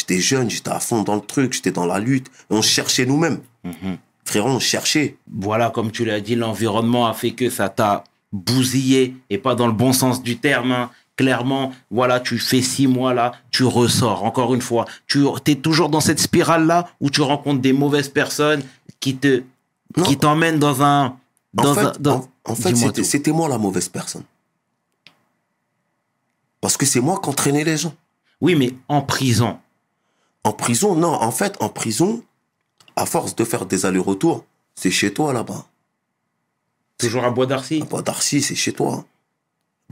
j'étais 0.00 0.20
jeune, 0.20 0.50
j'étais 0.50 0.70
à 0.70 0.80
fond 0.80 1.02
dans 1.02 1.14
le 1.14 1.20
truc, 1.20 1.52
j'étais 1.52 1.70
dans 1.72 1.86
la 1.86 1.98
lutte. 1.98 2.28
On 2.50 2.62
cherchait 2.62 3.06
nous-mêmes. 3.06 3.40
Mhm. 3.64 3.98
Frérot, 4.24 4.48
on 4.50 4.58
cherchait. 4.60 5.16
Voilà, 5.32 5.70
comme 5.70 5.90
tu 5.90 6.04
l'as 6.04 6.20
dit, 6.20 6.34
l'environnement 6.36 7.06
a 7.06 7.14
fait 7.14 7.32
que 7.32 7.50
ça 7.50 7.68
t'a 7.68 8.04
bousillé, 8.32 9.16
et 9.28 9.38
pas 9.38 9.54
dans 9.54 9.66
le 9.66 9.72
bon 9.72 9.92
sens 9.92 10.22
du 10.22 10.38
terme. 10.38 10.72
hein. 10.72 10.90
Clairement, 11.16 11.72
voilà, 11.90 12.18
tu 12.20 12.38
fais 12.38 12.62
six 12.62 12.86
mois 12.86 13.12
là, 13.12 13.32
tu 13.50 13.64
ressors. 13.64 14.24
Encore 14.24 14.54
une 14.54 14.62
fois, 14.62 14.86
tu 15.06 15.26
es 15.46 15.54
toujours 15.56 15.88
dans 15.90 16.00
cette 16.00 16.20
spirale-là 16.20 16.88
où 17.00 17.10
tu 17.10 17.20
rencontres 17.20 17.60
des 17.60 17.72
mauvaises 17.74 18.08
personnes 18.08 18.62
qui 19.00 19.16
te, 19.16 19.42
Non. 19.96 20.04
qui 20.04 20.16
t'emmènent 20.16 20.58
dans 20.58 20.80
un, 20.82 21.06
En 21.58 21.62
dans 21.62 21.74
fait, 21.74 21.80
un, 21.86 21.92
dans- 22.00 22.16
en, 22.46 22.52
en 22.52 22.54
fait, 22.54 22.72
Dis-moi 22.72 22.88
c'était, 22.90 23.04
c'était 23.04 23.32
moi 23.32 23.48
la 23.50 23.58
mauvaise 23.58 23.88
personne. 23.90 24.22
Parce 26.60 26.76
que 26.76 26.86
c'est 26.86 27.00
moi 27.00 27.20
qui 27.22 27.28
entraînais 27.28 27.64
les 27.64 27.76
gens. 27.76 27.94
Oui, 28.40 28.54
mais 28.54 28.72
en 28.88 29.02
prison. 29.02 29.58
En 30.44 30.52
prison, 30.52 30.94
non. 30.94 31.12
En 31.12 31.32
fait, 31.32 31.56
en 31.60 31.68
prison, 31.68 32.22
à 32.96 33.06
force 33.06 33.36
de 33.36 33.44
faire 33.44 33.66
des 33.66 33.86
allers-retours, 33.86 34.44
c'est 34.74 34.90
chez 34.90 35.12
toi 35.12 35.32
là-bas. 35.32 35.66
Toujours 36.98 37.24
à 37.24 37.30
Bois 37.30 37.46
d'Arcy. 37.46 37.80
À 37.82 37.84
Bois 37.84 38.02
d'Arcy, 38.02 38.42
c'est 38.42 38.54
chez 38.54 38.72
toi. 38.72 39.04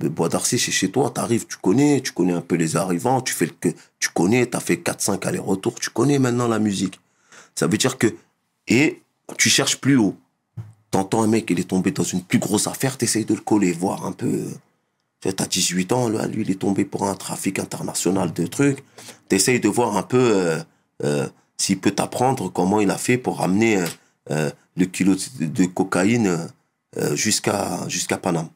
Le 0.00 0.08
Bois 0.08 0.28
d'Arcy, 0.28 0.58
c'est 0.58 0.70
chez 0.70 0.90
toi. 0.90 1.10
T'arrives, 1.10 1.46
tu 1.46 1.56
connais, 1.56 2.00
tu 2.00 2.12
connais 2.12 2.32
un 2.32 2.40
peu 2.40 2.54
les 2.54 2.76
arrivants, 2.76 3.20
tu 3.20 3.34
fais 3.34 3.46
le 3.46 3.52
que 3.52 3.68
tu 3.98 4.08
connais, 4.10 4.46
t'as 4.46 4.60
fait 4.60 4.76
4-5 4.76 5.26
allers-retours, 5.26 5.74
tu 5.80 5.90
connais 5.90 6.18
maintenant 6.18 6.48
la 6.48 6.58
musique. 6.58 7.00
Ça 7.54 7.66
veut 7.66 7.78
dire 7.78 7.98
que. 7.98 8.14
Et 8.68 9.02
tu 9.36 9.48
cherches 9.48 9.78
plus 9.78 9.96
haut. 9.96 10.16
T'entends 10.90 11.22
un 11.22 11.26
mec, 11.26 11.50
il 11.50 11.60
est 11.60 11.68
tombé 11.68 11.90
dans 11.90 12.04
une 12.04 12.22
plus 12.22 12.38
grosse 12.38 12.66
affaire, 12.66 12.96
t'essayes 12.96 13.24
de 13.24 13.34
le 13.34 13.40
coller, 13.40 13.72
voir 13.72 14.06
un 14.06 14.12
peu. 14.12 14.46
Tu 15.20 15.28
sais, 15.28 15.34
T'as 15.34 15.46
18 15.46 15.92
ans, 15.92 16.08
là, 16.08 16.26
lui, 16.26 16.42
il 16.42 16.50
est 16.50 16.60
tombé 16.60 16.84
pour 16.84 17.06
un 17.08 17.14
trafic 17.14 17.58
international 17.58 18.32
de 18.32 18.46
trucs. 18.46 18.84
T'essayes 19.28 19.60
de 19.60 19.68
voir 19.68 19.96
un 19.96 20.02
peu 20.02 20.18
euh, 20.18 20.58
euh, 21.04 21.28
s'il 21.56 21.80
peut 21.80 21.90
t'apprendre 21.90 22.50
comment 22.52 22.80
il 22.80 22.90
a 22.90 22.98
fait 22.98 23.18
pour 23.18 23.38
ramener 23.38 23.82
euh, 24.30 24.50
le 24.76 24.86
kilo 24.86 25.14
de, 25.40 25.64
cocaïne 25.66 26.48
jusqu'à 27.14 27.88
jusqu'à 27.88 28.16
Paname. 28.16 28.48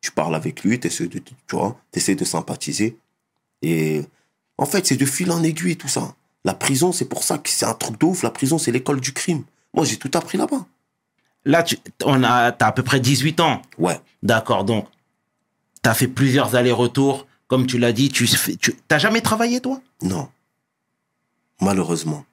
Tu 0.00 0.10
parles 0.10 0.34
avec 0.34 0.62
lui, 0.64 0.80
t'essayes 0.80 1.08
de, 1.08 1.18
tu 1.18 1.34
vois, 1.52 1.80
t'essayes 1.92 2.16
de 2.16 2.24
sympathiser. 2.24 2.98
Et 3.62 4.02
en 4.58 4.66
fait, 4.66 4.86
c'est 4.86 4.96
de 4.96 5.06
fil 5.06 5.30
en 5.30 5.42
aiguille, 5.42 5.76
tout 5.76 5.88
ça. 5.88 6.14
La 6.44 6.54
prison, 6.54 6.90
c'est 6.90 7.04
pour 7.04 7.22
ça 7.22 7.38
que 7.38 7.48
c'est 7.48 7.66
un 7.66 7.74
truc 7.74 8.00
de 8.00 8.06
ouf. 8.06 8.24
La 8.24 8.30
prison, 8.30 8.58
c'est 8.58 8.72
l'école 8.72 9.00
du 9.00 9.12
crime. 9.12 9.44
Moi, 9.74 9.84
j'ai 9.84 9.96
tout 9.96 10.10
appris 10.14 10.36
là-bas. 10.36 10.66
Là, 11.44 11.62
tu 11.62 11.78
on 12.04 12.22
a, 12.24 12.50
as 12.50 12.66
à 12.66 12.72
peu 12.72 12.82
près 12.82 13.00
18 13.00 13.40
ans. 13.40 13.62
Ouais. 13.78 14.00
D'accord, 14.22 14.64
donc, 14.64 14.86
tu 15.82 15.88
as 15.90 15.94
fait 15.94 16.08
plusieurs 16.08 16.54
allers-retours. 16.54 17.26
Comme 17.48 17.66
tu 17.66 17.78
l'as 17.78 17.92
dit, 17.92 18.08
tu 18.08 18.26
fais- 18.26 18.56
tu 18.56 18.74
t'as 18.88 18.98
jamais 18.98 19.20
travaillé, 19.20 19.60
toi? 19.60 19.80
Non. 20.02 20.28
Malheureusement. 21.60 22.24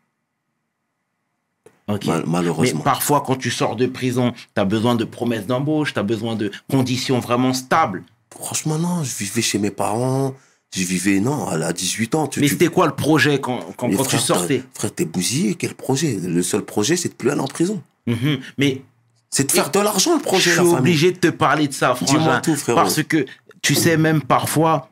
Ok. 1.87 2.05
Mal- 2.05 2.19
Mais 2.25 2.31
malheureusement. 2.31 2.81
parfois, 2.81 3.21
quand 3.25 3.35
tu 3.35 3.49
sors 3.51 3.75
de 3.75 3.85
prison, 3.87 4.31
tu 4.31 4.61
as 4.61 4.65
besoin 4.65 4.95
de 4.95 5.03
promesses 5.05 5.47
d'embauche, 5.47 5.93
tu 5.93 5.99
as 5.99 6.03
besoin 6.03 6.35
de 6.35 6.51
conditions 6.69 7.19
vraiment 7.19 7.53
stables. 7.53 8.03
Franchement, 8.31 8.77
non. 8.77 9.03
Je 9.03 9.15
vivais 9.17 9.41
chez 9.41 9.57
mes 9.59 9.71
parents. 9.71 10.35
Je 10.73 10.83
vivais, 10.83 11.19
non, 11.19 11.47
à 11.47 11.73
18 11.73 12.13
ans. 12.13 12.27
Tu, 12.27 12.39
Mais 12.41 12.45
tu- 12.45 12.53
c'était 12.53 12.67
quoi 12.67 12.85
le 12.85 12.93
projet 12.95 13.41
quand, 13.41 13.59
quand, 13.75 13.89
tu 13.89 14.19
sortais? 14.19 14.63
Frère, 14.75 14.93
t'es 14.93 15.05
bousillé. 15.05 15.55
Quel 15.55 15.73
projet? 15.73 16.15
Le 16.21 16.43
seul 16.43 16.61
projet, 16.63 16.95
c'est 16.95 17.09
de 17.09 17.15
plus 17.15 17.31
aller 17.31 17.41
en 17.41 17.47
prison. 17.47 17.81
Mhm. 18.05 18.39
Mais 18.59 18.83
C'est 19.29 19.45
de 19.45 19.51
faire 19.51 19.69
de 19.69 19.79
l'argent, 19.79 20.13
le 20.13 20.19
je 20.19 20.23
projet, 20.23 20.49
suis 20.51 20.57
la 20.59 20.63
famille. 20.63 20.77
obligé 20.79 21.11
de 21.11 21.17
te 21.17 21.27
parler 21.27 21.67
de 21.67 21.73
ça, 21.73 21.93
frérot. 21.95 22.41
Parce 22.75 23.03
que 23.03 23.25
tu 23.61 23.75
sais, 23.75 23.95
même 23.97 24.21
parfois, 24.21 24.89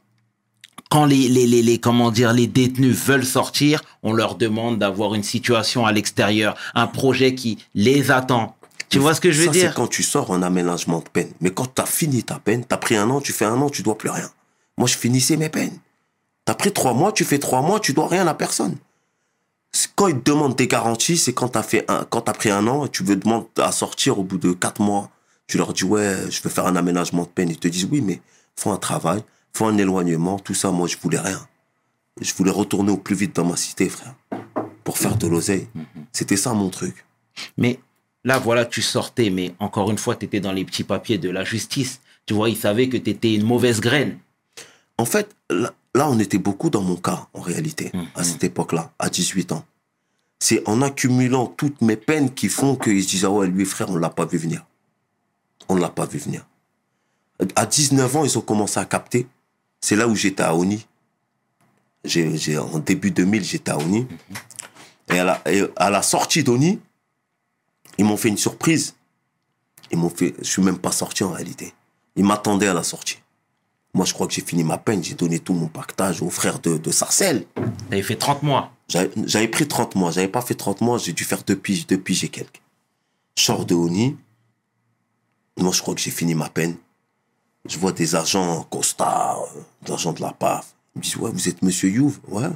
quand 0.89 1.05
les, 1.05 1.27
les, 1.27 1.47
les, 1.47 1.61
les- 1.63 1.79
comment 1.79 2.11
dire, 2.11 2.33
les 2.33 2.47
détenus 2.47 2.95
veulent 2.95 3.25
sortir, 3.25 3.81
on 4.03 4.13
leur 4.13 4.35
demande 4.35 4.77
d'avoir 4.77 5.15
une 5.15 5.23
situation 5.23 5.85
à 5.85 5.91
l'extérieur, 5.91 6.55
un 6.75 6.87
projet 6.87 7.33
qui 7.35 7.57
les 7.73 8.11
attend. 8.11 8.55
Tu 8.89 8.99
vois 8.99 9.13
ce 9.13 9.19
que 9.21 9.31
je 9.31 9.39
veux 9.41 9.45
Ça, 9.47 9.51
dire? 9.51 9.69
c'est 9.69 9.75
quand 9.75 9.87
tu 9.87 10.01
sors 10.03 10.31
en 10.31 10.41
aménagement 10.41 10.99
de 10.99 11.09
peine. 11.09 11.29
Mais 11.41 11.49
quand 11.49 11.73
tu 11.73 11.81
as 11.81 11.85
fini 11.85 12.23
ta 12.23 12.39
peine, 12.39 12.61
tu 12.65 12.73
as 12.73 12.77
pris 12.77 12.95
un 12.95 13.09
an, 13.09 13.19
tu 13.19 13.33
fais 13.33 13.43
un 13.45 13.59
an, 13.61 13.69
tu 13.69 13.81
dois 13.83 13.97
plus 13.97 14.09
rien. 14.09 14.29
Moi, 14.77 14.87
je 14.87 14.95
finissais 14.95 15.35
mes 15.35 15.49
peines. 15.49 15.77
Tu 16.45 16.51
as 16.51 16.55
pris 16.55 16.71
trois 16.71 16.93
mois, 16.93 17.11
tu 17.11 17.25
fais 17.25 17.39
trois 17.39 17.61
mois, 17.61 17.79
tu 17.81 17.91
dois 17.93 18.07
rien 18.07 18.25
à 18.27 18.33
personne. 18.33 18.75
Quand 19.95 20.07
ils 20.07 20.19
te 20.19 20.31
demandent 20.31 20.55
des 20.55 20.67
garanties, 20.67 21.17
c'est 21.17 21.33
quand 21.33 21.49
tu 21.49 21.57
as, 21.57 21.63
fait 21.63 21.85
un, 21.89 22.05
quand 22.05 22.21
pris 22.21 22.49
un 22.49 22.67
an 22.67 22.85
et 22.85 22.89
tu 22.89 23.03
veux 23.03 23.15
demander 23.15 23.47
à 23.57 23.71
sortir 23.71 24.19
au 24.19 24.23
bout 24.23 24.37
de 24.37 24.51
quatre 24.51 24.81
mois. 24.81 25.09
Tu 25.47 25.57
leur 25.57 25.73
dis, 25.73 25.83
ouais, 25.83 26.29
je 26.29 26.41
veux 26.41 26.49
faire 26.49 26.67
un 26.67 26.75
aménagement 26.75 27.23
de 27.23 27.29
peine. 27.29 27.49
Ils 27.49 27.57
te 27.57 27.67
disent, 27.67 27.87
oui, 27.89 28.01
mais 28.01 28.21
faut 28.55 28.71
un 28.71 28.77
travail, 28.77 29.23
faut 29.53 29.65
un 29.65 29.77
éloignement, 29.77 30.39
tout 30.39 30.53
ça. 30.53 30.71
Moi, 30.71 30.87
je 30.87 30.97
voulais 30.97 31.19
rien. 31.19 31.47
Je 32.19 32.33
voulais 32.33 32.51
retourner 32.51 32.91
au 32.91 32.97
plus 32.97 33.15
vite 33.15 33.35
dans 33.35 33.45
ma 33.45 33.55
cité, 33.55 33.89
frère, 33.89 34.15
pour 34.83 34.97
faire 34.97 35.15
de 35.17 35.27
l'oseille. 35.27 35.67
C'était 36.11 36.37
ça 36.37 36.53
mon 36.53 36.69
truc. 36.69 37.05
Mais 37.57 37.79
là, 38.23 38.39
voilà, 38.39 38.65
tu 38.65 38.81
sortais, 38.81 39.29
mais 39.29 39.53
encore 39.59 39.91
une 39.91 39.97
fois, 39.97 40.15
tu 40.15 40.25
étais 40.25 40.39
dans 40.39 40.51
les 40.51 40.65
petits 40.65 40.83
papiers 40.83 41.17
de 41.17 41.29
la 41.29 41.43
justice. 41.43 42.01
Tu 42.25 42.33
vois, 42.33 42.49
ils 42.49 42.57
savaient 42.57 42.89
que 42.89 42.97
tu 42.97 43.11
étais 43.11 43.33
une 43.33 43.45
mauvaise 43.45 43.79
graine. 43.79 44.17
En 44.97 45.05
fait, 45.05 45.35
là, 45.97 46.09
on 46.09 46.17
était 46.19 46.37
beaucoup 46.37 46.69
dans 46.69 46.81
mon 46.81 46.95
cas, 46.95 47.27
en 47.33 47.41
réalité, 47.41 47.91
Mhm. 47.93 48.07
à 48.15 48.23
cette 48.23 48.43
époque-là, 48.43 48.93
à 48.99 49.09
18 49.09 49.51
ans. 49.51 49.65
C'est 50.39 50.67
en 50.69 50.81
accumulant 50.81 51.47
toutes 51.47 51.81
mes 51.81 51.97
peines 51.97 52.33
qui 52.33 52.47
font 52.49 52.75
qu'ils 52.75 53.03
se 53.03 53.09
disent, 53.09 53.25
ah 53.25 53.31
ouais, 53.31 53.47
lui, 53.47 53.65
frère, 53.65 53.89
on 53.89 53.97
l'a 53.97 54.09
pas 54.09 54.25
vu 54.25 54.37
venir. 54.37 54.65
On 55.69 55.75
l'a 55.75 55.89
pas 55.89 56.05
vu 56.05 56.19
venir. 56.19 56.45
À 57.55 57.65
19 57.65 58.15
ans, 58.15 58.23
ils 58.23 58.37
ont 58.37 58.41
commencé 58.41 58.79
à 58.79 58.85
capter. 58.85 59.27
C'est 59.81 59.95
là 59.95 60.07
où 60.07 60.15
j'étais 60.15 60.43
à 60.43 60.55
Oni. 60.55 60.85
J'ai- 62.03 62.57
en 62.57 62.79
début 62.79 63.11
2000, 63.11 63.43
j'étais 63.43 63.71
à 63.71 63.77
Oni. 63.77 64.07
Et 65.09 65.19
à 65.19 65.23
la, 65.23 65.41
et 65.51 65.63
à 65.75 65.89
la 65.89 66.01
sortie 66.01 66.43
d'Oni, 66.43 66.79
ils 67.97 68.05
m'ont 68.05 68.17
fait 68.17 68.29
une 68.29 68.37
surprise. 68.37 68.95
Ils 69.91 69.97
m'ont 69.97 70.09
fait. 70.09 70.35
Je 70.39 70.43
suis 70.43 70.61
même 70.61 70.77
pas 70.79 70.91
sorti 70.91 71.23
en 71.23 71.31
réalité. 71.31 71.73
Ils 72.15 72.23
m'attendaient 72.25 72.67
à 72.67 72.73
la 72.73 72.83
sortie. 72.83 73.17
Moi, 73.97 74.05
je 74.05 74.13
crois 74.13 74.27
que 74.27 74.33
j'ai 74.33 74.43
fini 74.43 74.63
ma 74.63 74.77
peine. 74.77 75.03
J'ai 75.03 75.15
donné 75.15 75.39
tout 75.39 75.53
mon 75.53 75.65
pactage 75.69 76.21
aux 76.21 76.29
frères 76.29 76.59
de, 76.59 76.77
de 76.77 76.91
Sarcelles. 76.91 77.47
T'avais 77.89 78.03
fait 78.03 78.15
30 78.15 78.43
mois. 78.43 78.71
J'avais 78.87 79.47
pris 79.47 79.67
30 79.67 79.95
mois. 79.95 80.11
J'avais 80.11 80.27
pas 80.27 80.41
fait 80.41 80.53
30 80.53 80.81
mois. 80.81 80.99
J'ai 80.99 81.13
dû 81.13 81.23
faire 81.23 81.41
deux 81.41 81.55
piges, 81.55 81.87
deux 81.87 81.97
piges 81.97 82.23
et 82.23 82.29
quelques. 82.29 82.61
Je 83.35 83.41
sors 83.41 83.65
de 83.65 83.73
Oni. 83.73 84.15
Moi, 85.57 85.71
je 85.71 85.81
crois 85.81 85.95
que 85.95 86.01
j'ai 86.01 86.11
fini 86.11 86.35
ma 86.35 86.47
peine. 86.47 86.75
Je 87.67 87.79
vois 87.79 87.91
des 87.91 88.15
agents 88.15 88.67
euh, 88.71 89.59
des 89.81 89.91
agents 89.91 90.13
de 90.13 90.21
la 90.21 90.31
PAF. 90.31 90.75
Ils 90.95 90.99
me 90.99 91.03
disent, 91.03 91.15
ouais, 91.15 91.31
vous 91.31 91.49
êtes 91.49 91.63
monsieur 91.63 91.89
Youve? 91.89 92.19
Ouais. 92.27 92.51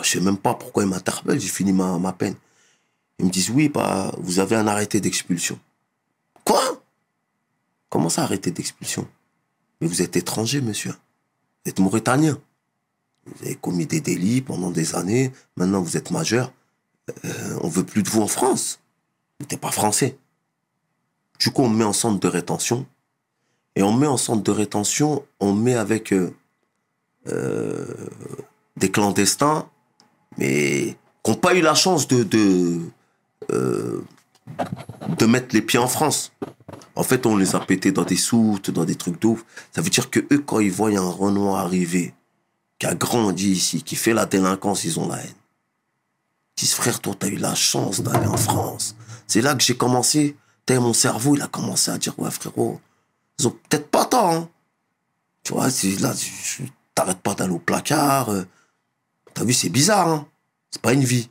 Je 0.00 0.08
sais 0.08 0.20
même 0.20 0.38
pas 0.38 0.54
pourquoi 0.54 0.82
ils 0.82 0.88
m'interpellent. 0.88 1.40
J'ai 1.40 1.48
fini 1.48 1.74
ma, 1.74 1.98
ma 1.98 2.14
peine. 2.14 2.36
Ils 3.18 3.26
me 3.26 3.30
disent, 3.30 3.50
oui, 3.50 3.68
bah, 3.68 4.12
vous 4.16 4.38
avez 4.38 4.56
un 4.56 4.66
arrêté 4.66 4.98
d'expulsion. 4.98 5.60
Quoi? 6.42 6.82
Comment 7.90 8.08
ça, 8.08 8.22
arrêté 8.22 8.50
d'expulsion? 8.50 9.06
Mais 9.80 9.86
vous 9.86 10.02
êtes 10.02 10.16
étranger, 10.16 10.60
monsieur. 10.60 10.90
Vous 10.90 11.70
êtes 11.70 11.78
mauritanien. 11.78 12.38
Vous 13.26 13.44
avez 13.44 13.56
commis 13.56 13.86
des 13.86 14.00
délits 14.00 14.42
pendant 14.42 14.70
des 14.70 14.94
années. 14.94 15.32
Maintenant, 15.56 15.82
vous 15.82 15.96
êtes 15.96 16.10
majeur. 16.10 16.52
Euh, 17.24 17.58
on 17.62 17.68
veut 17.68 17.84
plus 17.84 18.02
de 18.02 18.08
vous 18.08 18.22
en 18.22 18.26
France. 18.26 18.80
Vous 19.38 19.46
n'êtes 19.50 19.60
pas 19.60 19.70
français. 19.70 20.18
Du 21.38 21.50
coup, 21.50 21.62
on 21.62 21.68
me 21.68 21.78
met 21.78 21.84
en 21.84 21.92
centre 21.92 22.18
de 22.18 22.28
rétention. 22.28 22.86
Et 23.78 23.82
on 23.84 23.92
met 23.92 24.08
en 24.08 24.16
centre 24.16 24.42
de 24.42 24.50
rétention, 24.50 25.24
on 25.38 25.52
met 25.52 25.76
avec 25.76 26.12
euh, 26.12 26.34
euh, 27.28 27.86
des 28.76 28.90
clandestins, 28.90 29.68
mais 30.36 30.96
qui 31.22 31.30
n'ont 31.30 31.36
pas 31.36 31.54
eu 31.54 31.60
la 31.60 31.76
chance 31.76 32.08
de, 32.08 32.24
de, 32.24 32.80
euh, 33.52 34.02
de 35.18 35.26
mettre 35.26 35.54
les 35.54 35.62
pieds 35.62 35.78
en 35.78 35.88
France. 35.88 36.32
En 36.94 37.02
fait, 37.02 37.26
on 37.26 37.36
les 37.36 37.54
a 37.54 37.60
pétés 37.60 37.92
dans 37.92 38.04
des 38.04 38.16
soutes, 38.16 38.70
dans 38.70 38.84
des 38.84 38.96
trucs 38.96 39.20
d'ouf. 39.20 39.44
Ça 39.72 39.80
veut 39.80 39.90
dire 39.90 40.10
que 40.10 40.20
eux, 40.32 40.40
quand 40.40 40.60
ils 40.60 40.72
voient 40.72 40.90
un 40.90 41.08
Renoir 41.08 41.64
arriver, 41.64 42.14
qui 42.78 42.86
a 42.86 42.94
grandi 42.94 43.50
ici, 43.50 43.82
qui 43.82 43.96
fait 43.96 44.14
la 44.14 44.26
délinquance, 44.26 44.84
ils 44.84 44.98
ont 44.98 45.08
la 45.08 45.16
haine. 45.16 45.34
Ils 46.56 46.60
disent, 46.62 46.74
frère, 46.74 47.00
toi, 47.00 47.14
t'as 47.18 47.28
eu 47.28 47.36
la 47.36 47.54
chance 47.54 48.00
d'aller 48.00 48.26
en 48.26 48.36
France. 48.36 48.96
C'est 49.26 49.40
là 49.40 49.54
que 49.54 49.62
j'ai 49.62 49.76
commencé, 49.76 50.36
t'as 50.66 50.80
mon 50.80 50.92
cerveau, 50.92 51.36
il 51.36 51.42
a 51.42 51.46
commencé 51.46 51.90
à 51.90 51.98
dire, 51.98 52.18
ouais, 52.18 52.30
frérot, 52.30 52.80
ils 53.38 53.46
ont 53.46 53.56
peut-être 53.68 53.90
pas 53.90 54.04
tort, 54.04 54.30
hein. 54.30 54.48
Tu 55.44 55.52
vois, 55.52 55.68
là, 55.68 56.14
t'arrêtes 56.94 57.20
pas 57.20 57.34
d'aller 57.34 57.52
au 57.52 57.58
placard. 57.58 58.30
euh. 58.30 58.44
T'as 59.34 59.44
vu, 59.44 59.52
c'est 59.52 59.68
bizarre, 59.68 60.08
hein. 60.08 60.26
C'est 60.70 60.82
pas 60.82 60.92
une 60.92 61.04
vie. 61.04 61.30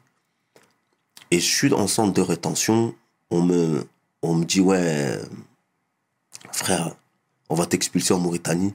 Et 1.29 1.39
je 1.39 1.45
suis 1.45 1.73
en 1.73 1.87
centre 1.87 2.13
de 2.13 2.21
rétention, 2.21 2.95
on 3.29 3.41
me, 3.41 3.87
on 4.21 4.35
me 4.35 4.45
dit, 4.45 4.61
ouais, 4.61 5.19
frère, 6.51 6.95
on 7.49 7.55
va 7.55 7.65
t'expulser 7.65 8.13
en 8.13 8.19
Mauritanie 8.19 8.73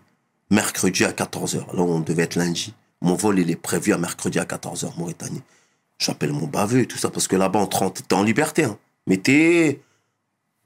mercredi 0.50 1.04
à 1.04 1.12
14h. 1.12 1.74
Là, 1.74 1.82
on 1.82 2.00
devait 2.00 2.24
être 2.24 2.36
lundi. 2.36 2.74
Mon 3.00 3.14
vol, 3.14 3.40
il 3.40 3.50
est 3.50 3.56
prévu 3.56 3.92
à 3.92 3.98
mercredi 3.98 4.38
à 4.38 4.44
14h, 4.44 4.96
Mauritanie. 4.98 5.42
J'appelle 5.98 6.32
mon 6.32 6.46
baveux 6.46 6.86
tout 6.86 6.98
ça, 6.98 7.10
parce 7.10 7.26
que 7.26 7.36
là-bas, 7.36 7.60
en 7.60 7.66
30, 7.66 8.06
t'es 8.06 8.14
en 8.14 8.22
liberté, 8.22 8.64
hein. 8.64 8.78
Mais 9.06 9.16
t'es, 9.16 9.80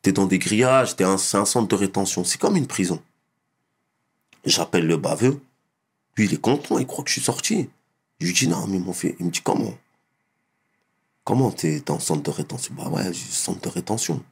t'es 0.03 0.12
dans 0.12 0.26
des 0.26 0.39
grillages, 0.39 0.97
t'es 0.97 1.05
un, 1.05 1.16
c'est 1.16 1.39
un 1.39 1.47
centre 1.47 1.68
de 1.68 1.74
rétention. 1.74 2.24
C'est 2.24 2.39
comme 2.39 2.57
une 2.57 2.66
prison. 2.66 3.01
J'appelle 4.45 4.87
le 4.87 4.97
baveux. 4.97 5.41
Lui, 6.16 6.26
il 6.26 6.34
est 6.34 6.41
content, 6.41 6.78
il 6.78 6.87
croit 6.87 7.05
que 7.05 7.11
je 7.11 7.14
suis 7.14 7.22
sorti. 7.22 7.70
Je 8.20 8.26
lui 8.26 8.34
dis, 8.34 8.49
non, 8.49 8.66
mais 8.66 8.78
mon 8.78 8.93
fait. 8.93 9.16
Il 9.18 9.26
me 9.26 9.30
dit, 9.30 9.41
comment? 9.41 9.74
Comment 11.27 11.51
t'es 11.51 11.81
dans 11.81 11.95
le 11.95 12.01
centre 12.01 12.22
de 12.22 12.31
rétention? 12.31 12.72
Bah 12.74 12.89
ouais, 12.89 13.12
centre 13.12 13.61
de 13.61 13.68
rétention. 13.68 14.22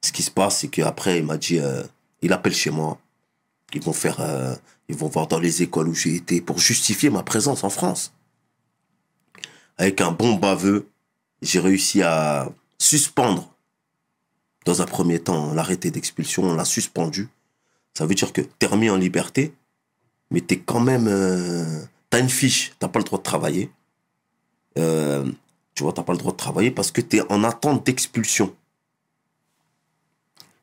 Ce 0.00 0.12
qui 0.12 0.22
se 0.22 0.30
passe, 0.30 0.60
c'est 0.60 0.68
qu'après, 0.68 1.18
il 1.18 1.26
m'a 1.26 1.36
dit, 1.36 1.58
euh, 1.58 1.82
il 2.22 2.32
appelle 2.32 2.54
chez 2.54 2.70
moi. 2.70 2.98
Ils 3.74 3.82
vont 3.82 3.92
faire, 3.92 4.18
euh, 4.20 4.54
ils 4.88 4.96
vont 4.96 5.08
voir 5.08 5.26
dans 5.26 5.38
les 5.38 5.62
écoles 5.62 5.88
où 5.88 5.94
j'ai 5.94 6.14
été 6.14 6.40
pour 6.40 6.58
justifier 6.58 7.10
ma 7.10 7.22
présence 7.22 7.64
en 7.64 7.68
France. 7.68 8.14
Avec 9.76 10.00
un 10.00 10.10
bon 10.10 10.36
baveux, 10.36 10.88
j'ai 11.42 11.60
réussi 11.60 12.02
à 12.02 12.50
suspendre, 12.78 13.52
dans 14.64 14.80
un 14.80 14.86
premier 14.86 15.18
temps, 15.18 15.52
l'arrêté 15.52 15.90
d'expulsion. 15.90 16.44
On 16.44 16.54
l'a 16.54 16.64
suspendu. 16.64 17.28
Ça 17.92 18.06
veut 18.06 18.14
dire 18.14 18.32
que 18.32 18.40
t'es 18.40 18.66
remis 18.66 18.88
en 18.88 18.96
liberté, 18.96 19.54
mais 20.30 20.40
t'es 20.40 20.58
quand 20.58 20.80
même, 20.80 21.08
euh, 21.08 21.84
t'as 22.08 22.20
une 22.20 22.30
fiche. 22.30 22.72
T'as 22.78 22.88
pas 22.88 23.00
le 23.00 23.04
droit 23.04 23.18
de 23.18 23.22
travailler. 23.22 23.70
Euh, 24.78 25.30
tu 25.74 25.82
vois, 25.82 25.92
t'as 25.92 26.02
pas 26.02 26.12
le 26.12 26.18
droit 26.18 26.32
de 26.32 26.36
travailler 26.36 26.70
parce 26.70 26.90
que 26.90 27.00
t'es 27.00 27.20
en 27.30 27.44
attente 27.44 27.86
d'expulsion. 27.86 28.54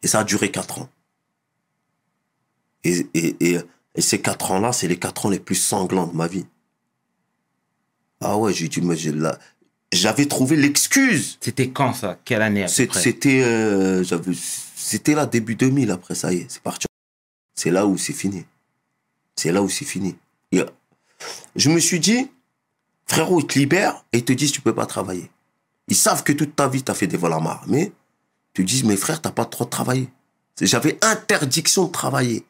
Et 0.03 0.07
ça 0.07 0.19
a 0.19 0.23
duré 0.23 0.51
quatre 0.51 0.79
ans. 0.79 0.89
Et, 2.83 3.07
et, 3.13 3.35
et, 3.39 3.59
et 3.95 4.01
ces 4.01 4.21
quatre 4.21 4.51
ans-là, 4.51 4.71
c'est 4.71 4.87
les 4.87 4.97
quatre 4.97 5.25
ans 5.25 5.29
les 5.29 5.39
plus 5.39 5.55
sanglants 5.55 6.07
de 6.07 6.15
ma 6.15 6.27
vie. 6.27 6.45
Ah 8.21 8.37
ouais, 8.37 8.53
j'ai 8.53 8.67
dit, 8.67 8.81
mais 8.81 8.95
j'avais 9.91 10.25
trouvé 10.25 10.55
l'excuse. 10.55 11.37
C'était 11.41 11.69
quand 11.69 11.93
ça? 11.93 12.19
Quelle 12.25 12.41
année 12.41 12.67
C'était, 12.67 13.41
euh, 13.43 14.03
c'était 14.75 15.15
là 15.15 15.25
début 15.25 15.55
2000. 15.55 15.91
Après 15.91 16.15
ça 16.15 16.33
y 16.33 16.37
est, 16.37 16.45
c'est 16.49 16.61
parti. 16.61 16.87
C'est 17.55 17.71
là 17.71 17.85
où 17.85 17.97
c'est 17.97 18.13
fini. 18.13 18.45
C'est 19.35 19.51
là 19.51 19.61
où 19.61 19.69
c'est 19.69 19.85
fini. 19.85 20.15
Et, 20.51 20.59
euh, 20.59 20.65
je 21.55 21.69
me 21.69 21.79
suis 21.79 21.99
dit, 21.99 22.29
frérot, 23.09 23.39
ils 23.41 23.47
te 23.47 23.57
libèrent 23.59 24.05
et 24.13 24.19
ils 24.19 24.25
te 24.25 24.33
disent 24.33 24.51
tu 24.51 24.61
peux 24.61 24.73
pas 24.75 24.85
travailler. 24.85 25.29
Ils 25.87 25.95
savent 25.95 26.23
que 26.23 26.31
toute 26.33 26.55
ta 26.55 26.67
vie 26.67 26.83
t'as 26.83 26.93
fait 26.93 27.07
des 27.07 27.17
vols 27.17 27.33
à 27.33 27.39
marre, 27.39 27.63
mais 27.67 27.91
tu 28.53 28.63
dis 28.63 28.83
mais 28.85 28.95
frère 28.95 29.21
t'as 29.21 29.31
pas 29.31 29.45
trop. 29.45 29.67
C'est- 30.55 30.67
J'avais 30.67 30.97
interdiction 31.03 31.85
de 31.87 31.91
travailler. 31.91 32.45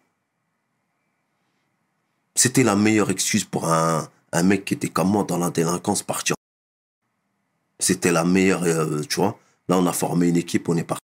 C'était 2.36 2.64
la 2.64 2.76
meilleure 2.76 3.10
excuse 3.10 3.44
pour 3.46 3.68
un, 3.72 4.08
un 4.32 4.44
mec 4.44 4.66
qui 4.66 4.74
était 4.76 4.90
comme 4.90 5.10
moi 5.10 5.24
dans 5.24 5.38
la 5.38 5.50
délinquance 5.50 6.04
partir. 6.04 6.36
C'était 7.80 8.12
la 8.12 8.24
meilleure, 8.26 8.64
euh, 8.64 9.02
tu 9.04 9.16
vois. 9.16 9.40
Là, 9.68 9.78
on 9.78 9.86
a 9.86 9.94
formé 9.94 10.28
une 10.30 10.38
équipe, 10.38 10.68
on 10.70 10.76
est 10.78 10.84
parti. 10.84 11.04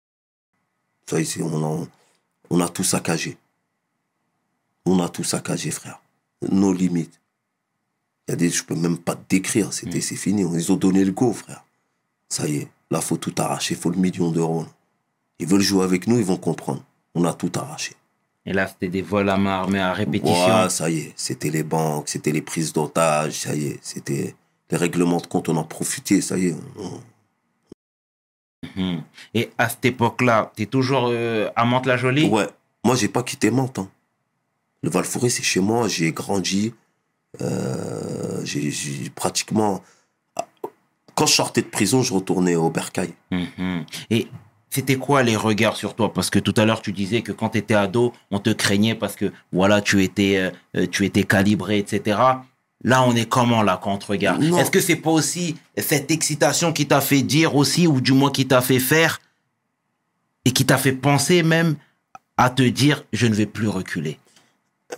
Ça 1.09 1.23
c'est- 1.23 1.41
on 1.41 1.63
a, 1.83 1.87
on 2.49 2.59
a 2.59 2.69
tout 2.69 2.83
saccagé. 2.83 3.37
On 4.85 4.99
a 4.99 5.09
tout 5.09 5.23
saccagé, 5.23 5.71
frère. 5.71 6.01
Nos 6.49 6.73
limites. 6.73 7.19
Il 8.27 8.31
y 8.31 8.33
a 8.33 8.35
des, 8.35 8.49
je 8.49 8.63
peux 8.63 8.75
même 8.75 8.97
pas 8.97 9.15
te 9.15 9.23
décrire, 9.29 9.71
c'était, 9.73 10.01
c'est 10.01 10.15
fini. 10.17 10.41
Ils 10.41 10.71
ont 10.71 10.75
donné 10.75 11.05
le 11.05 11.11
go, 11.11 11.31
frère. 11.33 11.63
Ça 12.29 12.47
y 12.47 12.57
est, 12.57 12.67
là, 12.91 12.99
faut 13.01 13.17
tout 13.17 13.33
arracher, 13.37 13.75
faut 13.75 13.89
le 13.89 13.97
million 13.97 14.31
d'euros. 14.31 14.65
Ils 15.39 15.47
veulent 15.47 15.61
jouer 15.61 15.83
avec 15.85 16.07
nous, 16.07 16.17
ils 16.17 16.25
vont 16.25 16.37
comprendre. 16.37 16.83
On 17.15 17.23
a 17.23 17.33
tout 17.33 17.51
arraché. 17.55 17.93
Et 18.45 18.53
là, 18.53 18.67
c'était 18.67 18.89
des 18.89 19.01
vols 19.01 19.29
à 19.29 19.37
main 19.37 19.51
armés 19.59 19.79
à 19.79 19.93
répétition. 19.93 20.63
Ouais, 20.63 20.69
ça 20.69 20.89
y 20.89 20.99
est, 20.99 21.13
c'était 21.15 21.49
les 21.49 21.63
banques, 21.63 22.09
c'était 22.09 22.31
les 22.31 22.41
prises 22.41 22.73
d'otages, 22.73 23.33
ça 23.39 23.55
y 23.55 23.67
est, 23.67 23.79
c'était 23.81 24.35
les 24.71 24.77
règlements 24.77 25.17
de 25.19 25.27
compte, 25.27 25.47
on 25.49 25.55
en 25.57 25.63
profitait, 25.63 26.21
ça 26.21 26.37
y 26.37 26.47
est. 26.47 26.55
on- 26.77 27.01
Mhm. 28.75 29.03
Et 29.35 29.51
à 29.57 29.69
cette 29.69 29.85
époque-là, 29.85 30.51
tu 30.55 30.63
es 30.63 30.65
toujours 30.65 31.07
euh, 31.11 31.49
à 31.55 31.63
Mantes-la-Jolie? 31.63 32.27
Ouais, 32.27 32.47
moi 32.83 32.95
j'ai 32.95 33.07
pas 33.07 33.23
quitté 33.23 33.51
Mantes. 33.51 33.79
hein. 33.79 33.89
Le 34.81 34.89
val 34.89 35.05
c'est 35.05 35.43
chez 35.43 35.59
moi, 35.59 35.87
j'ai 35.87 36.11
grandi. 36.11 36.73
Euh, 37.41 38.41
j'ai 38.43 39.09
pratiquement. 39.15 39.83
Quand 41.15 41.25
je 41.25 41.33
sortais 41.33 41.61
de 41.61 41.67
prison, 41.67 42.03
je 42.03 42.13
retournais 42.13 42.55
au 42.55 42.69
Bercail. 42.69 43.13
Mhm. 43.31 43.85
Et 44.11 44.27
c'était 44.69 44.97
quoi 44.97 45.23
les 45.23 45.35
regards 45.35 45.75
sur 45.75 45.95
toi? 45.95 46.13
Parce 46.13 46.29
que 46.29 46.37
tout 46.39 46.53
à 46.57 46.65
l'heure, 46.65 46.81
tu 46.81 46.91
disais 46.93 47.21
que 47.23 47.31
quand 47.31 47.49
tu 47.49 47.57
étais 47.57 47.73
ado, 47.73 48.13
on 48.29 48.39
te 48.39 48.51
craignait 48.51 48.93
parce 48.95 49.15
que 49.15 49.31
voilà, 49.51 49.81
tu 49.81 50.03
étais, 50.03 50.51
euh, 50.75 50.85
tu 50.91 51.05
étais 51.05 51.23
calibré, 51.23 51.79
etc. 51.79 52.19
Là, 52.83 53.03
on 53.03 53.15
est 53.15 53.25
comment 53.27 53.63
là 53.63 53.79
quand 53.81 53.93
on 53.93 53.97
te 53.97 54.05
regarde? 54.05 54.43
Est-ce 54.43 54.69
que 54.69 54.79
c'est 54.79 54.95
pas 54.97 55.09
aussi 55.09 55.55
cette 55.77 56.11
excitation 56.11 56.71
qui 56.71 56.85
t'a 56.85 57.01
fait 57.01 57.23
dire 57.23 57.55
aussi, 57.55 57.87
ou 57.87 57.99
du 58.01 58.11
moins 58.13 58.29
qui 58.31 58.45
t'a 58.47 58.61
fait 58.61 58.77
faire, 58.79 59.19
et 60.45 60.51
qui 60.51 60.65
t'a 60.65 60.77
fait 60.77 60.91
penser 60.93 61.41
même 61.41 61.75
à 62.37 62.51
te 62.51 62.61
dire 62.61 63.03
je 63.11 63.25
ne 63.25 63.33
vais 63.33 63.47
plus 63.47 63.67
reculer? 63.67 64.19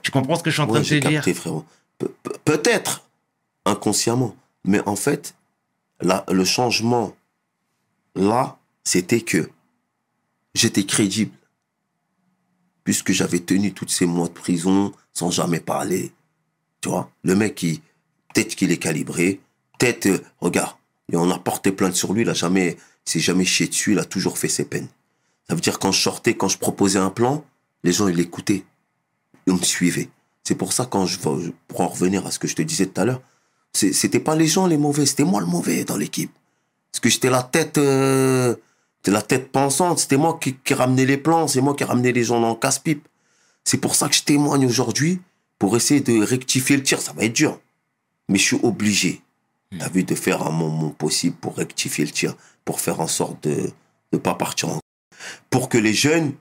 Tu 0.02 0.12
comprends 0.12 0.36
ce 0.36 0.44
que 0.44 0.50
je 0.50 0.56
suis 0.56 0.62
en 0.62 0.68
train 0.68 0.80
Ouais, 0.82 0.84
de 0.84 1.00
te 1.00 1.08
dire? 1.08 1.24
frérot. 1.36 1.64
Pe- 2.00 2.08
pe- 2.24 2.38
Peut-être 2.46 3.08
inconsciemment, 3.66 4.36
mais 4.66 4.80
en 4.88 4.96
fait, 4.96 5.36
là, 6.02 6.26
le 6.32 6.44
changement, 6.46 7.16
là, 8.16 8.58
c'était 8.84 9.22
que 9.22 9.50
j'étais 10.56 10.86
crédible. 10.86 11.32
Puisque 12.84 13.12
j'avais 13.12 13.40
tenu 13.40 13.72
tous 13.74 13.88
ces 13.90 14.06
mois 14.08 14.28
de 14.28 14.34
prison 14.34 14.92
sans 15.14 15.30
jamais 15.30 15.60
parler. 15.60 16.12
Tu 16.82 16.90
vois, 16.90 17.12
le 17.24 17.36
mec, 17.36 17.54
qui 17.56 17.82
peut-être 18.34 18.56
qu'il 18.56 18.72
est 18.72 18.78
calibré, 18.78 19.40
peut-être, 19.78 20.08
euh, 20.08 20.20
regarde, 20.40 20.76
on 21.14 21.30
a 21.30 21.38
porté 21.38 21.72
plainte 21.72 21.96
sur 21.96 22.14
lui, 22.14 22.22
il 22.24 22.30
a 22.30 22.34
jamais, 22.34 22.78
s'est 23.06 23.20
jamais 23.20 23.46
chié 23.46 23.68
dessus, 23.68 23.92
il 23.92 24.00
a 24.00 24.06
toujours 24.06 24.38
fait 24.38 24.48
ses 24.48 24.66
peines. 24.66 24.88
Ça 25.48 25.56
veut 25.56 25.62
dire 25.62 25.78
quand 25.80 25.92
je 25.92 26.02
sortais, 26.02 26.36
quand 26.36 26.48
je 26.48 26.58
proposais 26.58 27.00
un 27.00 27.10
plan, 27.10 27.44
les 27.84 27.92
gens, 27.92 28.08
ils 28.08 28.16
l'écoutaient. 28.16 28.64
on 29.48 29.54
me 29.54 29.64
suivait. 29.64 30.10
C'est 30.44 30.56
pour 30.56 30.74
ça, 30.74 30.86
quand 30.86 31.06
je 31.06 31.20
vais- 31.20 31.54
pour 31.68 31.82
en 31.82 31.88
revenir 31.88 32.26
à 32.26 32.32
ce 32.32 32.40
que 32.40 32.48
je 32.48 32.56
te 32.56 32.62
disais 32.62 32.88
tout 32.88 33.00
à 33.02 33.06
l'heure, 33.06 33.22
c'était 33.74 34.20
pas 34.20 34.36
les 34.36 34.48
gens 34.48 34.66
les 34.66 34.78
mauvais, 34.78 35.06
c'était 35.06 35.24
moi 35.24 35.42
le 35.42 35.48
mauvais 35.48 35.84
dans 35.86 35.98
l'équipe. 35.98 36.32
Parce 36.92 37.00
que 37.02 37.10
j'étais 37.10 37.30
la 37.30 37.44
tête, 37.44 37.78
euh, 37.78 38.56
la 39.06 39.22
tête 39.22 39.52
pensante, 39.52 40.00
c'était 40.00 40.18
moi 40.18 40.40
qui, 40.42 40.56
qui 40.56 40.74
ramenais 40.74 41.06
les 41.06 41.18
plans, 41.18 41.48
c'est 41.48 41.62
moi 41.62 41.76
qui 41.76 41.84
ramenais 41.84 42.12
les 42.12 42.24
gens 42.24 42.40
dans 42.42 42.50
le 42.50 42.56
casse-pipe. 42.56 43.08
C'est 43.64 43.78
pour 43.78 43.96
ça 43.96 44.10
que 44.10 44.16
je 44.16 44.24
témoigne 44.24 44.66
aujourd'hui, 44.66 45.22
pour 45.60 45.76
essayer 45.76 46.02
de 46.02 46.24
rectifier 46.24 46.78
le 46.78 46.84
tir. 46.84 47.00
Ça 47.02 47.14
va 47.14 47.26
être 47.26 47.34
dur. 47.34 47.60
Mais 48.28 48.40
je 48.40 48.44
suis 48.44 48.60
obligé, 48.64 49.22
t'as 49.78 49.90
vu, 49.90 50.04
de 50.04 50.16
faire 50.16 50.48
un 50.48 50.52
mon 50.52 50.90
possible 50.90 51.36
pour 51.36 51.58
rectifier 51.58 52.06
le 52.06 52.12
tir, 52.12 52.36
pour 52.66 52.80
faire 52.80 53.02
en 53.02 53.08
sorte 53.08 53.48
de 53.48 53.70
ne 54.14 54.18
pas 54.18 54.34
partir 54.34 54.70
en... 54.70 54.80
Pour 55.50 55.70
que 55.70 55.78
les 55.78 55.94
jeunes, 55.94 56.34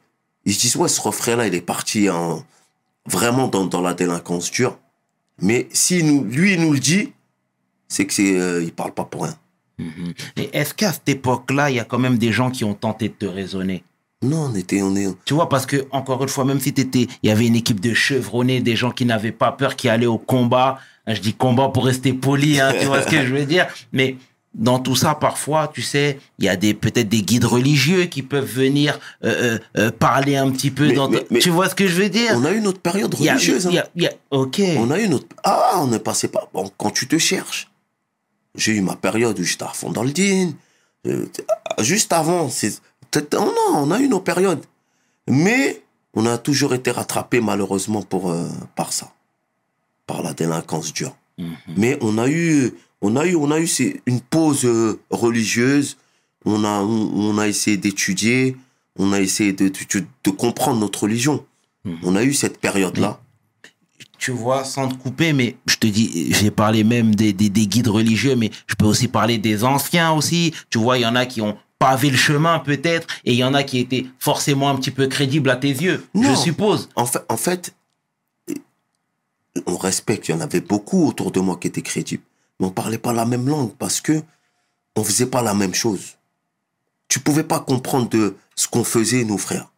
ils 0.44 0.54
se 0.54 0.60
disent, 0.60 0.76
ouais, 0.76 0.88
ce 0.88 1.00
refrain-là, 1.00 1.46
il 1.46 1.54
est 1.54 1.60
parti 1.60 2.08
en, 2.08 2.44
vraiment 3.08 3.48
dans, 3.48 3.66
dans 3.66 3.80
la 3.80 3.94
délinquance 3.94 4.50
dure. 4.50 4.78
Mais 5.40 5.68
si 5.72 6.02
nous, 6.02 6.24
lui, 6.24 6.54
il 6.54 6.60
nous 6.60 6.72
le 6.72 6.78
dit, 6.78 7.12
c'est 7.86 8.06
que 8.06 8.12
c'est, 8.12 8.38
euh, 8.38 8.62
il 8.62 8.72
parle 8.72 8.92
pas 8.92 9.04
pour 9.04 9.24
rien. 9.24 9.36
Mhm. 9.78 10.12
Et 10.36 10.50
est-ce 10.52 10.74
qu'à 10.74 10.92
cette 10.92 11.08
époque-là, 11.08 11.70
il 11.70 11.76
y 11.76 11.80
a 11.80 11.84
quand 11.84 11.98
même 11.98 12.18
des 12.18 12.32
gens 12.32 12.50
qui 12.50 12.64
ont 12.64 12.74
tenté 12.74 13.08
de 13.08 13.14
te 13.14 13.26
raisonner? 13.26 13.84
Non, 14.22 14.50
on 14.50 14.54
était, 14.56 14.82
on 14.82 14.96
est, 14.96 15.06
Tu 15.24 15.34
vois, 15.34 15.48
parce 15.48 15.64
que, 15.64 15.86
encore 15.92 16.22
une 16.22 16.28
fois, 16.28 16.44
même 16.44 16.58
si 16.58 16.72
t'étais, 16.72 17.06
il 17.22 17.28
y 17.28 17.30
avait 17.30 17.46
une 17.46 17.54
équipe 17.54 17.78
de 17.78 17.94
chevronnés, 17.94 18.60
des 18.60 18.74
gens 18.74 18.90
qui 18.90 19.04
n'avaient 19.04 19.30
pas 19.30 19.52
peur, 19.52 19.76
qui 19.76 19.88
allaient 19.88 20.06
au 20.06 20.18
combat. 20.18 20.80
Hein, 21.06 21.14
Je 21.14 21.20
dis 21.20 21.34
combat 21.34 21.68
pour 21.68 21.86
rester 21.86 22.12
poli, 22.12 22.58
hein, 22.58 22.72
tu 22.80 22.86
vois 22.86 23.02
ce 23.02 23.08
que 23.08 23.24
je 23.24 23.32
veux 23.32 23.46
dire. 23.46 23.68
Mais 23.92 24.16
dans 24.54 24.78
tout 24.78 24.96
ça, 24.96 25.14
parfois, 25.14 25.70
tu 25.72 25.82
sais, 25.82 26.18
il 26.38 26.44
y 26.46 26.48
a 26.48 26.56
des, 26.56 26.74
peut-être 26.74 27.08
des 27.08 27.22
guides 27.22 27.44
religieux 27.44 28.06
qui 28.06 28.22
peuvent 28.22 28.44
venir 28.50 28.98
euh, 29.24 29.58
euh, 29.76 29.86
euh, 29.88 29.90
parler 29.90 30.36
un 30.36 30.50
petit 30.50 30.70
peu 30.70 30.88
Mais- 30.88 30.94
dans, 30.94 31.08
mais- 31.08 31.24
mais- 31.30 31.38
tu 31.38 31.50
vois 31.50 31.68
ce 31.68 31.74
que 31.74 31.86
je 31.86 31.94
veux 32.00 32.08
dire? 32.08 32.32
on 32.34 32.44
a 32.44 32.52
eu 32.52 32.60
notre 32.60 32.80
période 32.80 33.14
Il 33.18 33.24
y 33.26 33.28
a- 33.28 33.34
religieuse. 33.34 33.66
hein. 33.66 33.70
y 33.72 33.78
a- 33.78 33.88
y 33.94 34.06
a- 34.06 34.12
ok. 34.30 34.60
On 34.78 34.90
a 34.90 34.98
eu 34.98 35.08
notre. 35.08 35.26
Ah, 35.44 35.74
on 35.76 35.92
est 35.92 35.98
passé 35.98 36.28
par. 36.28 36.48
Bon, 36.52 36.70
quand 36.78 36.90
tu 36.90 37.06
te 37.06 37.18
cherches. 37.18 37.70
J'ai 38.56 38.72
eu 38.72 38.80
ma 38.80 38.96
période 38.96 39.38
où 39.38 39.42
j'étais 39.44 39.64
à 39.64 39.68
fond 39.68 39.90
dans 39.90 40.02
le 40.02 40.10
din. 40.10 40.52
Euh, 41.06 41.26
Juste 41.78 42.12
avant, 42.12 42.48
c'est. 42.48 42.80
oh 43.16 43.20
non, 43.36 43.74
on 43.74 43.90
a 43.92 44.00
eu 44.00 44.08
nos 44.08 44.20
périodes. 44.20 44.64
Mais 45.28 45.82
on 46.14 46.26
a 46.26 46.38
toujours 46.38 46.74
été 46.74 46.90
rattrapé 46.90 47.40
malheureusement 47.40 48.02
pour, 48.02 48.34
par 48.74 48.92
ça. 48.92 49.12
Par 50.06 50.22
la 50.22 50.32
délinquance 50.32 50.92
dure. 50.92 51.14
Mhm. 51.36 51.54
Mais 51.76 51.98
on 52.00 52.18
a 52.18 52.28
eu, 52.28 52.72
on 53.02 53.16
a 53.16 53.26
eu, 53.26 53.36
on 53.36 53.50
a 53.50 53.60
eu 53.60 53.66
c'est 53.66 54.00
une 54.06 54.20
pause 54.20 54.64
euh, 54.64 54.98
religieuse. 55.10 55.96
On 56.44 56.64
a, 56.64 56.80
on, 56.80 57.36
a 57.38 57.48
essayé 57.48 57.76
d'étudier. 57.76 58.56
On 58.96 59.12
a 59.12 59.20
essayé 59.20 59.52
de, 59.52 59.68
de, 59.68 60.04
de 60.24 60.30
comprendre 60.30 60.80
notre 60.80 61.02
religion. 61.02 61.44
Mhm. 61.84 61.98
On 62.04 62.16
a 62.16 62.22
eu 62.22 62.32
cette 62.32 62.58
période-là. 62.58 63.20
tu 64.18 64.32
vois, 64.32 64.64
sans 64.64 64.88
te 64.88 64.94
couper, 64.94 65.32
mais 65.32 65.56
je 65.66 65.76
te 65.76 65.86
dis, 65.86 66.32
j'ai 66.34 66.50
parlé 66.50 66.84
même 66.84 67.14
des, 67.14 67.32
des, 67.32 67.48
des 67.50 67.66
guides 67.66 67.88
religieux, 67.88 68.34
mais 68.36 68.50
je 68.66 68.74
peux 68.74 68.86
aussi 68.86 69.08
parler 69.08 69.38
des 69.38 69.62
anciens 69.64 70.12
aussi. 70.12 70.52
Tu 70.70 70.78
vois, 70.78 70.98
il 70.98 71.02
y 71.02 71.06
en 71.06 71.14
a 71.14 71.26
qui 71.26 71.40
ont 71.40 71.56
pavé 71.78 72.10
le 72.10 72.16
chemin 72.16 72.58
peut-être, 72.58 73.06
et 73.24 73.32
il 73.32 73.38
y 73.38 73.44
en 73.44 73.54
a 73.54 73.62
qui 73.62 73.78
étaient 73.78 74.06
forcément 74.18 74.68
un 74.68 74.74
petit 74.74 74.90
peu 74.90 75.06
crédibles 75.06 75.48
à 75.50 75.56
tes 75.56 75.68
yeux, 75.68 76.04
je 76.14 76.34
suppose. 76.34 76.88
En 76.96 77.06
fait, 77.06 77.24
en 77.28 77.36
fait, 77.36 77.74
on 79.66 79.76
respecte. 79.76 80.28
Il 80.28 80.32
y 80.32 80.34
en 80.34 80.40
avait 80.40 80.60
beaucoup 80.60 81.06
autour 81.06 81.30
de 81.30 81.40
moi 81.40 81.56
qui 81.56 81.68
étaient 81.68 81.82
crédibles. 81.82 82.22
Mais 82.58 82.66
on 82.66 82.70
parlait 82.70 82.98
pas 82.98 83.12
la 83.12 83.24
même 83.24 83.48
langue 83.48 83.74
parce 83.78 84.00
que 84.00 84.22
on 84.96 85.04
faisait 85.04 85.26
pas 85.26 85.42
la 85.42 85.54
même 85.54 85.74
chose. 85.74 86.16
Tu 87.08 87.20
pouvais 87.20 87.44
pas 87.44 87.60
comprendre 87.60 88.34
ce 88.54 88.68
qu'on 88.68 88.84
faisait, 88.84 89.24
nos 89.24 89.38
frères. 89.38 89.70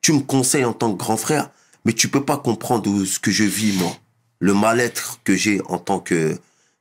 Tu 0.00 0.12
me 0.12 0.20
conseilles 0.20 0.64
en 0.64 0.72
tant 0.72 0.92
que 0.92 0.98
grand 0.98 1.16
frère, 1.16 1.50
mais 1.84 1.92
tu 1.92 2.08
peux 2.08 2.24
pas 2.24 2.36
comprendre 2.36 3.04
ce 3.04 3.18
que 3.18 3.30
je 3.30 3.44
vis, 3.44 3.76
moi. 3.78 3.92
Le 4.40 4.54
mal-être 4.54 5.20
que 5.22 5.36
j'ai 5.36 5.60
en 5.66 5.78
tant 5.78 6.00
que 6.00 6.38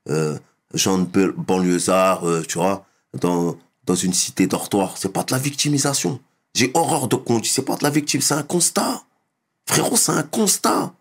euh, 0.09 0.37
Jean 0.73 0.99
de 0.99 1.33
banlieusard, 1.37 2.27
euh, 2.27 2.41
tu 2.41 2.57
vois, 2.57 2.85
dans, 3.13 3.55
une 3.95 4.13
cité 4.13 4.47
dortoir. 4.47 4.97
C'est 4.97 5.13
pas 5.13 5.23
de 5.23 5.31
la 5.31 5.39
victimisation. 5.39 6.19
J'ai 6.55 6.71
horreur 6.73 7.07
de 7.07 7.15
qu'on 7.15 7.39
dit, 7.39 7.49
c'est 7.49 7.63
pas 7.63 7.75
de 7.75 7.83
la 7.83 7.89
victime, 7.89 8.21
c'est 8.21 8.33
un 8.33 8.43
constat. 8.43 9.03
Frérot, 9.67 9.97
c'est 9.97 10.11
un 10.11 10.23
constat. 10.23 10.93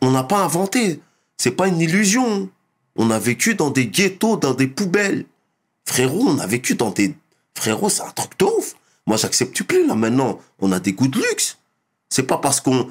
On 0.00 0.10
n'a 0.10 0.22
pas 0.22 0.38
inventé. 0.38 1.00
C'est 1.38 1.52
pas 1.52 1.68
une 1.68 1.80
illusion. 1.80 2.50
On 2.96 3.10
a 3.10 3.18
vécu 3.18 3.54
dans 3.54 3.70
des 3.70 3.86
ghettos, 3.86 4.36
dans 4.36 4.54
des 4.54 4.66
poubelles. 4.66 5.24
Frérot, 5.84 6.24
on 6.28 6.38
a 6.38 6.46
vécu 6.46 6.74
dans 6.74 6.90
des... 6.90 7.14
Frérot, 7.54 7.88
c'est 7.88 8.02
un 8.02 8.10
truc 8.10 8.38
de 8.38 8.44
ouf. 8.44 8.74
Moi, 9.06 9.16
j'accepte 9.16 9.62
plus, 9.62 9.86
là, 9.86 9.94
maintenant. 9.94 10.40
On 10.58 10.72
a 10.72 10.80
des 10.80 10.92
goûts 10.92 11.08
de 11.08 11.18
luxe. 11.18 11.58
C'est 12.08 12.24
pas 12.24 12.38
parce 12.38 12.60
qu'on 12.60 12.88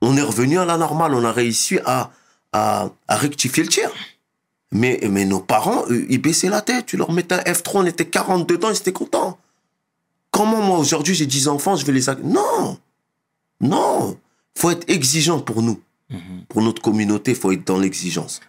on 0.00 0.16
est 0.16 0.22
revenu 0.22 0.58
à 0.58 0.64
la 0.64 0.76
normale, 0.76 1.14
on 1.14 1.24
a 1.24 1.32
réussi 1.32 1.78
à, 1.84 2.10
à, 2.52 2.90
à 3.08 3.16
rectifier 3.16 3.64
le 3.64 3.68
tir. 3.68 3.90
Mais, 4.70 5.00
mais 5.10 5.24
nos 5.24 5.40
parents, 5.40 5.84
eux, 5.88 6.06
ils 6.08 6.20
baissaient 6.20 6.50
la 6.50 6.60
tête. 6.60 6.86
Tu 6.86 6.96
leur 6.96 7.10
mettais 7.10 7.34
un 7.34 7.52
F3, 7.52 7.70
on 7.74 7.86
était 7.86 8.06
40 8.06 8.48
dedans, 8.48 8.70
ils 8.70 8.76
étaient 8.76 8.92
contents. 8.92 9.38
Comment 10.30 10.60
moi, 10.60 10.78
aujourd'hui, 10.78 11.14
j'ai 11.14 11.26
10 11.26 11.48
enfants, 11.48 11.74
je 11.76 11.86
vais 11.86 11.92
les... 11.92 12.04
Non 12.22 12.78
Non 13.60 14.16
faut 14.58 14.70
être 14.70 14.88
exigeant 14.90 15.40
pour 15.40 15.62
nous. 15.62 15.80
Mhm. 16.10 16.44
Pour 16.48 16.62
notre 16.62 16.82
communauté, 16.82 17.34
faut 17.34 17.52
être 17.52 17.66
dans 17.66 17.78
l'exigence. 17.78 18.40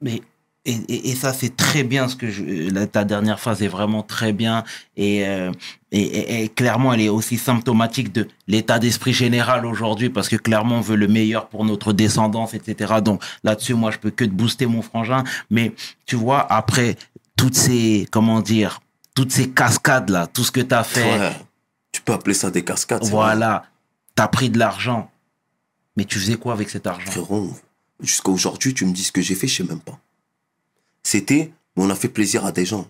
Mais 0.00 0.22
et, 0.66 0.72
et, 0.88 1.10
et 1.10 1.14
ça 1.14 1.32
c'est 1.32 1.56
très 1.56 1.82
bien 1.84 2.06
ce 2.08 2.16
que 2.16 2.30
je, 2.30 2.42
la- 2.72 2.86
ta 2.86 3.04
dernière 3.04 3.40
phrase 3.40 3.62
est 3.62 3.68
vraiment 3.68 4.02
très 4.02 4.32
bien. 4.32 4.64
Et, 4.96 5.26
euh, 5.26 5.50
et, 5.92 6.44
et- 6.44 6.48
clairement 6.48 6.92
elle 6.92 7.00
est 7.00 7.08
aussi 7.08 7.38
symptomatique 7.38 8.12
de 8.12 8.28
l'état 8.46 8.78
d'esprit 8.78 9.12
général 9.12 9.64
aujourd'hui 9.66 10.10
parce 10.10 10.28
que 10.28 10.36
clairement 10.36 10.76
on 10.78 10.80
veut 10.82 10.96
le 10.96 11.08
meilleur 11.08 11.48
pour 11.48 11.64
notre 11.64 11.92
descendance 11.92 12.54
etc 12.54 12.94
donc 13.02 13.22
là-dessus 13.42 13.74
moi 13.74 13.90
je 13.90 13.98
peux 13.98 14.10
que 14.10 14.24
te 14.24 14.30
booster 14.30 14.66
mon 14.66 14.82
frangin. 14.82 15.24
Mais 15.50 15.72
tu 16.06 16.16
vois 16.16 16.40
après 16.52 16.96
toutes 17.36 17.54
ces 17.56 18.06
comment 18.10 18.40
dire 18.40 18.80
toutes 19.14 19.32
ces 19.32 19.50
cascades 19.50 20.10
là 20.10 20.26
tout 20.26 20.44
ce 20.44 20.50
que 20.52 20.60
tu 20.60 20.74
as 20.74 20.84
fait. 20.84 21.18
Ouais. 21.20 21.32
Tu 21.92 22.02
peux 22.02 22.12
appeler 22.12 22.34
ça 22.34 22.50
des 22.50 22.64
cascades. 22.64 23.02
voilà. 23.04 23.64
t'as 24.14 24.28
pris 24.28 24.50
de 24.50 24.58
l'argent. 24.58 25.10
Mais 25.96 26.04
tu 26.04 26.18
faisais 26.20 26.36
quoi 26.36 26.52
avec 26.52 26.70
cet 26.70 26.86
argent? 26.86 27.10
Frérot, 27.10 27.52
jusqu'à 28.00 28.30
aujourd'hui, 28.30 28.72
tu 28.74 28.86
me 28.86 28.92
dis 28.92 29.02
ce 29.02 29.10
que 29.12 29.20
j'ai 29.20 29.34
fait, 29.34 29.48
je 29.48 29.56
sais 29.56 29.64
même 29.68 29.80
pas. 29.80 29.98
C'était, 31.02 31.52
on 31.76 31.90
a 31.90 31.94
fait 31.94 32.08
plaisir 32.08 32.44
à 32.44 32.52
des 32.52 32.66
gens. 32.66 32.86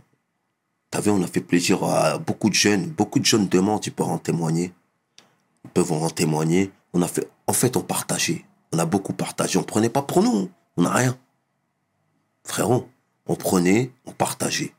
T'as 0.90 1.06
on 1.06 1.22
a 1.22 1.26
fait 1.28 1.40
plaisir 1.40 1.84
à 1.84 2.18
beaucoup 2.18 2.48
de 2.48 2.54
jeunes. 2.54 2.86
Beaucoup 2.86 3.20
de 3.20 3.24
jeunes 3.24 3.46
demandent, 3.46 3.86
ils 3.86 3.92
peuvent 3.92 4.08
en 4.08 4.18
témoigner. 4.18 4.72
Ils 5.64 5.70
peuvent 5.70 5.92
en 5.92 6.10
témoigner. 6.10 6.72
On 6.92 7.02
a 7.02 7.06
fait, 7.06 7.28
en 7.46 7.52
fait, 7.52 7.76
on 7.76 7.82
partageait. 7.82 8.44
On 8.72 8.78
a 8.78 8.86
beaucoup 8.86 9.12
partagé. 9.12 9.58
On 9.58 9.62
prenait 9.62 9.88
pas 9.88 10.02
pour 10.02 10.22
nous. 10.22 10.50
On 10.76 10.82
n'a 10.82 10.90
rien. 10.90 11.16
Frérot, 12.44 12.88
on 13.26 13.36
prenait, 13.36 13.92
on 14.06 14.12
partageait. 14.12 14.74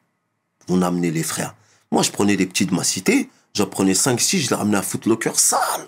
On 0.67 0.81
amenait 0.81 1.11
les 1.11 1.23
frères. 1.23 1.55
Moi, 1.91 2.03
je 2.03 2.11
prenais 2.11 2.35
des 2.35 2.45
petits 2.45 2.65
de 2.65 2.75
ma 2.75 2.83
cité. 2.83 3.29
J'en 3.53 3.67
prenais 3.67 3.93
5-6, 3.93 4.39
je 4.39 4.49
les 4.49 4.55
ramenais 4.55 4.77
à 4.77 4.81
Footlocker 4.81 5.35
sale. 5.35 5.87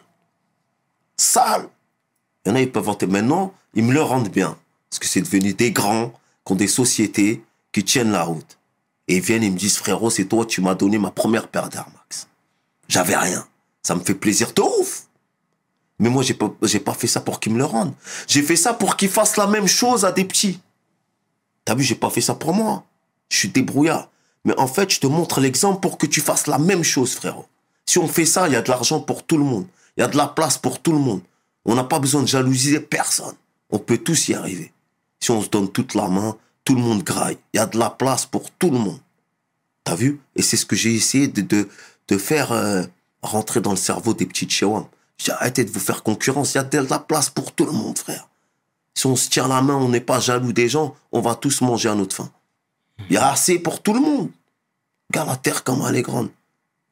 Sale. 1.18 1.68
Il 2.46 2.50
y 2.50 2.52
en 2.52 2.56
a, 2.56 2.62
ils 2.62 2.72
peuvent 2.72 2.84
vanter. 2.84 3.08
Maintenant, 3.08 3.54
ils 3.74 3.84
me 3.84 3.94
le 3.94 4.02
rendent 4.02 4.30
bien. 4.30 4.58
Parce 4.90 5.00
que 5.00 5.08
c'est 5.08 5.22
devenu 5.22 5.54
des 5.54 5.72
grands 5.72 6.14
qui 6.46 6.54
ont 6.54 6.56
des 6.56 6.68
sociétés 6.68 7.44
qui 7.72 7.84
tiennent 7.84 8.12
la 8.12 8.24
route. 8.24 8.58
Et 9.08 9.18
ils 9.18 9.22
viennent, 9.22 9.44
ils 9.44 9.52
me 9.52 9.58
disent, 9.58 9.78
frérot, 9.78 10.10
c'est 10.10 10.26
toi, 10.26 10.46
tu 10.46 10.62
m'as 10.62 10.76
donné 10.76 10.98
ma 10.98 11.12
première 11.12 11.48
paire 11.48 11.70
d'Air 11.70 11.88
Max. 11.94 12.28
J'avais 12.88 13.16
rien. 13.16 13.46
Ça 13.82 13.96
me 13.96 14.02
fait 14.02 14.16
plaisir 14.16 14.54
de 14.54 14.62
ouf. 14.62 15.08
Mais 16.00 16.10
moi, 16.10 16.24
j'ai 16.24 16.34
pas, 16.34 16.50
pas 16.50 16.94
fait 16.94 17.08
ça 17.08 17.22
pour 17.22 17.40
qu'ils 17.40 17.54
me 17.54 17.58
le 17.58 17.66
rendent. 17.66 17.94
J'ai 18.28 18.42
fait 18.42 18.56
ça 18.56 18.74
pour 18.74 18.96
qu'ils 18.96 19.10
fassent 19.10 19.38
la 19.38 19.48
même 19.48 19.68
chose 19.68 20.06
à 20.06 20.12
des 20.12 20.26
petits. 20.26 20.60
T'as 21.66 21.76
vu, 21.76 21.84
j'ai 21.84 21.96
pas 21.96 22.10
fait 22.10 22.22
ça 22.22 22.36
pour 22.36 22.54
moi. 22.54 22.86
Je 23.30 23.38
suis 23.38 23.50
débrouillard. 23.50 24.10
Mais 24.46 24.58
en 24.60 24.68
fait, 24.68 24.90
je 24.92 25.00
te 25.00 25.08
montre 25.08 25.40
l'exemple 25.40 25.80
pour 25.80 25.98
que 25.98 26.06
tu 26.06 26.22
fasses 26.22 26.48
la 26.48 26.58
même 26.58 26.84
chose, 26.84 27.14
frérot. 27.14 27.46
Si 27.86 27.98
on 28.00 28.08
fait 28.08 28.26
ça, 28.26 28.48
il 28.48 28.54
y 28.54 28.56
a 28.56 28.62
de 28.62 28.70
l'argent 28.70 29.00
pour 29.00 29.24
tout 29.24 29.38
le 29.38 29.44
monde. 29.44 29.66
Il 29.98 30.02
y 30.02 30.04
a 30.04 30.08
de 30.08 30.18
la 30.18 30.28
place 30.28 30.58
pour 30.58 30.82
tout 30.82 30.92
le 30.92 31.00
monde. 31.00 31.22
On 31.66 31.76
n'a 31.76 31.84
pas 31.84 32.00
besoin 32.00 32.22
de 32.22 32.28
jalousier 32.28 32.80
personne. 32.80 33.36
On 33.70 33.80
peut 33.80 33.98
tous 33.98 34.28
y 34.28 34.34
arriver. 34.34 34.72
Si 35.24 35.32
on 35.32 35.42
se 35.42 35.48
donne 35.48 35.72
toute 35.72 35.96
la 35.96 36.10
main, 36.10 36.36
tout 36.66 36.76
le 36.76 36.82
monde 36.82 37.02
graille. 37.02 37.38
Il 37.54 37.58
y 37.58 37.60
a 37.62 37.66
de 37.66 37.80
la 37.80 37.90
place 37.90 38.26
pour 38.26 38.52
tout 38.52 38.70
le 38.70 38.78
monde. 38.78 39.00
T'as 39.86 39.96
vu? 39.96 40.20
Et 40.36 40.42
c'est 40.42 40.58
ce 40.58 40.66
que 40.66 40.76
j'ai 40.76 40.94
essayé 40.94 41.30
de, 41.30 41.40
de, 41.40 41.70
de 42.10 42.18
faire 42.18 42.52
euh, 42.52 42.84
rentrer 43.22 43.62
dans 43.62 43.72
le 43.72 43.78
cerveau 43.78 44.14
des 44.14 44.26
petits 44.26 44.50
Chewam. 44.50 44.86
J'ai 45.18 45.32
arrêté 45.32 45.64
de 45.64 45.72
vous 45.72 45.80
faire 45.80 46.04
concurrence. 46.04 46.56
Il 46.56 46.58
y 46.58 46.60
a 46.60 46.66
de 46.66 46.78
la 46.90 47.00
place 47.00 47.30
pour 47.30 47.54
tout 47.54 47.66
le 47.66 47.72
monde, 47.72 47.98
frère. 47.98 48.28
Si 48.96 49.06
on 49.06 49.16
se 49.16 49.30
tient 49.30 49.48
la 49.48 49.62
main, 49.62 49.78
on 49.78 49.88
n'est 49.88 50.02
pas 50.02 50.20
jaloux 50.20 50.52
des 50.52 50.68
gens, 50.68 50.94
on 51.14 51.22
va 51.22 51.36
tous 51.36 51.62
manger 51.62 51.88
à 51.88 51.96
notre 51.96 52.18
faim. 52.18 52.30
Il 53.10 53.14
y 53.14 53.18
a 53.18 53.32
assez 53.32 53.60
pour 53.60 53.82
tout 53.82 53.94
le 53.94 54.02
monde. 54.02 54.30
Regarde 55.10 55.30
la 55.30 55.38
terre 55.38 55.64
comme 55.64 55.86
elle 55.88 55.96
est 55.96 56.02
grande. 56.02 56.32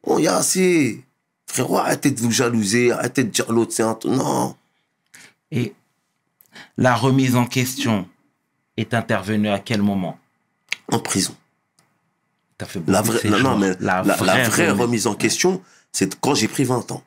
Oh, 0.03 0.19
il 0.19 0.23
y 0.23 0.29
a 0.29 0.37
assez. 0.37 1.03
Frérot, 1.47 1.79
arrêtez 1.79 2.11
de 2.11 2.21
vous 2.21 2.31
jalouser, 2.31 2.93
arrêtez 2.93 3.25
de 3.25 3.29
dire 3.29 3.51
l'autre 3.51 3.73
c'est 3.73 3.83
un... 3.83 3.99
Non. 4.05 4.55
Et 5.51 5.73
la 6.77 6.95
remise 6.95 7.35
en 7.35 7.45
question 7.45 8.07
est 8.77 8.93
intervenue 8.93 9.49
à 9.49 9.59
quel 9.59 9.81
moment? 9.81 10.17
En 10.91 10.99
prison. 10.99 11.35
T'as 12.57 12.65
fait 12.65 12.81
La 12.87 13.01
vraie, 13.01 13.27
non, 13.29 13.39
non, 13.39 13.57
mais 13.57 13.71
la, 13.79 14.03
la 14.03 14.15
vraie 14.15 14.71
remise 14.71 15.07
en 15.07 15.15
question, 15.15 15.61
c'est 15.91 16.19
quand 16.19 16.35
j'ai 16.35 16.47
pris 16.47 16.63
20 16.63 16.91
ans. 16.91 17.03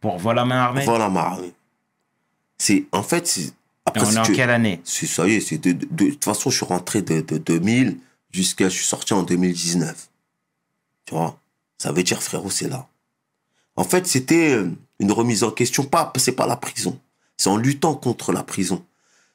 Pour 0.00 0.32
la 0.32 0.44
main 0.44 0.58
armée? 0.58 0.84
Voilà 0.84 1.08
ma 1.08 1.20
armée. 1.20 1.52
C'est, 2.58 2.86
en 2.92 3.02
fait, 3.02 3.26
c'est, 3.26 3.42
Et 3.42 3.52
après, 3.86 4.04
on 4.04 4.10
est 4.10 4.18
en 4.18 4.22
quelle 4.24 4.50
année? 4.50 4.80
c'est, 4.84 5.06
ça 5.06 5.26
y 5.26 5.34
est, 5.34 5.40
c'est 5.40 5.58
de, 5.58 5.72
de, 5.72 5.84
de 5.84 6.10
toute 6.10 6.24
façon, 6.24 6.50
je 6.50 6.56
suis 6.56 6.66
rentré 6.66 7.02
de, 7.02 7.20
de 7.20 7.38
2000 7.38 7.98
jusqu'à, 8.30 8.68
je 8.68 8.74
suis 8.74 8.84
sorti 8.84 9.14
en 9.14 9.22
2019. 9.22 10.08
Tu 11.06 11.14
vois? 11.14 11.38
Ça 11.78 11.92
veut 11.92 12.02
dire, 12.02 12.22
frérot, 12.22 12.50
c'est 12.50 12.68
là. 12.68 12.88
En 13.76 13.84
fait, 13.84 14.06
c'était 14.06 14.54
euh, 14.54 14.70
une 14.98 15.12
remise 15.12 15.44
en 15.44 15.50
question. 15.50 15.84
Pas, 15.84 16.12
c'est 16.16 16.32
pas 16.32 16.46
la 16.46 16.56
prison. 16.56 16.98
C'est 17.36 17.48
en 17.48 17.56
luttant 17.56 17.94
contre 17.94 18.32
la 18.32 18.42
prison. 18.42 18.84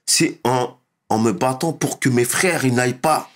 C'est 0.05 0.39
en, 0.43 0.76
en 1.09 1.19
me 1.19 1.31
battant 1.31 1.73
pour 1.73 1.99
que 1.99 2.09
mes 2.09 2.25
frères, 2.25 2.65
n'aillent 2.65 2.93
pas 2.93 3.29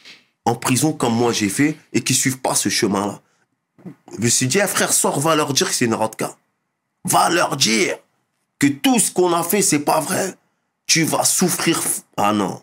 en 0.45 0.55
prison 0.55 0.93
comme 0.93 1.15
moi 1.15 1.31
j'ai 1.31 1.49
fait 1.49 1.77
et 1.93 2.01
qu'ils 2.01 2.15
suivent 2.15 2.39
pas 2.39 2.55
ce 2.55 2.69
chemin-là. 2.69 3.21
Je 4.17 4.23
me 4.23 4.29
suis 4.29 4.47
dit, 4.47 4.59
eh, 4.59 4.67
frère, 4.67 4.93
sors, 4.93 5.19
va 5.19 5.35
leur 5.35 5.53
dire 5.53 5.69
que 5.69 5.75
c'est 5.75 5.85
une. 5.85 5.97
Va 7.05 7.29
leur 7.29 7.57
dire 7.57 7.97
que 8.59 8.67
tout 8.67 8.99
ce 8.99 9.11
qu'on 9.11 9.33
a 9.33 9.43
fait, 9.43 9.61
c'est 9.61 9.79
pas 9.79 9.99
vrai. 9.99 10.35
Tu 10.85 11.03
vas 11.03 11.23
souffrir. 11.23 11.81
Ah 12.17 12.33
non. 12.33 12.61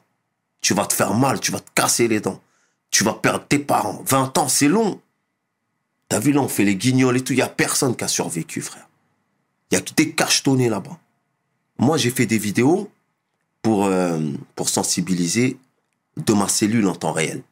Tu 0.61 0.75
vas 0.75 0.87
te 0.87 0.93
faire 0.93 1.15
mal, 1.15 1.41
tu 1.41 1.51
vas 1.51 1.61
te 1.61 1.71
casser 1.75 2.09
les 2.09 2.21
dents. 2.21 2.41
Tu 2.91 3.05
vas 3.05 3.15
perdre 3.15 3.45
tes 3.47 3.59
parents. 3.59 4.03
20 4.07 4.39
ans, 4.39 4.49
c'est 4.49 4.69
long. 4.69 5.01
T'as 6.09 6.21
vu 6.21 6.33
là, 6.33 6.41
on 6.41 6.49
fait 6.49 6.65
les 6.65 6.77
guignols 6.77 7.17
et 7.17 7.25
tout. 7.25 7.33
Il 7.33 7.39
y 7.39 7.43
a 7.43 7.49
personne 7.49 7.97
qui 7.97 8.05
a 8.05 8.09
survécu, 8.09 8.61
frère. 8.61 8.89
Il 9.71 9.75
y 9.75 9.79
a 9.79 9.81
que 9.81 9.93
des 9.95 10.13
cachetonnés 10.13 10.69
là-bas. 10.69 10.99
Moi, 11.79 11.97
j'ai 11.97 12.11
fait 12.11 12.27
des 12.27 12.39
vidéos 12.39 12.91
pour, 13.69 13.85
euh, 13.85 14.19
pour 14.57 14.71
sensibiliser 14.71 15.59
de 16.17 16.33
ma 16.33 16.49
cellule 16.49 16.89
en 16.89 16.95
temps 16.95 17.13
réel. 17.13 17.43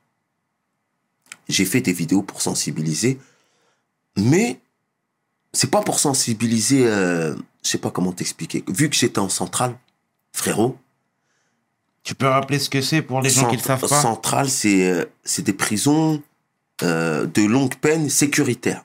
J'ai 1.47 1.67
fait 1.67 1.83
des 1.83 1.93
vidéos 1.93 2.23
pour 2.23 2.41
sensibiliser, 2.41 3.19
mais 4.17 4.59
c'est 5.53 5.71
pas 5.71 5.83
pour 5.83 5.99
sensibiliser, 5.99 6.87
euh, 6.87 7.35
je 7.63 7.69
sais 7.69 7.79
pas 7.79 7.91
comment 7.91 8.13
t'expliquer. 8.13 8.65
Vu 8.67 8.89
que 8.89 8.97
j'étais 8.97 9.19
en 9.19 9.29
centrale, 9.29 9.77
frérot, 10.33 10.79
Tu 12.03 12.15
peux 12.15 12.29
rappeler 12.29 12.59
ce 12.61 12.71
que 12.71 12.81
c'est 12.81 13.03
pour 13.03 13.21
les 13.21 13.29
gens 13.31 13.49
qui 13.51 13.57
ne 13.57 13.61
Cent- 13.61 13.67
savent 13.67 13.89
pas? 13.89 14.01
Centrale, 14.01 14.49
c'est 14.49 14.89
euh, 14.91 15.05
des 15.43 15.53
prisons 15.53 16.23
euh, 16.83 17.27
de 17.27 17.43
longue 17.43 17.75
peine 17.75 18.09
sécuritaires. 18.09 18.85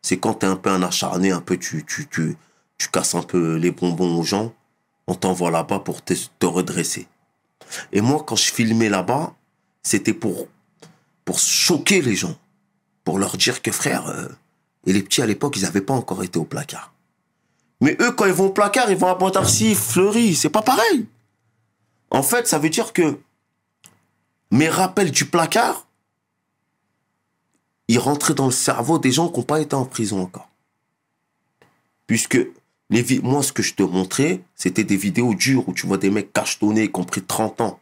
C'est 0.00 0.16
quand 0.18 0.34
t'es 0.34 0.46
un 0.46 0.56
peu 0.56 0.70
un 0.70 0.82
acharné, 0.82 1.30
un 1.30 1.42
peu 1.42 1.56
tu, 1.58 1.84
tu, 1.86 2.08
tu, 2.08 2.36
tu 2.78 2.88
casses 2.88 3.14
un 3.14 3.22
peu 3.22 3.56
les 3.56 3.70
bonbons 3.70 4.18
aux 4.18 4.24
gens, 4.24 4.52
on 5.06 5.14
t'envoie 5.14 5.50
là-bas 5.50 5.80
pour 5.80 6.02
te, 6.02 6.14
te 6.38 6.46
redresser. 6.46 7.06
Et 7.92 8.00
moi, 8.00 8.22
quand 8.26 8.36
je 8.36 8.52
filmais 8.52 8.88
là-bas, 8.88 9.34
c'était 9.82 10.14
pour, 10.14 10.46
pour 11.24 11.38
choquer 11.38 12.02
les 12.02 12.14
gens. 12.14 12.36
Pour 13.04 13.18
leur 13.18 13.36
dire 13.36 13.62
que 13.62 13.72
frère, 13.72 14.06
euh, 14.08 14.28
et 14.86 14.92
les 14.92 15.02
petits 15.02 15.22
à 15.22 15.26
l'époque, 15.26 15.56
ils 15.56 15.62
n'avaient 15.62 15.80
pas 15.80 15.94
encore 15.94 16.22
été 16.22 16.38
au 16.38 16.44
placard. 16.44 16.92
Mais 17.80 17.96
eux, 18.00 18.12
quand 18.12 18.26
ils 18.26 18.32
vont 18.32 18.46
au 18.46 18.50
placard, 18.50 18.90
ils 18.90 18.96
vont 18.96 19.08
à 19.08 19.16
Pontarcy, 19.16 19.74
Fleury, 19.74 20.36
c'est 20.36 20.50
pas 20.50 20.62
pareil. 20.62 21.06
En 22.10 22.22
fait, 22.22 22.46
ça 22.46 22.58
veut 22.58 22.70
dire 22.70 22.92
que 22.92 23.18
mes 24.52 24.68
rappels 24.68 25.10
du 25.10 25.24
placard, 25.24 25.86
ils 27.88 27.98
rentraient 27.98 28.34
dans 28.34 28.46
le 28.46 28.52
cerveau 28.52 28.98
des 28.98 29.10
gens 29.10 29.28
qui 29.28 29.40
n'ont 29.40 29.46
pas 29.46 29.60
été 29.60 29.74
en 29.74 29.84
prison 29.84 30.22
encore. 30.22 30.48
Puisque 32.06 32.38
les 32.92 33.02
vi- 33.02 33.20
moi, 33.22 33.42
ce 33.42 33.52
que 33.52 33.62
je 33.62 33.74
te 33.74 33.82
montrais, 33.82 34.40
c'était 34.54 34.84
des 34.84 34.96
vidéos 34.96 35.34
dures 35.34 35.68
où 35.68 35.72
tu 35.74 35.86
vois 35.86 35.98
des 35.98 36.10
mecs 36.10 36.32
cachetonnés 36.32 36.90
qui 36.92 37.00
ont 37.00 37.04
pris 37.04 37.22
30 37.22 37.60
ans. 37.60 37.80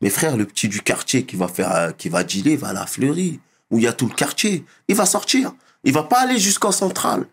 Mes 0.00 0.08
frères, 0.10 0.36
le 0.36 0.46
petit 0.46 0.68
du 0.68 0.80
quartier 0.80 1.24
qui 1.26 1.36
va 1.36 1.48
faire, 1.48 1.70
euh, 1.74 1.90
qui 1.92 2.08
va 2.08 2.24
dealer, 2.24 2.56
va 2.56 2.68
à 2.68 2.72
la 2.72 2.86
fleurie, 2.86 3.38
où 3.70 3.78
il 3.78 3.84
y 3.84 3.86
a 3.86 3.92
tout 3.92 4.06
le 4.08 4.14
quartier. 4.14 4.64
Il 4.88 4.94
va 4.96 5.04
sortir. 5.06 5.52
Il 5.84 5.92
va 5.92 6.02
pas 6.04 6.20
aller 6.20 6.38
jusqu'en 6.38 6.72
centrale. 6.72 7.26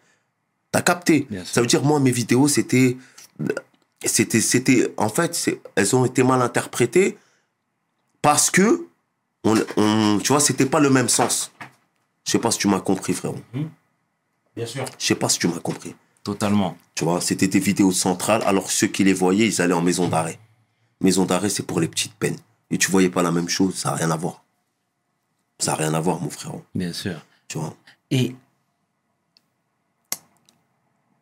T'as 0.71 0.82
capté? 0.82 1.25
Bien. 1.30 1.43
Ça 1.45 1.61
veut 1.61 1.67
dire, 1.67 1.84
moi, 1.84 1.99
mes 1.99 2.11
vidéos, 2.11 2.47
c'était 2.47 2.97
c'était 4.05 4.39
c'était 4.41 4.93
en 4.97 5.09
fait 5.09 5.49
elles 5.75 5.95
ont 5.95 6.05
été 6.05 6.23
mal 6.23 6.41
interprétées 6.41 7.17
parce 8.21 8.49
que 8.49 8.88
on, 9.43 9.55
on- 9.77 10.19
tu 10.23 10.30
vois 10.32 10.39
c'était 10.39 10.65
pas 10.65 10.80
le 10.80 10.89
même 10.89 11.09
sens 11.09 11.51
je 12.25 12.32
sais 12.32 12.39
pas 12.39 12.51
si 12.51 12.59
tu 12.59 12.67
m'as 12.69 12.80
compris 12.80 13.13
frérot 13.13 13.39
Bien 14.55 14.65
sûr. 14.65 14.86
je 14.97 15.05
sais 15.05 15.15
pas 15.15 15.27
si 15.30 15.39
tu 15.39 15.47
m'as 15.47 15.59
compris 15.59 15.95
Totalement. 16.24 16.78
tu 16.95 17.05
vois 17.05 17.22
c'était 17.22 17.47
des 17.47 17.59
vidéos 17.59 17.91
centrales 17.91 18.43
alors 18.45 18.72
ceux 18.72 18.88
qui 18.88 19.03
les 19.03 19.13
voyaient 19.13 19.47
ils 19.47 19.61
allaient 19.61 19.74
en 19.74 19.82
maison 19.82 20.07
d'arrêt 20.07 20.39
maison 21.01 21.26
d'arrêt 21.26 21.49
c'est 21.49 21.63
pour 21.63 21.80
les 21.80 21.88
petites 21.88 22.13
peines 22.13 22.38
et 22.72 22.78
tu 22.78 22.91
voyais 22.91 23.09
pas 23.09 23.24
la 23.24 23.32
même 23.32 23.49
chose 23.49 23.76
ça 23.76 23.89
a 23.91 23.95
rien 23.95 24.11
à 24.11 24.17
voir 24.17 24.43
ça 25.59 25.74
a 25.74 25.76
rien 25.76 25.93
à 25.93 25.99
voir 25.99 26.20
mon 26.22 26.30
frérot 26.30 26.63
Bien 26.76 26.93
sûr. 26.93 27.15
tu 27.47 27.57
vois 27.57 27.74
Et 28.11 28.36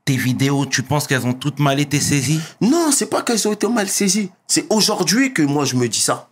tes 0.05 0.15
vidéos, 0.15 0.65
tu 0.65 0.83
penses 0.83 1.05
qu'elles 1.05 1.25
ont 1.25 1.33
toutes 1.33 1.59
mal 1.59 1.79
été 1.81 1.99
saisies? 1.99 2.39
Non, 2.61 2.91
c'est 2.93 3.07
pas 3.09 3.23
qu'elles 3.23 3.45
ont 3.45 3.51
été 3.51 3.67
mal 3.67 3.89
saisies. 3.89 4.29
C'est 4.47 4.65
aujourd'hui 4.69 5.33
que 5.33 5.41
moi 5.41 5.65
je 5.65 5.75
me 5.75 5.89
dis 5.89 5.99
ça. 5.99 6.29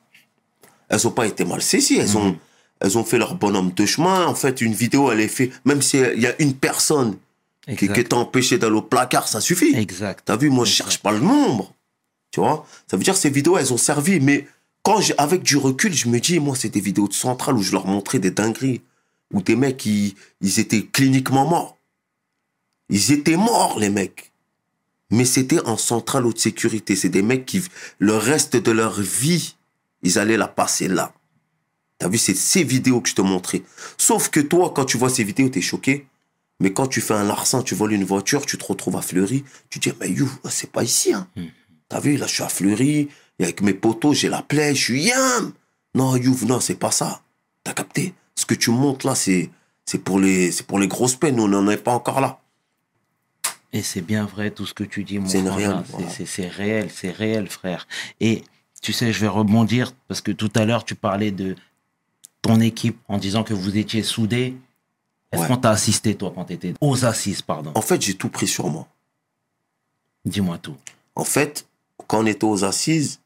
Elles 0.88 1.06
ont 1.06 1.12
pas 1.12 1.28
été 1.28 1.44
mal 1.44 1.62
saisies. 1.62 1.98
Elles 1.98 2.18
ont, 2.18 2.38
elles 2.80 2.98
ont 2.98 3.04
fait 3.04 3.18
leur 3.18 3.36
bonhomme 3.36 3.72
de 3.74 3.86
chemin. 3.86 4.28
En 4.28 4.36
fait, 4.36 4.62
une 4.62 4.74
vidéo, 4.74 5.12
elle 5.12 5.20
est 5.20 5.28
faite. 5.28 5.52
Même 5.66 5.82
s'il 5.82 6.18
y 6.20 6.26
a 6.26 6.42
une 6.42 6.54
personne 6.54 7.18
qui, 7.68 7.76
qui 7.76 7.86
Exact. 7.86 8.10
t'a 8.10 8.18
empêché 8.18 8.58
d'aller 8.58 8.76
au 8.76 8.82
placard, 8.82 9.28
ça 9.28 9.42
suffit. 9.42 9.76
Exact. 9.76 10.24
T'as 10.26 10.38
vu, 10.38 10.50
moi 10.50 10.66
je 10.66 10.72
cherche 10.72 11.00
pas 11.00 11.12
le 11.12 11.20
nombre. 11.20 11.74
Tu 12.32 12.42
vois? 12.42 12.68
Ça 12.88 12.98
veut 12.98 13.04
dire 13.04 13.14
que 13.14 13.20
ces 13.20 13.30
vidéos, 13.30 13.58
elles 13.58 13.72
ont 13.72 13.78
servi. 13.78 14.20
Mais 14.20 14.46
quand 14.84 15.00
j'ai, 15.00 15.18
avec 15.18 15.42
du 15.42 15.56
recul, 15.56 15.94
je 15.94 16.10
me 16.10 16.20
dis, 16.20 16.40
moi, 16.40 16.56
c'est 16.56 16.70
des 16.70 16.82
vidéos 16.82 17.08
de 17.08 17.14
centrale 17.14 17.56
où 17.56 17.62
je 17.62 17.72
leur 17.72 17.88
montrais 17.88 18.20
des 18.20 18.32
dingueries. 18.32 18.82
Où 19.34 19.42
des 19.42 19.56
mecs, 19.56 19.86
ils, 19.86 20.16
ils 20.42 20.60
étaient 20.60 20.84
cliniquement 20.84 21.48
morts. 21.48 21.78
Ils 22.90 23.14
étaient 23.14 23.38
morts, 23.38 23.80
les 23.80 23.90
mecs. 23.90 24.34
Mais 25.12 25.24
c'était 25.24 25.62
en 25.62 25.78
centrale 25.78 26.26
haute 26.26 26.38
sécurité. 26.38 26.98
C'est 26.98 27.10
des 27.10 27.22
mecs 27.22 27.46
qui, 27.46 27.64
le 28.00 28.18
reste 28.18 28.58
de 28.58 28.72
leur 28.72 29.00
vie, 29.00 29.56
ils 30.04 30.20
allaient 30.20 30.36
la 30.36 30.50
passer 30.50 30.90
là. 30.90 31.14
T'as 32.00 32.10
vu, 32.10 32.18
c'est 32.18 32.36
ces 32.36 32.64
vidéos 32.64 33.00
que 33.00 33.08
je 33.08 33.16
te 33.16 33.22
montrais. 33.22 33.64
Sauf 33.98 34.30
que 34.30 34.42
toi, 34.42 34.74
quand 34.76 34.84
tu 34.84 34.98
vois 34.98 35.10
ces 35.10 35.24
vidéos, 35.24 35.48
t'es 35.48 35.62
choqué. 35.62 36.06
Mais 36.60 36.72
quand 36.74 36.88
tu 36.88 37.02
fais 37.02 37.14
un 37.14 37.24
larcin, 37.26 37.62
tu 37.62 37.76
voles 37.76 37.94
une 37.94 38.06
voiture, 38.06 38.46
tu 38.46 38.58
te 38.58 38.66
retrouves 38.66 38.96
à 38.96 39.02
Fleury, 39.02 39.44
tu 39.70 39.80
dis, 39.80 39.92
mais 40.00 40.10
you, 40.10 40.30
c'est 40.50 40.72
pas 40.72 40.84
ici. 40.84 41.14
Hein. 41.14 41.28
T'as 41.90 42.00
vu, 42.00 42.16
là, 42.18 42.28
je 42.28 42.34
suis 42.34 42.44
à 42.44 42.50
Fleury, 42.50 43.10
et 43.40 43.44
avec 43.44 43.62
mes 43.62 43.74
potos, 43.74 44.18
j'ai 44.18 44.30
la 44.30 44.42
plaie, 44.42 44.74
je 44.74 44.82
suis 44.82 45.04
yam. 45.04 45.52
Non, 45.94 46.16
you, 46.16 46.36
non, 46.48 46.60
c'est 46.60 46.76
pas 46.80 46.92
ça. 46.92 47.22
T'as 47.64 47.74
capté? 47.74 48.14
Ce 48.36 48.46
que 48.46 48.54
tu 48.56 48.70
montes 48.72 49.04
là, 49.04 49.16
c'est 49.16 49.50
c'est 49.86 50.00
pour, 50.00 50.20
les- 50.20 50.52
c'est 50.52 50.66
pour 50.66 50.80
les 50.80 50.88
grosses 50.88 51.16
peines. 51.16 51.40
On 51.40 51.48
n'en 51.48 51.70
est 51.70 51.78
pas 51.78 51.94
encore 51.94 52.20
là. 52.20 52.40
Et 53.72 53.82
c'est 53.84 54.02
bien 54.02 54.26
vrai 54.26 54.50
tout 54.52 54.66
ce 54.66 54.74
que 54.74 54.84
tu 54.84 55.04
dis, 55.04 55.20
mon 55.20 55.28
C'est 55.28 55.42
voilà. 55.42 55.84
c'est- 56.10 56.26
C'est 56.26 56.48
réel, 56.48 56.90
c'est 56.92 57.12
réel, 57.12 57.48
frère. 57.50 57.88
Et 58.20 58.44
tu 58.82 58.94
sais, 58.94 59.12
je 59.14 59.20
vais 59.20 59.28
rebondir 59.28 59.92
parce 60.08 60.22
que 60.22 60.32
tout 60.32 60.52
à 60.56 60.66
l'heure, 60.66 60.86
tu 60.86 60.96
parlais 60.96 61.32
de 61.32 61.56
ton 62.42 62.60
équipe 62.62 62.98
en 63.08 63.18
disant 63.18 63.44
que 63.44 63.54
vous 63.54 63.78
étiez 63.78 64.02
soudés. 64.04 64.56
Est-ce 65.36 65.42
Ouais. 65.44 65.48
qu'on 65.50 65.58
t'a 65.58 65.72
assisté, 65.72 66.16
toi, 66.16 66.32
quand 66.34 66.46
tu 66.46 66.54
étais 66.54 66.74
aux 66.82 67.06
assises, 67.06 67.42
pardon? 67.42 67.72
En 67.76 67.82
fait, 67.82 68.02
j'ai 68.02 68.16
tout 68.16 68.30
pris 68.30 68.48
sur 68.48 68.68
moi. 68.70 68.88
Dis-moi 70.26 70.58
tout. 70.58 70.76
En 71.16 71.24
fait, 71.24 71.68
quand 72.08 72.20
on 72.24 72.26
était 72.26 72.46
aux 72.46 72.64
assises, 72.64 73.20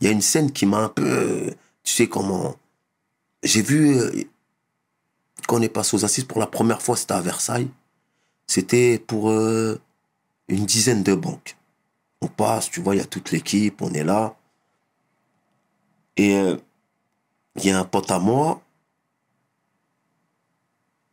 il 0.00 0.06
y 0.06 0.08
a 0.08 0.12
une 0.12 0.20
scène 0.22 0.52
qui 0.52 0.66
m'a 0.66 0.78
un 0.78 0.88
peu. 0.88 1.04
euh, 1.04 1.50
Tu 1.82 1.92
sais 1.94 2.08
comment. 2.08 2.54
J'ai 3.42 3.62
vu. 3.62 3.96
euh, 3.98 4.24
Quand 5.46 5.56
on 5.58 5.62
est 5.62 5.68
passé 5.68 5.96
aux 5.96 6.04
assises 6.04 6.24
pour 6.24 6.38
la 6.40 6.46
première 6.46 6.82
fois, 6.82 6.96
c'était 6.96 7.14
à 7.14 7.20
Versailles. 7.20 7.68
C'était 8.46 8.98
pour 8.98 9.30
euh, 9.30 9.80
une 10.48 10.66
dizaine 10.66 11.02
de 11.02 11.14
banques. 11.14 11.56
On 12.20 12.26
passe, 12.28 12.70
tu 12.70 12.80
vois, 12.82 12.94
il 12.94 12.98
y 12.98 13.00
a 13.00 13.06
toute 13.06 13.30
l'équipe, 13.30 13.80
on 13.80 13.92
est 13.92 14.04
là. 14.04 14.36
Et 16.16 16.34
euh, 16.36 16.56
il 17.56 17.64
y 17.66 17.70
a 17.70 17.78
un 17.78 17.84
pote 17.84 18.10
à 18.10 18.18
moi. 18.18 18.60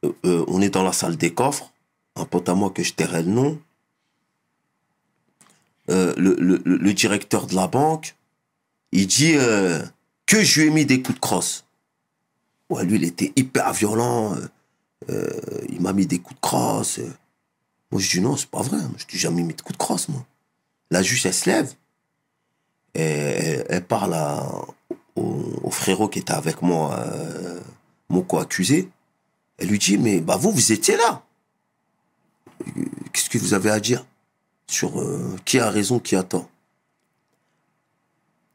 Euh, 0.05 0.15
euh, 0.25 0.45
on 0.47 0.61
est 0.61 0.69
dans 0.69 0.83
la 0.83 0.93
salle 0.93 1.17
des 1.17 1.33
coffres. 1.33 1.71
Un 2.15 2.25
pote 2.25 2.47
à 2.49 2.55
moi 2.55 2.69
que 2.69 2.83
je 2.83 2.93
tairai 2.93 3.23
le 3.23 3.31
nom. 3.31 3.59
Euh, 5.89 6.13
le, 6.17 6.35
le- 6.39 6.61
le- 6.65 6.93
directeur 6.93 7.45
de 7.45 7.55
la 7.55 7.67
banque, 7.67 8.15
il 8.91 9.05
dit 9.07 9.33
que 10.25 10.41
je 10.43 10.61
lui 10.61 10.67
ai 10.67 10.71
mis 10.71 10.85
des 10.85 11.01
coups 11.01 11.15
de 11.15 11.19
crosse. 11.19 11.65
Ouais, 12.69 12.83
lui, 12.85 12.95
il 12.95 13.03
était 13.03 13.31
hyper 13.35 13.73
violent. 13.73 14.35
il 15.09 15.81
m'a 15.81 15.93
mis 15.93 16.07
des 16.07 16.19
coups 16.19 16.35
de 16.37 16.41
crosse. 16.41 16.99
Moi, 17.91 18.01
je 18.01 18.09
dis 18.09 18.21
non, 18.21 18.35
c'est 18.35 18.49
pas 18.49 18.61
vrai. 18.63 18.77
Moi, 18.77 18.95
je 18.97 19.05
t'ai 19.05 19.17
jamais 19.17 19.43
mis 19.43 19.53
de 19.53 19.61
coups 19.61 19.73
de 19.73 19.77
crosse, 19.83 20.09
moi. 20.09 20.25
La 20.89 21.03
juge, 21.03 21.25
elle 21.25 21.33
se 21.33 21.49
lève. 21.49 21.73
Et 22.95 23.01
elle, 23.01 23.65
elle 23.69 23.85
parle 23.85 24.15
au, 25.15 25.21
au 25.63 25.69
frérot 25.69 26.07
qui 26.07 26.19
était 26.19 26.33
avec 26.33 26.61
moi, 26.61 27.05
mon 28.09 28.21
co-accusé. 28.21 28.89
Elle 29.57 29.69
lui 29.69 29.79
dit, 29.79 29.97
mais 29.97 30.19
bah 30.19 30.37
vous, 30.37 30.51
vous 30.51 30.71
étiez 30.71 30.97
là. 30.97 31.23
Qu'est-ce 33.13 33.29
que 33.29 33.37
vous 33.37 33.53
avez 33.53 33.69
à 33.69 33.79
dire 33.79 34.05
sur 34.67 34.99
euh, 34.99 35.35
qui 35.45 35.59
a 35.59 35.69
raison, 35.69 35.99
qui 35.99 36.15
a 36.15 36.23
tort? 36.23 36.49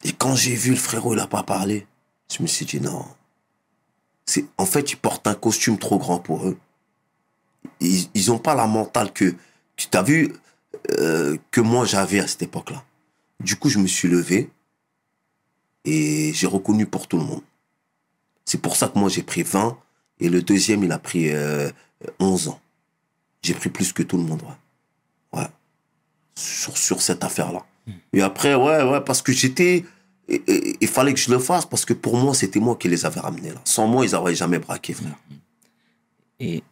Et 0.05 0.12
quand 0.12 0.34
j'ai 0.34 0.55
vu 0.55 0.70
le 0.70 0.76
frérot, 0.76 1.14
il 1.14 1.20
a 1.20 1.26
pas 1.26 1.42
parlé, 1.42 1.86
je 2.30 2.42
me 2.42 2.46
suis 2.46 2.64
dit 2.64 2.80
non. 2.80 3.05
C'est, 4.26 4.46
en 4.59 4.66
fait, 4.66 4.92
ils 4.92 4.96
portent 4.96 5.26
un 5.26 5.34
costume 5.34 5.78
trop 5.78 5.98
grand 5.98 6.18
pour 6.18 6.46
eux. 6.46 6.59
Ils, 7.80 8.09
ils 8.14 8.30
ont 8.30 8.38
pas 8.38 8.55
la 8.55 8.66
mentale 8.66 9.12
que, 9.12 9.34
tu 9.76 9.88
t'as 9.88 10.03
vu, 10.03 10.32
euh, 10.98 11.36
que 11.51 11.61
moi 11.61 11.84
j'avais 11.84 12.20
à 12.20 12.26
cette 12.26 12.42
époque-là. 12.42 12.84
Du 13.40 13.57
coup, 13.57 13.68
je 13.68 13.78
me 13.78 13.86
suis 13.86 14.09
levé 14.09 14.51
et 15.84 16.32
j'ai 16.34 16.46
reconnu 16.46 16.86
pour 16.86 17.07
tout 17.07 17.18
le 17.18 17.24
monde. 17.24 17.42
C'est 18.44 18.61
pour 18.61 18.76
ça 18.76 18.88
que 18.88 18.98
moi 18.98 19.09
j'ai 19.09 19.22
pris 19.22 19.42
20 19.42 19.78
et 20.21 20.29
le 20.29 20.43
deuxième 20.43 20.85
il 20.85 20.93
a 20.93 20.99
pris 20.99 21.31
euh, 21.33 21.71
11 22.18 22.49
ans. 22.49 22.61
J'ai 23.43 23.55
pris 23.55 23.71
plus 23.71 23.93
que 23.93 24.03
tout 24.03 24.16
le 24.18 24.23
monde, 24.25 24.43
ouais. 24.43 25.39
Ouais. 25.41 25.47
Sur, 26.35 26.77
sur 26.77 27.01
cette 27.03 27.25
affaire-là. 27.25 27.64
Et 28.12 28.23
après, 28.23 28.55
ouais, 28.55 28.83
ouais, 28.83 29.01
parce 29.01 29.23
que 29.23 29.33
j'étais. 29.33 29.85
Il 30.29 30.87
fallait 30.89 31.12
que 31.12 31.18
je 31.18 31.31
le 31.31 31.39
fasse 31.41 31.66
parce 31.66 31.85
que 31.85 31.93
pour 31.93 32.16
moi, 32.16 32.35
c'était 32.35 32.61
moi 32.61 32.77
qui 32.77 32.89
les 32.89 33.05
avais 33.05 33.18
ramenés 33.21 33.51
là. 33.51 33.61
Sans 33.64 33.89
moi, 33.89 34.05
ils 34.07 34.12
n'auraient 34.12 34.35
jamais 34.35 34.59
braqué, 34.61 34.93
frère. 34.93 35.16
Et 36.39 36.62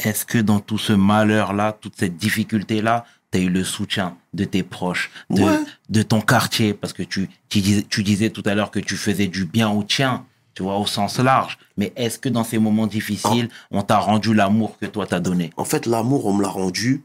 est-ce 0.00 0.24
que 0.24 0.38
dans 0.38 0.58
tout 0.60 0.78
ce 0.78 0.92
malheur-là, 0.92 1.76
toute 1.80 1.96
cette 1.96 2.16
difficulté-là, 2.16 3.04
tu 3.30 3.38
as 3.38 3.40
eu 3.42 3.48
le 3.48 3.62
soutien 3.62 4.16
de 4.34 4.44
tes 4.44 4.62
proches, 4.64 5.10
de, 5.30 5.42
Ouais. 5.42 5.58
de 5.88 6.02
ton 6.02 6.20
quartier? 6.20 6.74
Parce 6.74 6.92
que 6.92 7.02
tu, 7.04 7.28
tu 7.48 8.02
disais 8.02 8.30
tout 8.30 8.42
à 8.46 8.54
l'heure 8.54 8.70
que 8.70 8.80
tu 8.80 8.96
faisais 8.96 9.26
du 9.28 9.44
bien 9.44 9.70
au 9.70 9.82
tien, 9.84 10.26
tu 10.58 10.64
vois, 10.64 10.76
au 10.76 10.86
sens 10.86 11.20
large. 11.20 11.56
Mais 11.76 11.92
est-ce 11.94 12.18
que 12.18 12.28
dans 12.28 12.42
ces 12.42 12.58
moments 12.58 12.88
difficiles, 12.88 13.48
on 13.70 13.82
t'a 13.82 13.98
rendu 13.98 14.34
l'amour 14.34 14.76
que 14.76 14.86
toi 14.86 15.06
t'as 15.06 15.20
donné? 15.20 15.52
En 15.56 15.64
fait, 15.64 15.86
l'amour, 15.86 16.26
on 16.26 16.32
me 16.32 16.42
l'a 16.42 16.48
rendu. 16.48 17.04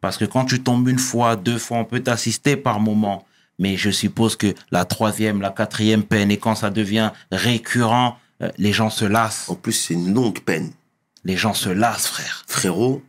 Parce 0.00 0.16
que 0.16 0.24
quand 0.24 0.44
tu 0.44 0.62
tombes 0.62 0.86
une 0.86 1.00
fois, 1.00 1.34
deux 1.34 1.58
fois, 1.58 1.78
on 1.78 1.84
peut 1.84 1.98
t'assister 1.98 2.56
par 2.56 2.78
moment. 2.78 3.26
Mais 3.58 3.76
je 3.76 3.90
suppose 3.90 4.36
que 4.36 4.54
la 4.70 4.84
troisième, 4.84 5.40
la 5.40 5.50
quatrième 5.50 6.04
peine, 6.04 6.30
et 6.30 6.36
quand 6.36 6.54
ça 6.54 6.70
devient 6.70 7.10
récurrent, 7.32 8.16
euh, 8.42 8.48
les 8.58 8.72
gens 8.72 8.90
se 8.90 9.04
lassent. 9.04 9.48
En 9.48 9.56
plus, 9.56 9.72
c'est 9.72 9.94
une 9.94 10.14
longue 10.14 10.38
peine. 10.38 10.70
Les 11.24 11.36
gens 11.36 11.52
se 11.52 11.68
lassent, 11.68 12.06
frère. 12.06 12.44
Frérot, 12.46 13.02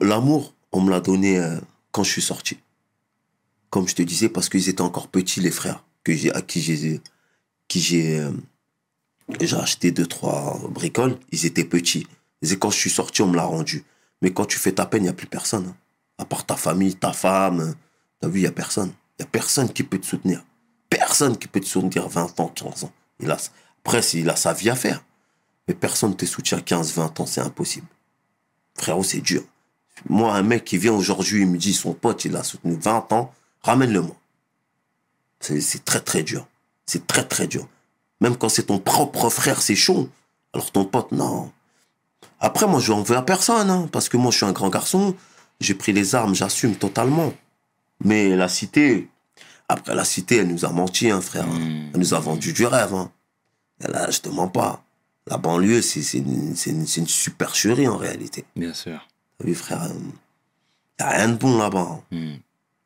l'amour, 0.00 0.52
on 0.72 0.80
me 0.80 0.90
l'a 0.90 0.98
donné 0.98 1.38
euh, 1.38 1.60
quand 1.92 2.02
je 2.02 2.10
suis 2.10 2.22
sorti. 2.22 2.58
Comme 3.70 3.86
je 3.86 3.94
te 3.94 4.02
disais, 4.02 4.28
parce 4.28 4.48
qu'ils 4.48 4.68
étaient 4.68 4.80
encore 4.80 5.06
petits, 5.06 5.40
les 5.40 5.52
frères, 5.52 5.84
que 6.02 6.12
j'ai, 6.12 6.34
à 6.34 6.42
qui 6.42 6.60
j'ai, 6.60 7.00
euh, 7.78 8.32
j'ai 9.40 9.56
acheté 9.56 9.90
deux, 9.92 10.06
trois 10.06 10.60
bricoles, 10.70 11.18
ils 11.32 11.46
étaient 11.46 11.64
petits. 11.64 12.06
Et 12.42 12.56
quand 12.58 12.70
je 12.70 12.76
suis 12.78 12.90
sorti, 12.90 13.22
on 13.22 13.28
me 13.28 13.36
l'a 13.36 13.44
rendu. 13.44 13.84
Mais 14.22 14.32
quand 14.32 14.44
tu 14.46 14.58
fais 14.58 14.72
ta 14.72 14.86
peine, 14.86 15.02
il 15.02 15.04
n'y 15.04 15.10
a 15.10 15.14
plus 15.14 15.26
personne. 15.26 15.66
hein. 15.68 15.76
À 16.18 16.24
part 16.24 16.44
ta 16.44 16.56
famille, 16.56 16.96
ta 16.96 17.12
femme. 17.12 17.60
euh, 17.60 17.72
T'as 18.20 18.28
vu, 18.28 18.40
il 18.40 18.42
n'y 18.42 18.48
a 18.48 18.52
personne. 18.52 18.92
Il 19.18 19.22
n'y 19.22 19.26
a 19.26 19.30
personne 19.30 19.72
qui 19.72 19.82
peut 19.82 19.98
te 19.98 20.06
soutenir. 20.06 20.44
Personne 20.88 21.38
qui 21.38 21.48
peut 21.48 21.60
te 21.60 21.66
soutenir 21.66 22.08
20 22.08 22.40
ans, 22.40 22.48
15 22.48 22.84
ans. 22.84 22.92
Il 23.20 23.30
après, 23.30 24.00
il 24.14 24.28
a 24.28 24.36
sa 24.36 24.52
vie 24.52 24.68
à 24.70 24.74
faire. 24.74 25.02
Mais 25.68 25.74
personne 25.74 26.10
ne 26.10 26.14
te 26.16 26.26
soutient 26.26 26.60
15, 26.60 26.92
20 26.94 27.20
ans, 27.20 27.26
c'est 27.26 27.40
impossible. 27.40 27.86
Frérot, 28.76 29.02
c'est 29.04 29.20
dur. 29.20 29.42
Moi, 30.08 30.34
un 30.34 30.42
mec 30.42 30.64
qui 30.64 30.76
vient 30.78 30.92
aujourd'hui, 30.92 31.42
il 31.42 31.48
me 31.48 31.58
dit 31.58 31.72
son 31.74 31.94
pote, 31.94 32.24
il 32.24 32.34
a 32.36 32.42
soutenu 32.42 32.76
20 32.76 33.12
ans, 33.12 33.32
ramène-le-moi. 33.62 34.16
C'est 35.40 35.84
très, 35.84 36.00
très 36.00 36.22
dur. 36.22 36.46
C'est 36.90 37.06
très, 37.06 37.22
très 37.22 37.46
dur. 37.46 37.68
Même 38.20 38.36
quand 38.36 38.48
c'est 38.48 38.64
ton 38.64 38.80
propre 38.80 39.30
frère, 39.30 39.62
c'est 39.62 39.76
chaud. 39.76 40.08
Alors 40.52 40.72
ton 40.72 40.84
pote, 40.84 41.12
non. 41.12 41.52
Après, 42.40 42.66
moi, 42.66 42.80
je 42.80 42.90
n'en 42.90 43.04
veux 43.04 43.16
à 43.16 43.22
personne, 43.22 43.70
hein, 43.70 43.88
parce 43.92 44.08
que 44.08 44.16
moi, 44.16 44.32
je 44.32 44.38
suis 44.38 44.46
un 44.46 44.50
grand 44.50 44.70
garçon. 44.70 45.14
J'ai 45.60 45.74
pris 45.74 45.92
les 45.92 46.16
armes, 46.16 46.34
j'assume 46.34 46.74
totalement. 46.74 47.32
Mais 48.02 48.34
la 48.34 48.48
cité, 48.48 49.08
après 49.68 49.94
la 49.94 50.04
cité, 50.04 50.38
elle 50.38 50.48
nous 50.48 50.64
a 50.64 50.70
menti, 50.70 51.12
hein, 51.12 51.20
frère. 51.20 51.46
Mm. 51.46 51.90
Elle 51.94 52.00
nous 52.00 52.12
a 52.12 52.18
vendu 52.18 52.52
du 52.52 52.66
rêve. 52.66 52.92
Hein. 52.92 53.12
Et 53.84 53.86
là, 53.86 54.10
je 54.10 54.18
te 54.18 54.28
mens 54.28 54.48
pas. 54.48 54.82
La 55.28 55.36
banlieue, 55.36 55.82
c'est 55.82 56.18
une, 56.18 56.56
une, 56.66 57.06
supercherie 57.06 57.86
en 57.86 57.98
réalité. 57.98 58.44
Bien 58.56 58.74
sûr. 58.74 59.06
T'as 59.38 59.44
vu, 59.44 59.54
frère 59.54 59.86
Il 59.94 61.04
n'y 61.04 61.06
a 61.06 61.08
rien 61.10 61.28
de 61.28 61.36
bon 61.36 61.56
là-bas. 61.56 61.88
hein. 61.88 62.00
Mm. 62.10 62.34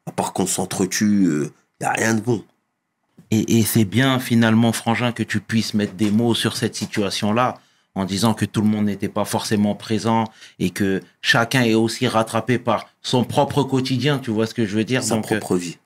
À 0.04 0.12
part 0.12 0.34
qu'on 0.34 0.46
s'entretue, 0.46 1.24
il 1.24 1.50
n'y 1.80 1.86
a 1.86 1.92
rien 1.92 2.12
de 2.16 2.20
bon. 2.20 2.44
Et, 3.30 3.58
et 3.58 3.62
c'est 3.62 3.84
bien 3.84 4.18
finalement, 4.18 4.72
Frangin, 4.72 5.12
que 5.12 5.22
tu 5.22 5.40
puisses 5.40 5.74
mettre 5.74 5.94
des 5.94 6.10
mots 6.10 6.34
sur 6.34 6.56
cette 6.56 6.74
situation-là, 6.74 7.58
en 7.94 8.04
disant 8.04 8.34
que 8.34 8.44
tout 8.44 8.60
le 8.60 8.66
monde 8.68 8.86
n'était 8.86 9.08
pas 9.08 9.24
forcément 9.24 9.74
présent 9.74 10.24
et 10.58 10.70
que 10.70 11.00
chacun 11.22 11.62
est 11.62 11.74
aussi 11.74 12.06
rattrapé 12.08 12.58
par 12.58 12.88
son 13.02 13.24
propre 13.24 13.62
quotidien, 13.62 14.18
tu 14.18 14.30
vois 14.30 14.46
ce 14.46 14.54
que 14.54 14.66
je 14.66 14.76
veux 14.76 14.84
dire? 14.84 15.02
Sa 15.02 15.14
Donc, 15.16 15.26
euh, 15.32 15.38
propre 15.38 15.56
vie. 15.56 15.78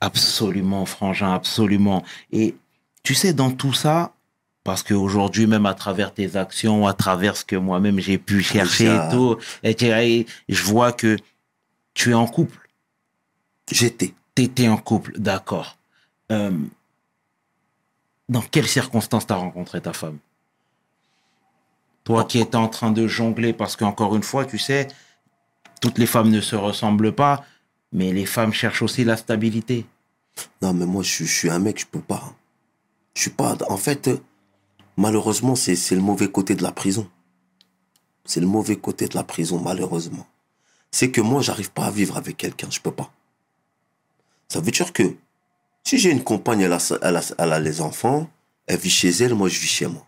Absolument, 0.00 0.86
Frangin, 0.86 1.32
absolument. 1.32 2.02
Et 2.32 2.54
tu 3.02 3.14
sais, 3.14 3.32
dans 3.32 3.50
tout 3.50 3.72
ça, 3.72 4.14
parce 4.64 4.82
qu'aujourd'hui, 4.82 5.46
même 5.46 5.66
à 5.66 5.74
travers 5.74 6.12
tes 6.12 6.36
actions, 6.36 6.86
à 6.86 6.92
travers 6.92 7.36
ce 7.36 7.44
que 7.44 7.56
moi-même 7.56 7.98
j'ai 8.00 8.18
pu 8.18 8.42
chercher 8.42 8.86
ça- 8.86 9.08
et 9.08 9.10
tout, 9.10 9.36
et 9.64 10.26
je 10.48 10.62
vois 10.62 10.92
que 10.92 11.16
tu 11.94 12.10
es 12.10 12.14
en 12.14 12.26
couple. 12.26 12.68
J'étais. 13.70 14.14
T'étais 14.34 14.68
en 14.68 14.76
couple, 14.76 15.18
d'accord. 15.18 15.77
Euh, 16.30 16.50
dans 18.28 18.42
quelles 18.42 18.66
circonstances 18.68 19.26
t'as 19.26 19.36
rencontré 19.36 19.80
ta 19.80 19.92
femme? 19.92 20.18
Toi 22.04 22.24
qui 22.24 22.38
étais 22.40 22.56
en 22.56 22.68
train 22.68 22.90
de 22.90 23.06
jongler, 23.06 23.52
parce 23.52 23.76
qu'encore 23.76 24.16
une 24.16 24.22
fois, 24.22 24.44
tu 24.44 24.58
sais, 24.58 24.88
toutes 25.80 25.98
les 25.98 26.06
femmes 26.06 26.30
ne 26.30 26.40
se 26.40 26.56
ressemblent 26.56 27.12
pas, 27.14 27.44
mais 27.92 28.12
les 28.12 28.26
femmes 28.26 28.52
cherchent 28.52 28.82
aussi 28.82 29.04
la 29.04 29.16
stabilité. 29.16 29.86
Non, 30.62 30.72
mais 30.72 30.86
moi, 30.86 31.02
je, 31.02 31.10
suis- 31.10 31.26
je 31.26 31.34
suis 31.34 31.50
un 31.50 31.58
mec, 31.58 31.80
je 31.80 31.86
peux 31.86 32.00
pas. 32.00 32.34
Je 33.14 33.22
suis 33.22 33.30
pas. 33.30 33.56
En 33.68 33.76
fait, 33.76 34.10
malheureusement, 34.96 35.54
c'est 35.56 35.76
c'est 35.76 35.94
le 35.94 36.00
mauvais 36.02 36.30
côté 36.30 36.54
de 36.54 36.62
la 36.62 36.72
prison. 36.72 37.10
C'est 38.24 38.40
le 38.40 38.46
mauvais 38.46 38.76
côté 38.76 39.08
de 39.08 39.14
la 39.16 39.24
prison, 39.24 39.58
malheureusement. 39.58 40.26
C'est 40.90 41.10
que 41.10 41.20
moi, 41.20 41.42
j'arrive 41.42 41.70
pas 41.72 41.86
à 41.86 41.90
vivre 41.90 42.16
avec 42.16 42.36
quelqu'un, 42.36 42.68
je 42.70 42.80
peux 42.80 42.92
pas. 42.92 43.10
Ça 44.48 44.60
veut 44.60 44.70
dire 44.70 44.92
que 44.92 45.16
si 45.88 45.98
j'ai 45.98 46.10
une 46.10 46.22
compagne, 46.22 46.60
elle 46.60 46.72
a, 46.72 46.78
sa- 46.78 46.98
elle, 47.02 47.16
a, 47.16 47.22
elle 47.38 47.52
a 47.52 47.58
les 47.60 47.80
enfants, 47.80 48.28
elle 48.66 48.78
vit 48.78 48.90
chez 48.90 49.08
elle, 49.08 49.34
moi, 49.34 49.48
je 49.48 49.58
vis 49.58 49.66
chez 49.66 49.86
moi. 49.86 50.04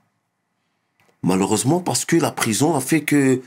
Malheureusement, 1.23 1.81
parce 1.81 2.05
que 2.05 2.17
la 2.17 2.31
prison 2.31 2.75
a 2.77 2.81
fait 2.81 3.03
que 3.03 3.41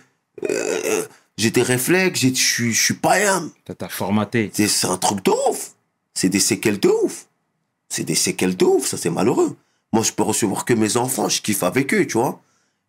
euh, 0.50 1.04
j'ai 1.38 1.52
des 1.52 1.62
réflexes, 1.64 2.20
je 2.22 2.34
suis- 2.34 2.74
je 2.74 2.84
suis 2.84 2.94
pas 2.96 3.18
un. 3.36 3.50
Ça 3.68 3.76
t'a 3.76 3.90
formaté. 3.90 4.52
C'est 4.54 4.88
un 4.88 4.98
truc 4.98 5.24
de 5.24 5.32
ouf. 5.50 5.72
C'est 6.14 6.30
des 6.30 6.40
séquelles 6.40 6.80
de 6.80 6.90
ouf. 6.90 7.26
C'est 7.90 8.04
des 8.04 8.16
séquelles 8.16 8.56
de 8.58 8.66
ouf, 8.66 8.88
ça 8.88 8.98
c'est 8.98 9.10
malheureux. 9.10 9.56
Moi, 9.92 10.02
je 10.04 10.12
peux 10.12 10.24
recevoir 10.24 10.66
que 10.66 10.74
mes 10.74 10.98
enfants, 10.98 11.30
je 11.30 11.42
kiffe 11.42 11.62
avec 11.64 11.94
eux, 11.94 12.06
tu 12.08 12.18
vois. 12.18 12.42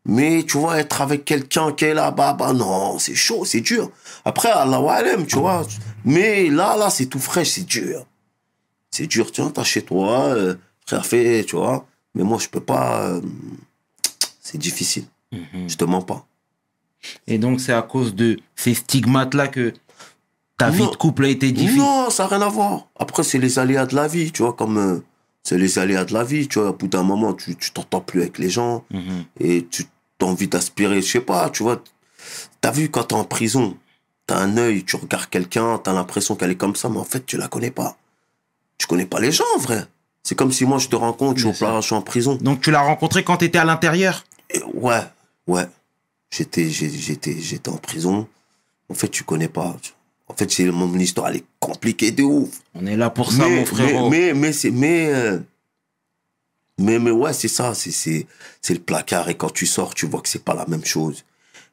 Mais 0.06 0.42
tu 0.44 0.58
vois, 0.58 0.78
être 0.78 1.00
avec 1.02 1.24
quelqu'un 1.24 1.72
qui 1.72 1.84
est 1.86 1.94
là, 1.94 2.10
bah, 2.10 2.36
non, 2.54 2.98
c'est 2.98 3.14
chaud, 3.14 3.44
c'est 3.46 3.60
dur. 3.62 3.90
Après, 4.24 4.50
Allah 4.50 5.02
aime, 5.06 5.26
tu 5.26 5.36
vois. 5.36 5.66
Mais 6.04 6.48
là, 6.48 6.76
là, 6.76 6.88
c'est 6.90 7.06
tout 7.06 7.18
fraîche, 7.20 7.50
c'est 7.52 7.66
dur. 7.66 8.06
C'est 8.94 9.08
dur, 9.08 9.32
tiens, 9.32 9.50
t'as 9.50 9.64
chez 9.64 9.82
toi, 9.82 10.26
euh, 10.36 10.54
frère 10.86 11.04
fait, 11.04 11.44
tu 11.44 11.56
vois. 11.56 11.84
Mais 12.14 12.22
moi, 12.22 12.38
je 12.38 12.48
peux 12.48 12.60
pas. 12.60 13.08
euh, 13.08 13.20
c'est 14.40 14.58
difficile. 14.58 15.04
Mhm. 15.32 15.68
Je 15.68 15.76
te 15.76 15.84
mens 15.84 16.02
pas. 16.02 16.24
Et 17.26 17.38
donc, 17.38 17.60
c'est 17.60 17.72
à 17.72 17.82
cause 17.82 18.14
de 18.14 18.38
ces 18.54 18.72
stigmates-là 18.74 19.48
que 19.48 19.72
ta 20.58 20.70
vie 20.70 20.86
de 20.86 20.94
couple 20.96 21.24
a 21.24 21.28
été 21.28 21.50
difficile? 21.50 21.80
Non, 21.80 22.08
ça 22.08 22.22
n'a 22.22 22.28
rien 22.36 22.42
à 22.42 22.48
voir. 22.48 22.86
Après, 22.96 23.24
c'est 23.24 23.38
les 23.38 23.58
aléas 23.58 23.86
de 23.86 23.96
la 23.96 24.06
vie, 24.06 24.30
tu 24.30 24.42
vois, 24.42 24.52
comme... 24.52 24.78
euh, 24.78 25.00
c'est 25.42 25.58
les 25.58 25.78
aléas 25.80 26.04
de 26.04 26.14
la 26.14 26.22
vie, 26.22 26.46
tu 26.46 26.60
vois. 26.60 26.70
Au 26.70 26.74
bout 26.74 26.86
d'un 26.86 27.02
moment, 27.02 27.34
tu 27.34 27.56
tu 27.56 27.72
t'entends 27.72 28.00
plus 28.00 28.20
avec 28.22 28.38
les 28.38 28.48
gens 28.48 28.84
Mhm. 28.92 29.24
et 29.40 29.66
tu 29.68 29.84
as 30.22 30.24
envie 30.24 30.46
d'aspirer, 30.48 31.02
je 31.02 31.08
sais 31.10 31.20
pas, 31.20 31.50
tu 31.50 31.64
vois. 31.64 31.82
T'as 32.60 32.70
vu, 32.70 32.88
quand 32.90 33.02
t'es 33.08 33.14
en 33.14 33.24
prison, 33.24 33.76
t'as 34.28 34.38
un 34.38 34.56
œil, 34.56 34.84
tu 34.84 34.94
regardes 34.96 35.28
quelqu'un, 35.28 35.78
t'as 35.82 35.92
l'impression 35.92 36.36
qu'elle 36.36 36.52
est 36.52 36.56
comme 36.64 36.76
ça, 36.76 36.88
mais 36.88 36.98
en 36.98 37.04
fait, 37.04 37.26
tu 37.26 37.36
la 37.36 37.48
connais 37.48 37.72
pas. 37.72 37.98
Tu 38.78 38.86
connais 38.86 39.06
pas 39.06 39.20
les 39.20 39.32
gens, 39.32 39.44
en 39.56 39.58
vrai. 39.58 39.86
C'est 40.22 40.34
comme 40.34 40.52
si 40.52 40.64
moi, 40.64 40.78
je 40.78 40.88
te 40.88 40.96
rencontre, 40.96 41.38
je 41.38 41.48
suis, 41.48 41.66
je 41.82 41.94
en 41.94 42.02
prison. 42.02 42.36
Donc, 42.36 42.60
tu 42.62 42.70
l'as 42.70 42.80
rencontré 42.80 43.24
quand 43.24 43.36
tu 43.36 43.44
étais 43.44 43.58
à 43.58 43.64
l'intérieur? 43.64 44.24
Et 44.50 44.62
ouais, 44.72 45.02
ouais. 45.46 45.66
J'étais, 46.30 46.68
j'étais, 46.70 47.38
j'étais 47.38 47.68
en 47.68 47.76
prison. 47.76 48.26
En 48.88 48.94
fait, 48.94 49.08
tu 49.08 49.22
connais 49.22 49.48
pas. 49.48 49.76
En 50.26 50.34
fait, 50.34 50.50
c'est 50.50 50.64
mon 50.64 50.92
histoire, 50.98 51.28
elle 51.28 51.36
est 51.36 51.44
compliquée 51.60 52.10
de 52.10 52.22
ouf. 52.22 52.60
On 52.74 52.86
est 52.86 52.96
là 52.96 53.10
pour 53.10 53.30
ça, 53.30 53.48
mon 53.48 53.64
frérot. 53.66 54.08
Mais, 54.08 54.32
mais, 54.32 54.34
mais, 54.34 54.52
c'est, 54.52 54.70
mais, 54.70 55.12
euh, 55.12 55.38
mais, 56.78 56.98
mais 56.98 57.10
ouais, 57.10 57.32
c'est 57.34 57.48
ça, 57.48 57.74
c'est, 57.74 57.92
c'est, 57.92 58.26
c'est 58.62 58.74
le 58.74 58.80
placard. 58.80 59.28
Et 59.28 59.36
quand 59.36 59.52
tu 59.52 59.66
sors, 59.66 59.94
tu 59.94 60.06
vois 60.06 60.22
que 60.22 60.28
c'est 60.28 60.42
pas 60.44 60.54
la 60.54 60.66
même 60.66 60.84
chose. 60.84 61.24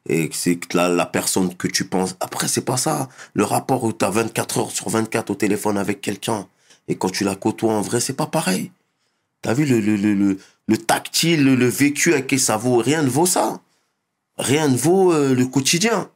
Et 0.08 0.28
que 0.28 0.36
c'est 0.36 0.56
que 0.56 0.76
la, 0.76 0.88
la 0.88 1.06
personne 1.06 1.54
que 1.54 1.68
tu 1.68 1.86
penses. 1.86 2.16
Après, 2.20 2.48
c'est 2.48 2.64
pas 2.64 2.76
ça. 2.76 3.08
Le 3.34 3.44
rapport 3.44 3.82
où 3.84 3.92
tu 3.92 4.04
as 4.04 4.10
24 4.10 4.58
heures 4.58 4.70
sur 4.70 4.88
24 4.90 5.30
au 5.30 5.34
téléphone 5.34 5.78
avec 5.78 6.00
quelqu'un. 6.00 6.46
Et 6.88 6.96
quand 6.96 7.10
tu 7.10 7.24
la 7.24 7.34
côtoies 7.36 7.72
en 7.72 7.80
vrai, 7.80 8.00
c'est 8.00 8.12
pas 8.16 8.26
pareil. 8.26 8.70
T'as 9.40 9.54
vu 9.54 9.64
le, 9.64 9.80
le, 9.80 9.96
le, 9.96 10.14
le, 10.14 10.38
le 10.68 10.76
tactile, 10.78 11.44
le, 11.44 11.66
vécu 11.66 12.12
avec 12.12 12.26
qui 12.28 12.38
ça 12.38 12.56
vaut. 12.56 12.76
Rien 12.76 13.02
ne 13.02 13.08
vaut 13.08 13.26
ça. 13.26 13.60
Rien 14.38 14.68
ne 14.68 14.76
vaut 14.76 15.12
euh, 15.12 15.34
le 15.34 15.46
quotidien. 15.46 16.08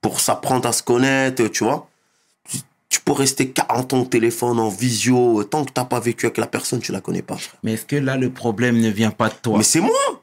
Pour 0.00 0.20
s'apprendre 0.20 0.68
à 0.68 0.72
se 0.72 0.82
connaître, 0.82 1.46
tu 1.48 1.64
vois 1.64 1.88
tu- 2.48 2.58
tu 2.90 3.00
peux 3.00 3.12
rester 3.12 3.50
40 3.50 3.92
ans 3.94 4.00
au 4.00 4.04
téléphone, 4.04 4.60
en 4.60 4.68
visio, 4.68 5.42
tant 5.44 5.64
que 5.64 5.72
t'as 5.72 5.84
pas 5.86 5.98
vécu 6.00 6.26
avec 6.26 6.36
la 6.38 6.46
personne, 6.46 6.80
tu 6.80 6.92
la 6.92 7.00
connais 7.00 7.22
pas, 7.22 7.36
frère. 7.36 7.58
Mais 7.62 7.72
est-ce 7.72 7.86
que 7.86 7.96
là, 7.96 8.16
le 8.16 8.30
problème 8.30 8.78
ne 8.80 8.90
vient 8.90 9.10
pas 9.10 9.28
de 9.30 9.34
toi? 9.42 9.56
Mais 9.58 9.64
c'est 9.64 9.80
moi 9.80 10.22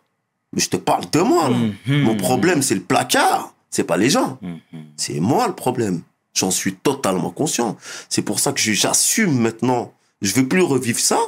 Mais 0.54 0.62
je 0.62 0.70
te 0.70 0.78
parle 0.78 1.10
de 1.12 1.20
moi. 1.22 1.50
Mhm. 1.50 2.02
Mon 2.04 2.16
problème, 2.18 2.62
c'est 2.62 2.76
le 2.76 2.82
placard. 2.82 3.54
C'est 3.70 3.84
pas 3.86 3.98
les 3.98 4.10
gens. 4.10 4.38
Mhm. 4.42 4.60
C'est 4.98 5.20
moi 5.20 5.48
le 5.48 5.56
problème. 5.56 6.02
J'en 6.34 6.52
suis 6.52 6.76
totalement 6.76 7.32
conscient. 7.32 7.78
C'est 8.10 8.22
pour 8.22 8.40
ça 8.40 8.54
que 8.54 8.60
j'assume 8.62 9.38
maintenant. 9.40 9.94
Je 10.22 10.34
veux 10.34 10.48
plus 10.48 10.62
revivre 10.62 11.00
ça. 11.00 11.20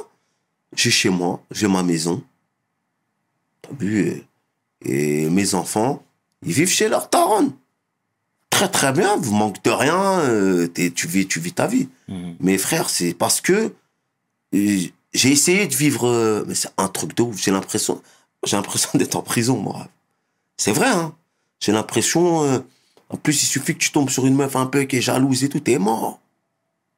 J'ai 0.76 0.90
chez 0.90 1.08
moi, 1.10 1.42
j'ai 1.50 1.68
ma 1.68 1.82
maison. 1.82 2.22
T'as 3.62 3.74
vu 3.78 4.08
et, 4.08 4.26
et 5.24 5.30
mes 5.30 5.54
enfants, 5.54 6.02
ils 6.44 6.52
vivent 6.52 6.70
chez 6.70 6.88
leur 6.88 7.08
taronne. 7.10 7.52
Très 8.50 8.68
très 8.68 8.92
bien, 8.92 9.16
vous 9.16 9.34
manquez 9.34 9.60
de 9.64 9.70
rien, 9.70 10.20
euh, 10.20 10.66
t'es- 10.68 10.90
tu, 10.90 11.06
vis, 11.08 11.26
tu 11.26 11.40
vis 11.40 11.52
ta 11.52 11.66
vie. 11.66 11.88
Mhm. 12.08 12.36
Mais 12.40 12.56
frère, 12.58 12.88
c'est 12.88 13.12
parce 13.14 13.40
que 13.40 13.72
euh, 14.54 14.78
j'ai 15.12 15.30
essayé 15.32 15.66
de 15.66 15.74
vivre, 15.74 16.06
euh, 16.08 16.44
mais 16.46 16.54
c'est 16.54 16.70
un 16.76 16.88
truc 16.88 17.16
de 17.16 17.22
ouf. 17.22 17.36
J'ai 17.42 17.50
l'impression, 17.50 18.00
j'ai 18.44 18.56
l'impression 18.56 18.90
d'être 18.94 19.16
en 19.16 19.22
prison, 19.22 19.56
moi. 19.58 19.88
C'est 20.56 20.72
vrai, 20.72 20.88
hein. 20.88 21.14
J'ai 21.60 21.72
l'impression, 21.72 22.44
euh, 22.44 22.58
en 23.10 23.16
plus, 23.16 23.42
il 23.42 23.46
suffit 23.46 23.74
que 23.74 23.78
tu 23.80 23.90
tombes 23.92 24.10
sur 24.10 24.26
une 24.26 24.34
meuf 24.34 24.56
un 24.56 24.66
peu 24.66 24.84
qui 24.84 24.96
est 24.96 25.00
jalouse 25.02 25.44
et 25.44 25.48
tout, 25.48 25.60
t'es 25.60 25.78
mort. 25.78 26.20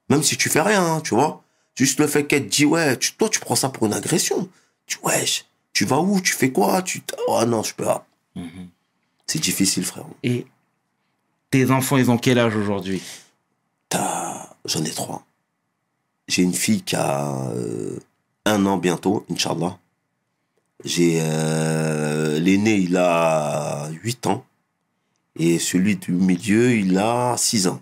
Même 0.08 0.22
si 0.22 0.36
tu 0.36 0.48
fais 0.48 0.60
rien, 0.62 0.84
hein, 0.84 1.00
tu 1.00 1.14
vois. 1.14 1.42
Juste 1.74 1.98
le 2.00 2.06
fait 2.06 2.26
qu'elle 2.26 2.46
te 2.46 2.50
dit, 2.50 2.64
ouais, 2.64 2.96
tu, 2.98 3.12
toi, 3.14 3.28
tu 3.28 3.40
prends 3.40 3.56
ça 3.56 3.68
pour 3.68 3.86
une 3.86 3.92
agression. 3.92 4.48
Tu, 4.86 4.98
wesh, 5.02 5.44
tu 5.72 5.84
vas 5.84 5.98
où, 6.00 6.20
tu 6.20 6.32
fais 6.32 6.50
quoi, 6.52 6.80
tu, 6.82 7.02
oh 7.28 7.44
non, 7.44 7.62
je 7.62 7.74
peux 7.74 7.84
pas. 7.84 8.06
Mhm. 8.34 8.68
C'est 9.26 9.40
difficile, 9.40 9.84
frère. 9.84 10.04
Et 10.22 10.46
tes 11.50 11.70
enfants, 11.70 11.96
ils 11.96 12.10
ont 12.10 12.18
quel 12.18 12.38
âge 12.38 12.54
aujourd'hui? 12.56 13.02
T'as- 13.88 14.54
J'en 14.64 14.82
ai 14.84 14.90
trois. 14.90 15.24
J'ai 16.28 16.42
une 16.42 16.54
fille 16.54 16.82
qui 16.82 16.96
a 16.96 17.50
euh, 17.50 17.98
un 18.46 18.64
an 18.66 18.78
bientôt, 18.78 19.24
Inch'Allah. 19.30 19.78
J'ai 20.84 21.18
euh, 21.22 22.38
l'aîné, 22.40 22.76
il 22.76 22.96
a 22.96 23.88
8 24.02 24.26
ans. 24.26 24.44
Et 25.38 25.58
celui 25.58 25.96
du 25.96 26.12
milieu, 26.12 26.74
il 26.74 26.96
a 26.98 27.36
6 27.36 27.68
ans. 27.68 27.80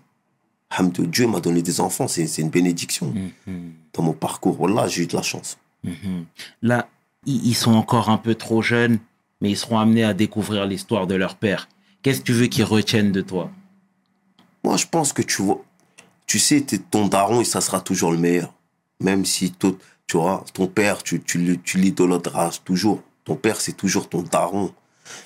Dieu 0.99 1.27
m'a 1.27 1.41
donné 1.41 1.63
des 1.63 1.81
enfants, 1.81 2.09
c'est 2.09 2.39
une 2.39 2.51
bénédiction. 2.51 3.15
Mhm. 3.47 3.73
Dans 3.93 4.03
mon 4.03 4.13
parcours, 4.13 4.57
voilà, 4.57 4.89
j'ai 4.89 5.03
eu 5.03 5.07
de 5.07 5.15
la 5.15 5.23
chance. 5.23 5.57
Mhm. 5.85 6.25
Là, 6.63 6.89
ils 7.27 7.55
sont 7.55 7.73
encore 7.73 8.09
un 8.11 8.19
peu 8.19 8.35
trop 8.35 8.61
jeunes, 8.61 8.99
mais 9.41 9.51
ils 9.51 9.57
seront 9.57 9.79
amenés 9.79 10.05
à 10.05 10.15
découvrir 10.15 10.67
l'histoire 10.67 11.07
de 11.07 11.15
leur 11.15 11.37
père. 11.37 11.69
Qu'est-ce 12.03 12.21
que 12.21 12.25
tu 12.25 12.33
veux 12.33 12.47
qu'ils 12.47 12.65
retiennent 12.65 13.13
de 13.13 13.21
toi? 13.21 13.51
Moi, 14.65 14.77
je 14.77 14.87
pense 14.87 15.13
que 15.13 15.23
tu 15.23 15.43
vois, 15.43 15.63
tu 16.27 16.39
sais, 16.39 16.61
t'es 16.61 16.79
ton 16.79 17.07
daron 17.07 17.41
et 17.41 17.45
ça 17.45 17.61
sera 17.61 17.81
toujours 17.81 18.11
le 18.11 18.19
meilleur. 18.19 18.53
Même 19.01 19.25
si, 19.25 19.53
tout, 19.53 19.79
tu 20.07 20.17
vois, 20.17 20.45
ton 20.55 20.67
père, 20.67 21.03
tu, 21.03 21.23
tu, 21.23 21.61
tu 21.63 21.79
l'idolâtras 21.79 22.59
toujours. 22.65 23.03
Ton 23.25 23.37
père, 23.37 23.61
c'est 23.61 23.73
toujours 23.73 24.09
ton 24.09 24.23
daron. 24.23 24.73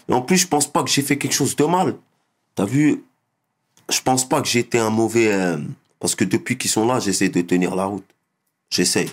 Et 0.08 0.12
en 0.12 0.22
plus, 0.22 0.36
je 0.36 0.46
pense 0.46 0.70
pas 0.70 0.82
que 0.82 0.90
j'ai 0.90 1.02
fait 1.02 1.18
quelque 1.18 1.34
chose 1.34 1.56
de 1.56 1.64
mal. 1.64 1.94
T'as 2.58 2.64
vu, 2.64 3.04
je 3.88 4.00
pense 4.00 4.28
pas 4.28 4.42
que 4.42 4.48
j'ai 4.48 4.58
été 4.58 4.80
un 4.80 4.90
mauvais... 4.90 5.32
euh, 5.32 5.58
parce 6.00 6.16
que 6.16 6.24
depuis 6.24 6.58
qu'ils 6.58 6.72
sont 6.72 6.84
là, 6.84 6.98
j'essaie 6.98 7.28
de 7.28 7.40
tenir 7.40 7.76
la 7.76 7.84
route. 7.84 8.04
J'essaye. 8.68 9.08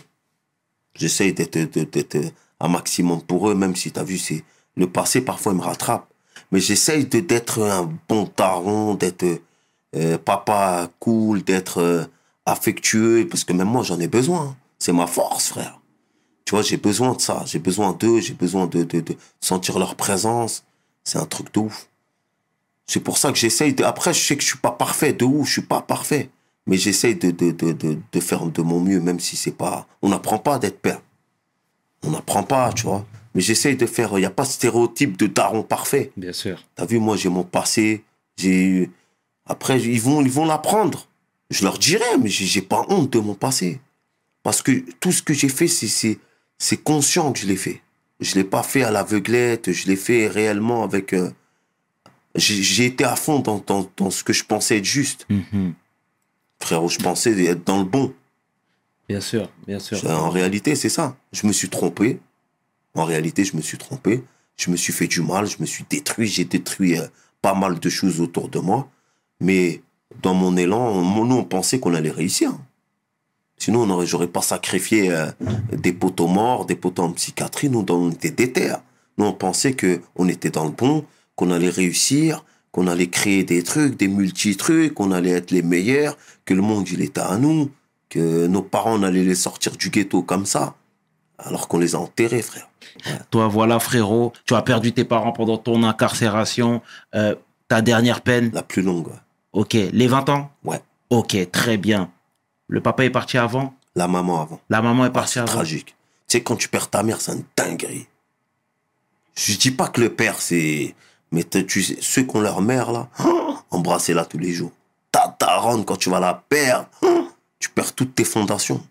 J'essaye 0.95 1.31
d'être, 1.31 2.17
un 2.59 2.67
maximum 2.67 3.21
pour 3.21 3.47
eux, 3.47 3.53
même 3.53 3.75
si 3.75 3.91
t'as 3.91 4.03
vu, 4.03 4.17
c'est 4.17 4.43
le 4.75 4.89
passé, 4.89 5.21
parfois, 5.21 5.51
il 5.51 5.59
me 5.59 5.63
rattrape. 5.63 6.11
Mais 6.51 6.59
j'essaye 6.59 7.05
d'être 7.05 7.61
un 7.61 7.93
bon 8.09 8.27
daron, 8.35 8.95
d'être 8.95 9.43
euh, 9.95 10.17
papa 10.17 10.89
cool, 10.99 11.43
d'être 11.43 11.83
euh, 11.83 12.05
affectueux, 12.47 13.27
parce 13.29 13.43
que 13.43 13.53
même 13.53 13.69
moi, 13.69 13.83
j'en 13.83 13.99
ai 13.99 14.07
besoin. 14.07 14.57
C'est 14.79 14.91
ma 14.91 15.05
force, 15.05 15.49
frère. 15.49 15.79
Tu 16.45 16.55
vois, 16.55 16.63
j'ai 16.63 16.77
besoin 16.77 17.13
de 17.13 17.21
ça. 17.21 17.43
J'ai 17.45 17.59
besoin 17.59 17.93
d'eux, 17.93 18.21
j'ai 18.21 18.33
besoin 18.33 18.65
de, 18.65 18.81
de, 18.81 19.01
de 19.01 19.15
sentir 19.39 19.77
leur 19.77 19.93
présence. 19.93 20.63
C'est 21.03 21.19
un 21.19 21.27
truc 21.27 21.53
de. 21.53 21.61
C'est 22.87 22.99
pour 22.99 23.17
ça 23.17 23.31
que 23.31 23.37
j'essaye 23.37 23.73
de... 23.73 23.83
Après, 23.83 24.13
je 24.13 24.19
sais 24.19 24.35
que 24.35 24.43
je 24.43 24.47
suis 24.47 24.59
pas 24.59 24.71
parfait, 24.71 25.11
de 25.13 25.25
ouf, 25.25 25.47
je 25.47 25.53
suis 25.53 25.61
pas 25.61 25.81
parfait. 25.81 26.29
Mais 26.67 26.77
j'essaye 26.77 27.15
de, 27.15 27.31
de, 27.31 27.51
de, 27.51 27.71
de, 27.73 27.97
de 28.11 28.19
faire 28.19 28.45
de 28.45 28.61
mon 28.61 28.79
mieux, 28.79 28.99
même 28.99 29.19
si 29.19 29.35
c'est 29.35 29.51
pas... 29.51 29.87
On 30.01 30.09
n'apprend 30.09 30.37
pas 30.39 30.59
d'être 30.59 30.79
père. 30.79 31.01
On 32.03 32.11
n'apprend 32.11 32.43
pas, 32.43 32.71
tu 32.73 32.83
vois. 32.83 33.05
Mais 33.33 33.41
j'essaye 33.41 33.75
de 33.75 33.85
faire... 33.85 34.11
Il 34.13 34.19
n'y 34.19 34.25
a 34.25 34.29
pas 34.31 34.43
de 34.43 34.49
stéréotype 34.49 35.17
de 35.17 35.27
daron 35.27 35.63
parfait. 35.63 36.11
Bien 36.15 36.33
sûr. 36.33 36.63
T'as 36.75 36.85
vu, 36.85 36.99
moi, 36.99 37.17
j'ai 37.17 37.29
mon 37.29 37.43
passé. 37.43 38.03
J'ai. 38.37 38.89
Après, 39.47 39.81
ils 39.81 40.01
vont, 40.01 40.21
ils 40.21 40.31
vont 40.31 40.45
l'apprendre. 40.45 41.07
Je 41.49 41.63
leur 41.63 41.77
dirai, 41.77 42.17
mais 42.19 42.29
j'ai 42.29 42.61
pas 42.61 42.85
honte 42.89 43.11
de 43.13 43.19
mon 43.19 43.35
passé. 43.35 43.79
Parce 44.43 44.61
que 44.61 44.71
tout 44.99 45.11
ce 45.11 45.21
que 45.21 45.33
j'ai 45.33 45.49
fait, 45.49 45.67
c'est, 45.67 45.87
c'est, 45.87 46.19
c'est 46.57 46.77
conscient 46.77 47.31
que 47.31 47.39
je 47.39 47.47
l'ai 47.47 47.55
fait. 47.55 47.81
Je 48.19 48.35
l'ai 48.35 48.43
pas 48.43 48.63
fait 48.63 48.83
à 48.83 48.91
l'aveuglette, 48.91 49.71
je 49.71 49.87
l'ai 49.87 49.95
fait 49.95 50.27
réellement 50.27 50.83
avec. 50.83 51.13
euh, 51.13 51.31
j'ai, 52.35 52.85
été 52.85 53.03
à 53.03 53.15
fond 53.15 53.39
dans, 53.39 53.63
dans, 53.65 53.89
dans 53.97 54.09
ce 54.09 54.23
que 54.23 54.33
je 54.33 54.43
pensais 54.43 54.77
être 54.77 54.85
juste. 54.85 55.25
Mhm. 55.29 55.73
Frérot, 56.61 56.89
je 56.89 56.99
pensais 56.99 57.31
être 57.45 57.65
dans 57.65 57.79
le 57.79 57.85
bon. 57.85 58.13
Bien 59.07 59.21
sûr, 59.21 59.49
bien 59.67 59.79
sûr. 59.79 60.03
En 60.09 60.29
réalité, 60.29 60.75
c'est 60.75 60.89
ça. 60.89 61.15
Je 61.31 61.45
me 61.47 61.51
suis 61.53 61.69
trompé. 61.69 62.19
En 62.95 63.03
réalité, 63.03 63.43
je 63.43 63.55
me 63.55 63.61
suis 63.61 63.77
trompé. 63.77 64.23
Je 64.57 64.71
me 64.71 64.77
suis 64.77 64.93
fait 64.93 65.07
du 65.07 65.21
mal, 65.21 65.47
je 65.47 65.57
me 65.59 65.65
suis 65.65 65.83
détruit, 65.89 66.27
j'ai 66.27 66.45
détruit 66.45 66.97
euh, 66.97 67.05
pas 67.41 67.53
mal 67.53 67.77
de 67.79 67.89
choses 67.89 68.21
autour 68.21 68.47
de 68.47 68.59
moi. 68.59 68.89
Mais 69.41 69.81
dans 70.21 70.33
mon 70.33 70.55
élan, 70.55 70.79
on- 70.93 71.25
nous, 71.25 71.35
on 71.35 71.43
pensait 71.43 71.79
qu'on 71.79 71.93
allait 71.93 72.09
réussir. 72.09 72.53
Sinon, 73.57 73.81
on 73.89 74.05
j'aurais 74.05 74.27
pas 74.27 74.41
sacrifié 74.41 75.11
euh, 75.11 75.27
des 75.73 75.93
poteaux 75.93 76.27
morts, 76.27 76.65
des 76.65 76.75
poteaux 76.75 77.03
en 77.03 77.11
psychiatrie. 77.11 77.69
Nous, 77.69 77.85
on 77.89 78.11
était 78.11 78.31
déter. 78.31 78.73
Nous, 79.17 79.25
on 79.25 79.33
pensait 79.33 79.73
que 79.73 80.01
on 80.15 80.27
était 80.27 80.49
dans 80.49 80.65
le 80.65 80.71
bon, 80.71 81.05
qu'on 81.35 81.51
allait 81.51 81.69
réussir, 81.69 82.43
qu'on 82.71 82.87
allait 82.87 83.07
créer 83.07 83.43
des 83.43 83.63
trucs, 83.63 83.97
des 83.97 84.07
multi-trucs, 84.07 84.93
qu'on 84.93 85.11
allait 85.11 85.31
être 85.31 85.51
les 85.51 85.61
meilleurs, 85.61 86.17
que 86.45 86.53
le 86.53 86.61
monde, 86.61 86.87
il 86.89 87.01
était 87.01 87.21
à 87.21 87.37
nous, 87.37 87.71
que 88.09 88.47
nos 88.47 88.61
parents, 88.61 88.99
on 88.99 89.03
allait 89.03 89.23
les 89.23 89.35
sortir 89.35 89.75
du 89.77 89.89
ghetto 89.89 90.21
comme 90.21 90.45
ça. 90.45 90.75
Alors 91.37 91.67
qu'on 91.67 91.79
les 91.79 91.95
a 91.95 91.99
enterrés, 91.99 92.41
frère. 92.41 92.69
Toi, 93.29 93.47
voilà, 93.47 93.79
frérot, 93.79 94.31
tu 94.45 94.55
as 94.55 94.61
perdu 94.61 94.93
tes 94.93 95.03
parents 95.03 95.33
pendant 95.33 95.57
ton 95.57 95.83
incarcération. 95.83 96.81
Euh, 97.13 97.35
ta 97.67 97.81
dernière 97.81 98.21
peine, 98.21 98.51
La 98.53 98.63
plus 98.63 98.81
longue, 98.81 99.09
ok, 99.51 99.73
les 99.73 100.07
20 100.07 100.29
ans? 100.29 100.51
Ouais. 100.63 100.81
Ok, 101.09 101.35
très 101.51 101.77
bien. 101.77 102.11
Le 102.67 102.81
papa 102.81 103.05
est 103.05 103.09
parti 103.09 103.37
avant? 103.37 103.75
La 103.95 104.07
maman 104.07 104.41
avant. 104.41 104.59
La 104.69 104.81
maman 104.81 105.05
est 105.05 105.07
Ah, 105.07 105.11
partie 105.11 105.33
c'est 105.33 105.39
avant 105.39 105.51
tragique. 105.51 105.95
Tu 106.27 106.37
sais, 106.37 106.43
quand 106.43 106.55
tu 106.55 106.67
perds 106.69 106.89
ta 106.89 107.03
mère, 107.03 107.21
c'est 107.21 107.33
une 107.33 107.43
dinguerie. 107.55 108.07
Je 109.35 109.55
dis 109.57 109.71
pas 109.71 109.87
que 109.87 110.01
le 110.01 110.13
père, 110.13 110.41
c'est. 110.41 110.95
Mais 111.31 111.43
tu 111.43 111.83
sais, 111.83 111.97
ceux 112.01 112.23
qui 112.23 112.35
ont 112.35 112.41
leur 112.41 112.61
mère, 112.61 112.91
là, 112.91 113.09
embrassez-la 113.71 114.25
tous 114.25 114.37
les 114.37 114.53
jours. 114.53 114.71
Ta 115.11 115.35
daronne, 115.39 115.85
quand 115.85 115.97
tu 115.97 116.09
vas 116.09 116.19
la 116.19 116.33
perdre, 116.49 116.87
tu 117.59 117.69
perds 117.69 117.93
toutes 117.93 118.15
tes 118.15 118.23
fondations. 118.23 118.85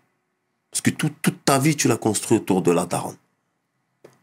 Parce 0.71 0.81
que 0.81 0.89
tout- 0.89 1.11
toute 1.21 1.43
ta 1.45 1.57
vie, 1.59 1.75
tu 1.75 1.87
l'as 1.87 1.97
construit 1.97 2.37
autour 2.37 2.61
de 2.61 2.71
la 2.71 2.85
daronne. 2.85 3.15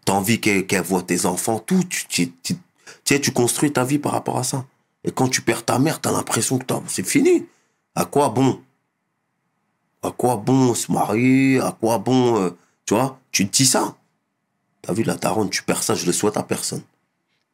T'as 0.04 0.12
envie 0.12 0.40
qu'elle 0.40 0.82
voit 0.82 1.02
tes 1.02 1.26
enfants, 1.26 1.58
tout. 1.60 1.82
Tu, 1.84 2.06
tu, 2.06 2.32
tu, 2.42 2.54
tu 2.54 2.60
sais, 3.04 3.20
tu 3.20 3.32
construis 3.32 3.72
ta 3.72 3.84
vie 3.84 3.98
par 3.98 4.12
rapport 4.12 4.38
à 4.38 4.44
ça. 4.44 4.64
Et 5.04 5.10
quand 5.12 5.28
tu 5.28 5.42
perds 5.42 5.64
ta 5.64 5.78
mère, 5.78 6.00
t'as 6.00 6.12
l'impression 6.12 6.58
que 6.58 6.64
c'est 6.88 7.06
fini. 7.06 7.46
À 7.94 8.04
quoi 8.04 8.28
bon? 8.28 8.60
À 10.02 10.10
quoi 10.10 10.36
bon 10.36 10.74
se 10.74 10.90
marier? 10.90 11.60
À 11.60 11.72
quoi 11.78 11.98
bon 11.98 12.36
euh, 12.40 12.50
Tu 12.84 12.94
vois 12.94 13.18
Tu 13.30 13.46
te 13.48 13.56
dis 13.56 13.66
ça. 13.66 13.96
T'as 14.82 14.92
vu 14.92 15.04
la 15.04 15.14
daronne, 15.14 15.48
tu 15.50 15.62
perds 15.62 15.82
ça, 15.84 15.94
je 15.94 16.04
le 16.06 16.12
souhaite 16.12 16.36
à 16.36 16.42
personne. 16.42 16.82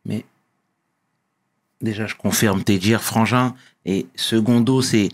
Mais 0.07 0.25
déjà, 1.81 2.07
je 2.07 2.15
confirme 2.15 2.63
tes 2.65 2.79
dires, 2.79 3.03
frangin. 3.03 3.55
Et 3.85 4.07
secondo, 4.17 4.83
c'est 4.83 5.09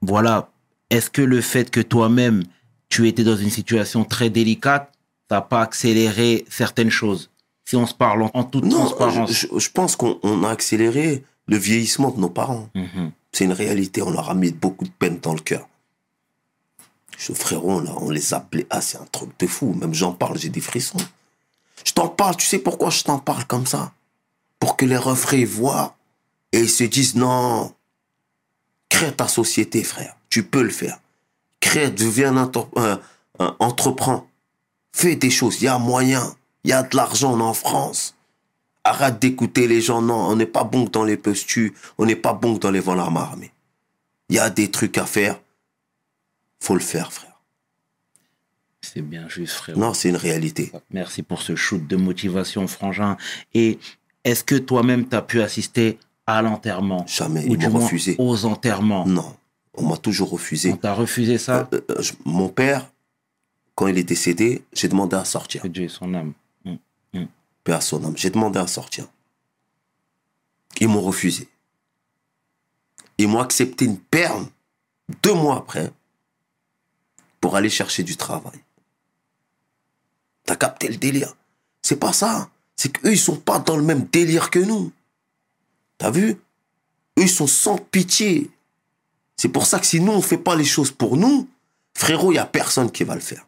voilà, 0.00 0.50
est-ce 0.90 1.10
que 1.10 1.22
le 1.22 1.40
fait 1.40 1.70
que 1.70 1.80
toi-même 1.80 2.44
tu 2.88 3.06
étais 3.08 3.24
dans 3.24 3.36
une 3.36 3.50
situation 3.50 4.04
très 4.04 4.30
délicate, 4.30 4.92
t'as 5.28 5.40
pas 5.42 5.62
accéléré 5.62 6.44
certaines 6.48 6.90
choses? 6.90 7.30
Si 7.64 7.76
on 7.76 7.86
se 7.86 7.94
parle 7.94 8.22
en, 8.22 8.30
en 8.32 8.44
toute 8.44 8.64
Non, 8.64 8.86
transparence. 8.86 9.46
je, 9.54 9.68
pense 9.70 9.94
qu'on 9.96 10.18
on 10.22 10.42
a 10.44 10.50
accéléré 10.50 11.22
le 11.46 11.56
vieillissement 11.58 12.10
de 12.10 12.18
nos 12.20 12.30
parents. 12.30 12.70
Mhm. 12.74 13.10
C'est 13.32 13.44
une 13.44 13.52
réalité, 13.52 14.00
on 14.00 14.10
leur 14.10 14.30
a 14.30 14.34
mis 14.34 14.52
beaucoup 14.52 14.84
de 14.86 14.90
peine 14.90 15.18
dans 15.20 15.34
le 15.34 15.40
cœur. 15.40 15.68
Ce 17.18 17.32
frérot, 17.32 17.80
là, 17.80 17.92
on 18.00 18.10
les 18.10 18.32
appelait. 18.32 18.66
Ah, 18.70 18.80
c'est 18.80 18.96
un 18.96 19.04
truc 19.12 19.30
de 19.38 19.46
fou. 19.46 19.74
Même 19.74 19.92
j'en 19.92 20.12
parle, 20.12 20.38
j'ai 20.38 20.48
des 20.48 20.60
frissons. 20.60 20.98
Je 21.84 21.92
t'en 21.92 22.08
parle, 22.08 22.36
tu 22.36 22.46
sais 22.46 22.58
pourquoi 22.58 22.90
je 22.90 23.02
t'en 23.02 23.18
parle 23.18 23.44
comme 23.44 23.66
ça? 23.66 23.92
Pour 24.58 24.76
que 24.76 24.84
les 24.84 24.96
refrains 24.96 25.44
voient 25.44 25.96
et 26.52 26.60
ils 26.60 26.70
se 26.70 26.84
disent 26.84 27.14
non, 27.14 27.74
crée 28.88 29.14
ta 29.14 29.28
société, 29.28 29.82
frère. 29.84 30.16
Tu 30.30 30.42
peux 30.44 30.62
le 30.62 30.70
faire. 30.70 31.00
Crée, 31.60 31.90
deviens 31.90 32.36
un, 32.36 32.44
entre- 32.44 32.68
un- 32.76 33.00
un- 33.38 33.56
entreprends. 33.58 34.28
Fais 34.92 35.16
des 35.16 35.30
choses, 35.30 35.60
il 35.60 35.64
y 35.64 35.68
a 35.68 35.78
moyen. 35.78 36.34
Il 36.64 36.70
y 36.70 36.72
a 36.72 36.82
de 36.82 36.96
l'argent, 36.96 37.38
en 37.38 37.54
France. 37.54 38.14
Arrête 38.84 39.18
d'écouter 39.20 39.68
les 39.68 39.80
gens. 39.80 40.02
Non, 40.02 40.28
on 40.28 40.36
n'est 40.36 40.46
pas 40.46 40.64
bon 40.64 40.86
que 40.86 40.90
dans 40.90 41.04
les 41.04 41.16
postus. 41.16 41.72
On 41.98 42.06
n'est 42.06 42.16
pas 42.16 42.32
bon 42.32 42.54
que 42.54 42.60
dans 42.60 42.70
les 42.70 42.80
main 42.80 42.98
armée. 43.16 43.52
Il 44.28 44.36
y 44.36 44.38
a 44.38 44.50
des 44.50 44.70
trucs 44.70 44.98
à 44.98 45.06
faire. 45.06 45.40
Faut 46.60 46.74
le 46.74 46.80
faire, 46.80 47.12
frère. 47.12 47.38
C'est 48.80 49.02
bien 49.02 49.28
juste, 49.28 49.54
frérot. 49.54 49.78
Non, 49.78 49.94
c'est 49.94 50.08
une 50.08 50.16
réalité. 50.16 50.72
Merci 50.90 51.22
pour 51.22 51.42
ce 51.42 51.54
shoot 51.56 51.86
de 51.86 51.96
motivation, 51.96 52.66
frangin. 52.66 53.16
Et 53.54 53.78
est-ce 54.24 54.44
que 54.44 54.54
toi-même, 54.56 55.08
tu 55.08 55.16
as 55.16 55.22
pu 55.22 55.40
assister 55.40 55.98
à 56.26 56.42
l'enterrement? 56.42 57.06
Jamais. 57.06 57.46
Ou 57.48 57.54
Ils 57.54 57.68
m'ont 57.68 57.78
refusé. 57.80 58.16
aux 58.18 58.44
enterrements? 58.44 59.06
Non. 59.06 59.34
On 59.74 59.86
m'a 59.88 59.96
toujours 59.96 60.30
refusé. 60.30 60.72
On 60.72 60.76
t'a 60.76 60.92
refusé 60.94 61.38
ça? 61.38 61.68
Euh, 61.72 61.80
euh, 61.90 62.02
je- 62.02 62.12
mon 62.24 62.48
père, 62.48 62.90
quand 63.74 63.86
il 63.86 63.96
est 63.96 64.04
décédé, 64.04 64.64
j'ai 64.72 64.88
demandé 64.88 65.16
à 65.16 65.24
sortir. 65.24 65.62
Que 65.62 65.68
Dieu 65.68 65.84
ait 65.84 65.88
son 65.88 66.12
âme. 66.14 66.32
Mm. 66.64 67.24
Paix 67.64 67.72
à 67.72 67.80
son 67.80 68.04
âme. 68.04 68.16
J'ai 68.16 68.30
demandé 68.30 68.58
à 68.58 68.66
sortir. 68.66 69.06
Ils 70.80 70.88
m'ont 70.88 71.00
refusé. 71.02 71.48
Ils 73.18 73.28
m'ont 73.28 73.40
accepté 73.40 73.84
une 73.84 73.98
perme 73.98 74.48
deux 75.22 75.34
mois 75.34 75.56
après 75.58 75.92
pour 77.40 77.56
aller 77.56 77.70
chercher 77.70 78.02
du 78.02 78.16
travail. 78.16 78.58
T'as 80.44 80.56
capté 80.56 80.88
le 80.88 80.96
délire? 80.96 81.34
C'est 81.82 81.98
pas 82.00 82.12
ça. 82.12 82.48
C'est 82.78 82.90
qu'eux, 82.90 83.12
ils 83.12 83.18
sont 83.18 83.36
pas 83.36 83.58
dans 83.58 83.76
le 83.76 83.82
même 83.82 84.06
délire 84.10 84.50
que 84.50 84.60
nous. 84.60 84.92
T'as 85.98 86.10
vu? 86.10 86.30
Eux, 87.18 87.22
ils 87.22 87.28
sont 87.28 87.48
sans 87.48 87.76
pitié. 87.76 88.50
C'est 89.36 89.48
pour 89.48 89.66
ça 89.66 89.80
que 89.80 89.86
si 89.86 90.00
nous, 90.00 90.12
on 90.12 90.22
fait 90.22 90.38
pas 90.38 90.54
les 90.54 90.64
choses 90.64 90.92
pour 90.92 91.16
nous, 91.16 91.48
frérot, 91.94 92.30
il 92.32 92.36
y 92.36 92.38
a 92.38 92.46
personne 92.46 92.90
qui 92.92 93.02
va 93.02 93.14
le 93.16 93.20
faire. 93.20 93.44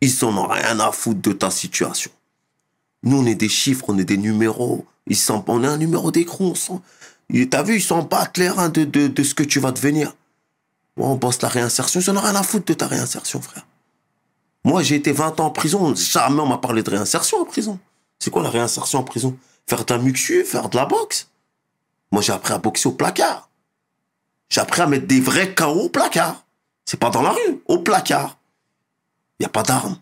Ils 0.00 0.24
en 0.24 0.36
ont 0.36 0.46
rien 0.46 0.78
à 0.78 0.92
foutre 0.92 1.20
de 1.20 1.32
ta 1.32 1.50
situation. 1.50 2.12
Nous, 3.02 3.18
on 3.18 3.26
est 3.26 3.34
des 3.34 3.48
chiffres, 3.48 3.86
on 3.88 3.98
est 3.98 4.04
des 4.04 4.16
numéros. 4.16 4.86
Ils 5.08 5.16
s'en- 5.16 5.44
on 5.48 5.64
est 5.64 5.66
un 5.66 5.76
numéro 5.76 6.12
d'écrou. 6.12 6.54
T'as 7.50 7.62
vu, 7.64 7.76
ils 7.76 7.82
s'en 7.82 8.02
battent 8.02 8.38
les 8.38 8.48
reins 8.48 8.68
de, 8.68 8.84
de, 8.84 9.22
ce 9.22 9.34
que 9.34 9.42
tu 9.42 9.58
vas 9.58 9.72
devenir. 9.72 10.14
Ouais, 10.96 11.04
on 11.06 11.16
bosse 11.16 11.42
la 11.42 11.48
réinsertion. 11.48 12.00
Ils 12.00 12.10
en 12.10 12.16
ont 12.16 12.20
rien 12.20 12.36
à 12.36 12.44
foutre 12.44 12.66
de 12.66 12.74
ta 12.74 12.86
réinsertion, 12.86 13.40
frère. 13.42 13.66
Moi, 14.64 14.82
j'ai 14.84 14.94
été 14.94 15.10
20 15.10 15.40
ans 15.40 15.46
en 15.46 15.50
prison. 15.50 15.94
Jamais 15.96 16.40
on 16.40 16.46
m'a 16.46 16.58
parlé 16.58 16.82
de 16.84 16.90
réinsertion 16.90 17.38
en 17.40 17.44
prison. 17.44 17.78
C'est 18.24 18.30
quoi 18.30 18.42
la 18.42 18.48
réinsertion 18.48 19.00
en 19.00 19.04
prison? 19.04 19.36
Faire 19.66 19.84
de 19.84 19.92
la 19.92 20.00
muxu, 20.00 20.46
faire 20.46 20.70
de 20.70 20.76
la 20.78 20.86
boxe? 20.86 21.28
Moi, 22.10 22.22
j'ai 22.22 22.32
appris 22.32 22.54
à 22.54 22.58
boxer 22.58 22.88
au 22.88 22.92
placard. 22.92 23.50
J'ai 24.48 24.62
appris 24.62 24.80
à 24.80 24.86
mettre 24.86 25.06
des 25.06 25.20
vrais 25.20 25.54
KO 25.54 25.64
au 25.66 25.88
placard. 25.90 26.46
C'est 26.86 26.98
pas 26.98 27.10
dans 27.10 27.20
la 27.20 27.32
rue, 27.32 27.60
au 27.66 27.80
placard. 27.80 28.38
Il 29.38 29.42
n'y 29.42 29.46
a 29.46 29.50
pas 29.50 29.62
d'armes. 29.62 30.00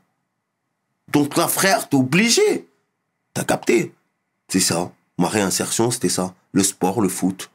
Donc 1.08 1.36
là, 1.36 1.48
frère, 1.48 1.88
t'es 1.88 1.96
obligé. 1.96 2.68
T'as 3.34 3.42
capté? 3.42 3.92
C'est 4.46 4.60
ça. 4.60 4.92
Ma 5.18 5.26
réinsertion, 5.26 5.90
c'était 5.90 6.08
ça. 6.08 6.32
Le 6.52 6.62
sport, 6.62 7.00
le 7.00 7.08
foot, 7.08 7.50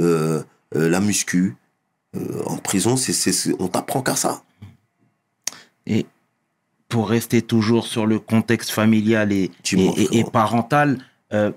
euh, 0.00 0.42
euh, 0.74 0.88
la 0.88 1.00
muscu. 1.00 1.54
Euh, 2.16 2.42
en 2.46 2.56
prison, 2.56 2.96
c'est- 2.96 3.54
on 3.60 3.68
t'apprend 3.68 4.00
qu'à 4.00 4.16
ça. 4.16 4.42
Et 5.84 6.06
pour 6.88 7.08
rester 7.08 7.42
toujours 7.42 7.86
sur 7.86 8.06
le 8.06 8.18
contexte 8.18 8.70
familial 8.70 9.32
et, 9.32 9.50
parental, 10.32 10.98
euh, 11.32 11.50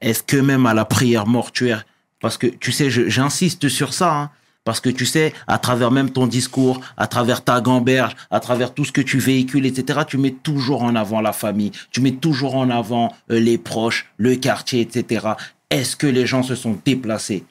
est-ce 0.00 0.22
que 0.22 0.36
même 0.36 0.66
à 0.66 0.74
la 0.74 0.84
prière 0.84 1.26
mortuaire, 1.26 1.86
parce 2.20 2.36
que 2.36 2.46
tu 2.46 2.72
sais, 2.72 2.90
j'insiste 2.90 3.68
sur 3.68 3.94
ça, 3.94 4.14
hein, 4.14 4.30
parce 4.64 4.80
que 4.80 4.90
tu 4.90 5.06
sais, 5.06 5.32
à 5.46 5.58
travers 5.58 5.90
même 5.90 6.10
ton 6.10 6.26
discours, 6.26 6.80
à 6.96 7.06
travers 7.06 7.42
ta 7.44 7.60
gamberge, 7.60 8.16
à 8.30 8.40
travers 8.40 8.74
tout 8.74 8.84
ce 8.84 8.92
que 8.92 9.00
tu 9.00 9.18
véhicules, 9.18 9.64
etc., 9.64 10.00
tu 10.06 10.18
mets 10.18 10.32
toujours 10.32 10.82
en 10.82 10.96
avant 10.96 11.20
la 11.20 11.32
famille, 11.32 11.70
tu 11.90 12.00
mets 12.00 12.12
toujours 12.12 12.56
en 12.56 12.68
avant 12.68 13.14
euh, 13.30 13.38
les 13.38 13.58
proches, 13.58 14.10
le 14.18 14.34
quartier, 14.34 14.80
etc. 14.80 15.28
Est-ce 15.70 15.96
que 15.96 16.06
les 16.06 16.26
gens 16.26 16.42
se 16.42 16.54
sont 16.54 16.78
déplacés 16.84 17.44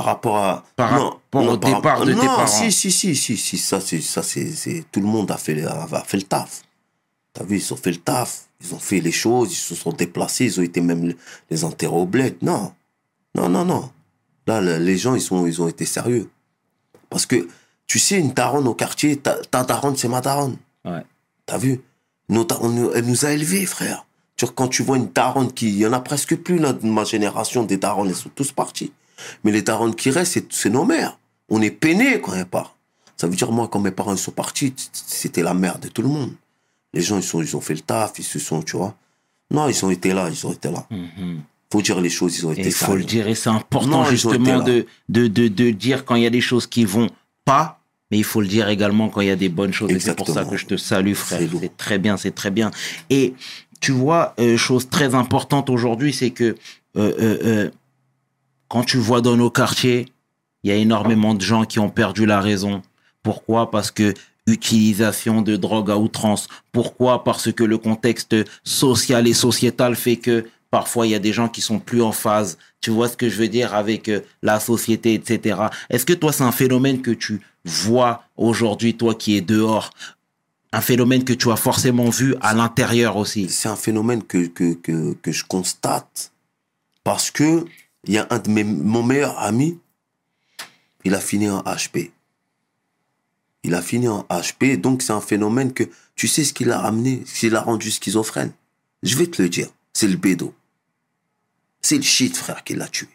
Par 0.00 0.06
rapport 0.06 0.36
à. 0.38 0.64
Par 0.76 0.90
rapport 0.90 1.46
au 1.46 1.58
par- 1.58 1.74
départ 1.74 2.00
de 2.06 2.12
tes 2.14 2.18
non, 2.18 2.24
parents. 2.24 2.46
si, 2.46 2.72
si, 2.72 2.90
si, 2.90 3.14
si, 3.14 3.36
si, 3.36 3.58
ça, 3.58 3.82
c'est, 3.82 4.00
ça, 4.00 4.22
c'est, 4.22 4.84
tout 4.90 5.00
le 5.00 5.06
monde 5.06 5.30
a 5.30 5.36
fait, 5.36 5.62
a, 5.64 5.86
fait 6.06 6.16
le 6.16 6.22
taf. 6.22 6.62
T'as 7.34 7.44
vu, 7.44 7.58
ils 7.58 7.72
ont 7.74 7.76
fait 7.76 7.90
le 7.90 7.98
taf. 7.98 8.46
Ils 8.62 8.74
ont 8.74 8.78
fait 8.78 9.00
les 9.00 9.12
choses, 9.12 9.52
ils 9.52 9.56
se 9.56 9.74
sont 9.74 9.92
déplacés, 9.92 10.46
ils 10.46 10.58
ont 10.58 10.62
été 10.62 10.80
même 10.80 11.14
les- 11.50 11.64
enterrer 11.64 11.94
au 11.94 12.06
bled. 12.06 12.36
Non. 12.40 12.72
Non, 13.34 13.50
non, 13.50 13.66
non. 13.66 13.90
Là, 14.46 14.62
le- 14.62 14.78
les 14.78 14.96
gens, 14.96 15.14
ils, 15.14 15.20
sont, 15.20 15.46
ils 15.46 15.60
ont 15.60 15.68
été 15.68 15.84
sérieux. 15.84 16.30
Parce 17.10 17.26
que, 17.26 17.46
tu 17.86 17.98
sais, 17.98 18.18
une 18.18 18.32
daronne 18.32 18.66
au 18.68 18.74
quartier, 18.74 19.18
ta, 19.18 19.34
ta 19.34 19.64
daronne, 19.64 19.96
c'est 19.96 20.08
ma 20.08 20.22
daronne. 20.22 20.56
Ouais. 20.86 21.04
T'as 21.44 21.58
vu? 21.58 21.82
Nos 22.30 22.44
dar- 22.44 22.62
on 22.62 22.70
nous- 22.70 22.90
Elle 22.92 23.04
nous 23.04 23.26
a 23.26 23.32
élevés, 23.32 23.66
frère. 23.66 24.06
Quand 24.54 24.68
tu 24.68 24.82
vois 24.82 24.96
une 24.96 25.08
daronne 25.12 25.52
qui... 25.52 25.68
Il 25.68 25.76
y 25.76 25.86
en 25.86 25.92
a 25.92 26.00
presque 26.00 26.34
plus, 26.36 26.58
là, 26.58 26.72
de 26.72 26.86
ma 26.86 27.04
génération, 27.04 27.64
des 27.64 27.76
darons, 27.76 28.06
ils 28.06 28.14
sont 28.14 28.30
tous 28.34 28.52
partis. 28.52 28.90
Mais 29.44 29.52
les 29.52 29.62
darons 29.62 29.92
qui 29.92 30.10
restent, 30.10 30.42
c'est- 30.50 30.68
nos 30.70 30.84
mères. 30.84 31.18
On 31.48 31.60
est 31.62 31.70
peinés 31.70 32.20
quand 32.20 32.34
elles 32.34 32.46
partent. 32.46 32.76
Ça 33.16 33.26
veut 33.26 33.34
dire, 33.36 33.50
moi, 33.52 33.68
quand 33.70 33.80
mes 33.80 33.90
parents 33.90 34.12
ils 34.14 34.18
sont 34.18 34.30
partis, 34.32 34.72
c'était 34.92 35.42
la 35.42 35.52
merde 35.54 35.80
de 35.82 35.88
tout 35.88 36.02
le 36.02 36.08
monde. 36.08 36.32
Les 36.94 37.02
gens, 37.02 37.16
ils, 37.18 37.22
sont, 37.22 37.42
ils 37.42 37.56
ont 37.56 37.60
fait 37.60 37.74
le 37.74 37.80
taf, 37.80 38.12
ils 38.18 38.24
se 38.24 38.38
sont, 38.38 38.62
tu 38.62 38.76
vois. 38.76 38.94
Non, 39.50 39.68
ils 39.68 39.84
ont 39.84 39.90
été 39.90 40.12
là, 40.12 40.28
ils 40.30 40.46
ont 40.46 40.52
été 40.52 40.70
là. 40.70 40.86
Mhm. 40.90 41.40
Faut 41.72 41.82
dire 41.82 42.00
les 42.00 42.08
choses, 42.10 42.36
ils 42.38 42.46
ont 42.46 42.52
été 42.52 42.62
il 42.62 42.72
faut 42.72 42.96
le 42.96 43.04
dire, 43.04 43.28
et 43.28 43.34
c'est 43.34 43.48
important 43.50 43.86
Non, 44.02 44.04
justement 44.04 44.58
là. 44.58 44.64
de, 44.64 44.86
de, 45.08 45.26
de, 45.28 45.46
de 45.48 45.70
dire 45.70 46.04
quand 46.04 46.14
il 46.16 46.22
y 46.22 46.26
a 46.26 46.30
des 46.30 46.40
choses 46.40 46.66
qui 46.66 46.84
vont 46.84 47.08
pas, 47.44 47.80
mais 48.10 48.18
il 48.18 48.24
faut 48.24 48.40
le 48.40 48.48
dire 48.48 48.68
également 48.68 49.08
quand 49.08 49.20
il 49.20 49.28
y 49.28 49.30
a 49.30 49.36
des 49.36 49.48
bonnes 49.48 49.72
choses. 49.72 49.90
Et 49.90 50.00
c'est 50.00 50.16
pour 50.16 50.28
ça 50.28 50.44
que 50.44 50.56
je 50.56 50.66
te 50.66 50.76
salue, 50.76 51.12
frère. 51.14 51.40
C'est 51.60 51.76
très 51.76 51.98
bien, 51.98 52.16
c'est 52.16 52.34
très 52.34 52.50
bien. 52.50 52.70
Et 53.08 53.34
tu 53.80 53.92
vois, 53.92 54.34
euh, 54.40 54.56
chose 54.56 54.88
très 54.88 55.14
importante 55.14 55.70
aujourd'hui, 55.70 56.12
c'est 56.12 56.30
que 56.30 56.56
euh, 56.96 57.12
euh, 57.20 57.70
quand 58.70 58.84
tu 58.84 58.98
vois 58.98 59.20
dans 59.20 59.36
nos 59.36 59.50
quartiers, 59.50 60.06
il 60.62 60.70
y 60.70 60.72
a 60.72 60.76
énormément 60.76 61.34
de 61.34 61.40
gens 61.40 61.64
qui 61.64 61.80
ont 61.80 61.90
perdu 61.90 62.24
la 62.24 62.40
raison. 62.40 62.82
Pourquoi? 63.22 63.70
Parce 63.70 63.90
que 63.90 64.14
utilisation 64.46 65.42
de 65.42 65.56
drogue 65.56 65.90
à 65.90 65.98
outrance. 65.98 66.46
Pourquoi? 66.72 67.24
Parce 67.24 67.52
que 67.52 67.64
le 67.64 67.78
contexte 67.78 68.36
social 68.62 69.26
et 69.26 69.34
sociétal 69.34 69.96
fait 69.96 70.16
que 70.16 70.46
parfois 70.70 71.06
il 71.06 71.10
y 71.10 71.14
a 71.16 71.18
des 71.18 71.32
gens 71.32 71.48
qui 71.48 71.60
sont 71.60 71.80
plus 71.80 72.00
en 72.00 72.12
phase. 72.12 72.58
Tu 72.80 72.90
vois 72.90 73.08
ce 73.08 73.16
que 73.16 73.28
je 73.28 73.38
veux 73.38 73.48
dire 73.48 73.74
avec 73.74 74.08
euh, 74.08 74.20
la 74.42 74.60
société, 74.60 75.14
etc. 75.14 75.62
Est-ce 75.90 76.06
que 76.06 76.12
toi 76.12 76.32
c'est 76.32 76.44
un 76.44 76.52
phénomène 76.52 77.02
que 77.02 77.10
tu 77.10 77.40
vois 77.64 78.22
aujourd'hui, 78.36 78.94
toi 78.94 79.14
qui 79.16 79.36
es 79.36 79.40
dehors, 79.40 79.90
un 80.72 80.80
phénomène 80.80 81.24
que 81.24 81.32
tu 81.32 81.50
as 81.50 81.56
forcément 81.56 82.08
vu 82.08 82.36
à 82.40 82.54
l'intérieur 82.54 83.16
aussi? 83.16 83.48
C'est 83.48 83.68
un 83.68 83.76
phénomène 83.76 84.22
que, 84.22 84.46
que, 84.46 84.74
que, 84.74 85.14
que 85.14 85.32
je 85.32 85.44
constate 85.44 86.32
parce 87.02 87.30
que 87.30 87.66
il 88.04 88.14
y 88.14 88.18
a 88.18 88.26
un 88.30 88.38
de 88.38 88.50
mes, 88.50 88.64
mon 88.64 89.02
meilleur 89.02 89.38
ami, 89.38 89.78
il 91.04 91.14
a 91.14 91.20
fini 91.20 91.48
en 91.48 91.60
HP. 91.60 92.10
Il 93.62 93.74
a 93.74 93.82
fini 93.82 94.08
en 94.08 94.26
HP, 94.30 94.80
donc 94.80 95.02
c'est 95.02 95.12
un 95.12 95.20
phénomène 95.20 95.72
que 95.72 95.84
tu 96.14 96.28
sais 96.28 96.44
ce 96.44 96.52
qu'il 96.52 96.70
a 96.70 96.80
amené, 96.80 97.22
ce 97.26 97.40
qu'il 97.40 97.56
a 97.56 97.60
rendu 97.60 97.90
schizophrène. 97.90 98.52
Je 99.02 99.16
vais 99.16 99.26
te 99.26 99.40
le 99.40 99.48
dire, 99.48 99.68
c'est 99.92 100.08
le 100.08 100.16
bédo. 100.16 100.54
C'est 101.82 101.96
le 101.96 102.02
shit, 102.02 102.36
frère, 102.36 102.64
qui 102.64 102.74
l'a 102.74 102.88
tué. 102.88 103.08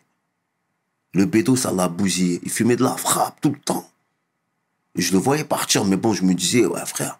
Le 1.14 1.26
bédo, 1.26 1.56
ça 1.56 1.72
l'a 1.72 1.88
bousillé. 1.88 2.42
Il 2.44 2.52
fumait 2.52 2.76
de 2.76 2.84
la 2.84 2.98
frappe 2.98 3.40
tout 3.42 3.52
le 3.52 3.60
temps. 3.60 3.90
Je 4.96 5.12
le 5.12 5.18
voyais 5.18 5.44
partir, 5.44 5.86
mais 5.86 5.98
bon, 5.98 6.14
je 6.14 6.24
me 6.24 6.34
disais, 6.34 6.66
ouais, 6.66 6.86
frère, 6.86 7.20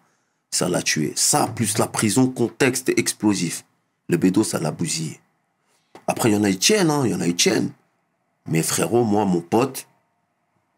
ça 0.50 0.68
l'a 0.68 0.82
tué. 0.82 1.12
Ça, 1.16 1.46
plus 1.48 1.78
la 1.78 1.86
prison, 1.86 2.28
contexte 2.28 2.90
explosif. 2.96 3.64
Le 4.08 4.16
bédo, 4.16 4.44
ça 4.44 4.58
l'a 4.58 4.70
bousillé. 4.70 5.20
Après, 6.06 6.30
il 6.30 6.34
y 6.34 6.36
en 6.36 6.44
a 6.44 6.50
Etienne, 6.50 6.90
hein, 6.90 7.02
il 7.04 7.12
y 7.12 7.14
en 7.14 7.20
a 7.20 7.28
Etienne. 7.28 7.70
Mais 8.46 8.62
frérot, 8.62 9.04
moi, 9.04 9.24
mon 9.24 9.40
pote, 9.40 9.86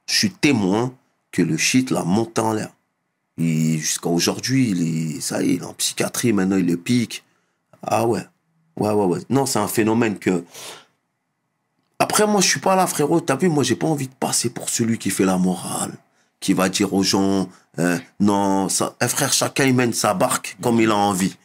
je 0.06 0.14
suis 0.14 0.30
témoin 0.30 0.94
que 1.30 1.42
le 1.42 1.56
shit 1.56 1.90
l'a 1.90 2.04
monté 2.04 2.40
en 2.40 2.52
l'air. 2.52 2.70
Jusqu'à 3.38 4.08
aujourd'hui, 4.08 4.70
il 4.70 4.82
est, 5.16 5.20
ça 5.20 5.42
y 5.42 5.62
en 5.62 5.72
psychiatrie, 5.74 6.32
maintenant 6.32 6.56
il 6.56 6.66
le 6.66 6.76
pique. 6.76 7.24
Ah 7.82 8.06
ouais. 8.06 8.24
Ouais, 8.76 8.90
ouais, 8.90 9.04
ouais. 9.04 9.20
Non, 9.30 9.46
c'est 9.46 9.58
un 9.58 9.68
phénomène 9.68 10.18
que. 10.18 10.44
Après, 11.98 12.26
moi, 12.26 12.40
je 12.40 12.48
suis 12.48 12.60
pas 12.60 12.74
là, 12.74 12.86
frérot. 12.86 13.20
T'as 13.20 13.36
vu, 13.36 13.48
moi, 13.48 13.62
j'ai 13.62 13.76
pas 13.76 13.86
envie 13.86 14.08
de 14.08 14.14
passer 14.14 14.50
pour 14.50 14.68
celui 14.68 14.98
qui 14.98 15.10
fait 15.10 15.24
la 15.24 15.36
morale, 15.36 15.92
qui 16.40 16.52
va 16.52 16.68
dire 16.68 16.94
aux 16.94 17.02
gens, 17.02 17.48
euh, 17.78 17.98
non, 18.18 18.68
eh, 19.00 19.08
frère, 19.08 19.32
chacun 19.32 19.64
il 19.64 19.74
mène 19.74 19.92
sa 19.92 20.14
barque 20.14 20.56
comme 20.62 20.80
il 20.80 20.90
a 20.90 20.96
envie. 20.96 21.36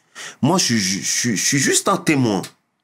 Moi, 0.41 0.57
je 0.57 0.75
suis 0.75 1.57
juste 1.59 1.87
un 1.87 1.97
témoin. 1.97 2.43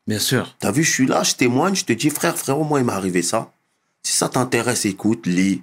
Bien 0.10 0.18
sûr. 0.18 0.56
T'as 0.58 0.72
vu, 0.72 0.84
je 0.84 0.92
suis 0.92 1.06
là, 1.06 1.22
je 1.22 1.36
témoigne, 1.36 1.76
je 1.76 1.86
te 1.86 1.94
dis, 1.94 2.10
frère, 2.10 2.36
frérot, 2.36 2.64
moi, 2.64 2.80
il 2.80 2.86
m'est 2.88 2.94
arrivé 2.94 3.22
ça. 3.22 3.54
Si 4.02 4.14
ça 4.18 4.28
t'intéresse, 4.28 4.86
écoute, 4.86 5.28
lis. 5.28 5.62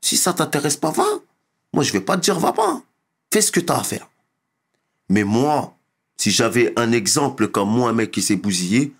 Si 0.00 0.16
ça 0.16 0.32
t'intéresse 0.32 0.78
pas, 0.78 0.90
va. 0.92 1.04
Moi, 1.74 1.84
je 1.84 1.92
vais 1.92 2.00
pas 2.00 2.16
te 2.16 2.22
dire, 2.22 2.38
va 2.38 2.54
pas. 2.54 2.80
Fais 3.30 3.42
ce 3.42 3.52
que 3.52 3.60
t'as 3.60 3.76
à 3.80 3.82
faire. 3.82 4.08
Mais 5.10 5.24
moi, 5.24 5.76
si 6.16 6.30
j'avais 6.30 6.72
un 6.80 6.90
exemple 6.90 7.48
comme 7.48 7.68
moi, 7.68 7.90
un 7.90 7.92
mec 7.92 8.12
qui 8.12 8.22
s'est 8.22 8.36
bousillé, 8.36 8.94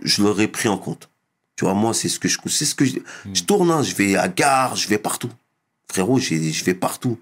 je 0.00 0.22
l'aurais 0.22 0.48
pris 0.48 0.70
en 0.70 0.78
compte. 0.78 1.10
Tu 1.54 1.66
vois, 1.66 1.74
moi, 1.74 1.92
c'est 1.92 2.08
ce 2.08 2.18
que 2.18 2.26
je, 2.26 2.38
c'est 2.46 2.64
ce 2.64 2.74
que 2.74 2.86
je, 2.86 2.96
je 3.34 3.42
tourne, 3.42 3.70
hein, 3.70 3.82
je 3.82 3.94
vais 3.96 4.16
à 4.16 4.28
gare, 4.28 4.76
je 4.76 4.88
vais 4.88 4.96
partout. 4.96 5.30
Frérot, 5.92 6.18
j'ai- 6.20 6.52
je 6.54 6.64
vais 6.64 6.72
partout. 6.72 7.18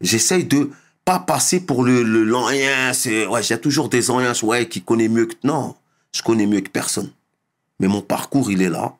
J'essaye 0.00 0.44
de 0.44 0.70
pas 1.04 1.18
passer 1.18 1.58
pour 1.66 1.82
le, 1.82 2.04
le 2.04 2.92
c'est, 2.92 3.26
ouais, 3.26 3.42
j'ai 3.42 3.60
toujours 3.60 3.88
des 3.88 4.08
anciens, 4.08 4.46
ouais, 4.46 4.68
qui 4.68 4.82
connaît 4.82 5.08
mieux 5.08 5.26
que, 5.26 5.34
non, 5.42 5.74
je 6.14 6.22
connais 6.22 6.46
mieux 6.46 6.60
que 6.60 6.70
personne. 6.70 7.12
Mais 7.80 7.88
mon 7.88 8.02
parcours, 8.02 8.50
il 8.50 8.62
est 8.62 8.68
là. 8.68 8.96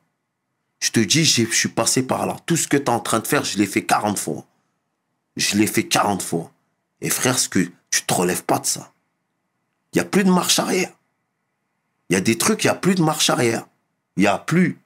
Je 0.79 0.91
te 0.91 0.99
dis, 0.99 1.23
je 1.23 1.45
suis 1.45 1.69
passé 1.69 2.03
par 2.03 2.25
là. 2.25 2.35
Tout 2.45 2.57
ce 2.57 2.67
que 2.67 2.77
tu 2.77 2.83
es 2.83 2.89
en 2.89 2.99
train 2.99 3.19
de 3.19 3.27
faire, 3.27 3.45
je 3.45 3.57
l'ai 3.57 3.65
fait 3.67 3.85
40 3.85 4.19
fois. 4.19 4.45
Je 5.37 5.55
l'ai 5.55 5.67
fait 5.67 5.85
40 5.87 6.21
fois. 6.21 6.51
Et 7.01 7.09
frère, 7.09 7.39
ce 7.39 7.47
que 7.49 7.59
tu 7.89 8.03
te 8.05 8.13
relèves 8.13 8.43
pas 8.43 8.59
de 8.59 8.65
ça. 8.65 8.91
Il 9.93 9.97
y 9.97 10.01
a 10.01 10.05
plus 10.05 10.23
de 10.23 10.31
marche 10.31 10.59
arrière. 10.59 10.91
Il 12.09 12.13
y 12.13 12.17
a 12.17 12.21
des 12.21 12.37
trucs, 12.37 12.63
il 12.63 12.67
y 12.67 12.69
a 12.69 12.75
plus 12.75 12.95
de 12.95 13.01
marche 13.03 13.29
arrière. 13.29 13.65
Il 14.17 14.21
n'y 14.21 14.27
a 14.27 14.37
plus. 14.37 14.77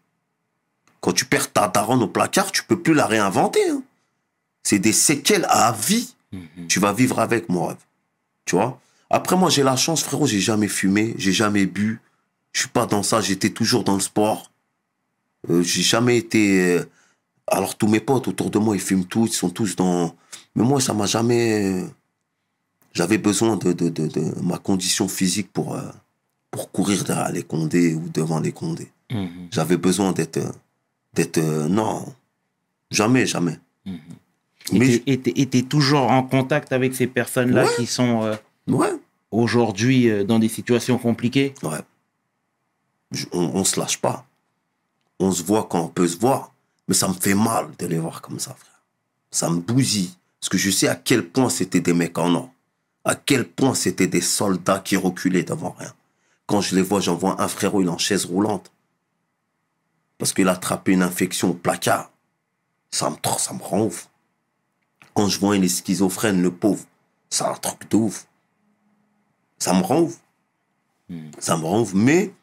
Quand 1.02 1.14
tu 1.14 1.26
perds 1.26 1.52
ta 1.52 1.68
daronne 1.68 2.04
au 2.04 2.08
placard, 2.08 2.52
tu 2.52 2.64
peux 2.64 2.80
plus 2.80 2.94
la 2.94 3.06
réinventer. 3.08 3.70
hein. 3.70 3.82
C'est 4.64 4.80
des 4.80 4.94
séquelles 4.94 5.46
à 5.50 5.72
vie. 5.72 6.14
Mhm. 6.32 6.68
Tu 6.68 6.80
vas 6.80 6.94
vivre 6.94 7.20
avec, 7.20 7.50
mon 7.50 7.68
rêve. 7.68 7.78
Tu 8.46 8.56
vois? 8.56 8.80
Après, 9.10 9.36
moi, 9.38 9.50
j'ai 9.50 9.64
la 9.64 9.78
chance, 9.78 10.04
frérot, 10.04 10.28
j'ai 10.28 10.42
jamais 10.42 10.68
fumé, 10.68 11.16
j'ai 11.18 11.32
jamais 11.32 11.66
bu. 11.66 12.02
Je 12.58 12.62
suis 12.64 12.70
pas 12.70 12.88
dans 12.88 13.04
ça, 13.04 13.22
j'étais 13.22 13.52
toujours 13.52 13.84
dans 13.84 13.94
le 13.94 14.00
sport. 14.00 14.52
Euh, 15.48 15.62
j'ai 15.62 15.84
jamais 15.84 16.18
été... 16.18 16.60
euh, 16.78 16.84
Alors, 17.46 17.78
tous 17.78 17.88
mes 17.88 18.00
potes 18.00 18.28
autour 18.28 18.50
de 18.50 18.58
moi, 18.58 18.76
ils 18.76 18.82
fument 18.82 19.06
tous, 19.06 19.28
ils 19.28 19.34
sont 19.36 19.52
tous 19.52 19.76
dans... 19.76 20.16
Mais 20.56 20.64
moi, 20.64 20.82
ça 20.82 20.96
m'a 20.96 21.06
jamais... 21.06 21.86
J'avais 22.94 23.20
besoin 23.20 23.58
de, 23.58 23.74
de, 23.74 23.90
de, 23.90 24.08
de 24.08 24.42
ma 24.42 24.58
condition 24.58 25.08
physique 25.08 25.54
pour, 25.54 25.76
euh, 25.76 25.84
pour 26.50 26.72
courir 26.72 27.04
derrière 27.04 27.32
les 27.32 27.44
condés 27.44 27.94
ou 27.94 28.10
devant 28.12 28.40
les 28.40 28.52
condés. 28.54 28.92
Mhm. 29.12 29.50
J'avais 29.52 29.78
besoin 29.78 30.12
d'être... 30.12 30.40
d'être... 31.14 31.38
euh, 31.38 31.68
Non, 31.68 32.12
jamais, 32.90 33.28
jamais. 33.28 33.60
Mhm. 33.86 34.00
Mais 34.74 34.96
Et 34.96 35.12
et 35.14 35.20
t'es- 35.22 35.34
et 35.36 35.46
t'es 35.46 35.62
toujours 35.62 36.10
en 36.12 36.24
contact 36.24 36.74
avec 36.74 36.96
ces 36.96 37.06
personnes-là 37.06 37.66
Ouais. 37.66 37.70
qui 37.78 37.86
sont 37.86 38.24
euh, 38.24 38.36
Ouais, 38.68 38.94
aujourd'hui 39.30 40.26
dans 40.26 40.40
des 40.40 40.50
situations 40.50 40.98
compliquées? 40.98 41.54
Ouais. 41.62 41.78
On, 43.32 43.40
on 43.40 43.64
se 43.64 43.80
lâche 43.80 44.00
pas. 44.00 44.26
On 45.20 45.32
se 45.32 45.44
voit 45.44 45.68
quand 45.70 45.82
on 45.82 45.88
peut 45.88 46.08
se 46.08 46.18
voir. 46.18 46.54
Mais 46.88 46.94
ça 46.94 47.08
me 47.08 47.14
fait 47.14 47.36
mal 47.36 47.70
de 47.78 47.86
les 47.86 48.00
voir 48.00 48.22
comme 48.22 48.40
ça, 48.40 48.54
frère. 48.54 48.82
Ça 49.32 49.50
me 49.50 49.60
bousille. 49.60 50.16
Parce 50.40 50.50
que 50.50 50.58
je 50.58 50.70
sais 50.70 50.88
à 50.88 50.96
quel 50.96 51.28
point 51.28 51.50
c'était 51.50 51.82
des 51.82 51.94
mecs 51.94 52.18
en 52.18 52.34
or. 52.36 52.50
À 53.04 53.16
quel 53.16 53.48
point 53.48 53.74
c'était 53.74 54.08
des 54.08 54.22
soldats 54.22 54.80
qui 54.80 54.96
reculaient 54.96 55.44
devant 55.44 55.76
rien. 55.78 55.94
Quand 56.46 56.62
je 56.62 56.76
les 56.76 56.82
vois, 56.82 57.02
j'en 57.02 57.16
vois 57.16 57.42
un 57.42 57.48
frérot, 57.48 57.82
il 57.82 57.88
est 57.88 57.92
en 57.92 57.98
chaise 57.98 58.26
roulante. 58.26 58.72
Parce 60.18 60.34
qu'il 60.34 60.48
a 60.48 60.54
attrapé 60.54 60.94
une 60.94 61.04
infection 61.04 61.52
au 61.52 61.54
placard. 61.54 62.12
Ça 62.92 63.10
me, 63.10 63.16
ça 63.38 63.54
me 63.54 63.62
rend 63.62 63.82
ouf. 63.82 64.10
Quand 65.14 65.28
je 65.28 65.40
vois 65.40 65.58
est 65.58 65.68
schizophrène, 65.68 66.42
le 66.42 66.52
pauvre, 66.52 66.86
c'est 67.30 67.44
un 67.44 67.54
truc 67.56 67.90
de 67.90 67.98
ouf. 67.98 68.28
Ça 69.60 69.74
me 69.74 69.82
rend 69.82 70.02
ouf. 70.02 70.20
Ça 71.40 71.58
me 71.58 71.66
rend 71.66 71.82
ouf. 71.82 71.94
Mais 71.94 72.34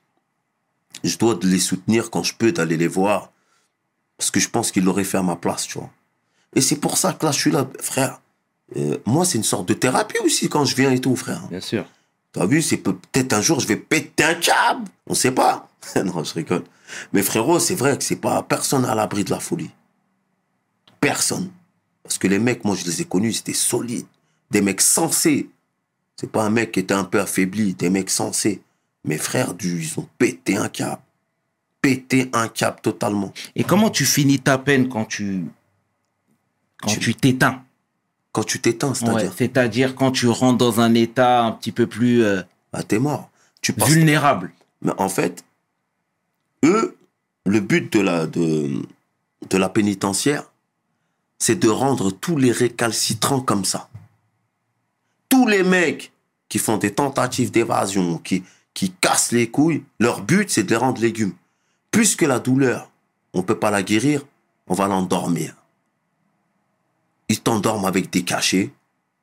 je 1.08 1.18
dois 1.18 1.38
les 1.42 1.58
soutenir 1.58 2.10
quand 2.10 2.22
je 2.22 2.34
peux, 2.34 2.52
d'aller 2.52 2.76
les 2.76 2.88
voir. 2.88 3.30
Parce 4.16 4.30
que 4.30 4.40
je 4.40 4.48
pense 4.48 4.70
qu'ils 4.72 4.84
l'auraient 4.84 5.04
fait 5.04 5.18
à 5.18 5.22
ma 5.22 5.36
place, 5.36 5.66
tu 5.66 5.78
vois. 5.78 5.90
Et 6.54 6.60
c'est 6.60 6.76
pour 6.76 6.96
ça 6.98 7.12
que 7.12 7.26
là, 7.26 7.32
je 7.32 7.38
suis 7.40 7.50
là, 7.50 7.66
frère. 7.80 8.20
Euh, 8.76 8.96
moi, 9.06 9.24
c'est 9.24 9.38
une 9.38 9.44
sorte 9.44 9.68
de 9.68 9.74
thérapie 9.74 10.18
aussi 10.24 10.48
quand 10.48 10.64
je 10.64 10.74
viens 10.76 10.90
et 10.90 11.00
tout, 11.00 11.16
frère. 11.16 11.46
Bien 11.48 11.60
sûr. 11.60 11.84
T'as 12.32 12.46
vu, 12.46 12.62
c'est 12.62 12.76
peut- 12.78 12.96
peut-être 13.12 13.32
un 13.32 13.40
jour, 13.42 13.60
je 13.60 13.66
vais 13.66 13.76
péter 13.76 14.24
un 14.24 14.34
câble. 14.34 14.88
On 15.06 15.14
sait 15.14 15.32
pas. 15.32 15.68
non, 16.04 16.24
je 16.24 16.32
rigole. 16.34 16.64
Mais 17.12 17.22
frérot, 17.22 17.58
c'est 17.58 17.74
vrai 17.74 17.96
que 17.98 18.04
c'est 18.04 18.16
pas 18.16 18.42
personne 18.42 18.84
à 18.84 18.94
l'abri 18.94 19.24
de 19.24 19.30
la 19.30 19.40
folie. 19.40 19.70
Personne. 21.00 21.50
Parce 22.02 22.18
que 22.18 22.28
les 22.28 22.38
mecs, 22.38 22.64
moi, 22.64 22.76
je 22.76 22.84
les 22.84 23.02
ai 23.02 23.04
connus, 23.04 23.34
c'était 23.34 23.52
solides. 23.52 24.06
Des 24.50 24.60
mecs 24.60 24.80
sensés. 24.80 25.48
C'est 26.16 26.30
pas 26.30 26.44
un 26.44 26.50
mec 26.50 26.72
qui 26.72 26.80
était 26.80 26.94
un 26.94 27.04
peu 27.04 27.20
affaibli, 27.20 27.74
des 27.74 27.90
mecs 27.90 28.10
sensés. 28.10 28.62
Mes 29.04 29.18
frères, 29.18 29.54
du, 29.54 29.82
ils 29.82 29.98
ont 30.00 30.08
pété 30.18 30.56
un 30.56 30.68
câble. 30.68 31.02
Pété 31.80 32.30
un 32.32 32.48
câble 32.48 32.80
totalement. 32.80 33.32
Et 33.54 33.64
comment 33.64 33.90
tu 33.90 34.04
finis 34.06 34.40
ta 34.40 34.56
peine 34.58 34.88
quand 34.88 35.04
tu 35.04 35.44
quand 36.80 36.88
Tu- 36.98 37.14
t'éteins? 37.14 37.62
Quand 38.32 38.44
tu 38.44 38.60
t'éteins, 38.60 38.94
c'est-à-dire, 38.94 39.28
Ouais, 39.30 39.34
C'est-à-dire 39.36 39.94
quand 39.94 40.10
tu 40.10 40.26
rentres 40.28 40.58
dans 40.58 40.80
un 40.80 40.94
état 40.94 41.44
un 41.44 41.52
petit 41.52 41.72
peu 41.72 41.86
plus 41.86 42.22
euh, 42.24 42.42
ah, 42.72 42.82
t'es 42.82 42.98
mort. 42.98 43.30
Tu 43.60 43.72
passes 43.72 43.88
vulnérable. 43.90 44.52
Mais 44.82 44.92
en 44.98 45.08
fait, 45.08 45.44
eux, 46.64 46.96
le 47.46 47.60
but 47.60 47.92
de 47.92 48.00
la, 48.00 48.26
de, 48.26 48.82
de 49.50 49.56
la 49.56 49.68
pénitentiaire, 49.68 50.50
c'est 51.38 51.56
de 51.56 51.68
rendre 51.68 52.10
tous 52.10 52.36
les 52.36 52.50
récalcitrants 52.52 53.40
comme 53.40 53.64
ça. 53.64 53.88
Tous 55.28 55.46
les 55.46 55.62
mecs 55.62 56.12
qui 56.48 56.58
font 56.58 56.76
des 56.78 56.92
tentatives 56.92 57.50
d'évasion, 57.50 58.18
qui, 58.18 58.42
qui 58.74 58.90
cassent 58.90 59.32
les 59.32 59.50
couilles, 59.50 59.84
leur 60.00 60.22
but, 60.22 60.50
c'est 60.50 60.64
de 60.64 60.70
les 60.70 60.76
rendre 60.76 61.00
légumes. 61.00 61.34
Puisque 61.90 62.22
la 62.22 62.40
douleur, 62.40 62.90
on 63.32 63.38
ne 63.38 63.44
peut 63.44 63.58
pas 63.58 63.70
la 63.70 63.82
guérir, 63.82 64.22
on 64.66 64.74
va 64.74 64.88
l'endormir. 64.88 65.54
Ils 67.28 67.40
t'endorment 67.40 67.86
avec 67.86 68.10
des 68.10 68.22
cachets 68.22 68.72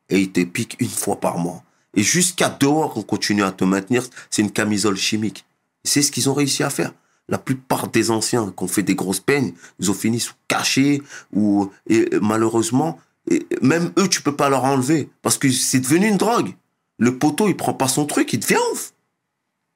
et 0.10 0.20
ils 0.20 0.32
te 0.32 0.42
piquent 0.44 0.78
une 0.80 0.90
fois 0.90 1.20
par 1.20 1.38
mois. 1.38 1.64
Et 1.96 2.04
jusqu'à 2.04 2.50
dehors, 2.50 2.98
on 2.98 3.04
continue 3.04 3.44
à 3.44 3.52
te 3.52 3.64
maintenir. 3.64 4.04
C'est 4.30 4.42
une 4.42 4.52
camisole 4.52 4.98
chimique. 4.98 5.46
C'est 5.84 6.02
ce 6.02 6.12
qu'ils 6.12 6.30
ont 6.30 6.34
réussi 6.34 6.64
à 6.64 6.70
faire. 6.70 6.94
La 7.28 7.38
plupart 7.38 7.90
des 7.90 8.12
anciens 8.12 8.54
qui 8.56 8.64
ont 8.64 8.68
fait 8.68 8.84
des 8.84 8.96
grosses 8.96 9.20
peines, 9.20 9.54
ils 9.80 9.92
ont 9.92 9.94
fini 9.94 10.20
sous 10.20 10.34
cachet 10.48 11.02
ou 11.34 11.72
et 11.88 12.10
malheureusement, 12.22 13.00
et 13.30 13.46
même 13.62 13.92
eux, 13.98 14.08
tu 14.08 14.22
peux 14.22 14.36
pas 14.36 14.50
leur 14.50 14.64
enlever 14.64 15.10
parce 15.22 15.38
que 15.38 15.50
c'est 15.50 15.80
devenu 15.80 16.08
une 16.08 16.18
drogue. 16.18 16.56
Le 16.98 17.18
poteau, 17.18 17.48
il 17.48 17.56
prend 17.56 17.74
pas 17.74 17.88
son 17.88 18.06
truc, 18.06 18.34
il 18.34 18.40
devient 18.40 18.60
ouf. 18.74 18.94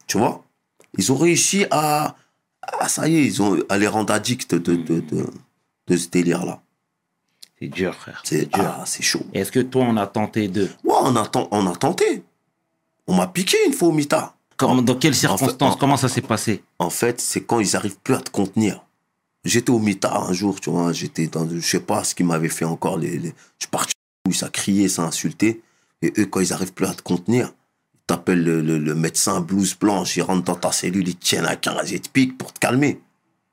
Tu 0.07 0.17
vois? 0.17 0.43
Ils 0.97 1.11
ont 1.11 1.17
réussi 1.17 1.65
à, 1.71 2.15
à 2.61 2.87
ça 2.87 3.07
y 3.07 3.15
est, 3.15 3.25
ils 3.25 3.41
ont 3.41 3.57
à 3.69 3.77
les 3.77 3.87
rendre 3.87 4.13
addicts 4.13 4.53
de 4.55 4.75
de, 4.75 4.99
de, 4.99 5.25
de 5.87 5.97
ce 5.97 6.07
délire-là. 6.09 6.61
C'est 7.59 7.67
dur, 7.67 7.95
frère. 7.95 8.21
C'est 8.25 8.45
dur. 8.51 8.63
ah, 8.65 8.83
c'est 8.85 9.03
chaud. 9.03 9.25
Est-ce 9.33 9.51
que 9.51 9.61
toi, 9.61 9.83
on 9.87 9.95
a 9.97 10.07
tenté 10.07 10.47
de... 10.49 10.63
Ouais, 10.83 10.93
on 11.01 11.15
a, 11.15 11.29
on 11.51 11.67
a 11.67 11.75
tenté. 11.75 12.23
On 13.07 13.15
m'a 13.15 13.27
piqué 13.27 13.57
une 13.65 13.73
fois 13.73 13.87
au 13.89 13.91
mitard. 13.93 14.35
Dans 14.57 14.95
quelles 14.95 15.15
circonstances? 15.15 15.75
en- 15.75 15.77
Comment 15.77 15.95
ça 15.97 16.09
s'est 16.09 16.21
passé? 16.21 16.63
En 16.79 16.89
fait, 16.89 17.21
c'est 17.21 17.41
quand 17.43 17.59
ils 17.59 17.75
arrivent 17.75 17.97
plus 17.99 18.13
à 18.15 18.19
te 18.21 18.29
contenir. 18.29 18.83
J'étais 19.45 19.69
au 19.69 19.79
mitard 19.79 20.29
un 20.29 20.33
jour, 20.33 20.59
tu 20.59 20.69
vois, 20.69 20.91
j'étais 20.91 21.27
dans, 21.27 21.47
je 21.49 21.59
sais 21.59 21.79
pas 21.79 22.03
ce 22.03 22.15
qu'ils 22.15 22.25
m'avaient 22.25 22.49
fait 22.49 22.65
encore, 22.65 22.97
les, 22.97 23.19
les- 23.19 23.33
je 23.59 23.67
parti, 23.67 23.93
où 24.27 24.33
ça 24.33 24.49
criait, 24.49 24.87
ça 24.87 25.03
insultait, 25.03 25.61
et 26.01 26.11
eux, 26.17 26.25
quand 26.25 26.39
ils 26.39 26.51
arrivent 26.51 26.73
plus 26.73 26.87
à 26.87 26.93
te 26.95 27.03
contenir, 27.03 27.53
ils 28.05 28.13
t'appellent 28.13 28.43
le, 28.43 28.61
le- 28.61 28.77
le 28.77 28.93
médecin 28.95 29.41
blouse 29.41 29.75
blanche, 29.75 30.15
ils 30.17 30.21
rentrent 30.21 30.43
dans 30.43 30.55
ta 30.55 30.71
cellule, 30.71 31.05
te 31.15 31.25
tiennent 31.25 31.45
à 31.47 31.55
15 31.55 31.91
et 31.91 31.99
te 31.99 32.07
piquent 32.09 32.37
pour 32.37 32.53
te 32.53 32.59
calmer. 32.59 33.01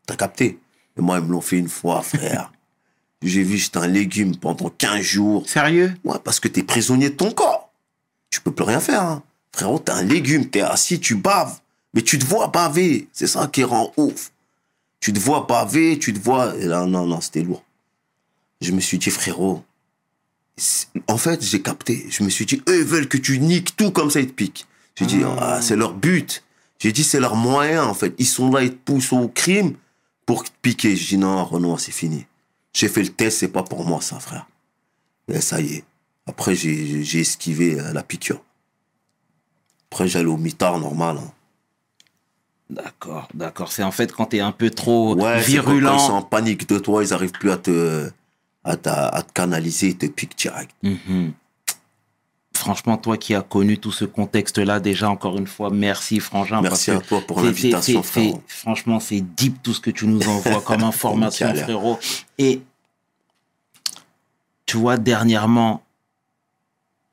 T'as 0.06 0.16
capté? 0.16 0.58
Et 0.98 1.00
moi, 1.00 1.18
ils 1.18 1.24
me 1.24 1.32
l'ont 1.32 1.40
fait 1.40 1.56
une 1.58 1.68
fois, 1.70 2.02
frère. 2.02 2.52
J'ai 3.22 3.42
vu, 3.44 3.56
j'étais 3.56 3.78
un 3.78 3.86
légume 3.86 4.36
pendant 4.36 4.68
15 4.68 5.00
jours. 5.00 5.48
Sérieux? 5.48 5.94
Ouais, 6.04 6.18
parce 6.22 6.38
que 6.40 6.48
t'es 6.48 6.62
prisonnier 6.64 7.08
de 7.10 7.14
ton 7.14 7.30
corps. 7.30 7.70
Tu 8.30 8.40
peux 8.40 8.50
plus 8.52 8.64
rien 8.64 8.80
faire. 8.80 9.02
Hein. 9.02 9.22
Frérot, 9.54 9.78
t'es 9.78 9.92
un 9.92 10.02
légume, 10.02 10.50
t'es 10.50 10.60
assis, 10.60 10.98
tu 11.00 11.14
baves. 11.14 11.60
Mais 11.94 12.02
tu 12.02 12.18
te 12.18 12.24
vois 12.26 12.48
baver. 12.48 13.08
C'est 13.12 13.26
ça 13.28 13.46
qui 13.46 13.62
rend 13.64 13.92
ouf. 13.96 14.32
Tu 15.00 15.12
te 15.12 15.18
vois 15.20 15.46
baver, 15.48 15.98
tu 15.98 16.12
te 16.12 16.18
vois... 16.18 16.54
Et 16.56 16.64
là, 16.66 16.84
non, 16.84 17.06
non, 17.06 17.20
c'était 17.20 17.42
lourd. 17.42 17.62
Je 18.60 18.72
me 18.72 18.80
suis 18.80 18.98
dit, 18.98 19.10
frérot... 19.10 19.62
En 21.08 21.16
fait, 21.18 21.42
j'ai 21.42 21.62
capté. 21.62 22.06
Je 22.10 22.22
me 22.22 22.28
suis 22.30 22.44
dit, 22.46 22.62
eux, 22.68 22.80
ils 22.80 22.84
veulent 22.86 23.08
que 23.08 23.16
tu 23.18 23.38
niques 23.38 23.76
tout 23.76 23.90
comme 23.90 24.10
ça, 24.10 24.20
ils 24.20 24.26
te 24.28 24.32
piquent. 24.32 24.66
J'ai 24.96 25.06
dit, 25.06 25.22
ah, 25.40 25.60
c'est 25.62 25.76
leur 25.76 25.94
but. 25.94 26.44
J'ai 26.78 26.92
dit, 26.92 27.04
c'est 27.04 27.20
leur 27.20 27.36
moyen, 27.36 27.84
en 27.84 27.94
fait. 27.94 28.14
Ils 28.18 28.26
sont 28.26 28.50
là, 28.50 28.62
ils 28.62 28.70
te 28.70 28.76
poussent 28.76 29.12
au 29.12 29.28
crime 29.28 29.74
pour 30.26 30.44
te 30.44 30.50
piquer. 30.60 30.94
J'ai 30.96 31.16
dit, 31.16 31.18
non, 31.18 31.44
Renoir, 31.44 31.80
c'est 31.80 31.92
fini. 31.92 32.26
J'ai 32.74 32.88
fait 32.88 33.02
le 33.02 33.08
test, 33.08 33.38
c'est 33.38 33.48
pas 33.48 33.62
pour 33.62 33.84
moi, 33.86 34.00
ça, 34.00 34.18
frère. 34.20 34.46
Et 35.28 35.40
ça 35.40 35.60
y 35.60 35.74
est. 35.74 35.84
Après, 36.26 36.54
j'ai 36.54 37.18
esquivé 37.20 37.80
euh, 37.80 37.92
la 37.92 38.02
piqûre. 38.02 38.42
Après, 39.90 40.06
j'allais 40.08 40.26
au 40.26 40.36
mitard 40.36 40.78
normal. 40.78 41.18
hein. 41.18 41.32
D'accord, 42.70 43.28
d'accord. 43.34 43.70
C'est 43.72 43.82
en 43.82 43.90
fait 43.90 44.12
quand 44.12 44.26
t'es 44.26 44.40
un 44.40 44.52
peu 44.52 44.70
trop 44.70 45.14
Ouais, 45.14 45.42
c'est 45.42 45.56
quand- 45.56 45.64
Quand 45.64 45.70
ils 45.70 45.72
sont 45.72 45.72
virulent. 45.72 45.88
en 45.90 46.22
panique 46.22 46.66
de 46.68 46.78
toi, 46.78 47.04
ils 47.04 47.12
arrivent 47.12 47.32
plus 47.32 47.50
à 47.50 47.58
te, 47.58 48.10
à, 48.64 48.76
te 48.76 49.32
canaliser, 49.32 49.88
ils 49.88 49.98
te 49.98 50.06
piquent 50.06 50.36
direct. 50.36 50.70
Mhm. 50.82 51.32
Franchement, 52.54 52.96
toi 52.96 53.16
qui 53.16 53.34
as 53.34 53.42
connu 53.42 53.78
tout 53.78 53.90
ce 53.90 54.04
contexte-là, 54.04 54.78
déjà 54.78 55.10
encore 55.10 55.36
une 55.36 55.46
fois, 55.46 55.70
merci 55.70 56.20
Frangin. 56.20 56.60
Merci 56.60 56.92
parce 56.92 57.04
à 57.04 57.06
toi 57.08 57.20
pour 57.26 57.40
l'invitation, 57.42 58.02
frérot. 58.02 58.42
Franchement, 58.46 59.00
c'est 59.00 59.20
deep 59.20 59.62
tout 59.62 59.74
ce 59.74 59.80
que 59.80 59.90
tu 59.90 60.06
nous 60.06 60.28
envoies 60.28 60.60
comme 60.60 60.84
information, 60.84 61.52
frérot. 61.54 61.98
Et 62.38 62.60
tu 64.66 64.76
vois, 64.76 64.96
dernièrement, 64.96 65.82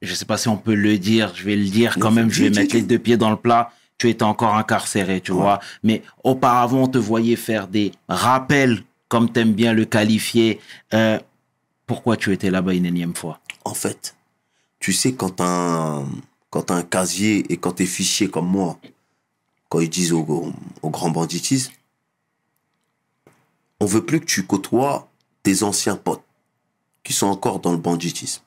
je 0.01 0.13
sais 0.13 0.25
pas 0.25 0.37
si 0.37 0.47
on 0.49 0.57
peut 0.57 0.75
le 0.75 0.97
dire, 0.97 1.33
je 1.35 1.43
vais 1.43 1.55
le 1.55 1.65
dire 1.65 1.95
quand 1.99 2.09
Non, 2.09 2.15
même, 2.15 2.31
je 2.31 2.43
vais 2.43 2.49
mettre 2.49 2.75
les 2.75 2.81
deux 2.81 2.99
pieds 2.99 3.17
dans 3.17 3.31
le 3.31 3.35
plat. 3.35 3.71
Tu 3.97 4.09
étais 4.09 4.23
encore 4.23 4.55
incarcéré, 4.55 5.19
tu 5.19 5.31
vois. 5.31 5.59
Mais 5.83 6.03
auparavant, 6.23 6.83
on 6.83 6.87
te 6.87 6.97
voyait 6.97 7.35
faire 7.35 7.67
des 7.67 7.91
rappels, 8.07 8.83
comme 9.07 9.31
t'aimes 9.31 9.53
bien 9.53 9.73
le 9.73 9.85
qualifier. 9.85 10.59
Euh, 10.93 11.19
pourquoi 11.89 12.17
tu 12.17 12.31
étais 12.31 12.51
là-bas 12.51 12.75
une 12.75 12.85
énième 12.85 13.15
fois? 13.15 13.39
En 13.65 13.73
fait, 13.73 14.15
tu 14.79 14.93
sais, 14.93 15.15
quand 15.15 15.41
un, 15.41 16.07
quand 16.51 16.69
un 16.69 16.83
casier 16.83 17.51
et 17.51 17.57
quand 17.57 17.71
t'es 17.71 17.87
fichier 17.87 18.29
comme 18.29 18.45
moi, 18.45 18.79
quand 19.69 19.79
ils 19.79 19.89
disent 19.89 20.13
au, 20.13 20.53
grand 20.83 21.09
banditisme, 21.09 21.73
on 23.79 23.87
veut 23.87 24.05
plus 24.05 24.19
que 24.19 24.25
tu 24.25 24.45
côtoies 24.45 25.09
tes 25.41 25.63
anciens 25.63 25.95
potes 25.95 26.23
qui 27.03 27.11
sont 27.11 27.25
encore 27.25 27.59
dans 27.59 27.71
le 27.71 27.79
banditisme. 27.79 28.43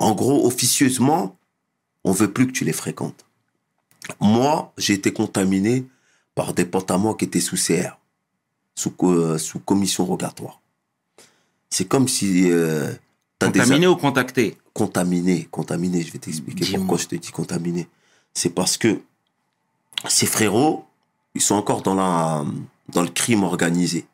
En 0.00 0.12
gros, 0.12 0.44
officieusement, 0.44 1.36
on 2.02 2.10
veut 2.10 2.32
plus 2.32 2.48
que 2.48 2.52
tu 2.52 2.64
les 2.64 2.72
fréquentes. 2.72 3.24
Moi, 4.18 4.72
j'ai 4.76 4.94
été 4.94 5.12
contaminé 5.12 5.86
par 6.34 6.52
des 6.52 6.64
potes 6.64 6.90
à 6.90 6.98
moi 6.98 7.14
qui 7.14 7.26
étaient 7.26 7.38
sous 7.38 7.54
CR, 7.54 7.96
sous, 8.74 8.92
euh, 9.04 9.38
sous 9.38 9.60
commission 9.60 10.04
rogatoire. 10.04 10.61
C'est 11.72 11.86
comme 11.86 12.06
si 12.06 12.50
euh, 12.50 12.92
Contaminé 13.62 13.86
ou 13.86 13.96
contacté 13.96 14.58
contaminé, 14.74 15.48
contaminé, 15.50 16.02
je 16.02 16.12
vais 16.12 16.18
t'expliquer 16.18 16.64
pourquoi 16.78 16.98
je 16.98 17.06
te 17.06 17.14
dis 17.16 17.30
contaminé. 17.30 17.88
C'est 18.34 18.50
parce 18.50 18.76
que 18.76 19.00
ces 20.08 20.26
frérots, 20.26 20.84
ils 21.34 21.40
sont 21.40 21.54
encore 21.54 21.80
dans 21.82 21.94
la 21.94 22.44
dans 22.88 23.02
le 23.02 23.08
crime 23.08 23.42
organisé. 23.42 24.06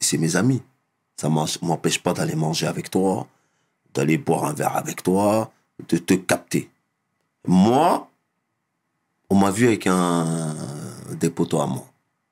C'est 0.00 0.18
mes 0.18 0.34
amis. 0.36 0.62
Ça 1.16 1.28
m'en- 1.28 1.46
m'empêche 1.62 2.00
pas 2.02 2.12
d'aller 2.12 2.34
manger 2.34 2.66
avec 2.66 2.90
toi, 2.90 3.26
d'aller 3.94 4.18
boire 4.18 4.44
un 4.46 4.52
verre 4.52 4.76
avec 4.76 5.02
toi, 5.04 5.52
de 5.88 5.96
te 5.98 6.14
capter. 6.14 6.70
Moi, 7.46 8.08
on 9.30 9.36
m'a 9.36 9.50
vu 9.52 9.66
avec 9.68 9.86
un 9.86 10.56
des 11.20 11.30
poteaux 11.30 11.60
à 11.60 11.66
moi 11.66 11.86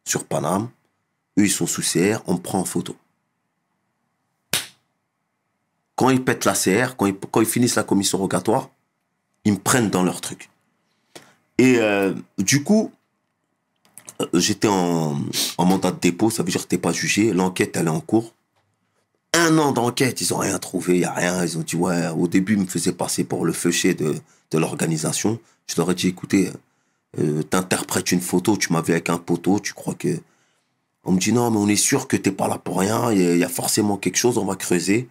sur 0.04 0.24
Paname. 0.24 0.68
Eux, 1.38 1.44
ils 1.44 1.50
sont 1.50 1.66
sous 1.66 1.82
CR, 1.82 2.22
on 2.26 2.34
me 2.34 2.38
prend 2.40 2.58
en 2.60 2.64
photo 2.64 2.96
quand 5.96 6.10
ils 6.10 6.22
pètent 6.22 6.44
la 6.44 6.52
CR, 6.52 6.96
quand 6.96 7.06
ils, 7.06 7.16
quand 7.16 7.40
ils 7.40 7.46
finissent 7.46 7.74
la 7.74 7.82
commission 7.82 8.18
rogatoire, 8.18 8.70
ils 9.44 9.54
me 9.54 9.58
prennent 9.58 9.90
dans 9.90 10.04
leur 10.04 10.20
truc. 10.20 10.50
Et 11.58 11.78
euh, 11.78 12.14
du 12.38 12.62
coup, 12.62 12.92
euh, 14.20 14.26
j'étais 14.34 14.68
en, 14.68 15.18
en 15.58 15.64
mandat 15.64 15.90
de 15.90 15.98
dépôt, 15.98 16.30
ça 16.30 16.42
veut 16.42 16.50
dire 16.50 16.62
que 16.62 16.68
t'es 16.68 16.78
pas 16.78 16.92
jugé, 16.92 17.32
l'enquête 17.32 17.76
elle 17.76 17.86
est 17.86 17.90
en 17.90 18.00
cours. 18.00 18.34
Un 19.32 19.58
an 19.58 19.72
d'enquête, 19.72 20.20
ils 20.20 20.32
ont 20.32 20.38
rien 20.38 20.58
trouvé, 20.58 20.94
il 20.94 21.00
y 21.00 21.04
a 21.04 21.12
rien. 21.12 21.44
Ils 21.44 21.58
ont 21.58 21.62
dit 21.62 21.76
ouais, 21.76 22.08
au 22.08 22.28
début 22.28 22.54
ils 22.54 22.60
me 22.60 22.66
faisaient 22.66 22.92
passer 22.92 23.24
pour 23.24 23.44
le 23.44 23.52
feuché 23.52 23.94
de, 23.94 24.14
de 24.50 24.58
l'organisation. 24.58 25.38
Je 25.66 25.74
leur 25.76 25.90
ai 25.90 25.94
dit 25.94 26.08
écoutez, 26.08 26.50
euh, 27.18 27.42
t'interprètes 27.42 28.12
une 28.12 28.20
photo, 28.20 28.56
tu 28.56 28.72
m'as 28.72 28.82
vu 28.82 28.92
avec 28.92 29.10
un 29.10 29.18
poteau, 29.18 29.60
tu 29.60 29.72
crois 29.72 29.94
que... 29.94 30.20
On 31.04 31.12
me 31.12 31.18
dit 31.20 31.32
non, 31.32 31.50
mais 31.52 31.58
on 31.58 31.68
est 31.68 31.76
sûr 31.76 32.08
que 32.08 32.16
t'es 32.16 32.32
pas 32.32 32.48
là 32.48 32.58
pour 32.58 32.80
rien, 32.80 33.12
il 33.12 33.38
y 33.38 33.44
a 33.44 33.48
forcément 33.48 33.96
quelque 33.96 34.16
chose, 34.16 34.38
on 34.38 34.44
va 34.44 34.56
creuser 34.56 35.08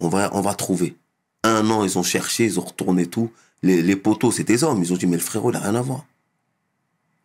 on 0.00 0.08
va, 0.08 0.30
on 0.34 0.40
va 0.40 0.54
trouver. 0.54 0.96
Un 1.42 1.70
an, 1.70 1.84
ils 1.84 1.98
ont 1.98 2.02
cherché, 2.02 2.44
ils 2.44 2.58
ont 2.58 2.64
retourné 2.64 3.06
tout. 3.06 3.30
Les, 3.62 3.82
les 3.82 3.96
poteaux, 3.96 4.30
c'est 4.30 4.44
des 4.44 4.64
hommes. 4.64 4.82
Ils 4.82 4.92
ont 4.92 4.96
dit, 4.96 5.06
mais 5.06 5.16
le 5.16 5.22
frérot, 5.22 5.50
il 5.50 5.54
n'a 5.54 5.60
rien 5.60 5.74
à 5.74 5.82
voir. 5.82 6.04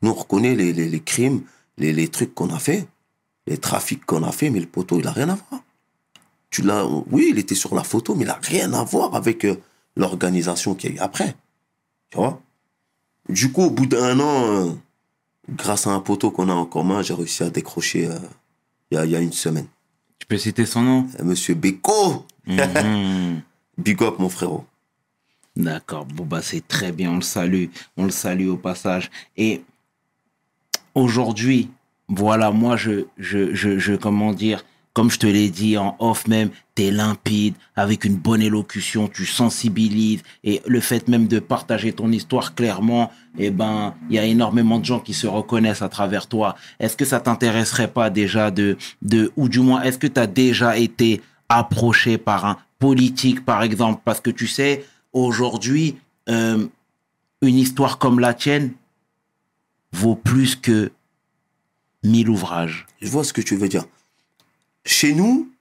Nous, 0.02 0.12
on 0.12 0.14
reconnaît 0.14 0.56
les, 0.56 0.74
les, 0.74 0.88
les 0.88 1.00
crimes, 1.02 1.42
les, 1.78 1.94
les 1.94 2.08
trucs 2.08 2.34
qu'on 2.34 2.50
a 2.54 2.60
fait, 2.60 2.88
les 3.48 3.58
trafics 3.58 4.06
qu'on 4.06 4.24
a 4.24 4.32
fait, 4.32 4.50
mais 4.50 4.60
le 4.60 4.66
poteau, 4.66 5.00
il 5.00 5.06
n'a 5.06 5.12
rien 5.12 5.30
à 5.30 5.36
voir. 5.50 5.64
Tu 6.50 6.62
l'as, 6.62 6.86
oui, 7.12 7.30
il 7.32 7.38
était 7.38 7.56
sur 7.56 7.76
la 7.76 7.84
photo, 7.84 8.16
mais 8.16 8.24
il 8.24 8.28
n'a 8.28 8.40
rien 8.42 8.74
à 8.74 8.84
voir 8.84 9.14
avec 9.16 9.46
euh, 9.46 9.56
l'organisation 9.96 10.76
qui 10.76 10.88
est 10.88 11.00
après. 11.00 11.36
Tu 12.10 12.18
vois? 12.18 12.42
Du 13.28 13.52
coup, 13.52 13.64
au 13.64 13.70
bout 13.70 13.86
d'un 13.86 14.20
an, 14.20 14.48
euh, 14.48 14.72
grâce 15.50 15.86
à 15.86 15.92
un 15.92 16.00
poteau 16.00 16.32
qu'on 16.32 16.50
a 16.50 16.54
en 16.54 16.66
commun, 16.66 17.02
j'ai 17.04 17.14
réussi 17.14 17.44
à 17.44 17.50
décrocher 17.50 18.08
euh, 18.08 18.18
il 18.90 18.96
y, 18.96 18.98
a, 18.98 19.06
y 19.06 19.16
a 19.16 19.20
une 19.20 19.34
semaine. 19.34 19.68
Tu 20.18 20.26
peux 20.26 20.38
citer 20.38 20.66
son 20.66 20.82
nom? 20.82 21.08
Euh, 21.20 21.24
Monsieur 21.24 21.54
Beko, 21.54 22.26
Mhm. 22.50 23.42
big 23.78 24.02
up, 24.02 24.16
mon 24.20 24.30
frérot. 24.30 24.66
D'accord, 25.56 26.06
bon 26.06 26.26
bah 26.26 26.42
c'est 26.42 26.68
très 26.68 26.92
bien, 26.92 27.12
on 27.12 27.16
le 27.16 27.22
salue, 27.22 27.66
on 27.98 28.06
le 28.06 28.12
salue 28.12 28.48
au 28.48 28.58
passage. 28.58 29.10
Et 29.38 29.62
aujourd'hui, 30.96 31.70
voilà, 32.08 32.52
moi 32.52 32.78
je, 32.78 33.06
je, 33.18 33.54
je, 33.54 33.78
je, 33.78 33.94
comment 33.94 34.34
dire, 34.34 34.64
comme 34.94 35.12
je 35.12 35.20
te 35.20 35.28
l'ai 35.28 35.50
dit 35.50 35.78
en 35.78 35.96
off 36.00 36.28
même, 36.28 36.50
t'es 36.76 36.92
limpide, 36.92 37.56
avec 37.76 38.06
une 38.06 38.16
bonne 38.16 38.42
élocution, 38.42 39.08
tu 39.08 39.26
sensibilises, 39.26 40.24
et 40.44 40.62
le 40.66 40.80
fait 40.80 41.08
même 41.08 41.28
de 41.28 41.40
partager 41.40 41.94
ton 41.94 42.12
histoire 42.12 42.56
clairement, 42.56 43.12
eh 43.38 43.52
ben, 43.52 43.94
il 44.10 44.16
y 44.16 44.20
a 44.20 44.26
énormément 44.26 44.80
de 44.80 44.86
gens 44.86 45.00
qui 45.00 45.14
se 45.14 45.28
reconnaissent 45.28 45.82
à 45.82 45.90
travers 45.90 46.28
toi. 46.28 46.56
Est-ce 46.80 46.98
que 46.98 47.06
ça 47.06 47.20
t'intéresserait 47.20 47.92
pas 47.92 48.10
déjà 48.10 48.50
de, 48.50 48.78
de, 49.02 49.32
ou 49.38 49.50
du 49.50 49.60
moins, 49.60 49.82
est-ce 49.84 49.98
que 50.00 50.08
tu 50.08 50.20
as 50.20 50.28
déjà 50.28 50.78
été 50.78 51.22
approché 51.50 52.18
par 52.18 52.46
un 52.46 52.58
politique, 52.80 53.44
par 53.44 53.64
exemple, 53.64 54.02
parce 54.06 54.22
que 54.22 54.30
tu 54.30 54.48
sais, 54.48 54.86
aujourd'hui, 55.14 55.98
euh, 56.30 56.68
une 57.42 57.58
histoire 57.58 57.98
comme 57.98 58.20
la 58.20 58.34
tienne 58.34 58.74
vaut 59.92 60.16
plus 60.16 60.56
que 60.56 60.92
mille 62.04 62.30
ouvrages. 62.30 62.86
Je 63.02 63.10
vois 63.10 63.24
ce 63.24 63.34
que 63.34 63.42
tu 63.42 63.56
veux 63.56 63.68
dire. 63.68 63.86
Chez 64.86 65.14
nous, 65.14 65.52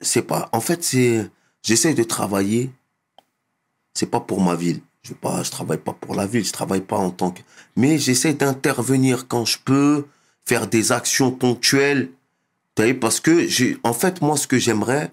c'est 0.00 0.22
pas. 0.22 0.48
En 0.52 0.60
fait, 0.60 0.82
c'est. 0.84 1.30
J'essaye 1.62 1.94
de 1.94 2.04
travailler. 2.04 2.70
C'est 3.94 4.10
pas 4.10 4.20
pour 4.20 4.40
ma 4.40 4.54
ville. 4.54 4.80
Je 5.02 5.14
pas. 5.14 5.42
Je 5.42 5.50
travaille 5.50 5.78
pas 5.78 5.92
pour 5.92 6.14
la 6.14 6.26
ville. 6.26 6.44
Je 6.44 6.52
travaille 6.52 6.80
pas 6.80 6.98
en 6.98 7.10
tant 7.10 7.30
que. 7.30 7.40
Mais 7.76 7.98
j'essaie 7.98 8.34
d'intervenir 8.34 9.28
quand 9.28 9.44
je 9.44 9.58
peux, 9.58 10.06
faire 10.44 10.66
des 10.66 10.92
actions 10.92 11.30
ponctuelles. 11.30 12.10
Parce 13.00 13.20
que 13.20 13.46
j'ai. 13.48 13.78
En 13.82 13.92
fait, 13.92 14.20
moi, 14.20 14.36
ce 14.36 14.46
que 14.46 14.58
j'aimerais, 14.58 15.10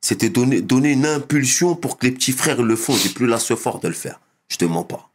c'était 0.00 0.28
donner 0.28 0.92
une 0.92 1.06
impulsion 1.06 1.74
pour 1.74 1.98
que 1.98 2.06
les 2.06 2.12
petits 2.12 2.32
frères 2.32 2.62
le 2.62 2.76
font. 2.76 2.94
J'ai 2.94 3.08
plus 3.08 3.26
la 3.26 3.38
fort 3.38 3.80
de 3.80 3.88
le 3.88 3.94
faire. 3.94 4.20
Je 4.48 4.56
te 4.56 4.64
mens 4.64 4.84
pas. 4.84 5.10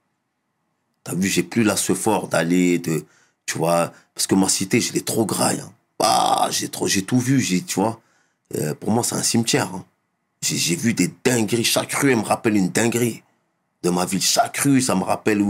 T'as 1.04 1.14
vu, 1.14 1.28
j'ai 1.28 1.44
plus 1.44 1.64
la 1.64 1.76
fort 1.76 2.28
d'aller 2.28 2.80
de. 2.80 3.06
Tu 3.46 3.60
vois, 3.60 3.94
parce 4.16 4.26
que 4.26 4.34
ma 4.34 4.50
cité, 4.50 4.82
je 4.82 4.94
l'ai 4.94 5.02
trop 5.02 5.26
graille. 5.26 5.60
hein. 5.60 5.72
Ah, 6.00 6.48
j'ai 6.52 6.70
trop, 6.70 6.88
j'ai 6.88 7.04
tout 7.04 7.20
vu, 7.20 7.40
j'ai, 7.40 7.62
tu 7.62 7.76
vois. 7.76 8.02
Euh, 8.56 8.74
pour 8.74 8.92
moi, 8.92 9.04
c'est 9.04 9.16
un 9.16 9.24
cimetière. 9.24 9.72
hein. 9.74 9.86
J'ai, 10.42 10.76
vu 10.76 10.94
des 10.94 11.12
dingueries. 11.24 11.64
Chaque 11.64 11.94
rue, 11.94 12.12
elle 12.12 12.18
me 12.18 12.24
rappelle 12.24 12.56
une 12.58 12.70
dinguerie 12.70 13.24
de 13.84 13.90
ma 13.92 14.06
ville. 14.06 14.22
Chaque 14.22 14.58
rue, 14.58 14.82
ça 14.82 14.96
me 14.96 15.04
rappelle 15.04 15.44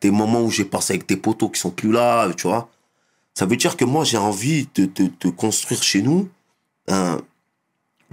des 0.00 0.10
moments 0.10 0.42
où 0.42 0.50
j'ai 0.50 0.64
passé 0.64 0.94
avec 0.94 1.06
des 1.08 1.16
poteaux 1.16 1.50
qui 1.50 1.60
sont 1.60 1.70
plus 1.70 1.92
là, 1.92 2.30
tu 2.34 2.48
vois. 2.48 2.70
Ça 3.34 3.46
veut 3.46 3.56
dire 3.56 3.76
que 3.76 3.84
moi, 3.84 4.04
j'ai 4.04 4.18
envie 4.18 4.68
de, 4.74 4.84
de, 4.86 5.10
de 5.20 5.28
construire 5.30 5.82
chez 5.82 6.02
nous 6.02 6.28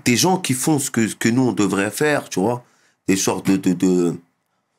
des 0.05 0.15
gens 0.15 0.37
qui 0.37 0.53
font 0.53 0.79
ce 0.79 0.89
que, 0.91 1.07
ce 1.07 1.15
que 1.15 1.29
nous, 1.29 1.41
on 1.43 1.51
devrait 1.51 1.91
faire, 1.91 2.29
tu 2.29 2.39
vois. 2.39 2.63
Des 3.07 3.17
sortes 3.17 3.45
de, 3.47 3.57
de, 3.57 3.73
de, 3.73 4.15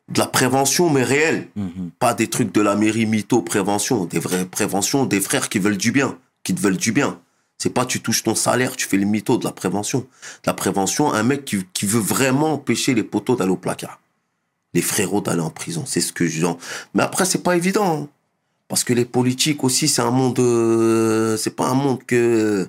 de 0.09 0.19
la 0.19 0.27
prévention, 0.27 0.89
mais 0.89 1.03
réelle. 1.03 1.49
Pas 1.99 2.15
des 2.15 2.29
trucs 2.29 2.53
de 2.55 2.61
la 2.61 2.75
mairie 2.75 3.07
mytho 3.07 3.43
prévention, 3.43 4.07
des 4.07 4.19
vraies 4.19 4.47
préventions, 4.47 5.05
des 5.05 5.21
frères 5.21 5.49
qui 5.49 5.59
veulent 5.59 5.77
du 5.77 5.93
bien, 5.93 6.19
qui 6.43 6.55
te 6.55 6.61
veulent 6.61 6.77
du 6.79 6.93
bien. 6.93 7.21
C'est 7.59 7.71
pas 7.71 7.85
tu 7.85 8.01
touches 8.01 8.23
ton 8.23 8.35
salaire, 8.35 8.75
tu 8.77 8.87
fais 8.89 8.97
le 8.97 9.05
mytho 9.05 9.37
de 9.37 9.45
la 9.45 9.53
prévention. 9.53 10.01
De 10.01 10.07
la 10.47 10.55
prévention, 10.55 11.13
un 11.13 11.23
mec 11.23 11.45
qui, 11.45 11.67
qui 11.75 11.85
veut 11.85 12.01
vraiment 12.01 12.55
empêcher 12.55 12.95
les 12.95 13.03
poteaux 13.05 13.37
d'aller 13.37 13.51
au 13.51 13.57
placard. 13.57 14.01
Les 14.73 14.81
frérots 14.83 15.21
d'aller 15.21 15.43
en 15.43 15.51
prison. 15.51 15.83
C'est 15.85 16.01
ce 16.01 16.13
que 16.15 16.27
je 16.27 16.47
dis. 16.47 16.53
Mais 16.95 17.03
après, 17.03 17.27
c'est 17.27 17.43
pas 17.43 17.57
évident. 17.57 18.05
hein. 18.05 18.09
Parce 18.71 18.85
que 18.85 18.95
les 18.95 19.05
politiques 19.05 19.63
aussi, 19.65 19.87
c'est 19.89 20.01
un 20.01 20.11
monde, 20.13 20.39
euh, 20.39 21.37
c'est 21.37 21.55
pas 21.57 21.69
un 21.69 21.75
monde 21.75 22.03
que, 22.07 22.69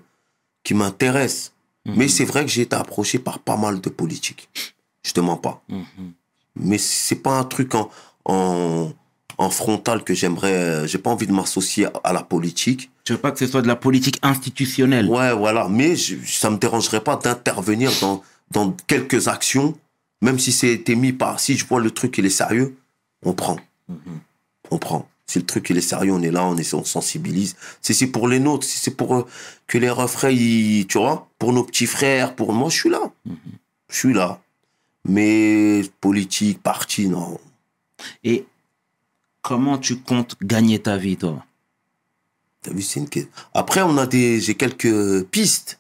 qui 0.64 0.74
m'intéresse. 0.74 1.54
Mais 1.86 2.08
c'est 2.10 2.26
vrai 2.26 2.44
que 2.46 2.52
j'ai 2.52 2.64
été 2.64 2.76
approché 2.76 3.18
par 3.20 3.40
pas 3.40 3.56
mal 3.56 3.80
de 3.82 3.90
politiques. 3.90 4.50
Je 5.06 5.14
te 5.14 5.20
mens 5.22 5.38
pas 5.38 5.64
mais 6.56 6.78
c'est 6.78 7.16
pas 7.16 7.38
un 7.40 7.44
truc 7.46 7.74
en, 7.76 7.90
en, 8.26 8.92
en 9.38 9.50
frontal 9.50 10.04
que 10.04 10.14
j'aimerais. 10.14 10.54
euh, 10.54 10.88
J'ai 10.88 10.98
pas 10.98 11.10
envie 11.10 11.26
de 11.28 11.32
m'associer 11.32 11.86
à- 11.86 11.94
à 12.04 12.14
la 12.14 12.24
politique. 12.24 12.92
Je 13.08 13.14
veux 13.14 13.20
pas 13.20 13.32
que 13.32 13.40
ce 13.40 13.48
soit 13.48 13.62
de 13.62 13.68
la 13.68 13.76
politique 13.78 14.20
institutionnelle? 14.22 15.08
Ouais, 15.08 15.34
voilà. 15.34 15.68
Mais 15.70 15.96
je, 15.96 16.16
ça 16.26 16.50
me 16.50 16.58
dérangerait 16.58 17.04
pas 17.04 17.16
d'intervenir 17.16 17.90
dans, 18.02 18.22
dans 18.52 18.72
quelques 18.88 19.28
actions, 19.28 19.78
même 20.22 20.38
si 20.40 20.52
c'était 20.52 20.96
mis 20.96 21.14
par. 21.14 21.40
Si 21.40 21.58
je 21.58 21.66
vois 21.66 21.80
le 21.80 21.92
truc, 21.92 22.18
il 22.18 22.26
est 22.26 22.30
sérieux, 22.30 22.76
on 23.24 23.34
prend. 23.34 23.58
On 24.72 24.78
prend. 24.78 25.08
Si 25.32 25.40
le 25.40 25.46
truc, 25.46 25.70
il 25.70 25.78
est 25.78 25.82
sérieux, 25.82 26.12
on 26.12 26.22
est 26.22 26.30
là, 26.32 26.46
on, 26.46 26.58
est, 26.58 26.74
on 26.74 26.84
sensibilise. 26.84 27.56
Si 27.82 27.94
c'est 27.94 28.08
pour 28.08 28.28
les 28.28 28.40
nôtres, 28.40 28.66
si 28.66 28.78
c'est 28.80 28.92
pour 28.96 29.16
euh, 29.16 29.26
que 29.66 29.78
les 29.78 29.90
refrains, 29.90 30.30
ils- 30.30 30.86
tu 30.88 30.98
vois, 30.98 31.30
pour 31.40 31.54
nos 31.54 31.64
petits 31.64 31.86
frères, 31.86 32.36
pour 32.36 32.52
moi, 32.52 32.70
je 32.70 32.78
suis 32.78 32.90
là. 32.90 33.14
Je 33.90 33.96
suis 33.98 34.14
là. 34.14 34.42
Mais 35.06 35.84
politique, 36.02 36.62
parti, 36.62 37.08
non. 37.08 37.40
Et 38.26 38.46
comment 39.42 39.78
tu 39.78 40.00
comptes 40.00 40.36
gagner 40.44 40.80
ta 40.80 40.98
vie, 40.98 41.16
toi? 41.18 41.46
T'as 42.62 42.74
vu, 42.74 42.82
c'est 42.82 43.00
une 43.00 43.10
question. 43.10 43.32
Après, 43.54 43.82
on 43.82 43.98
a 43.98 44.06
des, 44.08 44.40
j'ai 44.42 44.56
quelques 44.56 45.24
pistes. 45.28 45.80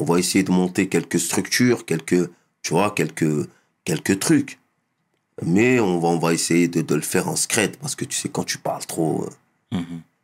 On 0.00 0.04
va 0.04 0.18
essayer 0.18 0.44
de 0.44 0.50
monter 0.50 0.88
quelques 0.88 1.20
structures, 1.20 1.86
quelques, 1.86 2.30
tu 2.62 2.70
vois, 2.72 2.90
quelques, 2.90 3.48
quelques 3.84 4.18
trucs. 4.18 4.58
Mais 5.44 5.80
on 5.80 5.98
va, 5.98 6.08
on 6.08 6.18
va 6.18 6.32
essayer 6.32 6.68
de, 6.68 6.82
de 6.82 6.94
le 6.94 7.00
faire 7.00 7.28
en 7.28 7.36
scred 7.36 7.76
parce 7.78 7.94
que 7.94 8.04
tu 8.04 8.16
sais, 8.16 8.28
quand 8.28 8.44
tu 8.44 8.58
parles 8.58 8.84
trop. 8.86 9.26
euh, 9.72 9.78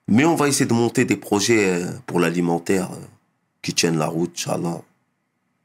Mais 0.08 0.24
on 0.24 0.34
va 0.34 0.48
essayer 0.48 0.66
de 0.66 0.74
monter 0.74 1.04
des 1.04 1.16
projets 1.16 1.82
euh, 1.82 1.86
pour 2.06 2.20
l'alimentaire 2.20 2.90
euh, 2.92 2.96
qui 3.62 3.72
tiennent 3.74 3.98
la 3.98 4.06
route, 4.06 4.32
Inch'Allah. 4.34 4.80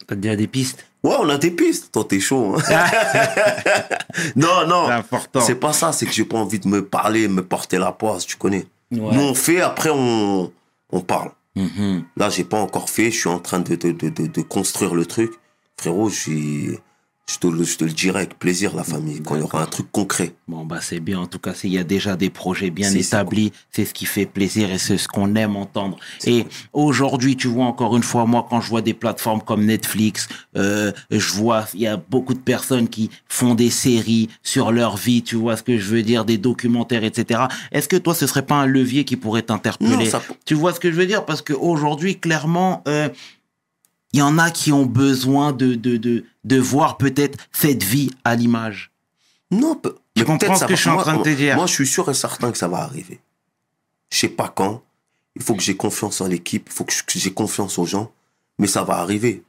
T'as 0.08 0.16
déjà 0.16 0.36
des 0.36 0.48
pistes? 0.48 0.86
Ouais, 1.04 1.16
on 1.20 1.30
a 1.30 1.38
des 1.38 1.52
pistes. 1.52 1.92
Toi, 1.92 2.06
t'es 2.08 2.20
chaud. 2.20 2.56
hein. 2.58 2.62
non, 4.36 4.68
non. 4.68 4.86
C'est 4.88 4.94
important. 4.94 5.42
C'est 5.42 5.56
pas 5.56 5.74
ça, 5.74 5.92
c'est 5.92 6.06
que 6.06 6.12
j'ai 6.12 6.26
pas 6.26 6.38
envie 6.38 6.60
de 6.60 6.68
me 6.68 6.86
parler, 6.86 7.28
me 7.28 7.44
porter 7.44 7.78
la 7.78 7.92
poisse, 7.92 8.26
tu 8.26 8.36
connais. 8.38 8.66
Ouais. 8.92 9.16
Nous, 9.16 9.22
on 9.22 9.34
fait, 9.34 9.62
après, 9.62 9.90
on, 9.92 10.52
on 10.92 11.02
parle. 11.02 11.32
Mhm. 11.56 12.04
Là, 12.18 12.30
j'ai 12.30 12.44
pas 12.44 12.60
encore 12.60 12.90
fait. 12.90 13.12
Je 13.12 13.20
suis 13.20 13.30
en 13.30 13.40
train 13.40 13.60
de, 13.60 13.76
de, 13.76 13.92
de, 13.92 14.10
de, 14.10 14.28
de 14.28 14.42
construire 14.42 14.94
le 14.94 15.06
truc. 15.06 15.32
Frérot, 15.78 16.10
j'ai 16.10 16.80
Je 17.30 17.38
te, 17.38 17.48
le, 17.48 17.64
je 17.64 17.78
te 17.78 17.86
le 17.86 17.92
dirai 17.92 18.20
avec 18.20 18.38
plaisir, 18.40 18.76
la 18.76 18.84
famille, 18.84 19.22
quand 19.22 19.36
il 19.36 19.40
y 19.40 19.44
aura 19.44 19.64
un 19.64 19.66
truc 19.66 19.90
concret. 19.92 20.34
Bon, 20.50 20.66
bah, 20.66 20.80
c'est 20.82 21.00
bien. 21.00 21.20
En 21.22 21.28
tout 21.28 21.40
cas, 21.40 21.54
s'il 21.54 21.72
y 21.72 21.78
a 21.78 21.84
déjà 21.86 22.18
des 22.18 22.30
projets 22.30 22.72
bien 22.72 22.90
établis, 23.00 23.54
c'est 23.72 23.86
ce 23.86 23.94
qui 23.94 24.06
fait 24.06 24.26
plaisir 24.26 24.70
et 24.70 24.78
c'est 24.78 24.98
ce 24.98 25.08
qu'on 25.08 25.34
aime 25.36 25.56
entendre. 25.56 25.98
Et 26.26 26.46
aujourd'hui, 26.74 27.38
tu 27.38 27.48
vois, 27.48 27.66
encore 27.66 27.96
une 27.96 28.04
fois, 28.04 28.26
moi, 28.26 28.46
quand 28.50 28.60
je 28.60 28.68
vois 28.68 28.82
des 28.82 28.94
plateformes 28.94 29.42
comme 29.42 29.64
Netflix, 29.66 30.28
euh, 30.58 30.92
je 31.10 31.32
vois, 31.34 31.68
il 31.74 31.80
y 31.80 31.88
a 31.88 31.96
beaucoup 31.96 32.34
de 32.34 32.40
personnes 32.40 32.90
qui 32.90 33.10
font 33.30 33.56
des 33.56 33.70
séries 33.70 34.28
sur 34.44 34.74
leur 34.74 34.98
vie, 34.98 35.24
tu 35.24 35.38
vois 35.38 35.56
ce 35.56 35.64
que 35.64 35.78
je 35.78 35.86
veux 35.86 36.04
dire, 36.04 36.26
des 36.26 36.38
documentaires, 36.38 37.06
etc. 37.06 37.44
Est-ce 37.72 37.88
que 37.88 37.96
toi, 37.98 38.14
ce 38.14 38.28
serait 38.28 38.46
pas 38.46 38.56
un 38.56 38.66
levier 38.66 39.06
qui 39.06 39.16
pourrait 39.16 39.44
t'interpeller? 39.44 40.10
Ça- 40.10 40.22
Tu 40.46 40.54
vois 40.54 40.74
ce 40.74 40.82
que 40.82 40.92
je 40.92 40.98
veux 40.98 41.06
dire? 41.06 41.24
Parce 41.26 41.42
qu'aujourd'hui, 41.42 42.20
clairement, 42.20 42.84
euh, 42.90 43.08
il 44.14 44.20
y 44.20 44.22
en 44.22 44.38
a 44.38 44.52
qui 44.52 44.72
ont 44.72 44.86
besoin 44.86 45.54
de, 45.54 45.76
de, 45.76 45.98
de, 45.98 46.26
de 46.44 46.60
voir 46.60 46.98
peut-être 46.98 47.38
cette 47.52 47.84
vie 47.84 48.12
à 48.24 48.36
l'image. 48.36 48.92
Non, 49.52 49.76
pe- 49.76 49.96
Tu 50.16 50.22
mais 50.22 50.26
comprends 50.26 50.56
ce 50.56 50.66
que 50.66 50.70
va- 50.70 50.76
je 50.76 50.82
suis 50.82 50.90
en 50.90 50.98
train 50.98 51.18
de 51.18 51.24
te 51.24 51.30
dire 51.30 51.56
Moi, 51.56 51.66
je 51.66 51.74
suis 51.74 51.88
sûr 51.88 52.10
et 52.10 52.14
certain 52.14 52.52
que 52.52 52.58
ça 52.58 52.68
va 52.68 52.80
arriver. 52.80 53.20
Je 54.10 54.18
sais 54.20 54.30
pas 54.30 54.50
quand. 54.50 54.82
Il 55.36 55.42
faut 55.42 55.56
que 55.56 55.64
j'ai 55.64 55.76
confiance 55.78 56.20
en 56.22 56.28
l'équipe. 56.28 56.68
Il 56.68 56.74
faut 56.74 56.84
que 56.84 56.94
j'ai 57.08 57.34
confiance 57.34 57.78
aux 57.80 57.86
gens. 57.86 58.12
Mais 58.60 58.68
ça 58.68 58.84
va 58.84 58.96
arriver. 58.98 59.44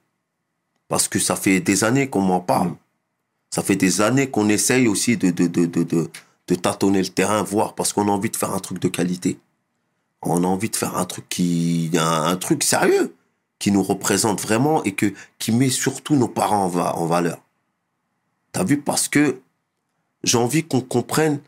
Parce 0.88 1.08
que 1.08 1.18
ça 1.18 1.34
fait 1.36 1.60
des 1.60 1.84
années 1.84 2.08
qu'on 2.08 2.20
m'en 2.20 2.40
parle. 2.40 2.68
Mm. 2.68 2.76
Ça 3.50 3.62
fait 3.62 3.76
des 3.76 4.00
années 4.00 4.30
qu'on 4.30 4.48
essaye 4.48 4.86
aussi 4.88 5.16
de, 5.16 5.30
de, 5.30 5.46
de, 5.46 5.66
de, 5.66 5.82
de, 5.82 6.10
de 6.48 6.54
tâtonner 6.54 7.02
le 7.02 7.08
terrain, 7.08 7.42
voir, 7.42 7.74
parce 7.74 7.92
qu'on 7.92 8.08
a 8.08 8.10
envie 8.10 8.30
de 8.30 8.36
faire 8.36 8.52
un 8.52 8.58
truc 8.60 8.78
de 8.78 8.88
qualité. 8.88 9.38
On 10.22 10.44
a 10.44 10.46
envie 10.46 10.70
de 10.70 10.76
faire 10.76 10.96
un 10.96 11.04
truc 11.04 11.28
qui, 11.28 11.90
un, 11.94 12.22
un 12.24 12.36
truc 12.36 12.62
sérieux, 12.62 13.14
qui 13.62 13.70
nous 13.70 13.84
représente 13.84 14.40
vraiment 14.40 14.82
et 14.82 14.90
que, 14.90 15.14
qui 15.38 15.52
met 15.52 15.70
surtout 15.70 16.16
nos 16.16 16.26
parents 16.26 16.64
en, 16.64 16.68
va- 16.68 16.96
en 16.96 17.06
valeur. 17.06 17.38
T'as 18.50 18.64
vu? 18.64 18.76
Parce 18.80 19.06
que 19.06 19.38
j'ai 20.24 20.36
envie 20.36 20.64
qu'on 20.64 20.80
comprenne 20.80 21.38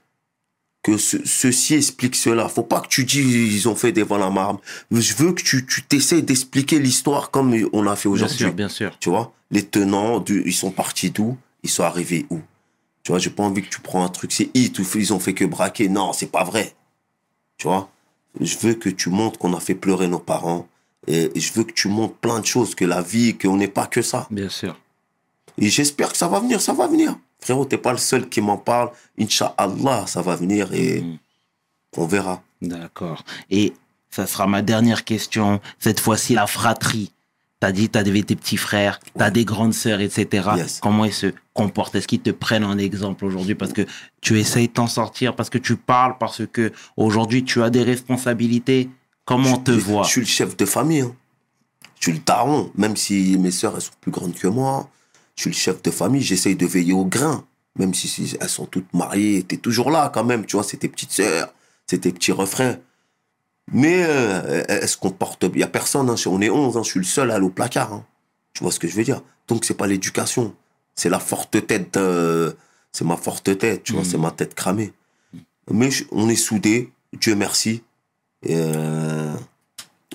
que 0.85 0.97
ce- 0.97 1.27
ceci 1.27 1.75
explique 1.75 2.15
cela. 2.15 2.49
Faut 2.49 2.63
pas 2.63 2.81
que 2.81 2.87
tu 2.87 3.05
dis 3.05 3.19
ils 3.21 3.69
ont 3.69 3.75
fait 3.75 3.91
des 3.91 4.05
vols 4.05 4.23
à 4.23 4.31
marbre. 4.31 4.61
Je 4.93 5.13
veux 5.15 5.33
que 5.33 5.43
tu, 5.43 5.67
tu 5.67 5.83
t'essayes 5.83 6.23
d'expliquer 6.23 6.79
l'histoire 6.79 7.33
comme 7.33 7.53
on 7.73 7.85
a 7.89 7.97
fait 7.97 8.09
Bien 8.09 8.15
aujourd'hui. 8.15 8.39
sûr, 8.39 8.53
bien 8.53 8.69
sûr. 8.69 8.97
Tu 9.01 9.09
vois, 9.09 9.33
les 9.51 9.65
tenants, 9.67 10.21
du, 10.21 10.45
ils 10.47 10.55
sont 10.55 10.71
partis 10.71 11.11
d'où? 11.11 11.37
Ils 11.65 11.71
sont 11.71 11.83
arrivés 11.83 12.27
où? 12.31 12.39
Tu 13.03 13.11
vois, 13.11 13.19
j'ai 13.19 13.31
pas 13.31 13.43
envie 13.43 13.63
que 13.63 13.69
tu 13.71 13.81
prends 13.81 14.05
un 14.05 14.09
truc, 14.09 14.31
c'est 14.31 14.51
hit, 14.55 14.79
ou 14.79 14.85
ils 14.95 15.13
ont 15.13 15.19
fait 15.19 15.35
que 15.35 15.45
braquer. 15.45 15.89
Non, 15.89 16.13
c'est 16.13 16.31
pas 16.31 16.45
vrai. 16.45 16.75
Tu 17.59 17.67
vois? 17.67 17.91
Je 18.41 18.57
veux 18.59 18.75
que 18.75 18.89
tu 18.89 19.11
montres 19.11 19.37
qu'on 19.41 19.53
a 19.55 19.61
fait 19.61 19.75
pleurer 19.75 20.07
nos 20.07 20.21
parents. 20.21 20.69
Et 21.07 21.31
je 21.39 21.53
veux 21.53 21.65
que 21.65 21.73
tu 21.73 21.89
montres 21.89 22.15
plein 22.15 22.41
de 22.41 22.47
choses, 22.47 22.75
que 22.75 22.85
la 22.85 23.03
vie, 23.03 23.37
qu'on 23.37 23.57
n'est 23.57 23.69
pas 23.69 23.87
que 23.87 24.03
ça. 24.03 24.27
Bien 24.31 24.49
sûr. 24.49 24.79
Et 25.59 25.69
j'espère 25.69 26.11
que 26.13 26.17
ça 26.19 26.29
va 26.29 26.41
venir, 26.41 26.61
ça 26.61 26.73
va 26.73 26.87
venir. 26.87 27.17
Frérot, 27.41 27.65
t'es 27.67 27.79
pas 27.79 27.93
le 27.93 27.99
seul 27.99 28.29
qui 28.29 28.41
m'en 28.41 28.57
parle. 28.57 28.91
Inch'Allah, 29.21 30.05
ça 30.07 30.23
va 30.23 30.35
venir 30.37 30.73
et 30.73 31.01
Mhm. 31.03 31.19
on 31.97 32.07
verra. 32.07 32.43
D'accord. 32.63 33.25
Et 33.51 33.73
ça 34.11 34.27
sera 34.27 34.47
ma 34.47 34.63
dernière 34.63 35.05
question. 35.05 35.61
Cette 35.79 36.01
fois-ci, 36.01 36.35
la 36.35 36.47
fratrie. 36.47 37.11
T'as 37.61 37.73
dit, 37.73 37.89
t'as 37.89 38.03
des 38.03 38.23
tes 38.23 38.37
petits 38.37 38.59
frères, 38.59 39.01
t'as 39.17 39.31
des 39.31 39.45
grandes 39.47 39.73
sœurs, 39.73 40.01
etc. 40.01 40.49
Yes. 40.57 40.81
Comment 40.83 41.05
ils 41.07 41.15
se 41.15 41.29
comportent? 41.55 41.95
Est-ce 41.95 42.07
qu'ils 42.09 42.21
te 42.21 42.29
prennent 42.31 42.65
en 42.65 42.77
exemple 42.77 43.25
aujourd'hui? 43.25 43.55
Parce 43.55 43.73
que 43.73 43.87
tu 44.21 44.39
essayes 44.39 44.69
de 44.69 44.73
t'en 44.73 44.87
sortir, 44.87 45.35
parce 45.35 45.49
que 45.49 45.57
tu 45.59 45.77
parles, 45.77 46.17
parce 46.19 46.43
que 46.47 46.73
aujourd'hui 46.99 47.43
tu 47.45 47.63
as 47.63 47.71
des 47.71 47.83
responsabilités. 47.83 48.91
Comment 49.25 49.55
on 49.55 49.57
te 49.59 49.71
voit 49.71 50.03
Je 50.05 50.09
suis 50.11 50.21
le 50.21 50.27
chef 50.27 50.57
de 50.57 50.67
famille. 50.67 51.01
hein. 51.01 51.15
Je 51.99 52.05
suis 52.11 52.13
le 52.13 52.19
daron. 52.25 52.71
Même 52.77 52.97
si 52.97 53.37
mes 53.39 53.51
sœurs, 53.51 53.75
elles 53.77 53.83
sont 53.83 53.93
plus 54.01 54.11
grandes 54.13 54.35
que 54.35 54.47
moi. 54.49 54.89
Je 55.37 55.43
suis 55.43 55.51
le 55.51 55.57
chef 55.57 55.83
de 55.83 55.91
famille. 55.91 56.21
J'essaye 56.23 56.57
de 56.57 56.67
veiller 56.67 56.93
au 56.93 57.05
grain. 57.05 57.45
Même 57.79 57.95
si, 57.95 58.07
si 58.09 58.37
elles 58.41 58.49
sont 58.49 58.67
toutes 58.67 58.93
mariées. 58.93 59.43
T'es 59.43 59.57
toujours 59.57 59.91
là 59.91 60.11
quand 60.13 60.25
même. 60.25 60.45
Tu 60.47 60.57
vois, 60.57 60.65
c'est 60.65 60.77
tes 60.77 60.89
petites 60.89 61.13
sœurs. 61.13 61.53
C'est 61.87 61.99
tes 62.03 62.13
petits 62.13 62.33
refrains. 62.33 62.77
Mais 63.73 64.05
euh, 64.07 64.63
elles 64.69 64.89
se 64.89 64.97
comportent... 64.99 65.47
Il 65.55 65.61
y 65.61 65.63
a 65.63 65.67
personne. 65.69 66.11
hein. 66.11 66.17
On 66.27 66.41
est 66.43 66.51
11. 66.51 66.77
hein. 66.77 66.83
Je 66.83 66.91
suis 66.91 67.01
le 67.01 67.05
seul 67.07 67.31
à 67.31 67.37
aller 67.37 67.47
au 67.47 67.51
placard. 67.51 68.03
Tu 68.53 68.63
vois 68.63 68.71
ce 68.73 68.79
que 68.79 68.87
je 68.87 68.95
veux 68.95 69.05
dire? 69.05 69.23
Donc, 69.49 69.65
c'est 69.65 69.75
pas 69.75 69.87
l'éducation. 69.87 70.55
C'est 70.95 71.09
la 71.09 71.19
forte 71.19 71.67
tête. 71.67 71.97
euh, 71.97 72.53
C'est 72.93 73.05
ma 73.07 73.17
forte 73.17 73.57
tête. 73.59 73.83
Tu 73.85 73.93
vois, 73.95 74.03
Mhm. 74.03 74.09
c'est 74.09 74.19
ma 74.19 74.31
tête 74.31 74.55
cramée. 74.55 74.93
Mais 75.71 75.89
on 76.13 76.29
est 76.29 76.37
soudés. 76.37 76.93
Dieu 77.19 77.35
merci. 77.35 77.83
Et 78.45 78.57
euh, 78.57 79.33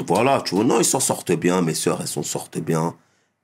voilà, 0.06 0.42
tu 0.42 0.56
vois, 0.56 0.64
non, 0.64 0.80
ils 0.80 0.86
s'en 0.86 1.00
sortent 1.00 1.32
bien. 1.32 1.62
Mes 1.62 1.74
sœurs, 1.74 2.00
elles 2.02 2.08
s'en 2.08 2.24
sortent 2.24 2.60
bien. 2.60 2.96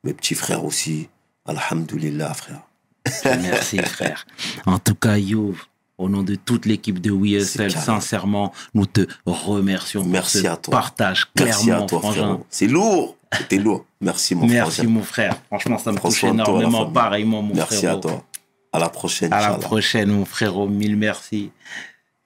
Mes 0.04 0.14
petits 0.14 0.36
frères 0.36 0.64
aussi. 0.66 1.10
Alhamdulillah, 1.46 2.34
frère. 2.34 2.62
Merci, 3.42 3.78
frère. 3.80 4.26
En 4.66 4.80
tout 4.80 4.96
cas, 4.96 5.18
Youv, 5.18 5.66
au 5.98 6.10
nom 6.10 6.24
de 6.24 6.36
toute 6.36 6.66
l'équipe 6.66 7.00
de 7.00 7.12
carré. 7.58 7.70
sincèrement, 7.70 8.52
nous 8.74 8.86
te 8.86 9.06
remercions 9.26 10.02
pour 10.02 10.12
Merci 10.12 10.42
ce 10.42 10.48
à 10.48 10.58
toi. 10.58 10.72
partage. 10.72 11.28
Merci 11.40 11.66
Clairement, 11.66 11.84
à 11.84 11.88
toi, 11.88 12.00
frangin. 12.00 12.22
frérot. 12.22 12.46
C'est 12.50 12.68
lourd. 12.68 13.18
C'était 13.38 13.58
lourd. 13.58 13.86
Merci, 14.02 14.34
mon 14.34 14.48
Merci, 14.48 14.78
frère. 14.82 14.90
mon 14.90 15.04
frère. 15.04 15.36
Franchement, 15.48 15.78
ça 15.78 15.92
me 15.92 16.00
touche 16.00 16.24
énormément. 16.24 16.86
Pareillement, 16.90 17.42
mon 17.42 17.54
Merci 17.54 17.78
frérot. 17.78 17.98
à 17.98 18.02
toi. 18.02 18.24
À 18.72 18.80
la 18.80 18.90
prochaine. 18.90 19.32
À 19.34 19.42
la 19.50 19.58
prochaine, 19.58 20.10
mon 20.12 20.26
frérot. 20.26 20.68
Mille 20.68 20.96
merci. 20.98 21.52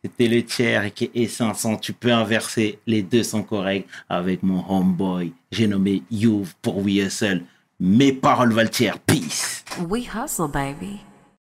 C'était 0.04 0.30
le 0.30 0.46
tiers 0.46 0.94
qui 0.94 1.12
est 1.14 1.28
500. 1.28 1.78
Tu 1.78 1.92
peux 1.92 2.14
inverser. 2.14 2.80
Les 2.88 3.02
deux 3.02 3.24
sont 3.24 3.44
corrects 3.44 3.86
avec 4.08 4.44
mon 4.44 4.64
homeboy. 4.70 5.34
J'ai 5.52 5.68
nommé 5.68 6.04
Youv 6.10 6.54
pour 6.62 6.78
We 6.78 7.06
Hustle. 7.06 7.44
Mes 7.82 8.14
paroles 8.14 8.54
valent 8.54 8.70
tiers. 8.70 9.00
Peace. 9.00 9.64
We 9.90 10.08
hustle, 10.08 10.48
baby. 10.48 11.02